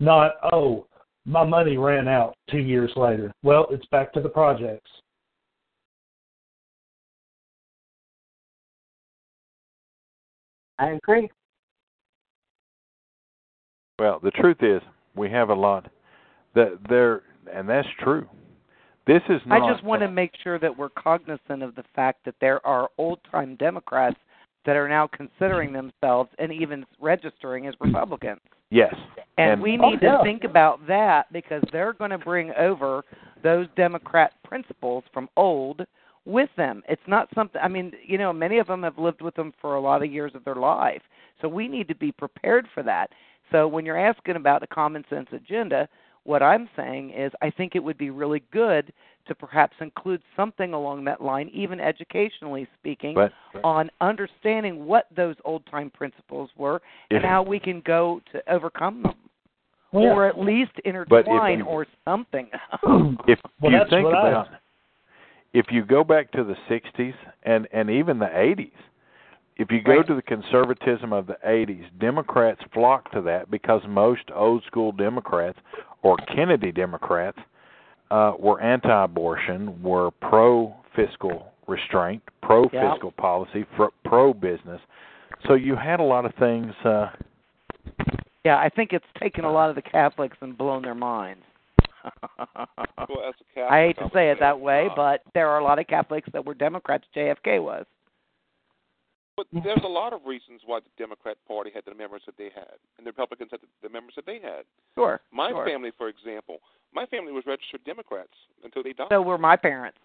Not, 0.00 0.32
oh, 0.52 0.86
my 1.24 1.44
money 1.44 1.76
ran 1.76 2.08
out 2.08 2.34
two 2.50 2.58
years 2.58 2.90
later. 2.96 3.32
Well, 3.42 3.66
it's 3.70 3.86
back 3.86 4.12
to 4.14 4.20
the 4.20 4.28
projects. 4.28 4.90
I 10.82 10.98
agree. 11.02 11.30
Well, 14.00 14.18
the 14.20 14.32
truth 14.32 14.56
is, 14.62 14.82
we 15.14 15.30
have 15.30 15.50
a 15.50 15.54
lot 15.54 15.88
that 16.56 16.78
there, 16.88 17.22
and 17.52 17.68
that's 17.68 17.86
true. 18.00 18.26
This 19.06 19.22
is 19.28 19.40
not. 19.46 19.62
I 19.62 19.72
just 19.72 19.84
want 19.84 20.02
to 20.02 20.10
make 20.10 20.32
sure 20.42 20.58
that 20.58 20.76
we're 20.76 20.88
cognizant 20.88 21.62
of 21.62 21.76
the 21.76 21.84
fact 21.94 22.24
that 22.24 22.34
there 22.40 22.64
are 22.66 22.88
old 22.98 23.20
time 23.30 23.54
Democrats 23.56 24.16
that 24.64 24.74
are 24.76 24.88
now 24.88 25.08
considering 25.08 25.72
themselves 25.72 26.30
and 26.38 26.52
even 26.52 26.84
registering 27.00 27.68
as 27.68 27.74
Republicans. 27.80 28.40
Yes, 28.70 28.94
And, 29.38 29.60
we 29.60 29.76
Oh, 29.78 29.90
need 29.90 29.98
yeah. 30.02 30.18
to 30.18 30.22
think 30.24 30.44
about 30.44 30.86
that 30.86 31.30
because 31.32 31.62
they're 31.72 31.92
going 31.92 32.10
to 32.10 32.18
bring 32.18 32.52
over 32.54 33.04
those 33.42 33.66
Democrat 33.76 34.32
principles 34.44 35.04
from 35.12 35.28
old 35.36 35.84
with 36.24 36.50
them. 36.56 36.82
It's 36.88 37.02
not 37.06 37.28
something, 37.34 37.60
I 37.62 37.68
mean, 37.68 37.92
you 38.06 38.18
know, 38.18 38.32
many 38.32 38.58
of 38.58 38.66
them 38.66 38.82
have 38.84 38.98
lived 38.98 39.22
with 39.22 39.34
them 39.34 39.52
for 39.60 39.74
a 39.74 39.80
lot 39.80 40.02
of 40.04 40.12
years 40.12 40.32
of 40.34 40.44
their 40.44 40.54
life. 40.56 41.02
So 41.40 41.48
we 41.48 41.66
need 41.68 41.88
to 41.88 41.94
be 41.94 42.12
prepared 42.12 42.66
for 42.72 42.82
that. 42.84 43.10
So 43.50 43.66
when 43.66 43.84
you're 43.84 43.98
asking 43.98 44.36
about 44.36 44.62
a 44.62 44.66
common 44.66 45.04
sense 45.10 45.28
agenda, 45.32 45.88
what 46.24 46.42
I'm 46.42 46.68
saying 46.76 47.10
is 47.10 47.32
I 47.42 47.50
think 47.50 47.74
it 47.74 47.82
would 47.82 47.98
be 47.98 48.10
really 48.10 48.42
good 48.52 48.92
to 49.26 49.34
perhaps 49.34 49.76
include 49.80 50.22
something 50.36 50.72
along 50.72 51.04
that 51.04 51.20
line, 51.20 51.48
even 51.52 51.80
educationally 51.80 52.66
speaking, 52.78 53.14
But 53.14 53.32
on 53.64 53.90
understanding 54.00 54.86
what 54.86 55.06
those 55.14 55.36
old 55.44 55.64
time 55.66 55.90
principles 55.90 56.50
were 56.56 56.80
and 57.10 57.24
how 57.24 57.42
we 57.42 57.58
can 57.58 57.80
go 57.84 58.20
to 58.32 58.52
overcome 58.52 59.02
them. 59.02 59.14
Well. 59.92 60.04
Or 60.04 60.26
at 60.26 60.38
least 60.38 60.72
But 60.76 60.80
if 60.84 60.94
intertwine 60.94 61.58
you- 61.58 61.64
or 61.66 61.86
something. 62.04 62.48
if 63.26 63.38
Well, 63.60 63.72
you 63.72 63.78
that's 63.78 63.90
think 63.90 64.04
what 64.06 64.14
I- 64.14 64.28
about 64.30 64.48
if 65.52 65.66
you 65.70 65.84
go 65.84 66.02
back 66.04 66.30
to 66.32 66.44
the 66.44 66.56
60s 66.70 67.14
and 67.44 67.68
and 67.72 67.90
even 67.90 68.18
the 68.18 68.26
80s 68.26 68.70
if 69.58 69.70
you 69.70 69.82
go 69.82 69.96
Right. 69.98 70.06
to 70.06 70.14
the 70.14 70.22
conservatism 70.22 71.12
of 71.12 71.26
the 71.26 71.36
80s 71.46 71.84
democrats 72.00 72.60
flocked 72.72 73.12
to 73.12 73.20
that 73.22 73.50
because 73.50 73.82
most 73.88 74.22
old 74.34 74.64
school 74.64 74.92
democrats 74.92 75.58
or 76.02 76.16
kennedy 76.34 76.72
democrats 76.72 77.38
uh 78.10 78.32
were 78.38 78.60
anti-abortion 78.60 79.82
were 79.82 80.10
pro 80.10 80.74
fiscal 80.96 81.46
restraint 81.66 82.22
pro 82.42 82.68
fiscal 82.68 83.12
policy 83.12 83.64
pro 84.04 84.32
business 84.34 84.80
so 85.46 85.54
you 85.54 85.76
had 85.76 86.00
a 86.00 86.02
lot 86.02 86.24
of 86.24 86.34
things 86.34 86.72
uh 86.84 87.10
yeah, 88.44 88.56
I 88.58 88.68
think 88.68 88.92
it's 88.92 89.04
taken 89.20 89.44
a 89.44 89.52
lot 89.52 89.70
of 89.70 89.76
the 89.76 89.82
Catholics 89.82 90.36
and 90.40 90.58
blown 90.58 90.82
their 90.82 90.96
minds. 90.96 91.44
Well, 93.08 93.24
as 93.28 93.34
a 93.40 93.44
Catholic, 93.54 93.70
I 93.70 93.86
hate 93.86 93.98
to 93.98 94.10
say 94.14 94.30
it 94.30 94.38
that 94.40 94.54
uh, 94.54 94.58
way, 94.58 94.88
but 94.94 95.22
there 95.34 95.48
are 95.48 95.58
a 95.58 95.64
lot 95.64 95.78
of 95.78 95.86
Catholics 95.86 96.28
that 96.32 96.44
were 96.44 96.54
Democrats. 96.54 97.04
JFK 97.16 97.62
was. 97.62 97.84
But 99.36 99.46
there's 99.64 99.82
a 99.84 99.88
lot 99.88 100.12
of 100.12 100.20
reasons 100.26 100.60
why 100.66 100.80
the 100.80 100.90
Democrat 100.98 101.36
Party 101.48 101.70
had 101.74 101.84
the 101.86 101.94
members 101.94 102.22
that 102.26 102.36
they 102.36 102.50
had, 102.54 102.76
and 102.98 103.06
the 103.06 103.10
Republicans 103.10 103.50
had 103.50 103.60
the, 103.60 103.66
the 103.82 103.88
members 103.88 104.14
that 104.16 104.26
they 104.26 104.40
had. 104.40 104.64
Sure. 104.94 105.20
My 105.32 105.50
sure. 105.50 105.64
family, 105.66 105.90
for 105.96 106.08
example, 106.08 106.58
my 106.94 107.06
family 107.06 107.32
was 107.32 107.44
registered 107.46 107.82
Democrats 107.84 108.34
until 108.62 108.82
they 108.82 108.92
died. 108.92 109.08
So 109.10 109.22
were 109.22 109.38
my 109.38 109.56
parents. 109.56 109.98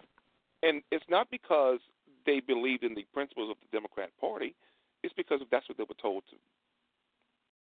and 0.63 0.81
it's 0.91 1.05
not 1.09 1.29
because 1.29 1.79
they 2.25 2.39
believed 2.39 2.83
in 2.83 2.95
the 2.95 3.05
principles 3.13 3.49
of 3.49 3.57
the 3.59 3.75
Democrat 3.75 4.09
Party. 4.19 4.55
It's 5.03 5.13
because 5.13 5.41
that's 5.51 5.67
what 5.69 5.77
they 5.77 5.83
were 5.83 5.95
told 6.01 6.23
to, 6.29 6.35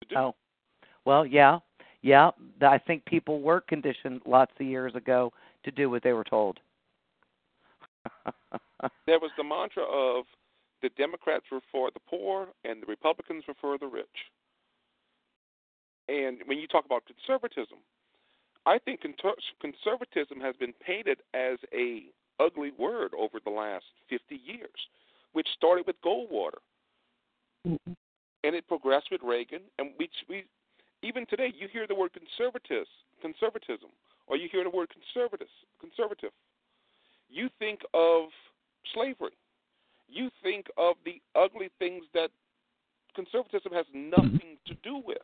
to 0.07 0.14
do. 0.14 0.16
Oh, 0.18 0.36
well, 1.03 1.26
yeah, 1.26 1.60
yeah. 2.06 2.30
I 2.61 2.77
think 2.77 3.03
people 3.06 3.41
were 3.41 3.61
conditioned 3.61 4.22
lots 4.27 4.52
of 4.60 4.68
years 4.68 4.94
ago 4.94 5.34
to 5.64 5.72
do 5.72 5.90
what 5.90 6.03
they 6.03 6.14
were 6.14 6.23
told. 6.23 6.60
There 9.07 9.19
was 9.19 9.32
the 9.36 9.44
mantra 9.44 9.82
of 9.84 10.26
the 10.84 10.90
Democrats 10.90 11.45
were 11.52 11.61
for 11.72 11.90
the 11.91 11.99
poor 12.07 12.49
and 12.64 12.84
the 12.84 12.86
Republicans 12.86 13.44
were 13.48 13.56
for 13.60 13.80
the 13.80 13.88
rich. 13.88 14.06
And 16.07 16.38
when 16.45 16.60
you 16.60 16.68
talk 16.68 16.86
about 16.86 17.03
conservatism, 17.07 17.80
I 18.68 18.77
think 18.77 19.02
conservatism 19.02 20.40
has 20.41 20.56
been 20.57 20.73
painted 20.86 21.19
as 21.34 21.57
a 21.73 22.03
ugly 22.40 22.72
word 22.77 23.14
over 23.18 23.40
the 23.44 23.49
last 23.49 23.86
50 24.10 24.36
years, 24.36 24.69
which 25.34 25.48
started 25.57 25.88
with 25.88 25.95
Goldwater. 26.06 26.61
Mm-hmm. 27.68 27.94
And 28.44 28.56
it 28.56 28.68
progressed 28.68 29.07
with 29.11 29.22
Reagan, 29.23 29.61
and 29.80 29.90
we, 29.98 30.10
we 30.30 30.44
even 31.06 31.26
today 31.27 31.53
you 31.57 31.68
hear 31.72 31.88
the 31.88 31.95
word 31.95 32.11
conservatis, 32.14 32.86
conservatism, 33.22 33.90
or 34.27 34.38
you 34.38 34.49
hear 34.52 34.64
the 34.64 34.69
word 34.69 34.90
conservatus, 34.90 35.52
conservative. 35.80 36.32
You 37.30 37.49
think 37.60 37.82
of 37.94 38.26
slavery. 38.94 39.38
You 40.07 40.30
think 40.44 40.68
of 40.77 40.95
the 41.06 41.22
ugly 41.36 41.69
things 41.80 42.06
that 42.14 42.30
conservatism 43.15 43.72
has 43.72 43.86
mm-hmm. 43.95 44.10
nothing 44.10 44.57
to 44.68 44.73
do 44.84 45.02
with 45.06 45.18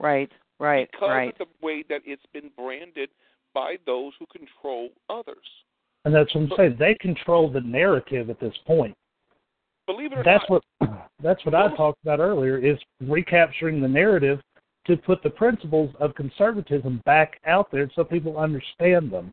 Right, 0.00 0.30
right, 0.58 0.88
because 0.90 1.08
right. 1.10 1.28
of 1.28 1.38
the 1.38 1.66
way 1.66 1.84
that 1.90 2.00
it's 2.06 2.24
been 2.32 2.50
branded 2.56 3.10
by 3.52 3.76
those 3.84 4.12
who 4.18 4.26
control 4.26 4.88
others. 5.10 5.36
And 6.06 6.14
that's 6.14 6.34
what 6.34 6.42
I'm 6.42 6.50
saying. 6.56 6.76
They 6.78 6.96
control 7.00 7.50
the 7.50 7.60
narrative 7.60 8.30
at 8.30 8.40
this 8.40 8.54
point. 8.66 8.96
Believe 9.86 10.12
it 10.12 10.18
or 10.18 10.24
That's 10.24 10.44
not, 10.48 10.62
what 10.80 11.00
that's 11.22 11.44
what 11.44 11.54
I 11.54 11.74
talked 11.76 11.98
about 12.02 12.18
earlier 12.18 12.56
is 12.56 12.78
recapturing 13.00 13.82
the 13.82 13.88
narrative 13.88 14.40
to 14.86 14.96
put 14.96 15.22
the 15.22 15.30
principles 15.30 15.94
of 16.00 16.14
conservatism 16.14 17.00
back 17.04 17.40
out 17.46 17.70
there 17.70 17.90
so 17.94 18.04
people 18.04 18.38
understand 18.38 19.10
them 19.10 19.32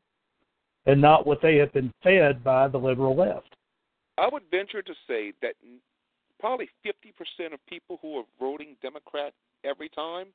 and 0.86 1.02
not 1.02 1.26
what 1.26 1.42
they 1.42 1.56
have 1.58 1.72
been 1.74 1.92
fed 2.04 2.44
by 2.44 2.68
the 2.68 2.78
liberal 2.78 3.16
left. 3.16 3.56
I 4.18 4.30
would 4.32 4.44
venture 4.50 4.82
to 4.82 4.94
say 5.08 5.34
that 5.42 5.54
probably 6.40 6.70
50% 6.86 7.54
of 7.54 7.60
people 7.68 8.00
who 8.02 8.18
are 8.18 8.24
voting 8.40 8.76
Democrat 8.82 9.34
every 9.64 9.90
time 9.90 10.28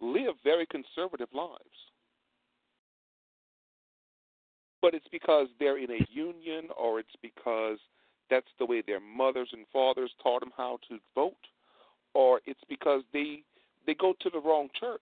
live 0.00 0.34
very 0.44 0.66
conservative 0.66 1.28
lives. 1.34 1.58
But 4.80 4.94
it's 4.94 5.06
because 5.12 5.46
they're 5.58 5.78
in 5.78 5.90
a 5.90 6.06
union 6.10 6.68
or 6.76 6.98
it's 6.98 7.16
because 7.22 7.78
that's 8.30 8.46
the 8.58 8.66
way 8.66 8.82
their 8.84 9.00
mothers 9.00 9.48
and 9.52 9.64
fathers 9.72 10.10
taught 10.22 10.40
them 10.40 10.52
how 10.56 10.78
to 10.88 10.98
vote 11.14 11.34
or 12.14 12.40
it's 12.46 12.60
because 12.68 13.02
they 13.12 13.42
they 13.86 13.94
go 13.94 14.14
to 14.20 14.30
the 14.30 14.40
wrong 14.40 14.68
church. 14.78 15.00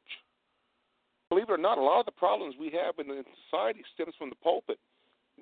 Believe 1.28 1.48
it 1.48 1.52
or 1.52 1.58
not, 1.58 1.78
a 1.78 1.82
lot 1.82 2.00
of 2.00 2.06
the 2.06 2.12
problems 2.12 2.56
we 2.58 2.70
have 2.70 2.98
in 2.98 3.06
the 3.06 3.22
society 3.48 3.82
stems 3.94 4.14
from 4.18 4.30
the 4.30 4.36
pulpit, 4.36 4.78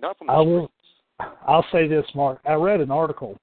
not 0.01 0.19
from 0.19 0.27
the 0.27 0.33
I 0.33 0.43
streets. 0.43 0.51
will 0.51 0.71
I'll 1.47 1.67
say 1.73 1.89
this, 1.89 2.05
Mark. 2.15 2.41
I 2.47 2.55
read 2.55 2.81
an 2.81 2.91
article 2.91 3.37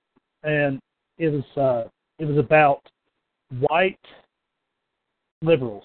and 0.43 0.79
it 1.17 1.29
was 1.29 1.57
uh 1.57 1.89
it 2.19 2.25
was 2.25 2.37
about 2.37 2.81
white 3.59 3.99
liberals. 5.41 5.83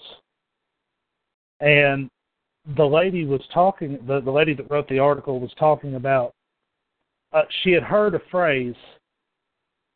And 1.61 2.09
the 2.77 2.85
lady 2.85 3.27
was 3.27 3.43
talking, 3.53 3.99
the, 4.07 4.21
the 4.21 4.31
lady 4.31 4.55
that 4.55 4.71
wrote 4.71 4.89
the 4.89 4.99
article 4.99 5.41
was 5.41 5.53
talking 5.59 5.95
about, 5.97 6.33
uh, 7.33 7.43
she 7.63 7.73
had 7.73 7.83
heard 7.83 8.15
a 8.15 8.21
phrase, 8.31 8.75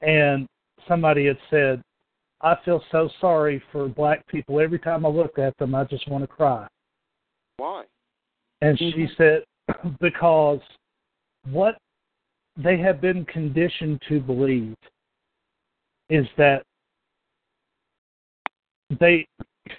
and 0.03 0.47
somebody 0.87 1.27
had 1.27 1.39
said, 1.51 1.83
I 2.45 2.59
feel 2.63 2.83
so 2.93 3.09
sorry 3.23 3.63
for 3.73 3.89
black 3.89 4.27
people. 4.29 4.61
Every 4.61 4.79
time 4.79 5.07
I 5.07 5.09
look 5.09 5.39
at 5.39 5.57
them, 5.57 5.75
I 5.75 5.85
just 5.85 6.07
want 6.09 6.23
to 6.25 6.29
cry. 6.29 6.69
Why? 7.57 7.85
And 8.61 8.79
she 8.79 8.93
mm-hmm. 8.93 9.13
said, 9.17 9.97
because 10.01 10.61
what 11.51 11.79
they 12.63 12.77
have 12.77 13.01
been 13.01 13.25
conditioned 13.25 14.03
to 14.11 14.21
believe 14.21 14.77
is 16.11 16.27
that 16.37 16.65
they 19.01 19.27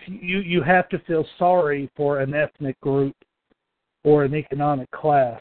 you 0.07 0.39
you 0.39 0.63
have 0.63 0.89
to 0.89 0.97
feel 1.05 1.23
sorry 1.37 1.87
for 1.95 2.19
an 2.19 2.33
ethnic 2.33 2.79
group 2.81 3.15
or 4.03 4.23
an 4.23 4.33
economic 4.33 4.89
class. 4.89 5.39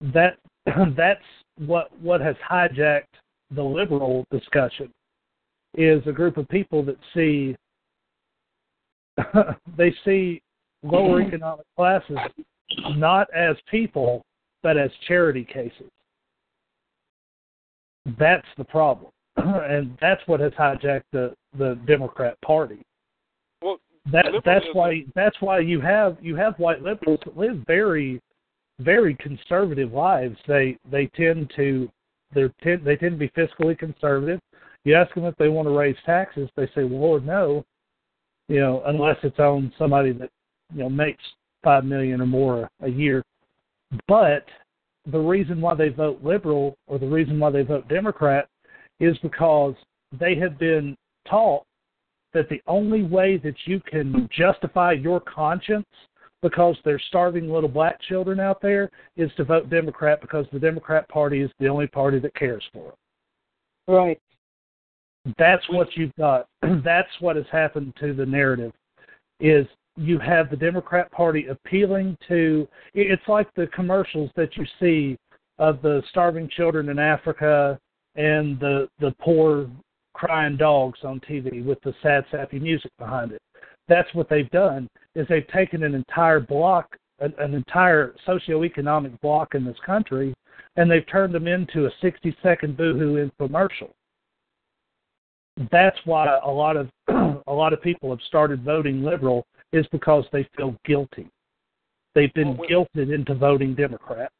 That 0.00 0.38
that's 0.96 1.20
what 1.58 1.90
what 2.00 2.20
has 2.20 2.36
hijacked 2.48 3.02
the 3.50 3.62
liberal 3.64 4.24
discussion 4.30 4.92
is 5.74 6.02
a 6.06 6.12
group 6.12 6.36
of 6.36 6.48
people 6.48 6.82
that 6.84 6.96
see 7.14 7.56
they 9.76 9.94
see 10.04 10.40
lower 10.82 11.20
mm-hmm. 11.20 11.28
economic 11.28 11.66
classes 11.76 12.18
not 12.96 13.28
as 13.34 13.56
people 13.70 14.24
but 14.62 14.76
as 14.76 14.90
charity 15.08 15.44
cases. 15.44 15.90
That's 18.18 18.46
the 18.56 18.64
problem. 18.64 19.10
and 19.36 19.96
that's 20.00 20.20
what 20.26 20.40
has 20.40 20.52
hijacked 20.52 21.02
the 21.12 21.34
the 21.58 21.78
Democrat 21.86 22.40
Party. 22.42 22.82
Well, 23.62 23.78
that 24.12 24.26
that's 24.44 24.66
why 24.72 25.04
that's 25.14 25.36
why 25.40 25.60
you 25.60 25.80
have 25.80 26.16
you 26.20 26.36
have 26.36 26.58
white 26.58 26.82
liberals 26.82 27.20
that 27.24 27.36
live 27.36 27.62
very 27.66 28.20
very 28.80 29.14
conservative 29.16 29.92
lives. 29.92 30.36
They 30.46 30.76
they 30.90 31.06
tend 31.08 31.52
to 31.56 31.88
they 32.34 32.48
tend 32.62 32.84
they 32.84 32.96
tend 32.96 33.18
to 33.18 33.28
be 33.28 33.28
fiscally 33.30 33.78
conservative. 33.78 34.40
You 34.84 34.94
ask 34.94 35.14
them 35.14 35.24
if 35.24 35.36
they 35.36 35.48
want 35.48 35.66
to 35.68 35.76
raise 35.76 35.96
taxes, 36.06 36.48
they 36.56 36.66
say, 36.68 36.84
"Well, 36.84 37.00
Lord, 37.00 37.26
no." 37.26 37.64
You 38.48 38.60
know, 38.60 38.82
unless 38.86 39.16
it's 39.22 39.38
on 39.38 39.72
somebody 39.78 40.12
that 40.12 40.30
you 40.72 40.82
know 40.82 40.88
makes 40.88 41.22
five 41.62 41.84
million 41.84 42.20
or 42.20 42.26
more 42.26 42.70
a 42.80 42.88
year. 42.88 43.22
But 44.08 44.46
the 45.06 45.18
reason 45.18 45.60
why 45.60 45.74
they 45.74 45.88
vote 45.88 46.22
liberal 46.22 46.76
or 46.86 46.98
the 46.98 47.08
reason 47.08 47.38
why 47.38 47.50
they 47.50 47.62
vote 47.62 47.88
Democrat 47.88 48.48
is 48.98 49.16
because 49.18 49.74
they 50.18 50.34
have 50.36 50.58
been 50.58 50.96
taught 51.28 51.64
that 52.32 52.48
the 52.48 52.62
only 52.66 53.02
way 53.02 53.36
that 53.38 53.54
you 53.66 53.80
can 53.80 54.28
justify 54.36 54.92
your 54.92 55.20
conscience 55.20 55.86
because 56.42 56.76
there's 56.84 57.02
starving 57.08 57.50
little 57.50 57.68
black 57.68 58.00
children 58.02 58.40
out 58.40 58.62
there 58.62 58.90
is 59.16 59.30
to 59.36 59.44
vote 59.44 59.68
Democrat 59.68 60.20
because 60.20 60.46
the 60.52 60.58
Democrat 60.58 61.08
Party 61.08 61.40
is 61.42 61.50
the 61.58 61.66
only 61.66 61.86
party 61.86 62.18
that 62.18 62.34
cares 62.34 62.64
for 62.72 62.84
them. 62.84 63.94
Right. 63.94 64.20
That's 65.38 65.68
what 65.68 65.88
you've 65.96 66.14
got. 66.16 66.46
That's 66.84 67.08
what 67.20 67.36
has 67.36 67.46
happened 67.50 67.94
to 68.00 68.14
the 68.14 68.26
narrative 68.26 68.72
is 69.38 69.66
you 69.96 70.18
have 70.18 70.50
the 70.50 70.56
Democrat 70.56 71.10
Party 71.12 71.46
appealing 71.46 72.16
to 72.28 72.66
it's 72.94 73.26
like 73.28 73.52
the 73.54 73.66
commercials 73.68 74.30
that 74.36 74.56
you 74.56 74.64
see 74.78 75.18
of 75.58 75.82
the 75.82 76.02
starving 76.10 76.48
children 76.48 76.88
in 76.88 76.98
Africa 76.98 77.78
and 78.14 78.58
the 78.60 78.88
the 79.00 79.14
poor 79.20 79.68
crying 80.14 80.56
dogs 80.56 80.98
on 81.04 81.20
TV 81.20 81.64
with 81.64 81.80
the 81.82 81.94
sad 82.02 82.24
sappy 82.30 82.58
music 82.58 82.90
behind 82.98 83.32
it. 83.32 83.42
That's 83.88 84.12
what 84.14 84.28
they've 84.28 84.50
done 84.50 84.88
is 85.14 85.26
they've 85.28 85.46
taken 85.48 85.82
an 85.82 85.94
entire 85.94 86.40
block 86.40 86.96
an, 87.18 87.34
an 87.38 87.54
entire 87.54 88.14
socioeconomic 88.26 89.20
block 89.20 89.54
in 89.54 89.64
this 89.64 89.78
country 89.84 90.32
and 90.76 90.90
they've 90.90 91.06
turned 91.10 91.34
them 91.34 91.46
into 91.46 91.86
a 91.86 91.90
60 92.00 92.34
second 92.42 92.76
boohoo 92.76 93.28
infomercial. 93.28 93.90
That's 95.70 95.98
why 96.04 96.38
a 96.44 96.50
lot 96.50 96.76
of 96.76 96.88
a 97.46 97.52
lot 97.52 97.72
of 97.72 97.82
people 97.82 98.10
have 98.10 98.20
started 98.26 98.64
voting 98.64 99.02
liberal 99.02 99.46
is 99.72 99.86
because 99.92 100.24
they 100.32 100.48
feel 100.56 100.74
guilty. 100.84 101.28
They've 102.14 102.32
been 102.34 102.56
well, 102.56 102.68
guilted 102.68 103.14
into 103.14 103.34
voting 103.34 103.74
Democrat. 103.74 104.32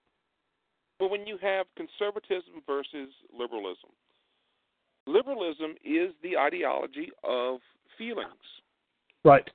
But 0.98 1.10
when 1.10 1.26
you 1.26 1.38
have 1.40 1.66
conservatism 1.76 2.62
versus 2.66 3.10
liberalism, 3.36 3.90
liberalism 5.06 5.74
is 5.84 6.12
the 6.22 6.36
ideology 6.36 7.10
of 7.24 7.60
feelings. 7.96 8.28
Right. 9.24 9.48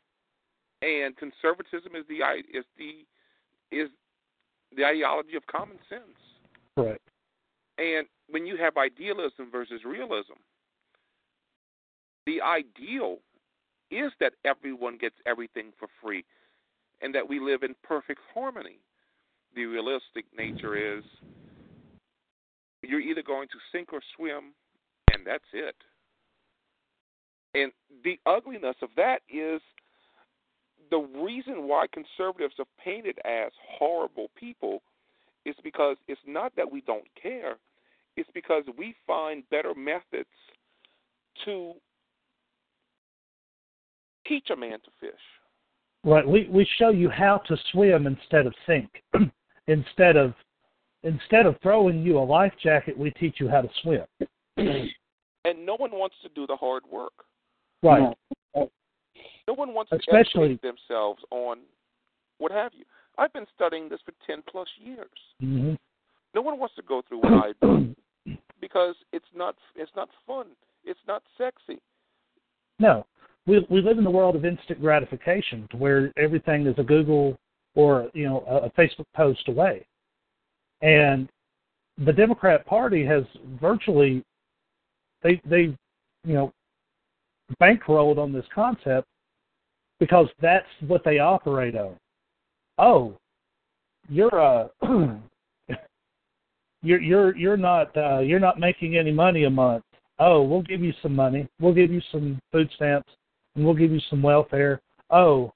And 0.81 1.15
conservatism 1.17 1.95
is 1.95 2.05
the 2.07 2.19
is 2.57 2.65
the 2.77 3.05
is 3.75 3.89
the 4.75 4.85
ideology 4.85 5.35
of 5.35 5.45
common 5.47 5.77
sense. 5.89 6.03
Right. 6.77 7.01
And 7.77 8.07
when 8.29 8.45
you 8.45 8.57
have 8.57 8.77
idealism 8.77 9.49
versus 9.51 9.81
realism, 9.85 10.39
the 12.26 12.41
ideal 12.41 13.18
is 13.91 14.11
that 14.19 14.34
everyone 14.43 14.97
gets 14.97 15.15
everything 15.26 15.72
for 15.80 15.88
free 16.02 16.26
and 17.02 17.14
that 17.14 17.27
we 17.27 17.39
live 17.39 17.64
in 17.64 17.76
perfect 17.84 18.19
harmony. 18.34 18.80
The 19.56 19.65
realistic 19.65 20.26
nature 20.35 20.97
is 20.97 21.03
you're 22.81 22.99
either 22.99 23.23
going 23.23 23.47
to 23.49 23.57
sink 23.72 23.93
or 23.93 24.02
swim, 24.15 24.53
and 25.14 25.26
that's 25.26 25.43
it. 25.53 25.76
And 27.53 27.72
the 28.03 28.19
ugliness 28.26 28.76
of 28.81 28.89
that 28.97 29.19
is 29.30 29.61
the 30.91 30.97
reason 30.97 31.68
why 31.68 31.85
conservatives 31.91 32.56
are 32.60 32.65
painted 32.84 33.18
as 33.26 33.52
horrible 33.80 34.27
people 34.35 34.81
is 35.45 35.56
because 35.64 35.97
it's 36.07 36.22
not 36.27 36.56
that 36.57 36.72
we 36.72 36.81
don't 36.81 37.07
care, 37.22 37.56
it's 38.18 38.30
because 38.34 38.64
we 38.77 38.95
find 39.07 39.49
better 39.49 39.73
methods 39.73 40.30
to 41.45 41.73
teach 44.27 44.49
a 44.52 44.56
man 44.56 44.80
to 44.80 44.91
fish. 44.99 45.11
Right. 46.03 46.27
We 46.27 46.47
we 46.52 46.68
show 46.77 46.89
you 46.89 47.10
how 47.10 47.38
to 47.47 47.57
swim 47.72 48.07
instead 48.07 48.45
of 48.45 48.53
sink. 48.68 48.89
instead 49.68 50.18
of 50.18 50.34
instead 51.03 51.45
of 51.45 51.56
throwing 51.61 52.03
you 52.03 52.19
a 52.19 52.26
life 52.26 52.53
jacket, 52.61 52.97
we 52.97 53.11
teach 53.11 53.35
you 53.39 53.49
how 53.49 53.61
to 53.61 53.69
swim. 53.81 54.06
and 54.57 55.65
no 55.65 55.76
one 55.76 55.91
wants 55.91 56.15
to 56.23 56.30
do 56.30 56.45
the 56.47 56.56
hard 56.56 56.84
work. 56.91 57.14
Right. 57.81 58.14
No 59.47 59.53
one 59.53 59.73
wants 59.76 59.91
Especially, 59.91 60.47
to 60.47 60.53
educate 60.53 60.61
themselves 60.61 61.22
on 61.30 61.60
what 62.39 62.52
have 62.52 62.72
you. 62.73 62.84
I've 63.18 63.31
been 63.31 63.45
studying 63.53 63.89
this 63.89 63.99
for 64.03 64.14
ten 64.26 64.43
plus 64.49 64.68
years. 64.84 65.07
Mm-hmm. 65.41 65.76
No 66.34 66.41
one 66.41 66.60
wants 66.60 66.76
to 66.76 66.81
go 66.81 67.02
through 67.07 67.19
what 67.19 67.34
I 67.34 67.53
do 67.61 67.95
because 68.61 68.95
it's 69.14 69.26
not 69.35 69.56
it's 69.76 69.91
not 69.95 70.10
fun. 70.26 70.47
It's 70.84 70.99
not 71.07 71.23
sexy. 71.38 71.80
No, 72.80 73.06
we 73.47 73.65
we 73.69 73.81
live 73.81 73.97
in 73.97 74.03
the 74.03 74.09
world 74.09 74.35
of 74.35 74.45
instant 74.45 74.81
gratification, 74.81 75.67
where 75.77 76.11
everything 76.17 76.65
is 76.65 76.76
a 76.77 76.84
Google 76.84 77.38
or 77.76 78.09
you 78.13 78.26
know 78.26 78.43
a, 78.47 78.65
a 78.65 78.69
Facebook 78.72 79.05
post 79.15 79.47
away, 79.47 79.85
and 80.81 81.30
the 82.03 82.13
Democrat 82.13 82.65
Party 82.65 83.05
has 83.05 83.23
virtually 83.61 84.23
they 85.23 85.41
they 85.45 85.76
you 86.23 86.34
know 86.34 86.51
bankrolled 87.61 88.17
on 88.17 88.34
this 88.34 88.45
concept 88.53 89.07
because 89.99 90.27
that's 90.41 90.65
what 90.88 91.03
they 91.03 91.19
operate 91.19 91.76
on. 91.76 91.95
Oh, 92.77 93.15
you're 94.09 94.41
uh 94.41 94.67
you're 96.81 97.01
you're 97.01 97.35
you're 97.38 97.57
not 97.57 97.95
uh 97.95 98.19
you're 98.19 98.39
not 98.39 98.59
making 98.59 98.97
any 98.97 99.11
money 99.11 99.43
a 99.43 99.49
month. 99.49 99.84
Oh, 100.17 100.41
we'll 100.41 100.61
give 100.61 100.81
you 100.81 100.93
some 101.01 101.15
money. 101.15 101.47
We'll 101.59 101.73
give 101.73 101.91
you 101.91 102.01
some 102.11 102.39
food 102.51 102.69
stamps 102.76 103.11
and 103.56 103.65
we'll 103.65 103.73
give 103.73 103.91
you 103.91 104.02
some 104.10 104.22
welfare. 104.22 104.82
Oh, 105.10 105.53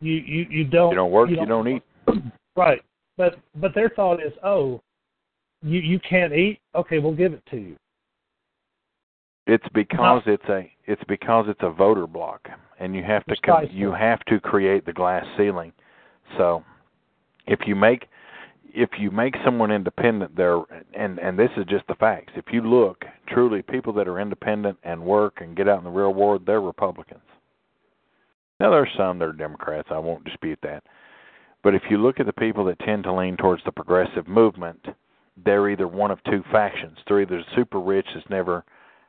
you 0.00 0.14
you 0.14 0.46
you 0.50 0.64
don't 0.64 0.90
you 0.90 0.96
don't 0.96 1.10
work, 1.10 1.30
you 1.30 1.36
don't, 1.36 1.48
don't 1.48 1.68
eat. 1.68 1.82
Right, 2.56 2.82
but 3.16 3.40
but 3.56 3.74
their 3.74 3.88
thought 3.88 4.22
is, 4.24 4.32
oh, 4.44 4.80
you 5.62 5.80
you 5.80 5.98
can't 6.08 6.32
eat. 6.32 6.60
Okay, 6.76 7.00
we'll 7.00 7.16
give 7.16 7.32
it 7.32 7.42
to 7.50 7.56
you. 7.56 7.76
It's 9.48 9.66
because 9.74 10.22
no. 10.24 10.32
it's 10.32 10.44
a 10.48 10.70
it's 10.86 11.02
because 11.08 11.46
it's 11.48 11.60
a 11.62 11.70
voter 11.70 12.06
block, 12.06 12.48
and 12.78 12.94
you 12.94 13.02
have 13.02 13.24
to 13.26 13.34
com- 13.44 13.66
you 13.72 13.90
have 13.90 14.20
to 14.26 14.38
create 14.38 14.86
the 14.86 14.92
glass 14.92 15.24
ceiling. 15.36 15.72
So, 16.38 16.62
if 17.48 17.58
you 17.66 17.74
make 17.74 18.06
if 18.74 18.90
you 18.98 19.10
make 19.10 19.34
someone 19.44 19.70
independent 19.70 20.36
there 20.36 20.60
and 20.94 21.18
and 21.18 21.38
this 21.38 21.50
is 21.56 21.64
just 21.66 21.86
the 21.86 21.94
facts 21.94 22.32
if 22.34 22.46
you 22.52 22.60
look 22.60 23.04
truly 23.28 23.62
people 23.62 23.92
that 23.92 24.08
are 24.08 24.18
independent 24.18 24.76
and 24.82 25.00
work 25.00 25.40
and 25.40 25.56
get 25.56 25.68
out 25.68 25.78
in 25.78 25.84
the 25.84 25.90
real 25.90 26.12
world 26.12 26.42
they're 26.44 26.60
republicans 26.60 27.22
now 28.60 28.70
there's 28.70 28.88
some 28.96 29.18
that 29.18 29.28
are 29.28 29.32
democrats 29.32 29.88
i 29.90 29.98
won't 29.98 30.24
dispute 30.24 30.58
that 30.62 30.82
but 31.62 31.74
if 31.74 31.82
you 31.88 31.96
look 31.98 32.20
at 32.20 32.26
the 32.26 32.32
people 32.32 32.64
that 32.64 32.78
tend 32.80 33.02
to 33.02 33.12
lean 33.12 33.36
towards 33.36 33.62
the 33.64 33.72
progressive 33.72 34.28
movement 34.28 34.84
they're 35.44 35.68
either 35.70 35.88
one 35.88 36.10
of 36.10 36.22
two 36.24 36.42
factions 36.52 36.98
they're 37.06 37.22
either 37.22 37.38
the 37.38 37.56
super 37.56 37.80
rich 37.80 38.06
that's 38.14 38.28
never 38.30 38.64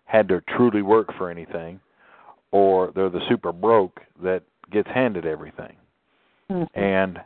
had 0.06 0.28
to 0.30 0.42
truly 0.56 0.82
work 0.82 1.10
for 1.18 1.30
anything, 1.30 1.80
or 2.52 2.92
they're 2.96 3.10
the 3.10 3.28
super 3.28 3.52
broke 3.52 4.00
that 4.24 4.44
gets 4.72 4.88
handed 4.94 5.26
everything. 5.26 5.76
Mm-hmm. 6.50 6.80
And 6.80 7.20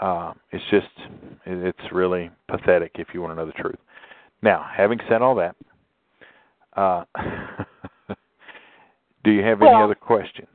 uh, 0.00 0.32
it's 0.50 0.64
just 0.70 0.88
it's 1.46 1.92
really 1.92 2.30
pathetic 2.48 2.92
if 2.96 3.08
you 3.14 3.22
want 3.22 3.32
to 3.32 3.36
know 3.36 3.46
the 3.46 3.52
truth. 3.52 3.78
Now, 4.42 4.68
having 4.74 4.98
said 5.08 5.22
all 5.22 5.36
that, 5.36 5.54
uh, 6.76 7.04
do 9.24 9.30
you 9.30 9.42
have 9.42 9.62
any 9.62 9.70
other 9.74 9.94
questions? 9.94 10.48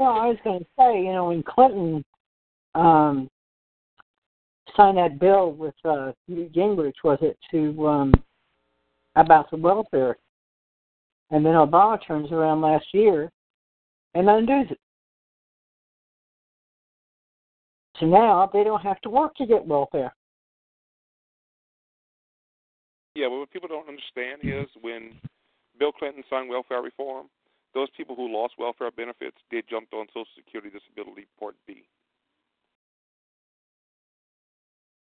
Well, 0.00 0.12
I 0.12 0.28
was 0.28 0.38
going 0.44 0.60
to 0.60 0.66
say, 0.78 0.98
you 0.98 1.12
know, 1.12 1.26
when 1.26 1.42
Clinton 1.42 2.02
um, 2.74 3.28
signed 4.74 4.96
that 4.96 5.20
bill 5.20 5.52
with 5.52 5.74
uh, 5.84 6.12
Gingrich, 6.30 6.94
was 7.04 7.18
it 7.20 7.36
to 7.50 7.86
um, 7.86 8.14
about 9.16 9.50
the 9.50 9.58
welfare, 9.58 10.16
and 11.30 11.44
then 11.44 11.52
Obama 11.52 11.98
turns 12.06 12.32
around 12.32 12.62
last 12.62 12.86
year 12.94 13.30
and 14.14 14.30
undoes 14.30 14.68
it. 14.70 14.78
So 17.98 18.06
now 18.06 18.48
they 18.50 18.64
don't 18.64 18.80
have 18.80 19.02
to 19.02 19.10
work 19.10 19.34
to 19.34 19.44
get 19.44 19.66
welfare. 19.66 20.14
Yeah, 23.14 23.26
but 23.28 23.40
what 23.40 23.50
people 23.50 23.68
don't 23.68 23.86
understand 23.86 24.40
is 24.44 24.66
when 24.80 25.12
Bill 25.78 25.92
Clinton 25.92 26.24
signed 26.30 26.48
welfare 26.48 26.80
reform, 26.80 27.26
those 27.74 27.88
people 27.96 28.16
who 28.16 28.32
lost 28.32 28.54
welfare 28.58 28.90
benefits, 28.90 29.36
they 29.50 29.62
jumped 29.68 29.92
on 29.94 30.06
Social 30.08 30.26
Security 30.36 30.70
Disability 30.70 31.26
Part 31.38 31.54
B. 31.66 31.84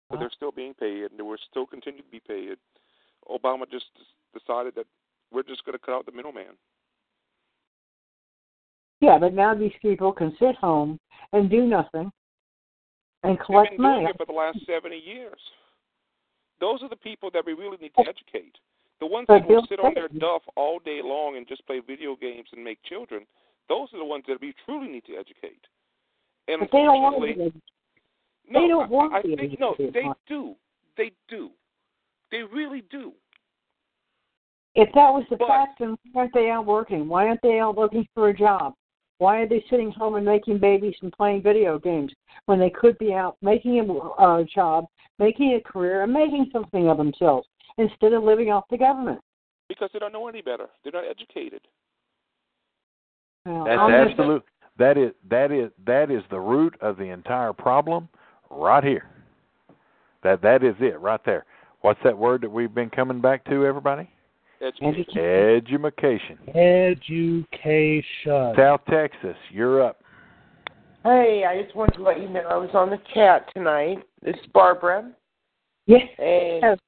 But 0.10 0.20
they're 0.20 0.32
still 0.36 0.52
being 0.52 0.74
paid, 0.74 1.12
and 1.12 1.20
they 1.20 1.24
will 1.24 1.38
still 1.50 1.66
continue 1.66 2.02
to 2.02 2.10
be 2.10 2.22
paid. 2.26 2.58
Obama 3.30 3.70
just 3.70 3.86
decided 4.34 4.74
that 4.76 4.86
we're 5.32 5.44
just 5.44 5.66
going 5.66 5.78
to 5.78 5.86
cut 5.86 5.94
out 5.94 6.06
the 6.06 6.12
middleman. 6.12 6.56
Yeah, 9.02 9.18
but 9.20 9.34
now 9.34 9.54
these 9.54 9.74
people 9.82 10.12
can 10.12 10.36
sit 10.40 10.56
home 10.56 11.00
and 11.34 11.50
do 11.50 11.66
nothing 11.66 12.12
and 13.24 13.40
collect 13.40 13.72
They've 13.72 13.78
been 13.78 13.84
money. 13.84 14.04
doing 14.06 14.14
it 14.16 14.18
for 14.18 14.26
the 14.26 14.32
last 14.32 14.60
70 14.66 14.96
years. 14.96 15.40
Those 16.60 16.82
are 16.82 16.90
the 16.90 16.96
people 16.96 17.30
that 17.34 17.46
we 17.46 17.54
really 17.54 17.78
need 17.80 17.92
to 17.98 18.08
educate. 18.08 18.56
The 19.00 19.06
ones 19.06 19.28
that 19.30 19.48
will 19.48 19.66
sit 19.70 19.80
on 19.80 19.94
their 19.94 20.08
duff 20.08 20.42
all 20.56 20.80
day 20.80 21.02
long 21.04 21.38
and 21.38 21.48
just 21.48 21.66
play 21.68 21.80
video 21.86 22.16
games 22.16 22.48
and 22.52 22.64
make 22.64 22.82
children, 22.84 23.26
those 23.70 23.90
are 23.94 24.00
the 24.00 24.06
ones 24.06 24.24
that 24.28 24.42
we 24.42 24.54
truly 24.66 24.88
need 24.88 25.06
to 25.06 25.14
educate. 25.14 25.62
And 26.48 26.62
But 26.62 26.70
they 26.72 26.84
don't 26.84 27.02
want 27.02 27.22
to. 27.22 27.52
no, 28.50 28.62
they 28.62 28.68
don't 28.68 28.90
want 28.90 29.14
I, 29.14 29.20
I 29.20 29.22
the 29.22 29.36
think 29.36 29.60
no, 29.60 29.76
they 29.78 30.04
do. 30.28 30.56
They 30.96 31.12
do. 31.30 31.52
They 32.32 32.42
really 32.42 32.84
do. 32.90 33.14
If 34.74 34.90
that 34.94 35.12
was 35.14 35.26
the 35.30 35.38
But- 35.38 35.48
fact, 35.48 35.80
then 35.80 35.98
why 36.14 36.22
aren't 36.22 36.34
they 36.34 36.50
out 36.50 36.66
working? 36.66 37.08
Why 37.08 37.28
aren't 37.28 37.42
they 37.42 37.60
out 37.60 37.78
looking 37.78 38.08
for 38.14 38.30
a 38.30 38.34
job? 38.34 38.74
Why 39.20 39.42
are 39.42 39.48
they 39.48 39.64
sitting 39.70 39.92
home 39.92 40.16
and 40.16 40.26
making 40.26 40.60
babies 40.60 40.96
and 41.02 41.12
playing 41.12 41.42
video 41.42 41.80
games 41.80 42.14
when 42.46 42.60
they 42.60 42.70
could 42.70 42.98
be 43.00 43.14
out 43.14 43.36
making 43.42 43.80
a 43.80 43.94
uh, 43.94 44.44
job, 44.44 44.86
making 45.18 45.54
a 45.54 45.62
career, 45.62 46.04
and 46.04 46.14
making 46.14 46.50
something 46.52 46.88
of 46.88 46.98
themselves 46.98 47.48
instead 47.78 48.14
of 48.14 48.24
living 48.24 48.52
off 48.52 48.66
the 48.70 48.78
government? 48.78 49.20
Because 49.70 49.90
they 49.94 50.00
don't 50.00 50.14
know 50.14 50.28
any 50.28 50.42
better. 50.42 50.68
They're 50.84 50.94
not 50.94 51.06
educated. 51.10 51.62
Well, 53.46 53.66
That's 53.66 53.80
I'm 53.80 54.08
just- 54.08 54.20
absolute. 54.20 54.44
That 54.78 54.98
is 54.98 55.12
that 55.30 55.52
is 55.52 55.72
that 55.86 56.12
is 56.12 56.22
the 56.30 56.40
root 56.40 56.76
of 56.82 56.98
the 56.98 57.06
entire 57.06 57.52
problem, 57.52 58.08
right 58.52 58.84
here. 58.84 59.10
That 60.22 60.42
that 60.44 60.64
is 60.64 60.76
it 60.80 61.00
right 61.00 61.24
there. 61.26 61.46
What's 61.82 62.00
that 62.04 62.16
word 62.16 62.42
that 62.42 62.52
we've 62.52 62.74
been 62.74 62.92
coming 62.92 63.20
back 63.20 63.44
to, 63.46 63.66
everybody? 63.66 64.08
Education. 64.62 65.18
Education. 65.18 66.38
Education. 66.50 68.54
South 68.56 68.82
Texas, 68.90 69.36
you're 69.52 69.84
up. 69.84 70.02
Hey, 71.04 71.44
I 71.48 71.62
just 71.64 71.76
wanted 71.76 71.96
to 71.98 72.04
let 72.04 72.20
you 72.20 72.28
know 72.30 72.42
I 72.42 72.58
was 72.58 72.70
on 72.74 72.90
the 72.90 73.00
chat 73.14 73.48
tonight. 73.56 74.00
This 74.22 74.36
is 74.36 74.48
Barbara. 74.54 75.10
Yes. 75.86 76.02
And 76.20 76.80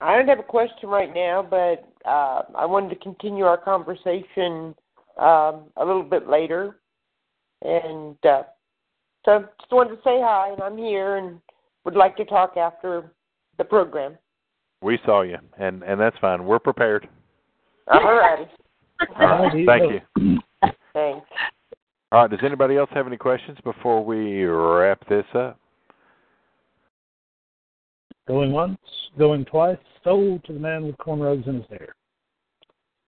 I 0.00 0.16
don't 0.16 0.28
have 0.28 0.38
a 0.38 0.42
question 0.42 0.88
right 0.88 1.12
now, 1.14 1.46
but 1.48 1.88
uh, 2.08 2.42
I 2.54 2.66
wanted 2.66 2.90
to 2.90 2.96
continue 2.96 3.44
our 3.44 3.56
conversation 3.56 4.74
um, 5.18 5.64
a 5.76 5.84
little 5.84 6.02
bit 6.02 6.28
later. 6.28 6.76
And 7.62 8.16
uh, 8.24 8.42
so 9.24 9.44
just 9.60 9.72
wanted 9.72 9.96
to 9.96 10.02
say 10.04 10.20
hi, 10.22 10.50
and 10.52 10.62
I'm 10.62 10.76
here 10.76 11.16
and 11.16 11.40
would 11.84 11.96
like 11.96 12.16
to 12.16 12.24
talk 12.24 12.56
after 12.56 13.10
the 13.58 13.64
program. 13.64 14.18
We 14.82 14.98
saw 15.06 15.22
you, 15.22 15.38
and 15.58 15.82
and 15.82 15.98
that's 15.98 16.16
fine. 16.20 16.44
We're 16.44 16.58
prepared. 16.58 17.08
All 17.88 18.02
righty. 18.02 18.50
All 19.18 19.26
right. 19.26 19.66
Thank 19.66 19.92
you. 19.92 20.38
Thanks. 20.92 21.26
All 22.12 22.22
right. 22.22 22.30
Does 22.30 22.40
anybody 22.44 22.76
else 22.76 22.90
have 22.92 23.06
any 23.06 23.16
questions 23.16 23.56
before 23.64 24.04
we 24.04 24.44
wrap 24.44 25.08
this 25.08 25.24
up? 25.34 25.58
Going 28.26 28.52
once, 28.52 28.78
going 29.18 29.44
twice, 29.44 29.78
sold 30.02 30.44
to 30.44 30.52
the 30.52 30.58
man 30.58 30.84
with 30.84 30.96
cornrows 30.98 31.46
in 31.46 31.56
his 31.56 31.64
hair. 31.70 31.94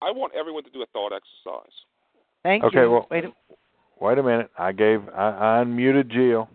I 0.01 0.11
want 0.11 0.33
everyone 0.35 0.65
to 0.65 0.71
do 0.71 0.83
a 0.83 0.87
thought 0.87 1.13
exercise. 1.13 1.73
Thank 2.43 2.65
okay. 2.65 2.81
you. 2.81 2.91
Well, 2.91 3.07
Wait 3.11 3.25
a- 3.27 3.33
wait 4.01 4.19
a 4.19 4.23
minute. 4.23 4.51
I 4.59 4.73
gave 4.73 5.09
I, 5.11 5.29
I 5.61 5.65
unmuted 5.65 6.11
Jill. 6.11 6.49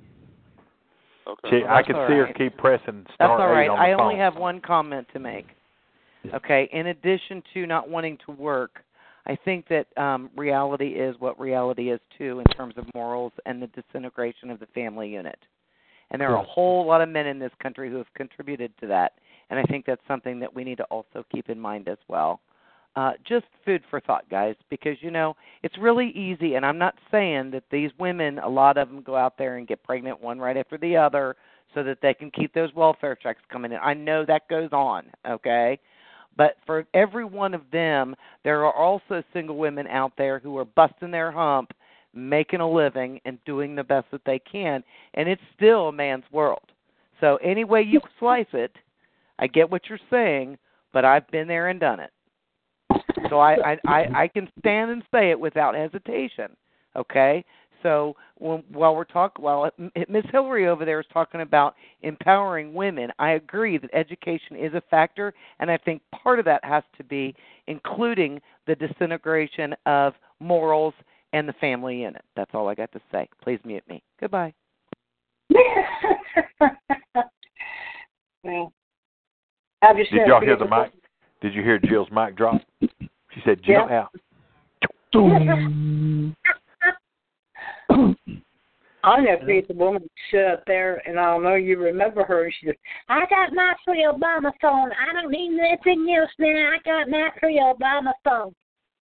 Okay. 1.28 1.50
She, 1.50 1.56
Well, 1.64 1.68
I 1.72 1.76
that's 1.78 1.88
could 1.88 1.96
all 1.98 2.08
see 2.08 2.14
her 2.16 2.34
keep 2.38 2.58
pressing 2.58 3.04
That's 3.04 3.16
star 3.16 3.54
all 3.56 3.62
eight 3.62 3.68
on 3.70 3.78
the 3.78 3.82
I 3.84 3.92
phone. 3.92 4.02
only 4.02 4.16
have 4.18 4.36
one 4.36 4.60
comment 4.62 5.08
to 5.14 5.20
make. 5.20 5.46
Okay, 6.34 6.68
in 6.74 6.88
addition 6.88 7.42
to 7.54 7.66
not 7.68 7.90
wanting 7.90 8.18
to 8.26 8.32
work, 8.34 8.84
I 9.28 9.38
think 9.46 9.66
that 9.70 9.88
um, 9.98 10.30
reality 10.36 10.88
is 11.00 11.16
what 11.20 11.40
reality 11.40 11.92
is 11.92 12.00
too 12.18 12.40
in 12.40 12.46
terms 12.58 12.74
of 12.78 12.86
morals 12.94 13.32
and 13.46 13.62
the 13.62 13.68
disintegration 13.68 14.50
of 14.50 14.60
the 14.60 14.66
family 14.68 15.10
unit. 15.10 15.38
And 16.12 16.22
there 16.22 16.30
are 16.30 16.42
a 16.42 16.48
whole 16.48 16.86
lot 16.86 17.02
of 17.02 17.10
men 17.10 17.28
in 17.28 17.40
this 17.40 17.52
country 17.62 17.90
who 17.90 17.98
have 17.98 18.14
contributed 18.16 18.72
to 18.80 18.88
that. 18.88 19.14
And 19.50 19.60
I 19.60 19.64
think 19.64 19.86
that's 19.86 20.02
something 20.08 20.40
that 20.40 20.54
we 20.54 20.64
need 20.64 20.78
to 20.78 20.84
also 20.86 21.26
keep 21.32 21.50
in 21.50 21.60
mind 21.60 21.88
as 21.88 21.98
well. 22.08 22.40
Uh, 22.96 23.12
just 23.28 23.46
food 23.64 23.84
for 23.90 24.00
thought, 24.00 24.28
guys, 24.30 24.56
because 24.70 24.98
you 25.02 25.12
know 25.12 25.36
it's 25.62 25.78
really 25.78 26.10
easy. 26.10 26.56
And 26.56 26.66
I'm 26.66 26.80
not 26.80 26.96
saying 27.12 27.52
that 27.52 27.64
these 27.70 27.92
women, 28.00 28.40
a 28.40 28.50
lot 28.50 28.78
of 28.78 28.90
them, 28.90 29.04
go 29.04 29.16
out 29.16 29.38
there 29.38 29.58
and 29.58 29.68
get 29.68 29.84
pregnant 29.84 30.22
one 30.22 30.40
right 30.40 30.58
after 30.58 30.78
the 30.78 30.98
other, 30.98 31.36
so 31.76 31.84
that 31.84 32.00
they 32.02 32.14
can 32.14 32.32
keep 32.32 32.54
those 32.54 32.74
welfare 32.74 33.16
checks 33.16 33.42
coming 33.52 33.72
in. 33.72 33.78
I 33.78 33.94
know 33.94 34.26
that 34.26 34.48
goes 34.50 34.70
on, 34.72 35.06
okay? 35.30 35.78
But 36.36 36.56
for 36.66 36.86
every 36.94 37.26
one 37.26 37.54
of 37.54 37.62
them, 37.72 38.16
there 38.44 38.66
are 38.66 38.74
also 38.74 39.24
single 39.34 39.58
women 39.58 39.86
out 39.88 40.14
there 40.18 40.40
who 40.40 40.58
are 40.58 40.66
busting 40.66 41.12
their 41.12 41.32
hump, 41.32 41.74
making 42.18 42.60
a 42.60 42.70
living, 42.70 43.20
and 43.26 43.38
doing 43.46 43.76
the 43.76 43.84
best 43.84 44.08
that 44.12 44.22
they 44.26 44.40
can. 44.40 44.84
And 45.14 45.30
it's 45.30 45.42
still 45.56 45.90
a 45.90 45.92
man's 45.92 46.26
world. 46.32 46.64
So, 47.20 47.38
any 47.44 47.64
way 47.64 47.82
you 47.82 48.00
slice 48.20 48.46
it, 48.54 48.76
I 49.40 49.48
get 49.48 49.70
what 49.70 49.84
you're 49.90 50.00
saying, 50.10 50.58
but 50.94 51.06
I've 51.06 51.30
been 51.30 51.48
there 51.48 51.70
and 51.70 51.80
done 51.80 52.00
it. 52.00 52.12
So 53.30 53.40
I 53.40 53.56
I 53.72 53.78
I, 53.88 54.22
I 54.24 54.28
can 54.28 54.48
stand 54.60 54.92
and 54.92 55.04
say 55.12 55.32
it 55.32 55.40
without 55.40 55.76
hesitation. 55.76 56.56
Okay, 56.96 57.44
so 57.84 58.16
when, 58.38 58.64
while 58.72 58.96
we're 58.96 59.04
talking, 59.04 59.44
while 59.44 59.70
Miss 60.10 60.26
Hillary 60.32 60.68
over 60.68 60.86
there 60.86 61.00
is 61.00 61.06
talking 61.14 61.42
about 61.42 61.76
empowering 62.02 62.74
women, 62.74 63.12
I 63.20 63.32
agree 63.32 63.78
that 63.78 63.90
education 63.94 64.56
is 64.58 64.74
a 64.74 64.82
factor, 64.90 65.34
and 65.60 65.70
I 65.70 65.78
think 65.78 66.02
part 66.12 66.40
of 66.40 66.46
that 66.46 66.64
has 66.64 66.84
to 66.98 67.04
be 67.04 67.36
including 67.68 68.42
the 68.66 68.76
disintegration 68.76 69.76
of 69.86 70.14
morals 70.40 70.94
and 71.34 71.48
the 71.48 71.54
family 71.54 72.02
unit. 72.02 72.24
That's 72.36 72.52
all 72.54 72.68
I 72.68 72.76
got 72.76 72.92
to 72.94 73.02
say. 73.12 73.28
Please 73.42 73.60
mute 73.66 73.84
me. 73.88 74.04
Goodbye. 74.20 74.54
well, 78.44 78.74
I've 79.82 79.98
just 79.98 80.12
Did 80.12 80.28
y'all 80.28 80.42
hear 80.42 80.58
the 80.58 80.66
mic? 80.66 80.92
Did 81.42 81.54
you 81.54 81.64
hear 81.64 81.80
Jill's 81.80 82.10
mic 82.12 82.36
drop? 82.36 82.62
She 82.82 83.42
said, 83.46 83.62
"Jill 83.64 83.88
Yeah. 83.90 84.06
out." 84.06 84.12
I 89.04 89.22
never 89.22 89.46
beat 89.46 89.68
the 89.68 89.74
woman 89.74 90.02
who 90.02 90.10
stood 90.28 90.52
up 90.52 90.64
there, 90.66 91.02
and 91.08 91.20
I 91.20 91.26
don't 91.26 91.44
know 91.44 91.56
you 91.56 91.78
remember 91.80 92.24
her. 92.26 92.46
And 92.46 92.54
she 92.60 92.66
said, 92.66 92.76
"I 93.08 93.26
got 93.28 93.54
my 93.54 93.74
free 93.86 94.04
Obama 94.04 94.52
phone. 94.60 94.92
I 94.92 95.14
don't 95.14 95.32
need 95.32 95.50
nothing 95.50 96.14
else 96.14 96.32
now. 96.40 96.72
I 96.74 96.78
got 96.84 97.10
my 97.10 97.30
free 97.40 97.60
Obama 97.60 98.12
phone." 98.24 98.54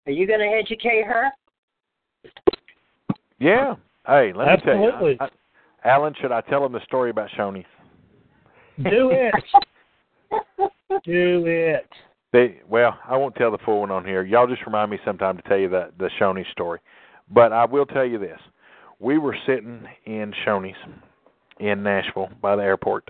Are 0.05 0.11
you 0.11 0.25
going 0.25 0.39
to 0.39 0.45
educate 0.45 1.05
her? 1.05 1.29
Yeah. 3.39 3.75
Hey, 4.05 4.33
let 4.35 4.47
me 4.47 4.65
tell 4.65 4.75
you, 4.75 5.17
I, 5.19 5.25
I, 5.25 5.89
Alan. 5.89 6.13
Should 6.19 6.31
I 6.31 6.41
tell 6.41 6.65
him 6.65 6.73
the 6.73 6.83
story 6.85 7.09
about 7.09 7.29
Shoney's? 7.37 7.65
Do 8.83 9.11
it. 9.11 9.33
Do 11.05 11.43
it. 11.45 11.89
They 12.31 12.61
well, 12.67 12.97
I 13.07 13.17
won't 13.17 13.35
tell 13.35 13.51
the 13.51 13.57
full 13.59 13.81
one 13.81 13.91
on 13.91 14.05
here. 14.05 14.23
Y'all 14.23 14.47
just 14.47 14.65
remind 14.65 14.91
me 14.91 14.99
sometime 15.05 15.37
to 15.37 15.43
tell 15.43 15.57
you 15.57 15.69
the 15.69 15.91
the 15.97 16.09
Shoney's 16.19 16.49
story. 16.51 16.79
But 17.31 17.53
I 17.53 17.65
will 17.65 17.85
tell 17.85 18.05
you 18.05 18.19
this: 18.19 18.39
we 18.99 19.17
were 19.17 19.35
sitting 19.45 19.83
in 20.05 20.33
Shoney's 20.45 20.77
in 21.59 21.83
Nashville 21.83 22.29
by 22.41 22.55
the 22.55 22.63
airport, 22.63 23.09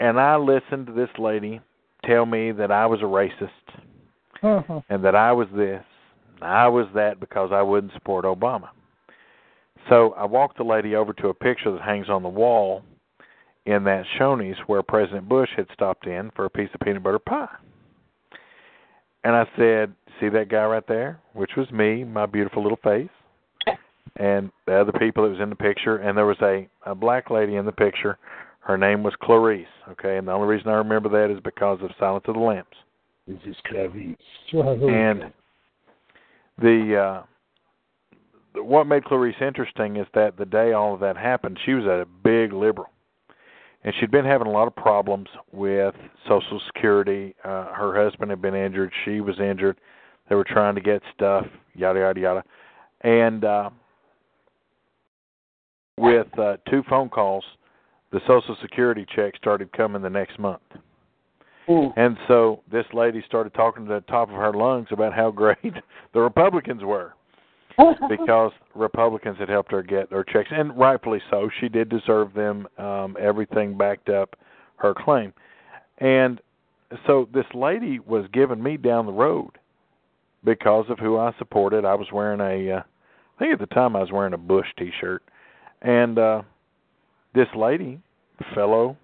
and 0.00 0.18
I 0.18 0.36
listened 0.36 0.86
to 0.86 0.92
this 0.92 1.10
lady 1.18 1.60
tell 2.04 2.26
me 2.26 2.52
that 2.52 2.70
I 2.70 2.86
was 2.86 3.00
a 3.00 3.04
racist, 3.04 3.50
uh-huh. 4.42 4.80
and 4.88 5.04
that 5.04 5.14
I 5.14 5.32
was 5.32 5.48
this, 5.54 5.82
I 6.44 6.68
was 6.68 6.86
that 6.94 7.20
because 7.20 7.50
I 7.52 7.62
wouldn't 7.62 7.92
support 7.92 8.24
Obama. 8.24 8.68
So 9.88 10.14
I 10.16 10.24
walked 10.24 10.56
the 10.56 10.64
lady 10.64 10.94
over 10.94 11.12
to 11.14 11.28
a 11.28 11.34
picture 11.34 11.72
that 11.72 11.82
hangs 11.82 12.08
on 12.08 12.22
the 12.22 12.28
wall 12.28 12.82
in 13.66 13.84
that 13.84 14.04
Shoney's 14.18 14.58
where 14.66 14.82
President 14.82 15.28
Bush 15.28 15.50
had 15.56 15.66
stopped 15.72 16.06
in 16.06 16.30
for 16.34 16.44
a 16.44 16.50
piece 16.50 16.68
of 16.74 16.80
peanut 16.80 17.02
butter 17.02 17.18
pie. 17.18 17.48
And 19.24 19.34
I 19.34 19.44
said, 19.56 19.94
See 20.20 20.28
that 20.28 20.48
guy 20.48 20.64
right 20.64 20.86
there? 20.86 21.20
Which 21.32 21.50
was 21.56 21.70
me, 21.72 22.04
my 22.04 22.26
beautiful 22.26 22.62
little 22.62 22.78
face. 22.84 23.08
And 24.16 24.52
the 24.66 24.76
other 24.76 24.92
people 24.92 25.24
that 25.24 25.30
was 25.30 25.40
in 25.40 25.50
the 25.50 25.56
picture, 25.56 25.96
and 25.96 26.16
there 26.16 26.26
was 26.26 26.36
a, 26.40 26.68
a 26.86 26.94
black 26.94 27.30
lady 27.30 27.56
in 27.56 27.66
the 27.66 27.72
picture. 27.72 28.16
Her 28.60 28.78
name 28.78 29.02
was 29.02 29.12
Clarice, 29.20 29.66
okay, 29.90 30.18
and 30.18 30.28
the 30.28 30.32
only 30.32 30.46
reason 30.46 30.68
I 30.68 30.74
remember 30.74 31.08
that 31.08 31.34
is 31.34 31.40
because 31.42 31.80
of 31.82 31.90
Silence 31.98 32.24
of 32.28 32.34
the 32.34 32.40
Lambs. 32.40 32.68
This 33.26 33.38
is 33.44 33.56
Clarice. 33.66 34.16
And 34.52 35.32
the 36.60 36.96
uh 36.96 37.22
what 38.62 38.86
made 38.86 39.04
Clarice 39.04 39.34
interesting 39.40 39.96
is 39.96 40.06
that 40.14 40.36
the 40.36 40.44
day 40.44 40.72
all 40.72 40.94
of 40.94 41.00
that 41.00 41.16
happened, 41.16 41.58
she 41.64 41.74
was 41.74 41.86
a 41.86 42.06
big 42.22 42.52
liberal. 42.52 42.88
And 43.82 43.92
she'd 43.98 44.12
been 44.12 44.24
having 44.24 44.46
a 44.46 44.50
lot 44.50 44.68
of 44.68 44.76
problems 44.76 45.26
with 45.52 45.94
Social 46.28 46.60
Security. 46.66 47.34
Uh 47.44 47.72
her 47.74 48.02
husband 48.02 48.30
had 48.30 48.40
been 48.40 48.54
injured, 48.54 48.92
she 49.04 49.20
was 49.20 49.38
injured. 49.40 49.78
They 50.28 50.36
were 50.36 50.44
trying 50.44 50.74
to 50.76 50.80
get 50.80 51.02
stuff, 51.14 51.46
yada 51.74 52.00
yada 52.00 52.20
yada. 52.20 52.44
And 53.02 53.44
uh 53.44 53.70
with 55.98 56.38
uh 56.38 56.56
two 56.70 56.82
phone 56.88 57.08
calls, 57.08 57.44
the 58.12 58.20
Social 58.26 58.56
Security 58.62 59.04
check 59.14 59.36
started 59.36 59.72
coming 59.72 60.00
the 60.02 60.10
next 60.10 60.38
month. 60.38 60.62
And 61.96 62.16
so 62.28 62.60
this 62.70 62.84
lady 62.92 63.22
started 63.26 63.54
talking 63.54 63.86
to 63.86 63.94
the 63.94 64.00
top 64.02 64.28
of 64.28 64.36
her 64.36 64.52
lungs 64.52 64.88
about 64.90 65.14
how 65.14 65.30
great 65.30 65.58
the 66.12 66.20
Republicans 66.20 66.82
were 66.82 67.14
because 68.08 68.52
Republicans 68.74 69.38
had 69.38 69.48
helped 69.48 69.72
her 69.72 69.82
get 69.82 70.10
her 70.10 70.24
checks, 70.24 70.50
and 70.52 70.76
rightfully 70.78 71.20
so. 71.30 71.50
She 71.60 71.68
did 71.68 71.88
deserve 71.88 72.32
them. 72.34 72.68
Um, 72.78 73.16
everything 73.20 73.76
backed 73.76 74.08
up 74.08 74.36
her 74.76 74.94
claim, 74.94 75.32
and 75.98 76.40
so 77.06 77.28
this 77.34 77.46
lady 77.54 77.98
was 77.98 78.26
giving 78.32 78.62
me 78.62 78.76
down 78.76 79.06
the 79.06 79.12
road 79.12 79.50
because 80.44 80.86
of 80.88 80.98
who 80.98 81.18
I 81.18 81.32
supported. 81.38 81.84
I 81.84 81.94
was 81.94 82.06
wearing 82.12 82.40
a, 82.40 82.76
uh, 82.76 82.80
I 82.80 83.38
think 83.38 83.54
at 83.54 83.58
the 83.58 83.74
time 83.74 83.96
I 83.96 84.00
was 84.00 84.12
wearing 84.12 84.34
a 84.34 84.38
Bush 84.38 84.68
T-shirt, 84.78 85.22
and 85.82 86.18
uh, 86.18 86.42
this 87.34 87.48
lady, 87.56 88.00
fellow 88.54 88.96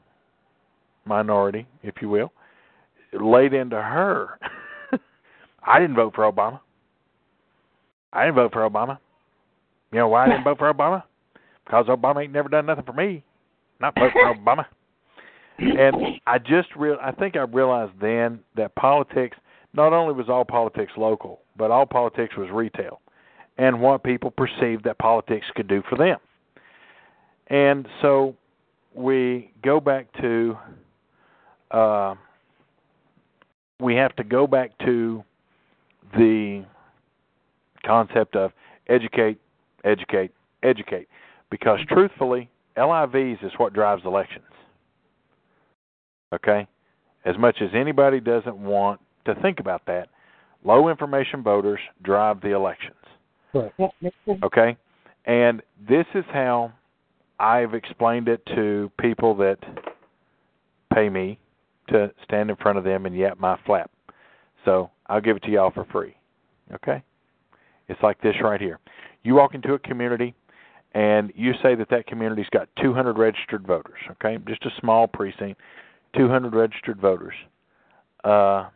minority, 1.04 1.66
if 1.82 1.94
you 2.00 2.08
will, 2.08 2.32
laid 3.12 3.52
into 3.52 3.76
her. 3.76 4.38
I 5.62 5.78
didn't 5.78 5.96
vote 5.96 6.14
for 6.14 6.30
Obama. 6.30 6.60
I 8.12 8.24
didn't 8.24 8.36
vote 8.36 8.52
for 8.52 8.68
Obama. 8.68 8.98
You 9.92 9.98
know 9.98 10.08
why 10.08 10.24
I 10.24 10.28
didn't 10.28 10.44
vote 10.44 10.58
for 10.58 10.72
Obama? 10.72 11.02
Because 11.64 11.86
Obama 11.86 12.24
ain't 12.24 12.32
never 12.32 12.48
done 12.48 12.66
nothing 12.66 12.84
for 12.84 12.92
me. 12.92 13.24
Not 13.80 13.94
vote 13.94 14.12
for 14.12 14.34
Obama. 14.34 14.66
And 15.58 16.20
I 16.26 16.38
just 16.38 16.68
real 16.76 16.96
I 17.02 17.12
think 17.12 17.36
I 17.36 17.40
realized 17.40 17.92
then 18.00 18.40
that 18.56 18.74
politics 18.76 19.36
not 19.74 19.92
only 19.92 20.14
was 20.14 20.28
all 20.28 20.44
politics 20.44 20.92
local, 20.96 21.40
but 21.56 21.70
all 21.70 21.86
politics 21.86 22.34
was 22.36 22.48
retail 22.50 23.00
and 23.58 23.80
what 23.80 24.02
people 24.02 24.30
perceived 24.30 24.84
that 24.84 24.98
politics 24.98 25.46
could 25.54 25.68
do 25.68 25.82
for 25.88 25.96
them. 25.96 26.16
And 27.48 27.86
so 28.00 28.36
we 28.94 29.52
go 29.62 29.80
back 29.80 30.06
to 30.20 30.56
uh 31.70 32.14
we 33.80 33.94
have 33.96 34.14
to 34.16 34.24
go 34.24 34.46
back 34.46 34.76
to 34.84 35.24
the 36.14 36.64
concept 37.84 38.36
of 38.36 38.52
educate, 38.88 39.38
educate, 39.84 40.32
educate. 40.62 41.08
Because 41.50 41.78
truthfully, 41.88 42.48
LIVs 42.76 43.44
is 43.44 43.52
what 43.56 43.72
drives 43.72 44.02
elections. 44.04 44.44
Okay? 46.32 46.66
As 47.24 47.36
much 47.38 47.56
as 47.60 47.70
anybody 47.74 48.20
doesn't 48.20 48.56
want 48.56 49.00
to 49.26 49.34
think 49.36 49.60
about 49.60 49.82
that, 49.86 50.08
low 50.64 50.88
information 50.88 51.42
voters 51.42 51.80
drive 52.02 52.40
the 52.40 52.54
elections. 52.54 52.94
Right. 53.52 53.72
Okay? 54.42 54.76
And 55.26 55.62
this 55.88 56.06
is 56.14 56.24
how 56.32 56.72
I've 57.38 57.74
explained 57.74 58.28
it 58.28 58.44
to 58.54 58.90
people 58.98 59.34
that 59.36 59.58
pay 60.94 61.08
me 61.08 61.38
to 61.90 62.12
stand 62.24 62.50
in 62.50 62.56
front 62.56 62.78
of 62.78 62.84
them 62.84 63.06
and 63.06 63.16
yap 63.16 63.38
my 63.38 63.58
flap. 63.66 63.90
So 64.64 64.90
I'll 65.06 65.20
give 65.20 65.36
it 65.36 65.42
to 65.44 65.50
y'all 65.50 65.70
for 65.70 65.84
free. 65.86 66.16
Okay? 66.74 67.02
It's 67.88 68.00
like 68.02 68.20
this 68.20 68.36
right 68.42 68.60
here. 68.60 68.78
You 69.22 69.34
walk 69.34 69.54
into 69.54 69.74
a 69.74 69.78
community 69.78 70.34
and 70.92 71.32
you 71.36 71.52
say 71.62 71.74
that 71.74 71.88
that 71.90 72.06
community's 72.06 72.48
got 72.50 72.68
200 72.82 73.16
registered 73.16 73.66
voters, 73.66 73.98
okay? 74.12 74.38
Just 74.48 74.64
a 74.64 74.70
small 74.80 75.06
precinct, 75.06 75.60
200 76.16 76.54
registered 76.54 77.00
voters. 77.00 77.34
Uh, 78.24 78.68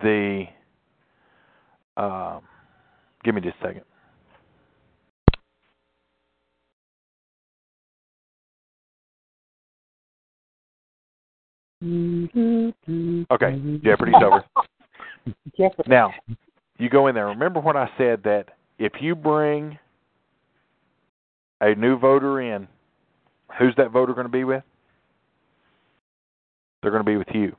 the 0.00 0.44
uh, 1.96 2.40
give 3.22 3.34
me 3.34 3.40
just 3.42 3.56
a 3.62 3.66
second. 3.66 3.82
Okay, 11.82 13.46
mm-hmm. 13.46 13.76
Jeopardy's 13.82 14.14
over. 14.22 14.44
Jeopardy. 15.58 15.90
Now, 15.90 16.12
you 16.78 16.88
go 16.88 17.08
in 17.08 17.14
there. 17.14 17.26
Remember 17.26 17.60
what 17.60 17.76
I 17.76 17.88
said 17.98 18.22
that 18.24 18.50
if 18.78 18.92
you 19.00 19.16
bring 19.16 19.78
a 21.60 21.74
new 21.74 21.98
voter 21.98 22.40
in, 22.40 22.68
who's 23.58 23.74
that 23.76 23.90
voter 23.90 24.14
going 24.14 24.26
to 24.26 24.32
be 24.32 24.44
with? 24.44 24.62
They're 26.82 26.90
going 26.90 27.04
to 27.04 27.10
be 27.10 27.16
with 27.16 27.28
you. 27.32 27.56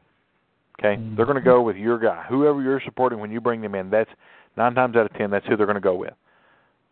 Okay? 0.79 0.95
Mm-hmm. 1.01 1.15
They're 1.15 1.25
going 1.25 1.37
to 1.37 1.43
go 1.43 1.61
with 1.61 1.75
your 1.75 1.99
guy. 1.99 2.23
Whoever 2.29 2.61
you're 2.61 2.81
supporting 2.85 3.19
when 3.19 3.31
you 3.31 3.41
bring 3.41 3.61
them 3.61 3.75
in, 3.75 3.89
that's 3.89 4.09
nine 4.55 4.73
times 4.73 4.95
out 4.95 5.05
of 5.05 5.13
ten, 5.17 5.31
that's 5.31 5.45
who 5.47 5.57
they're 5.57 5.65
going 5.65 5.75
to 5.75 5.81
go 5.81 5.95
with. 5.95 6.13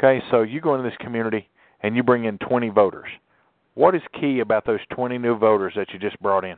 Okay? 0.02 0.22
So 0.32 0.42
you 0.42 0.60
go 0.60 0.76
into 0.76 0.90
this 0.90 0.98
community 1.00 1.48
and 1.82 1.96
you 1.96 2.04
bring 2.04 2.26
in 2.26 2.38
20 2.40 2.70
voters. 2.70 3.10
What 3.76 3.96
is 3.96 4.02
key 4.20 4.40
about 4.42 4.66
those 4.66 4.80
20 4.92 5.18
new 5.18 5.38
voters 5.38 5.74
that 5.78 5.94
you 5.94 6.00
just 6.00 6.20
brought 6.22 6.44
in? 6.44 6.58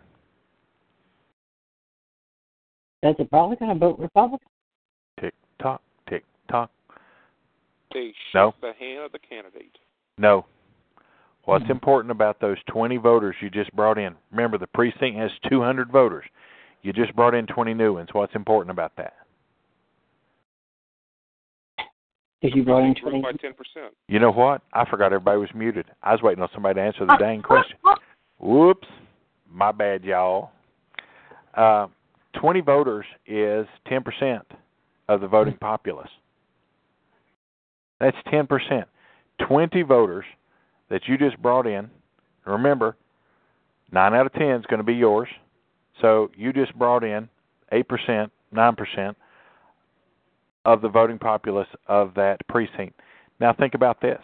That 3.04 3.16
they're 3.18 3.28
probably 3.28 3.58
going 3.58 3.74
to 3.74 3.80
vote 3.80 4.00
Republican. 4.00 4.48
Tick 5.20 5.34
tock, 5.62 5.82
tick 6.10 6.24
tock. 6.50 6.72
They 7.94 8.08
shake 8.08 8.34
No. 8.34 8.54
the 8.62 8.72
hand 8.80 9.04
of 9.06 9.12
the 9.12 9.20
candidate. 9.20 9.78
No. 10.18 10.46
What's 11.46 11.70
important 11.70 12.12
about 12.12 12.40
those 12.40 12.58
20 12.70 12.96
voters 12.98 13.36
you 13.42 13.50
just 13.50 13.76
brought 13.76 13.98
in? 13.98 14.16
Remember, 14.32 14.58
the 14.58 14.68
precinct 14.68 15.18
has 15.18 15.30
200 15.50 15.92
voters. 15.92 16.24
You 16.82 16.94
just 16.94 17.14
brought 17.16 17.36
in 17.36 17.46
20 17.46 17.74
new 17.74 17.96
ones. 17.96 18.08
What's 18.14 18.34
important 18.36 18.72
about 18.72 18.94
that? 18.96 19.14
If 22.42 22.56
you 22.56 22.64
brought 22.64 22.86
in 22.86 22.96
20. 22.96 23.22
by 23.22 23.32
ten 23.34 23.54
percent. 23.54 23.94
You 24.10 24.20
know 24.20 24.32
what? 24.32 24.62
I 24.74 24.84
forgot 24.90 25.08
everybody 25.08 25.38
was 25.40 25.50
muted. 25.56 25.86
I 26.02 26.12
was 26.12 26.22
waiting 26.22 26.44
on 26.44 26.50
somebody 26.54 26.76
to 26.76 26.82
answer 26.82 27.06
the 27.06 27.16
dang 27.18 27.42
question. 27.42 27.78
Whoops. 28.40 28.88
My 29.50 29.72
bad, 29.72 30.04
y'all. 30.04 30.52
Uh, 31.56 31.88
20 32.44 32.60
voters 32.60 33.06
is 33.26 33.66
10% 33.90 34.42
of 35.08 35.22
the 35.22 35.28
voting 35.28 35.54
hmm. 35.54 35.60
populace. 35.60 36.10
That's 38.02 38.18
10%. 38.34 38.84
20 39.48 39.82
voters 39.84 40.26
that 40.90 41.04
you 41.08 41.18
just 41.18 41.42
brought 41.42 41.66
in. 41.66 41.90
Remember, 42.46 42.98
9 43.94 44.14
out 44.14 44.26
of 44.26 44.34
10 44.34 44.42
is 44.60 44.66
going 44.66 44.80
to 44.80 44.84
be 44.84 44.94
yours. 44.94 45.30
So 46.02 46.32
you 46.36 46.52
just 46.52 46.78
brought 46.78 47.06
in 47.06 47.30
8%, 47.72 48.30
9% 48.54 49.16
of 50.66 50.82
the 50.82 50.90
voting 50.90 51.20
populace 51.20 51.70
of 51.88 52.14
that 52.16 52.46
precinct. 52.50 53.00
Now 53.40 53.54
think 53.54 53.74
about 53.74 54.02
this. 54.02 54.20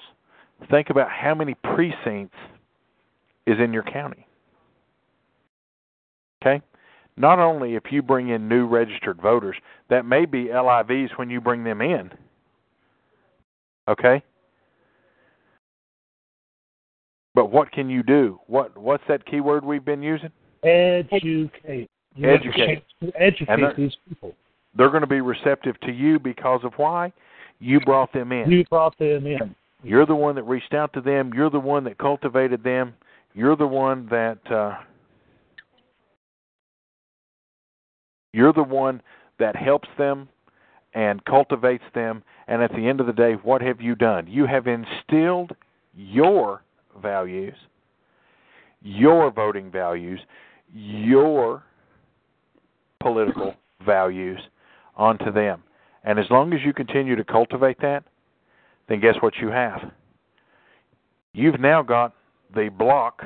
Think 0.70 0.90
about 0.90 1.10
how 1.10 1.36
many 1.36 1.56
precincts 1.64 2.38
is 3.48 3.56
in 3.64 3.72
your 3.72 3.84
county. 3.84 4.28
Okay? 6.41 6.62
Not 7.20 7.38
only 7.38 7.76
if 7.76 7.84
you 7.91 8.02
bring 8.02 8.30
in 8.30 8.48
new 8.48 8.66
registered 8.66 9.22
voters, 9.22 9.58
that 9.90 10.06
may 10.06 10.26
be 10.26 10.46
LIVs 10.46 11.10
when 11.18 11.30
you 11.30 11.41
bring 11.41 11.66
them 11.66 11.82
in. 11.82 12.10
Okay? 13.90 14.24
But 17.36 17.52
what 17.52 17.72
can 17.72 17.90
you 17.90 18.04
do? 18.04 18.40
What 18.48 18.76
what's 18.78 19.04
that 19.08 19.26
keyword 19.26 19.66
we've 19.66 19.86
been 19.86 20.02
using? 20.02 20.32
Educate. 20.64 21.90
You 22.16 22.30
Educate. 22.30 22.84
Educate 23.16 23.56
they're- 23.56 23.74
these 23.78 23.96
people. 24.08 24.34
They're 24.76 24.90
going 24.90 25.02
to 25.02 25.08
be 25.08 25.22
receptive 25.22 25.80
to 25.82 25.91
you 25.91 26.20
because 26.20 26.62
of 26.64 26.74
why? 26.76 27.12
You 27.60 27.80
brought 27.82 28.14
them 28.14 28.32
in. 28.32 28.50
You 28.52 28.64
brought 28.66 28.98
them 28.98 29.26
in. 29.26 29.56
You're 29.84 30.06
the 30.06 30.16
one 30.16 30.36
that 30.36 30.44
reached 30.44 30.74
out 30.74 30.94
to 30.94 31.02
them. 31.02 31.34
You're 31.34 31.50
the 31.50 31.60
one 31.60 31.84
that 31.86 31.98
cultivated 31.98 32.64
them. 32.64 32.94
You're 33.34 33.56
the 33.56 33.68
one 33.68 34.08
that 34.12 34.40
uh, 34.52 34.78
You're 38.31 38.53
the 38.53 38.64
one 38.64 39.01
that 39.39 39.56
helps 39.56 39.89
them 39.97 40.30
and 40.93 41.23
cultivates 41.26 41.84
them. 41.93 42.23
And 42.47 42.61
at 42.61 42.72
the 42.72 42.88
end 42.88 42.99
of 42.99 43.07
the 43.07 43.14
day, 43.14 43.34
what 43.43 43.61
have 43.61 43.81
you 43.81 43.95
done? 43.95 44.27
You 44.27 44.45
have 44.45 44.65
instilled 44.68 45.56
your 45.95 46.64
values, 47.01 47.56
your 48.81 49.31
voting 49.31 49.72
values, 49.72 50.19
your 50.73 51.64
political 52.99 53.56
values 53.85 54.39
onto 54.95 55.31
them. 55.31 55.64
And 56.03 56.19
as 56.19 56.26
long 56.30 56.53
as 56.53 56.60
you 56.65 56.73
continue 56.73 57.15
to 57.15 57.23
cultivate 57.23 57.80
that, 57.81 58.03
then 58.88 58.99
guess 58.99 59.15
what 59.22 59.35
you 59.41 59.49
have? 59.49 59.91
You've 61.34 61.60
now 61.60 61.81
got 61.81 62.14
the 62.53 62.69
block 62.69 63.23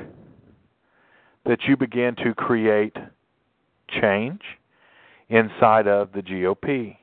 that 1.46 1.60
you 1.66 1.76
begin 1.76 2.14
to 2.16 2.34
create 2.34 2.96
change 4.00 4.40
inside 5.28 5.86
of 5.86 6.12
the 6.12 6.20
GOP. 6.20 6.96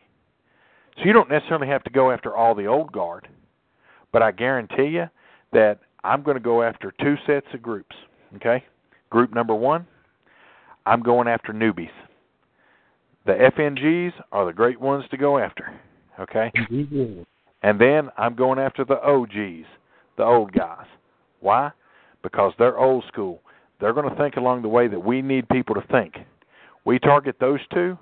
So 0.97 1.05
you 1.05 1.13
don't 1.13 1.29
necessarily 1.29 1.67
have 1.67 1.83
to 1.83 1.89
go 1.89 2.11
after 2.11 2.35
all 2.35 2.53
the 2.53 2.65
old 2.65 2.91
guard, 2.91 3.27
but 4.11 4.21
I 4.21 4.31
guarantee 4.31 4.87
you 4.87 5.05
that 5.53 5.79
I'm 6.03 6.23
going 6.23 6.37
to 6.37 6.43
go 6.43 6.63
after 6.63 6.93
two 7.01 7.15
sets 7.25 7.47
of 7.53 7.61
groups. 7.61 7.95
Okay? 8.35 8.63
Group 9.09 9.33
number 9.33 9.55
one, 9.55 9.85
I'm 10.85 11.01
going 11.01 11.27
after 11.27 11.53
newbies. 11.53 11.89
The 13.25 13.33
FNGs 13.33 14.13
are 14.31 14.45
the 14.45 14.53
great 14.53 14.79
ones 14.79 15.05
to 15.11 15.17
go 15.17 15.37
after. 15.37 15.79
Okay? 16.19 16.51
Mm-hmm. 16.71 17.21
And 17.63 17.79
then 17.79 18.09
I'm 18.17 18.35
going 18.35 18.59
after 18.59 18.83
the 18.83 19.01
OGs, 19.01 19.67
the 20.17 20.23
old 20.23 20.51
guys. 20.51 20.87
Why? 21.39 21.71
Because 22.23 22.53
they're 22.57 22.77
old 22.77 23.03
school. 23.07 23.41
They're 23.79 23.93
going 23.93 24.09
to 24.09 24.15
think 24.15 24.35
along 24.35 24.61
the 24.61 24.67
way 24.67 24.87
that 24.87 25.03
we 25.03 25.21
need 25.21 25.47
people 25.49 25.75
to 25.75 25.83
think. 25.91 26.15
We 26.85 26.99
target 26.99 27.35
those 27.39 27.59
two, 27.73 27.97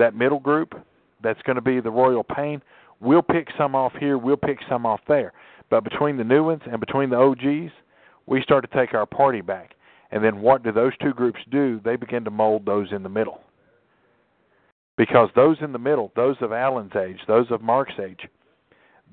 that 0.00 0.14
middle 0.14 0.40
group, 0.40 0.74
that's 1.22 1.40
going 1.42 1.56
to 1.56 1.62
be 1.62 1.80
the 1.80 1.90
royal 1.90 2.24
pain. 2.24 2.60
We'll 3.00 3.22
pick 3.22 3.48
some 3.56 3.74
off 3.74 3.92
here, 3.98 4.18
we'll 4.18 4.36
pick 4.36 4.58
some 4.68 4.84
off 4.84 5.00
there. 5.08 5.32
But 5.70 5.84
between 5.84 6.16
the 6.16 6.24
new 6.24 6.44
ones 6.44 6.62
and 6.70 6.80
between 6.80 7.10
the 7.10 7.16
OGs, 7.16 7.72
we 8.26 8.42
start 8.42 8.68
to 8.68 8.76
take 8.76 8.94
our 8.94 9.06
party 9.06 9.40
back. 9.40 9.74
And 10.10 10.24
then 10.24 10.40
what 10.40 10.62
do 10.64 10.72
those 10.72 10.92
two 11.00 11.12
groups 11.12 11.38
do? 11.50 11.80
They 11.84 11.96
begin 11.96 12.24
to 12.24 12.30
mold 12.30 12.66
those 12.66 12.88
in 12.92 13.02
the 13.02 13.08
middle. 13.08 13.40
Because 14.96 15.30
those 15.34 15.56
in 15.62 15.72
the 15.72 15.78
middle, 15.78 16.12
those 16.16 16.36
of 16.40 16.52
Alan's 16.52 16.94
age, 16.96 17.18
those 17.26 17.46
of 17.50 17.62
Mark's 17.62 17.94
age, 18.02 18.20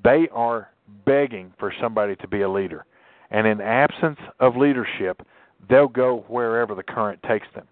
they 0.04 0.28
are 0.34 0.70
begging 1.06 1.54
for 1.60 1.72
somebody 1.82 2.16
to 2.18 2.28
be 2.28 2.42
a 2.42 2.50
leader. 2.50 2.86
And 3.30 3.46
in 3.46 3.62
absence 3.62 4.20
of 4.40 4.56
leadership, 4.56 5.22
they'll 5.70 5.88
go 5.88 6.26
wherever 6.28 6.76
the 6.76 6.84
current 6.84 7.22
takes 7.24 7.48
them. 7.56 7.68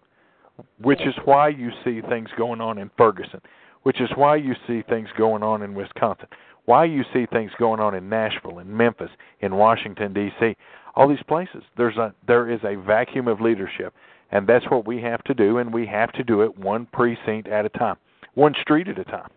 Which 0.82 1.02
is 1.02 1.14
why 1.26 1.50
you 1.50 1.72
see 1.84 2.02
things 2.02 2.30
going 2.38 2.62
on 2.62 2.78
in 2.78 2.90
Ferguson, 2.98 3.42
which 3.84 4.00
is 4.00 4.10
why 4.16 4.38
you 4.38 4.54
see 4.68 4.84
things 4.88 5.10
going 5.18 5.44
on 5.44 5.62
in 5.62 5.74
Wisconsin, 5.74 6.28
why 6.66 6.86
you 6.86 7.04
see 7.14 7.26
things 7.28 7.52
going 7.60 7.80
on 7.80 7.94
in 7.94 8.10
Nashville, 8.10 8.60
in 8.60 8.76
Memphis, 8.76 9.12
in 9.42 9.56
Washington 9.56 10.14
D.C. 10.14 10.56
All 10.96 11.08
these 11.10 11.24
places, 11.28 11.62
there's 11.78 11.98
a 11.98 12.14
there 12.26 12.50
is 12.50 12.60
a 12.64 12.76
vacuum 12.76 13.28
of 13.28 13.42
leadership, 13.42 13.94
and 14.32 14.48
that's 14.48 14.66
what 14.70 14.88
we 14.88 15.02
have 15.02 15.24
to 15.26 15.34
do, 15.34 15.58
and 15.58 15.74
we 15.74 15.86
have 15.88 16.12
to 16.14 16.24
do 16.24 16.42
it 16.42 16.58
one 16.58 16.88
precinct 16.94 17.48
at 17.48 17.66
a 17.66 17.70
time, 17.70 17.98
one 18.34 18.56
street 18.62 18.88
at 18.88 18.98
a 18.98 19.04
time. 19.04 19.30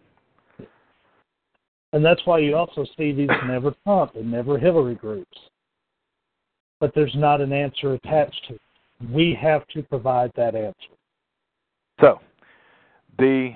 And 1.92 2.04
that's 2.04 2.20
why 2.26 2.38
you 2.38 2.54
also 2.54 2.84
see 2.96 3.12
these 3.12 3.30
never 3.46 3.74
Trump 3.84 4.14
and 4.14 4.30
never 4.30 4.58
Hillary 4.58 4.94
groups. 4.94 5.38
But 6.80 6.94
there's 6.94 7.14
not 7.16 7.40
an 7.40 7.52
answer 7.52 7.94
attached 7.94 8.44
to 8.48 8.54
it. 8.54 8.60
We 9.10 9.36
have 9.40 9.66
to 9.68 9.82
provide 9.82 10.32
that 10.36 10.54
answer. 10.54 10.97
So, 12.00 12.20
the 13.18 13.52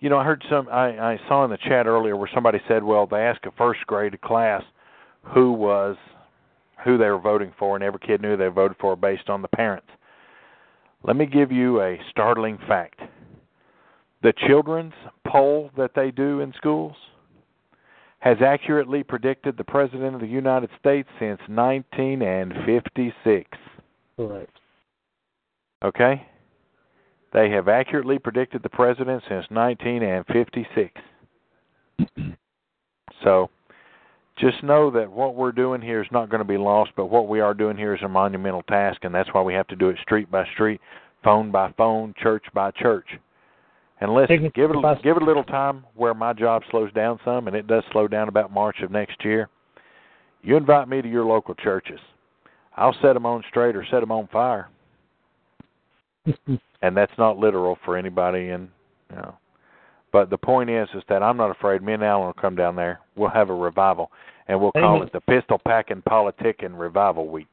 you 0.00 0.08
know, 0.08 0.18
I 0.18 0.24
heard 0.24 0.42
some 0.50 0.68
I, 0.68 1.12
I 1.12 1.20
saw 1.28 1.44
in 1.44 1.50
the 1.50 1.58
chat 1.58 1.86
earlier 1.86 2.16
where 2.16 2.30
somebody 2.34 2.58
said, 2.66 2.82
well, 2.82 3.06
they 3.06 3.18
asked 3.18 3.46
a 3.46 3.52
first 3.52 3.86
grade 3.86 4.20
class 4.20 4.64
who 5.22 5.52
was 5.52 5.96
who 6.84 6.98
they 6.98 7.08
were 7.08 7.20
voting 7.20 7.52
for, 7.58 7.76
and 7.76 7.84
every 7.84 8.00
kid 8.00 8.20
knew 8.20 8.36
they 8.36 8.48
voted 8.48 8.76
for 8.80 8.96
based 8.96 9.28
on 9.28 9.42
the 9.42 9.48
parents. 9.48 9.86
Let 11.04 11.16
me 11.16 11.26
give 11.26 11.52
you 11.52 11.80
a 11.80 11.98
startling 12.10 12.58
fact. 12.68 13.00
The 14.22 14.32
children's 14.46 14.94
poll 15.26 15.70
that 15.76 15.92
they 15.94 16.10
do 16.10 16.40
in 16.40 16.52
schools 16.56 16.96
has 18.20 18.38
accurately 18.40 19.02
predicted 19.02 19.56
the 19.56 19.64
president 19.64 20.14
of 20.14 20.20
the 20.20 20.28
United 20.28 20.70
States 20.78 21.08
since 21.18 21.40
1956. 21.48 23.50
Correct. 24.16 24.60
Okay? 25.84 26.24
They 27.32 27.50
have 27.50 27.68
accurately 27.68 28.18
predicted 28.18 28.62
the 28.62 28.68
president 28.68 29.22
since 29.28 29.46
1956. 29.50 31.00
so, 33.24 33.48
just 34.36 34.62
know 34.62 34.90
that 34.90 35.10
what 35.10 35.34
we're 35.34 35.52
doing 35.52 35.80
here 35.80 36.02
is 36.02 36.08
not 36.10 36.28
going 36.28 36.40
to 36.40 36.48
be 36.48 36.58
lost, 36.58 36.90
but 36.96 37.06
what 37.06 37.28
we 37.28 37.40
are 37.40 37.54
doing 37.54 37.76
here 37.76 37.94
is 37.94 38.02
a 38.02 38.08
monumental 38.08 38.62
task, 38.62 39.04
and 39.04 39.14
that's 39.14 39.32
why 39.32 39.40
we 39.42 39.54
have 39.54 39.66
to 39.68 39.76
do 39.76 39.88
it 39.88 39.98
street 40.02 40.30
by 40.30 40.46
street, 40.52 40.80
phone 41.24 41.50
by 41.50 41.72
phone, 41.76 42.14
church 42.18 42.44
by 42.52 42.70
church. 42.72 43.06
And 44.00 44.12
listen, 44.12 44.50
give 44.54 44.70
it 44.70 44.76
a, 44.76 45.00
give 45.02 45.16
it 45.16 45.22
a 45.22 45.26
little 45.26 45.44
time 45.44 45.84
where 45.94 46.12
my 46.12 46.32
job 46.32 46.62
slows 46.70 46.92
down 46.92 47.20
some, 47.24 47.46
and 47.46 47.56
it 47.56 47.66
does 47.66 47.84
slow 47.92 48.08
down 48.08 48.28
about 48.28 48.52
March 48.52 48.80
of 48.82 48.90
next 48.90 49.24
year. 49.24 49.48
You 50.42 50.56
invite 50.56 50.88
me 50.88 51.00
to 51.00 51.08
your 51.08 51.24
local 51.24 51.54
churches. 51.54 52.00
I'll 52.76 52.96
set 53.00 53.12
them 53.12 53.26
on 53.26 53.44
straight 53.48 53.76
or 53.76 53.86
set 53.90 54.00
them 54.00 54.10
on 54.10 54.28
fire. 54.28 54.68
and 56.82 56.96
that's 56.96 57.12
not 57.16 57.38
literal 57.38 57.78
for 57.84 57.96
anybody 57.96 58.50
and 58.50 58.68
you 59.10 59.16
know 59.16 59.36
but 60.12 60.28
the 60.28 60.38
point 60.38 60.68
is 60.68 60.88
is 60.94 61.02
that 61.08 61.22
I'm 61.22 61.38
not 61.38 61.50
afraid 61.50 61.82
me 61.82 61.94
and 61.94 62.04
Alan 62.04 62.26
will 62.26 62.32
come 62.34 62.54
down 62.54 62.76
there. 62.76 63.00
We'll 63.16 63.30
have 63.30 63.48
a 63.48 63.54
revival 63.54 64.12
and 64.46 64.60
we'll 64.60 64.72
call 64.72 64.96
Amen. 64.96 65.08
it 65.08 65.12
the 65.12 65.20
Pistol 65.20 65.58
Packing 65.66 66.02
Politicking 66.02 66.78
Revival 66.78 67.28
Week. 67.28 67.52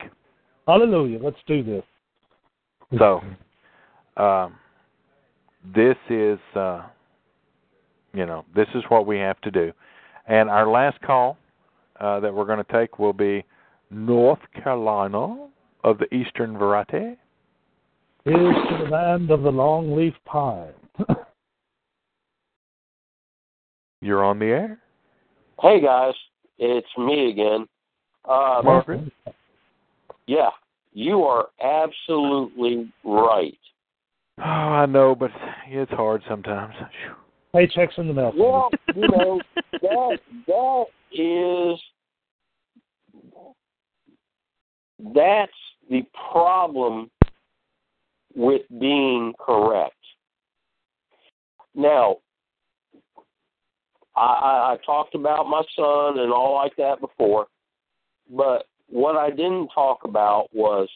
Hallelujah. 0.68 1.19
Let's 1.23 1.38
do 1.47 1.64
this. 1.64 1.84
So 2.99 3.22
um 4.18 4.56
this 5.73 5.95
is 6.10 6.39
uh 6.56 6.84
you 8.14 8.26
know, 8.26 8.43
this 8.56 8.68
is 8.76 8.84
what 8.89 9.06
we 9.06 9.18
have 9.19 9.39
to 9.41 9.51
do. 9.51 9.72
And 10.27 10.49
our 10.49 10.69
last 10.69 10.99
call 11.01 11.38
uh 12.01 12.19
that 12.19 12.34
we're 12.34 12.45
going 12.45 12.64
to 12.64 12.72
take 12.72 12.99
will 12.99 13.14
be 13.14 13.45
North 13.89 14.41
Carolina 14.61 15.47
of 15.84 15.97
the 15.97 16.14
Eastern 16.14 16.57
Variety. 16.57 17.18
Here's 18.25 18.55
to 18.55 18.83
the 18.83 18.89
land 18.89 19.31
of 19.31 19.43
the 19.43 19.51
longleaf 19.51 20.13
pine. 20.25 20.73
You're 24.01 24.23
on 24.23 24.39
the 24.39 24.45
air. 24.45 24.79
Hey 25.61 25.81
guys, 25.81 26.13
it's 26.57 26.87
me 26.97 27.29
again. 27.29 27.67
Uh, 28.25 28.61
Margaret. 28.63 29.11
Yeah, 30.27 30.49
you 30.93 31.23
are 31.23 31.47
absolutely 31.63 32.91
right. 33.03 33.57
Oh, 34.37 34.43
I 34.43 34.85
know, 34.85 35.15
but 35.15 35.31
it's 35.67 35.91
hard 35.91 36.21
sometimes. 36.29 36.73
Paychecks 37.53 37.97
in 37.97 38.07
the 38.07 38.13
mail. 38.13 38.31
Well, 38.37 38.69
you 38.95 39.07
know 39.07 39.41
that 39.81 40.19
that 40.47 40.85
is 41.11 41.79
that's 45.13 45.51
the 45.89 46.03
problem 46.31 47.09
with 48.39 48.61
being 48.79 49.33
correct. 49.37 49.95
Now, 51.75 52.19
I, 54.15 54.21
I, 54.21 54.73
I 54.73 54.77
talked 54.85 55.13
about 55.13 55.49
my 55.49 55.61
son 55.75 56.19
and 56.19 56.31
all 56.31 56.55
like 56.55 56.73
that 56.77 57.01
before, 57.01 57.47
but 58.29 58.65
what 58.87 59.17
I 59.17 59.29
didn't 59.29 59.67
talk 59.75 60.05
about 60.05 60.47
was 60.53 60.87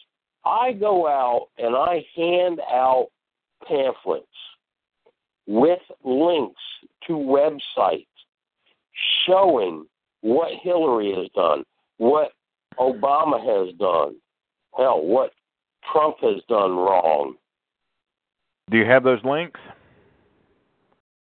I 0.46 0.72
go 0.72 1.06
out 1.06 1.48
and 1.58 1.76
I 1.76 2.02
hand 2.16 2.60
out 2.72 3.08
pamphlets 3.68 4.26
with 5.46 5.80
links 6.02 6.62
to 7.06 7.12
websites 7.12 8.06
showing 9.26 9.84
what 10.22 10.48
Hillary 10.62 11.14
has 11.14 11.28
done, 11.34 11.62
what 11.98 12.32
Obama 12.78 13.38
has 13.38 13.74
done, 13.76 14.14
hell, 14.78 15.02
what 15.02 15.30
Trump 15.92 16.16
has 16.20 16.42
done 16.48 16.76
wrong. 16.76 17.34
Do 18.70 18.78
you 18.78 18.86
have 18.86 19.04
those 19.04 19.22
links? 19.24 19.60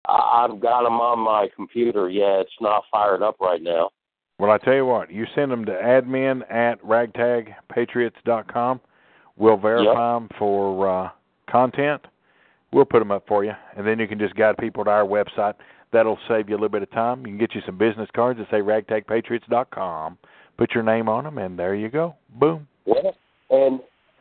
I- 0.07 0.45
I've 0.45 0.61
got 0.61 0.83
them 0.83 1.01
on 1.01 1.19
my 1.19 1.49
computer. 1.55 2.09
Yeah, 2.09 2.41
it's 2.41 2.61
not 2.61 2.85
fired 2.91 3.23
up 3.23 3.37
right 3.41 3.63
now. 3.63 3.91
Well, 4.39 4.51
I 4.51 4.59
tell 4.59 4.75
you 4.75 4.87
what, 4.87 5.11
you 5.11 5.27
send 5.35 5.51
them 5.51 5.65
to 5.65 5.73
admin 5.73 6.51
at 6.51 6.81
ragtagpatriots.com. 6.83 8.81
We'll 9.37 9.57
verify 9.57 10.15
them 10.15 10.29
for 10.39 10.89
uh, 10.89 11.11
content. 11.51 12.07
We'll 12.73 12.85
put 12.85 13.01
them 13.01 13.11
up 13.11 13.27
for 13.27 13.45
you, 13.45 13.53
and 13.77 13.87
then 13.87 13.99
you 13.99 14.07
can 14.07 14.19
just 14.19 14.35
guide 14.37 14.57
people 14.59 14.85
to 14.85 14.91
our 14.91 15.05
website. 15.05 15.55
That'll 15.93 16.19
save 16.29 16.49
you 16.49 16.55
a 16.55 16.59
little 16.59 16.69
bit 16.69 16.83
of 16.83 16.91
time. 16.91 17.21
You 17.21 17.33
can 17.33 17.39
get 17.39 17.55
you 17.55 17.63
some 17.65 17.79
business 17.79 18.09
cards 18.15 18.39
that 18.39 18.49
say 18.51 18.61
ragtagpatriots.com. 18.61 20.19
Put 20.57 20.75
your 20.75 20.83
name 20.83 21.09
on 21.09 21.25
them, 21.25 21.39
and 21.39 21.59
there 21.59 21.75
you 21.75 21.89
go. 21.89 22.15
Boom. 22.39 22.69
Well, 22.85 23.15
and 23.51 23.81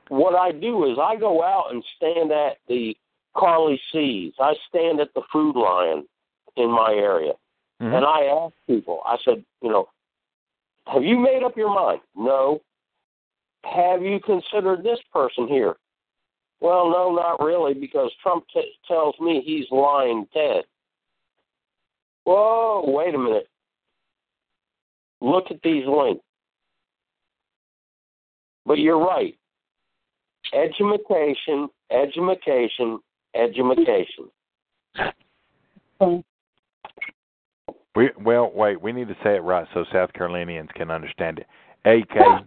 what 0.09 0.35
I 0.35 0.51
do 0.51 0.85
is 0.91 0.97
I 0.99 1.15
go 1.15 1.43
out 1.43 1.71
and 1.71 1.83
stand 1.95 2.31
at 2.31 2.57
the 2.67 2.95
Carly 3.35 3.79
sees. 3.91 4.33
I 4.39 4.55
stand 4.67 4.99
at 4.99 5.13
the 5.13 5.21
food 5.31 5.55
line 5.55 6.07
in 6.55 6.71
my 6.71 6.93
area, 6.93 7.33
Mhm. 7.81 7.95
and 7.95 8.05
I 8.05 8.25
ask 8.25 8.55
people. 8.65 9.01
I 9.05 9.17
said, 9.19 9.45
you 9.61 9.69
know, 9.69 9.89
have 10.87 11.03
you 11.03 11.17
made 11.19 11.43
up 11.43 11.55
your 11.57 11.69
mind? 11.69 12.01
No. 12.15 12.61
Have 13.63 14.01
you 14.01 14.19
considered 14.19 14.83
this 14.83 15.01
person 15.13 15.47
here? 15.47 15.77
Well, 16.59 16.89
no, 16.89 17.11
not 17.11 17.39
really, 17.39 17.73
because 17.73 18.11
Trump 18.15 18.47
t- 18.47 18.79
tells 18.87 19.19
me 19.19 19.41
he's 19.41 19.69
lying 19.69 20.25
dead. 20.33 20.65
Whoa, 22.23 22.83
wait 22.87 23.13
a 23.13 23.17
minute. 23.17 23.49
Look 25.21 25.51
at 25.51 25.61
these 25.61 25.85
links. 25.85 26.23
But 28.65 28.79
you're 28.79 28.99
right. 28.99 29.37
Education, 30.53 31.69
education, 31.91 32.99
education. 33.35 34.29
We 37.95 38.09
well, 38.23 38.51
wait. 38.53 38.81
We 38.81 38.91
need 38.91 39.07
to 39.07 39.17
say 39.23 39.35
it 39.35 39.43
right 39.43 39.67
so 39.73 39.83
South 39.91 40.13
Carolinians 40.13 40.69
can 40.75 40.91
understand 40.91 41.39
it. 41.39 41.47
AK, 41.85 42.45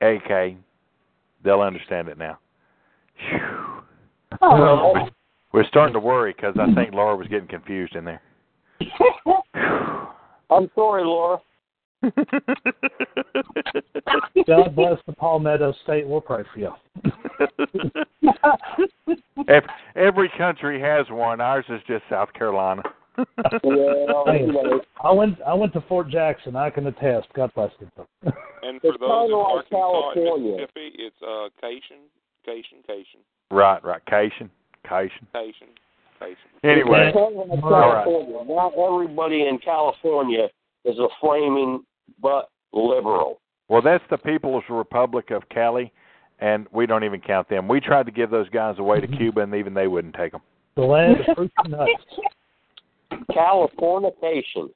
AK, 0.00 0.56
they'll 1.44 1.60
understand 1.60 2.08
it 2.08 2.18
now. 2.18 2.38
Phew. 3.30 3.82
Oh. 4.40 5.08
We're 5.52 5.66
starting 5.66 5.92
to 5.92 6.00
worry 6.00 6.34
because 6.36 6.56
I 6.58 6.72
think 6.74 6.94
Laura 6.94 7.16
was 7.16 7.28
getting 7.28 7.46
confused 7.46 7.94
in 7.94 8.04
there. 8.04 8.20
I'm 10.50 10.68
sorry, 10.74 11.04
Laura. 11.04 11.38
God 14.46 14.76
bless 14.76 14.98
the 15.06 15.12
Palmetto 15.12 15.72
State. 15.84 16.06
We'll 16.06 16.20
pray 16.20 16.42
for 16.52 16.58
you. 16.60 16.72
Ev- 19.48 19.64
Every 19.96 20.28
country 20.36 20.78
has 20.80 21.06
one. 21.10 21.40
Ours 21.40 21.64
is 21.68 21.80
just 21.86 22.02
South 22.10 22.32
Carolina. 22.32 22.82
well, 23.62 24.24
Hey, 24.26 24.40
you 24.40 24.52
know, 24.52 24.80
I 25.02 25.12
went. 25.12 25.38
I 25.46 25.54
went 25.54 25.72
to 25.74 25.80
Fort 25.82 26.08
Jackson. 26.10 26.56
I 26.56 26.68
can 26.70 26.86
attest. 26.88 27.28
God 27.34 27.52
bless 27.54 27.70
them. 27.78 27.90
And 28.62 28.80
for 28.80 28.88
It's 28.88 28.98
those 29.00 29.28
in 29.28 29.34
Arkansas 29.34 29.68
California. 29.70 30.50
Mississippi, 30.52 30.90
it's 30.98 31.16
uh, 31.22 31.48
Cation, 31.60 31.98
Cation, 32.44 32.78
Cation, 32.86 33.20
Right, 33.50 33.82
right. 33.84 34.04
Cation, 34.06 34.50
Cation. 34.88 35.26
Cation, 35.32 35.68
Cation. 36.18 36.36
Anyway, 36.64 37.12
it's 37.14 37.16
all 37.16 37.70
right. 37.70 38.04
California. 38.04 38.44
Not 38.54 38.72
everybody 38.76 39.46
in 39.46 39.58
California 39.58 40.48
is 40.84 40.98
a 40.98 41.06
flaming 41.20 41.84
butt 42.20 42.50
liberal. 42.72 43.40
Well, 43.68 43.82
that's 43.82 44.04
the 44.10 44.18
People's 44.18 44.64
Republic 44.68 45.30
of 45.30 45.48
Cali, 45.48 45.92
and 46.38 46.66
we 46.72 46.86
don't 46.86 47.04
even 47.04 47.20
count 47.20 47.48
them. 47.48 47.66
We 47.68 47.80
tried 47.80 48.06
to 48.06 48.12
give 48.12 48.30
those 48.30 48.48
guys 48.50 48.78
away 48.78 49.00
to 49.00 49.06
Cuba, 49.06 49.40
and 49.40 49.54
even 49.54 49.74
they 49.74 49.86
wouldn't 49.86 50.14
take 50.14 50.32
them. 50.32 50.42
The 50.76 50.82
land 50.82 51.20
of 51.20 51.36
fruits 51.36 51.54
and 51.58 51.72
nuts. 51.72 51.90
Californication. 53.30 54.70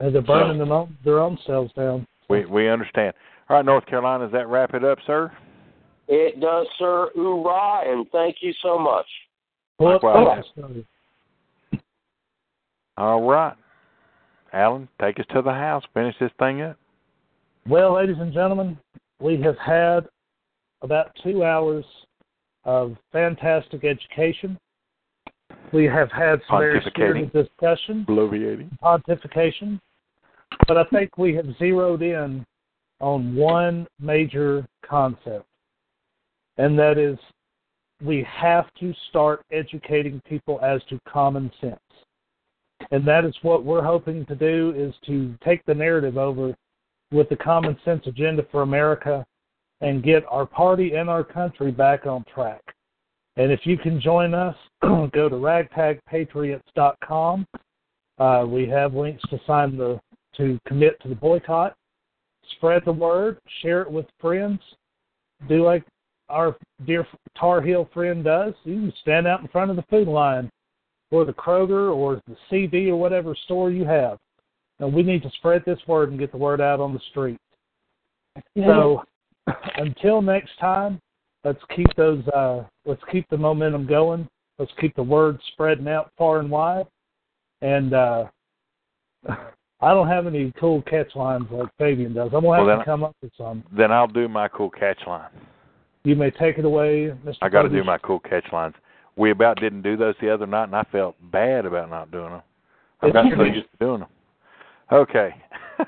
And 0.00 0.14
they're 0.14 0.22
burning 0.22 0.58
them 0.58 0.72
own, 0.72 0.96
their 1.04 1.20
own 1.20 1.38
selves 1.46 1.72
down. 1.74 2.06
We 2.28 2.46
we 2.46 2.68
understand. 2.68 3.14
All 3.48 3.56
right, 3.56 3.64
North 3.64 3.86
Carolina, 3.86 4.24
does 4.24 4.32
that 4.32 4.48
wrap 4.48 4.74
it 4.74 4.84
up, 4.84 4.98
sir? 5.06 5.30
It 6.08 6.40
does, 6.40 6.66
sir. 6.78 7.10
Hoorah, 7.14 7.82
and 7.86 8.06
thank 8.10 8.36
you 8.40 8.52
so 8.62 8.78
much. 8.78 9.06
Pull 9.78 9.94
up 9.94 10.02
Likewise. 10.02 10.44
All 12.96 13.22
right, 13.22 13.54
Alan, 14.54 14.88
take 15.00 15.18
us 15.18 15.26
to 15.34 15.42
the 15.42 15.52
house. 15.52 15.82
Finish 15.92 16.14
this 16.20 16.30
thing 16.38 16.62
up. 16.62 16.76
Well, 17.68 17.94
ladies 17.94 18.16
and 18.20 18.32
gentlemen, 18.32 18.78
we 19.20 19.40
have 19.42 19.58
had 19.58 20.06
about 20.82 21.10
two 21.22 21.44
hours 21.44 21.84
of 22.64 22.96
fantastic 23.10 23.84
education. 23.84 24.58
We 25.72 25.84
have 25.84 26.10
had 26.12 26.40
some 26.48 26.58
very 26.58 26.82
spirited 26.86 27.32
discussion, 27.32 28.06
Bloviating. 28.08 28.70
pontification, 28.80 29.80
but 30.68 30.76
I 30.76 30.84
think 30.84 31.18
we 31.18 31.34
have 31.34 31.46
zeroed 31.58 32.02
in 32.02 32.46
on 33.00 33.34
one 33.34 33.86
major 33.98 34.66
concept, 34.88 35.46
and 36.58 36.78
that 36.78 36.96
is 36.96 37.18
we 38.02 38.26
have 38.30 38.66
to 38.80 38.94
start 39.08 39.42
educating 39.50 40.20
people 40.28 40.60
as 40.62 40.80
to 40.90 41.00
common 41.08 41.50
sense. 41.60 41.80
And 42.90 43.06
that 43.06 43.24
is 43.24 43.36
what 43.42 43.64
we're 43.64 43.84
hoping 43.84 44.26
to 44.26 44.34
do 44.34 44.74
is 44.76 44.92
to 45.06 45.36
take 45.44 45.64
the 45.66 45.74
narrative 45.74 46.18
over 46.18 46.56
with 47.10 47.28
the 47.28 47.36
common 47.36 47.76
sense 47.84 48.06
agenda 48.06 48.46
for 48.50 48.62
America 48.62 49.26
and 49.80 50.02
get 50.02 50.24
our 50.28 50.46
party 50.46 50.94
and 50.94 51.08
our 51.10 51.24
country 51.24 51.70
back 51.70 52.06
on 52.06 52.24
track. 52.32 52.62
And 53.36 53.52
if 53.52 53.60
you 53.64 53.76
can 53.76 54.00
join 54.00 54.32
us, 54.34 54.56
go 54.82 55.28
to 55.28 55.36
ragtagpatriots.com. 55.36 57.46
Uh, 58.18 58.44
we 58.46 58.68
have 58.68 58.94
links 58.94 59.22
to 59.30 59.40
sign 59.46 59.76
the 59.76 60.00
to 60.36 60.58
commit 60.66 61.00
to 61.02 61.08
the 61.08 61.14
boycott. 61.14 61.76
Spread 62.56 62.82
the 62.84 62.92
word, 62.92 63.38
share 63.62 63.82
it 63.82 63.90
with 63.90 64.06
friends. 64.20 64.58
Do 65.48 65.64
like 65.64 65.84
our 66.28 66.56
dear 66.86 67.06
Tar 67.38 67.60
Heel 67.60 67.88
friend 67.92 68.24
does. 68.24 68.54
You 68.64 68.80
can 68.80 68.92
stand 69.00 69.26
out 69.26 69.40
in 69.40 69.48
front 69.48 69.70
of 69.70 69.76
the 69.76 69.84
food 69.90 70.08
line 70.08 70.50
or 71.14 71.24
the 71.24 71.32
Kroger 71.32 71.94
or 71.94 72.20
the 72.26 72.36
CD 72.50 72.90
or 72.90 72.96
whatever 72.96 73.36
store 73.44 73.70
you 73.70 73.84
have. 73.84 74.18
And 74.80 74.92
we 74.92 75.04
need 75.04 75.22
to 75.22 75.30
spread 75.36 75.62
this 75.64 75.78
word 75.86 76.10
and 76.10 76.18
get 76.18 76.32
the 76.32 76.38
word 76.38 76.60
out 76.60 76.80
on 76.80 76.92
the 76.92 77.00
street. 77.10 77.38
So 78.56 79.04
until 79.76 80.20
next 80.20 80.58
time, 80.58 81.00
let's 81.44 81.60
keep 81.74 81.86
those 81.96 82.26
uh 82.28 82.64
let's 82.84 83.02
keep 83.12 83.28
the 83.30 83.36
momentum 83.36 83.86
going. 83.86 84.28
Let's 84.58 84.72
keep 84.80 84.94
the 84.96 85.02
word 85.02 85.38
spreading 85.52 85.86
out 85.88 86.10
far 86.18 86.40
and 86.40 86.50
wide. 86.50 86.86
And 87.62 87.94
uh 87.94 88.24
I 89.28 89.92
don't 89.92 90.08
have 90.08 90.26
any 90.26 90.52
cool 90.58 90.82
catch 90.82 91.14
lines 91.14 91.46
like 91.50 91.68
Fabian 91.78 92.12
does. 92.14 92.30
I'm 92.34 92.42
gonna 92.42 92.56
have 92.56 92.66
Well, 92.66 92.78
to 92.78 92.84
come 92.84 93.04
up 93.04 93.14
with 93.22 93.32
some. 93.38 93.62
Then 93.76 93.92
I'll 93.92 94.08
do 94.08 94.26
my 94.28 94.48
cool 94.48 94.70
catch 94.70 94.98
line. 95.06 95.30
You 96.02 96.16
may 96.16 96.30
take 96.30 96.58
it 96.58 96.64
away, 96.64 97.12
Mr. 97.24 97.36
I 97.40 97.48
got 97.48 97.62
to 97.62 97.68
Kobe. 97.68 97.78
do 97.80 97.84
my 97.84 97.98
cool 97.98 98.18
catch 98.18 98.44
lines. 98.52 98.74
We 99.16 99.30
about 99.30 99.60
didn't 99.60 99.82
do 99.82 99.96
those 99.96 100.14
the 100.20 100.32
other 100.32 100.46
night, 100.46 100.64
and 100.64 100.76
I 100.76 100.84
felt 100.90 101.16
bad 101.30 101.66
about 101.66 101.90
not 101.90 102.10
doing 102.10 102.30
them. 102.30 102.42
I 103.00 103.10
got 103.10 103.26
so 103.36 103.42
used 103.44 103.70
to 103.70 103.84
doing 103.84 104.00
them. 104.00 104.08
Okay. 104.90 105.30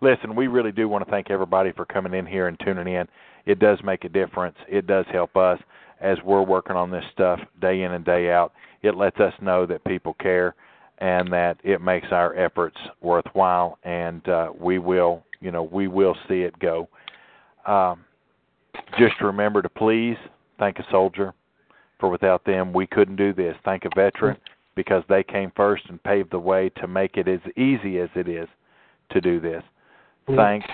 Listen, 0.00 0.34
we 0.34 0.46
really 0.46 0.72
do 0.72 0.88
want 0.88 1.04
to 1.04 1.10
thank 1.10 1.30
everybody 1.30 1.72
for 1.72 1.84
coming 1.86 2.14
in 2.14 2.26
here 2.26 2.48
and 2.48 2.58
tuning 2.60 2.92
in. 2.92 3.06
It 3.46 3.58
does 3.58 3.78
make 3.82 4.04
a 4.04 4.08
difference. 4.08 4.56
It 4.68 4.86
does 4.86 5.06
help 5.10 5.36
us 5.36 5.58
as 6.00 6.18
we're 6.24 6.42
working 6.42 6.76
on 6.76 6.90
this 6.90 7.04
stuff 7.12 7.40
day 7.60 7.82
in 7.82 7.92
and 7.92 8.04
day 8.04 8.30
out. 8.30 8.52
It 8.82 8.96
lets 8.96 9.18
us 9.20 9.32
know 9.40 9.64
that 9.66 9.84
people 9.84 10.14
care 10.14 10.54
and 10.98 11.32
that 11.32 11.58
it 11.64 11.80
makes 11.80 12.08
our 12.10 12.34
efforts 12.34 12.76
worthwhile 13.00 13.78
and 13.84 14.26
uh 14.28 14.50
we 14.58 14.78
will, 14.78 15.22
you 15.40 15.50
know, 15.50 15.62
we 15.62 15.88
will 15.88 16.16
see 16.28 16.42
it 16.42 16.58
go. 16.58 16.88
Um 17.66 18.04
just 18.98 19.14
remember 19.20 19.62
to 19.62 19.68
please 19.68 20.16
thank 20.58 20.78
a 20.78 20.86
soldier 20.90 21.34
for 21.98 22.08
without 22.08 22.44
them 22.44 22.72
we 22.72 22.86
couldn't 22.86 23.16
do 23.16 23.32
this. 23.32 23.56
Thank 23.64 23.84
a 23.84 23.90
veteran 23.94 24.36
because 24.74 25.02
they 25.08 25.22
came 25.22 25.52
first 25.56 25.84
and 25.88 26.02
paved 26.02 26.30
the 26.30 26.38
way 26.38 26.70
to 26.76 26.86
make 26.86 27.16
it 27.16 27.28
as 27.28 27.40
easy 27.56 27.98
as 27.98 28.10
it 28.14 28.28
is 28.28 28.48
to 29.10 29.20
do 29.20 29.40
this. 29.40 29.62
Thank 30.34 30.64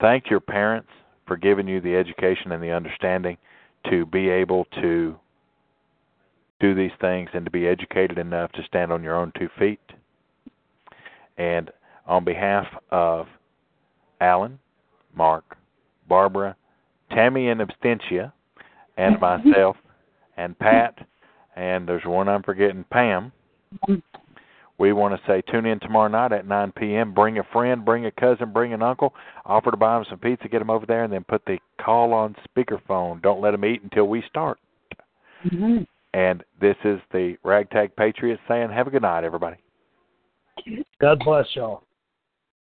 thank 0.00 0.30
your 0.30 0.40
parents 0.40 0.88
for 1.26 1.36
giving 1.36 1.68
you 1.68 1.80
the 1.80 1.94
education 1.94 2.52
and 2.52 2.62
the 2.62 2.72
understanding 2.72 3.36
to 3.88 4.06
be 4.06 4.28
able 4.28 4.66
to 4.80 5.16
do 6.58 6.74
these 6.74 6.90
things 7.00 7.30
and 7.32 7.44
to 7.44 7.50
be 7.50 7.66
educated 7.66 8.18
enough 8.18 8.52
to 8.52 8.62
stand 8.64 8.92
on 8.92 9.02
your 9.02 9.16
own 9.16 9.32
two 9.38 9.48
feet. 9.58 9.80
And 11.38 11.70
on 12.06 12.24
behalf 12.24 12.66
of 12.90 13.26
Alan, 14.20 14.58
Mark, 15.14 15.56
Barbara, 16.08 16.56
Tammy 17.10 17.48
in 17.48 17.58
absentia, 17.58 18.32
and 18.96 19.20
myself, 19.20 19.76
and 20.36 20.58
Pat, 20.58 21.06
and 21.56 21.88
there's 21.88 22.04
one 22.04 22.28
I'm 22.28 22.42
forgetting, 22.42 22.84
Pam. 22.90 23.32
We 24.78 24.94
want 24.94 25.14
to 25.14 25.20
say 25.26 25.42
tune 25.42 25.66
in 25.66 25.78
tomorrow 25.78 26.08
night 26.08 26.32
at 26.32 26.46
9 26.46 26.72
p.m. 26.72 27.12
Bring 27.12 27.38
a 27.38 27.44
friend, 27.52 27.84
bring 27.84 28.06
a 28.06 28.10
cousin, 28.10 28.50
bring 28.50 28.72
an 28.72 28.82
uncle. 28.82 29.14
Offer 29.44 29.72
to 29.72 29.76
buy 29.76 29.96
them 29.96 30.06
some 30.08 30.18
pizza, 30.18 30.48
get 30.48 30.60
them 30.60 30.70
over 30.70 30.86
there, 30.86 31.04
and 31.04 31.12
then 31.12 31.22
put 31.22 31.44
the 31.44 31.58
call 31.78 32.14
on 32.14 32.34
speakerphone. 32.48 33.20
Don't 33.20 33.42
let 33.42 33.50
them 33.50 33.66
eat 33.66 33.82
until 33.82 34.08
we 34.08 34.22
start. 34.26 34.58
Mm-hmm. 35.44 35.82
And 36.14 36.42
this 36.62 36.76
is 36.84 36.98
the 37.12 37.36
Ragtag 37.44 37.94
Patriots 37.94 38.40
saying, 38.48 38.70
have 38.70 38.86
a 38.86 38.90
good 38.90 39.02
night, 39.02 39.22
everybody. 39.22 39.56
God 40.98 41.20
bless 41.26 41.46
y'all. 41.54 41.82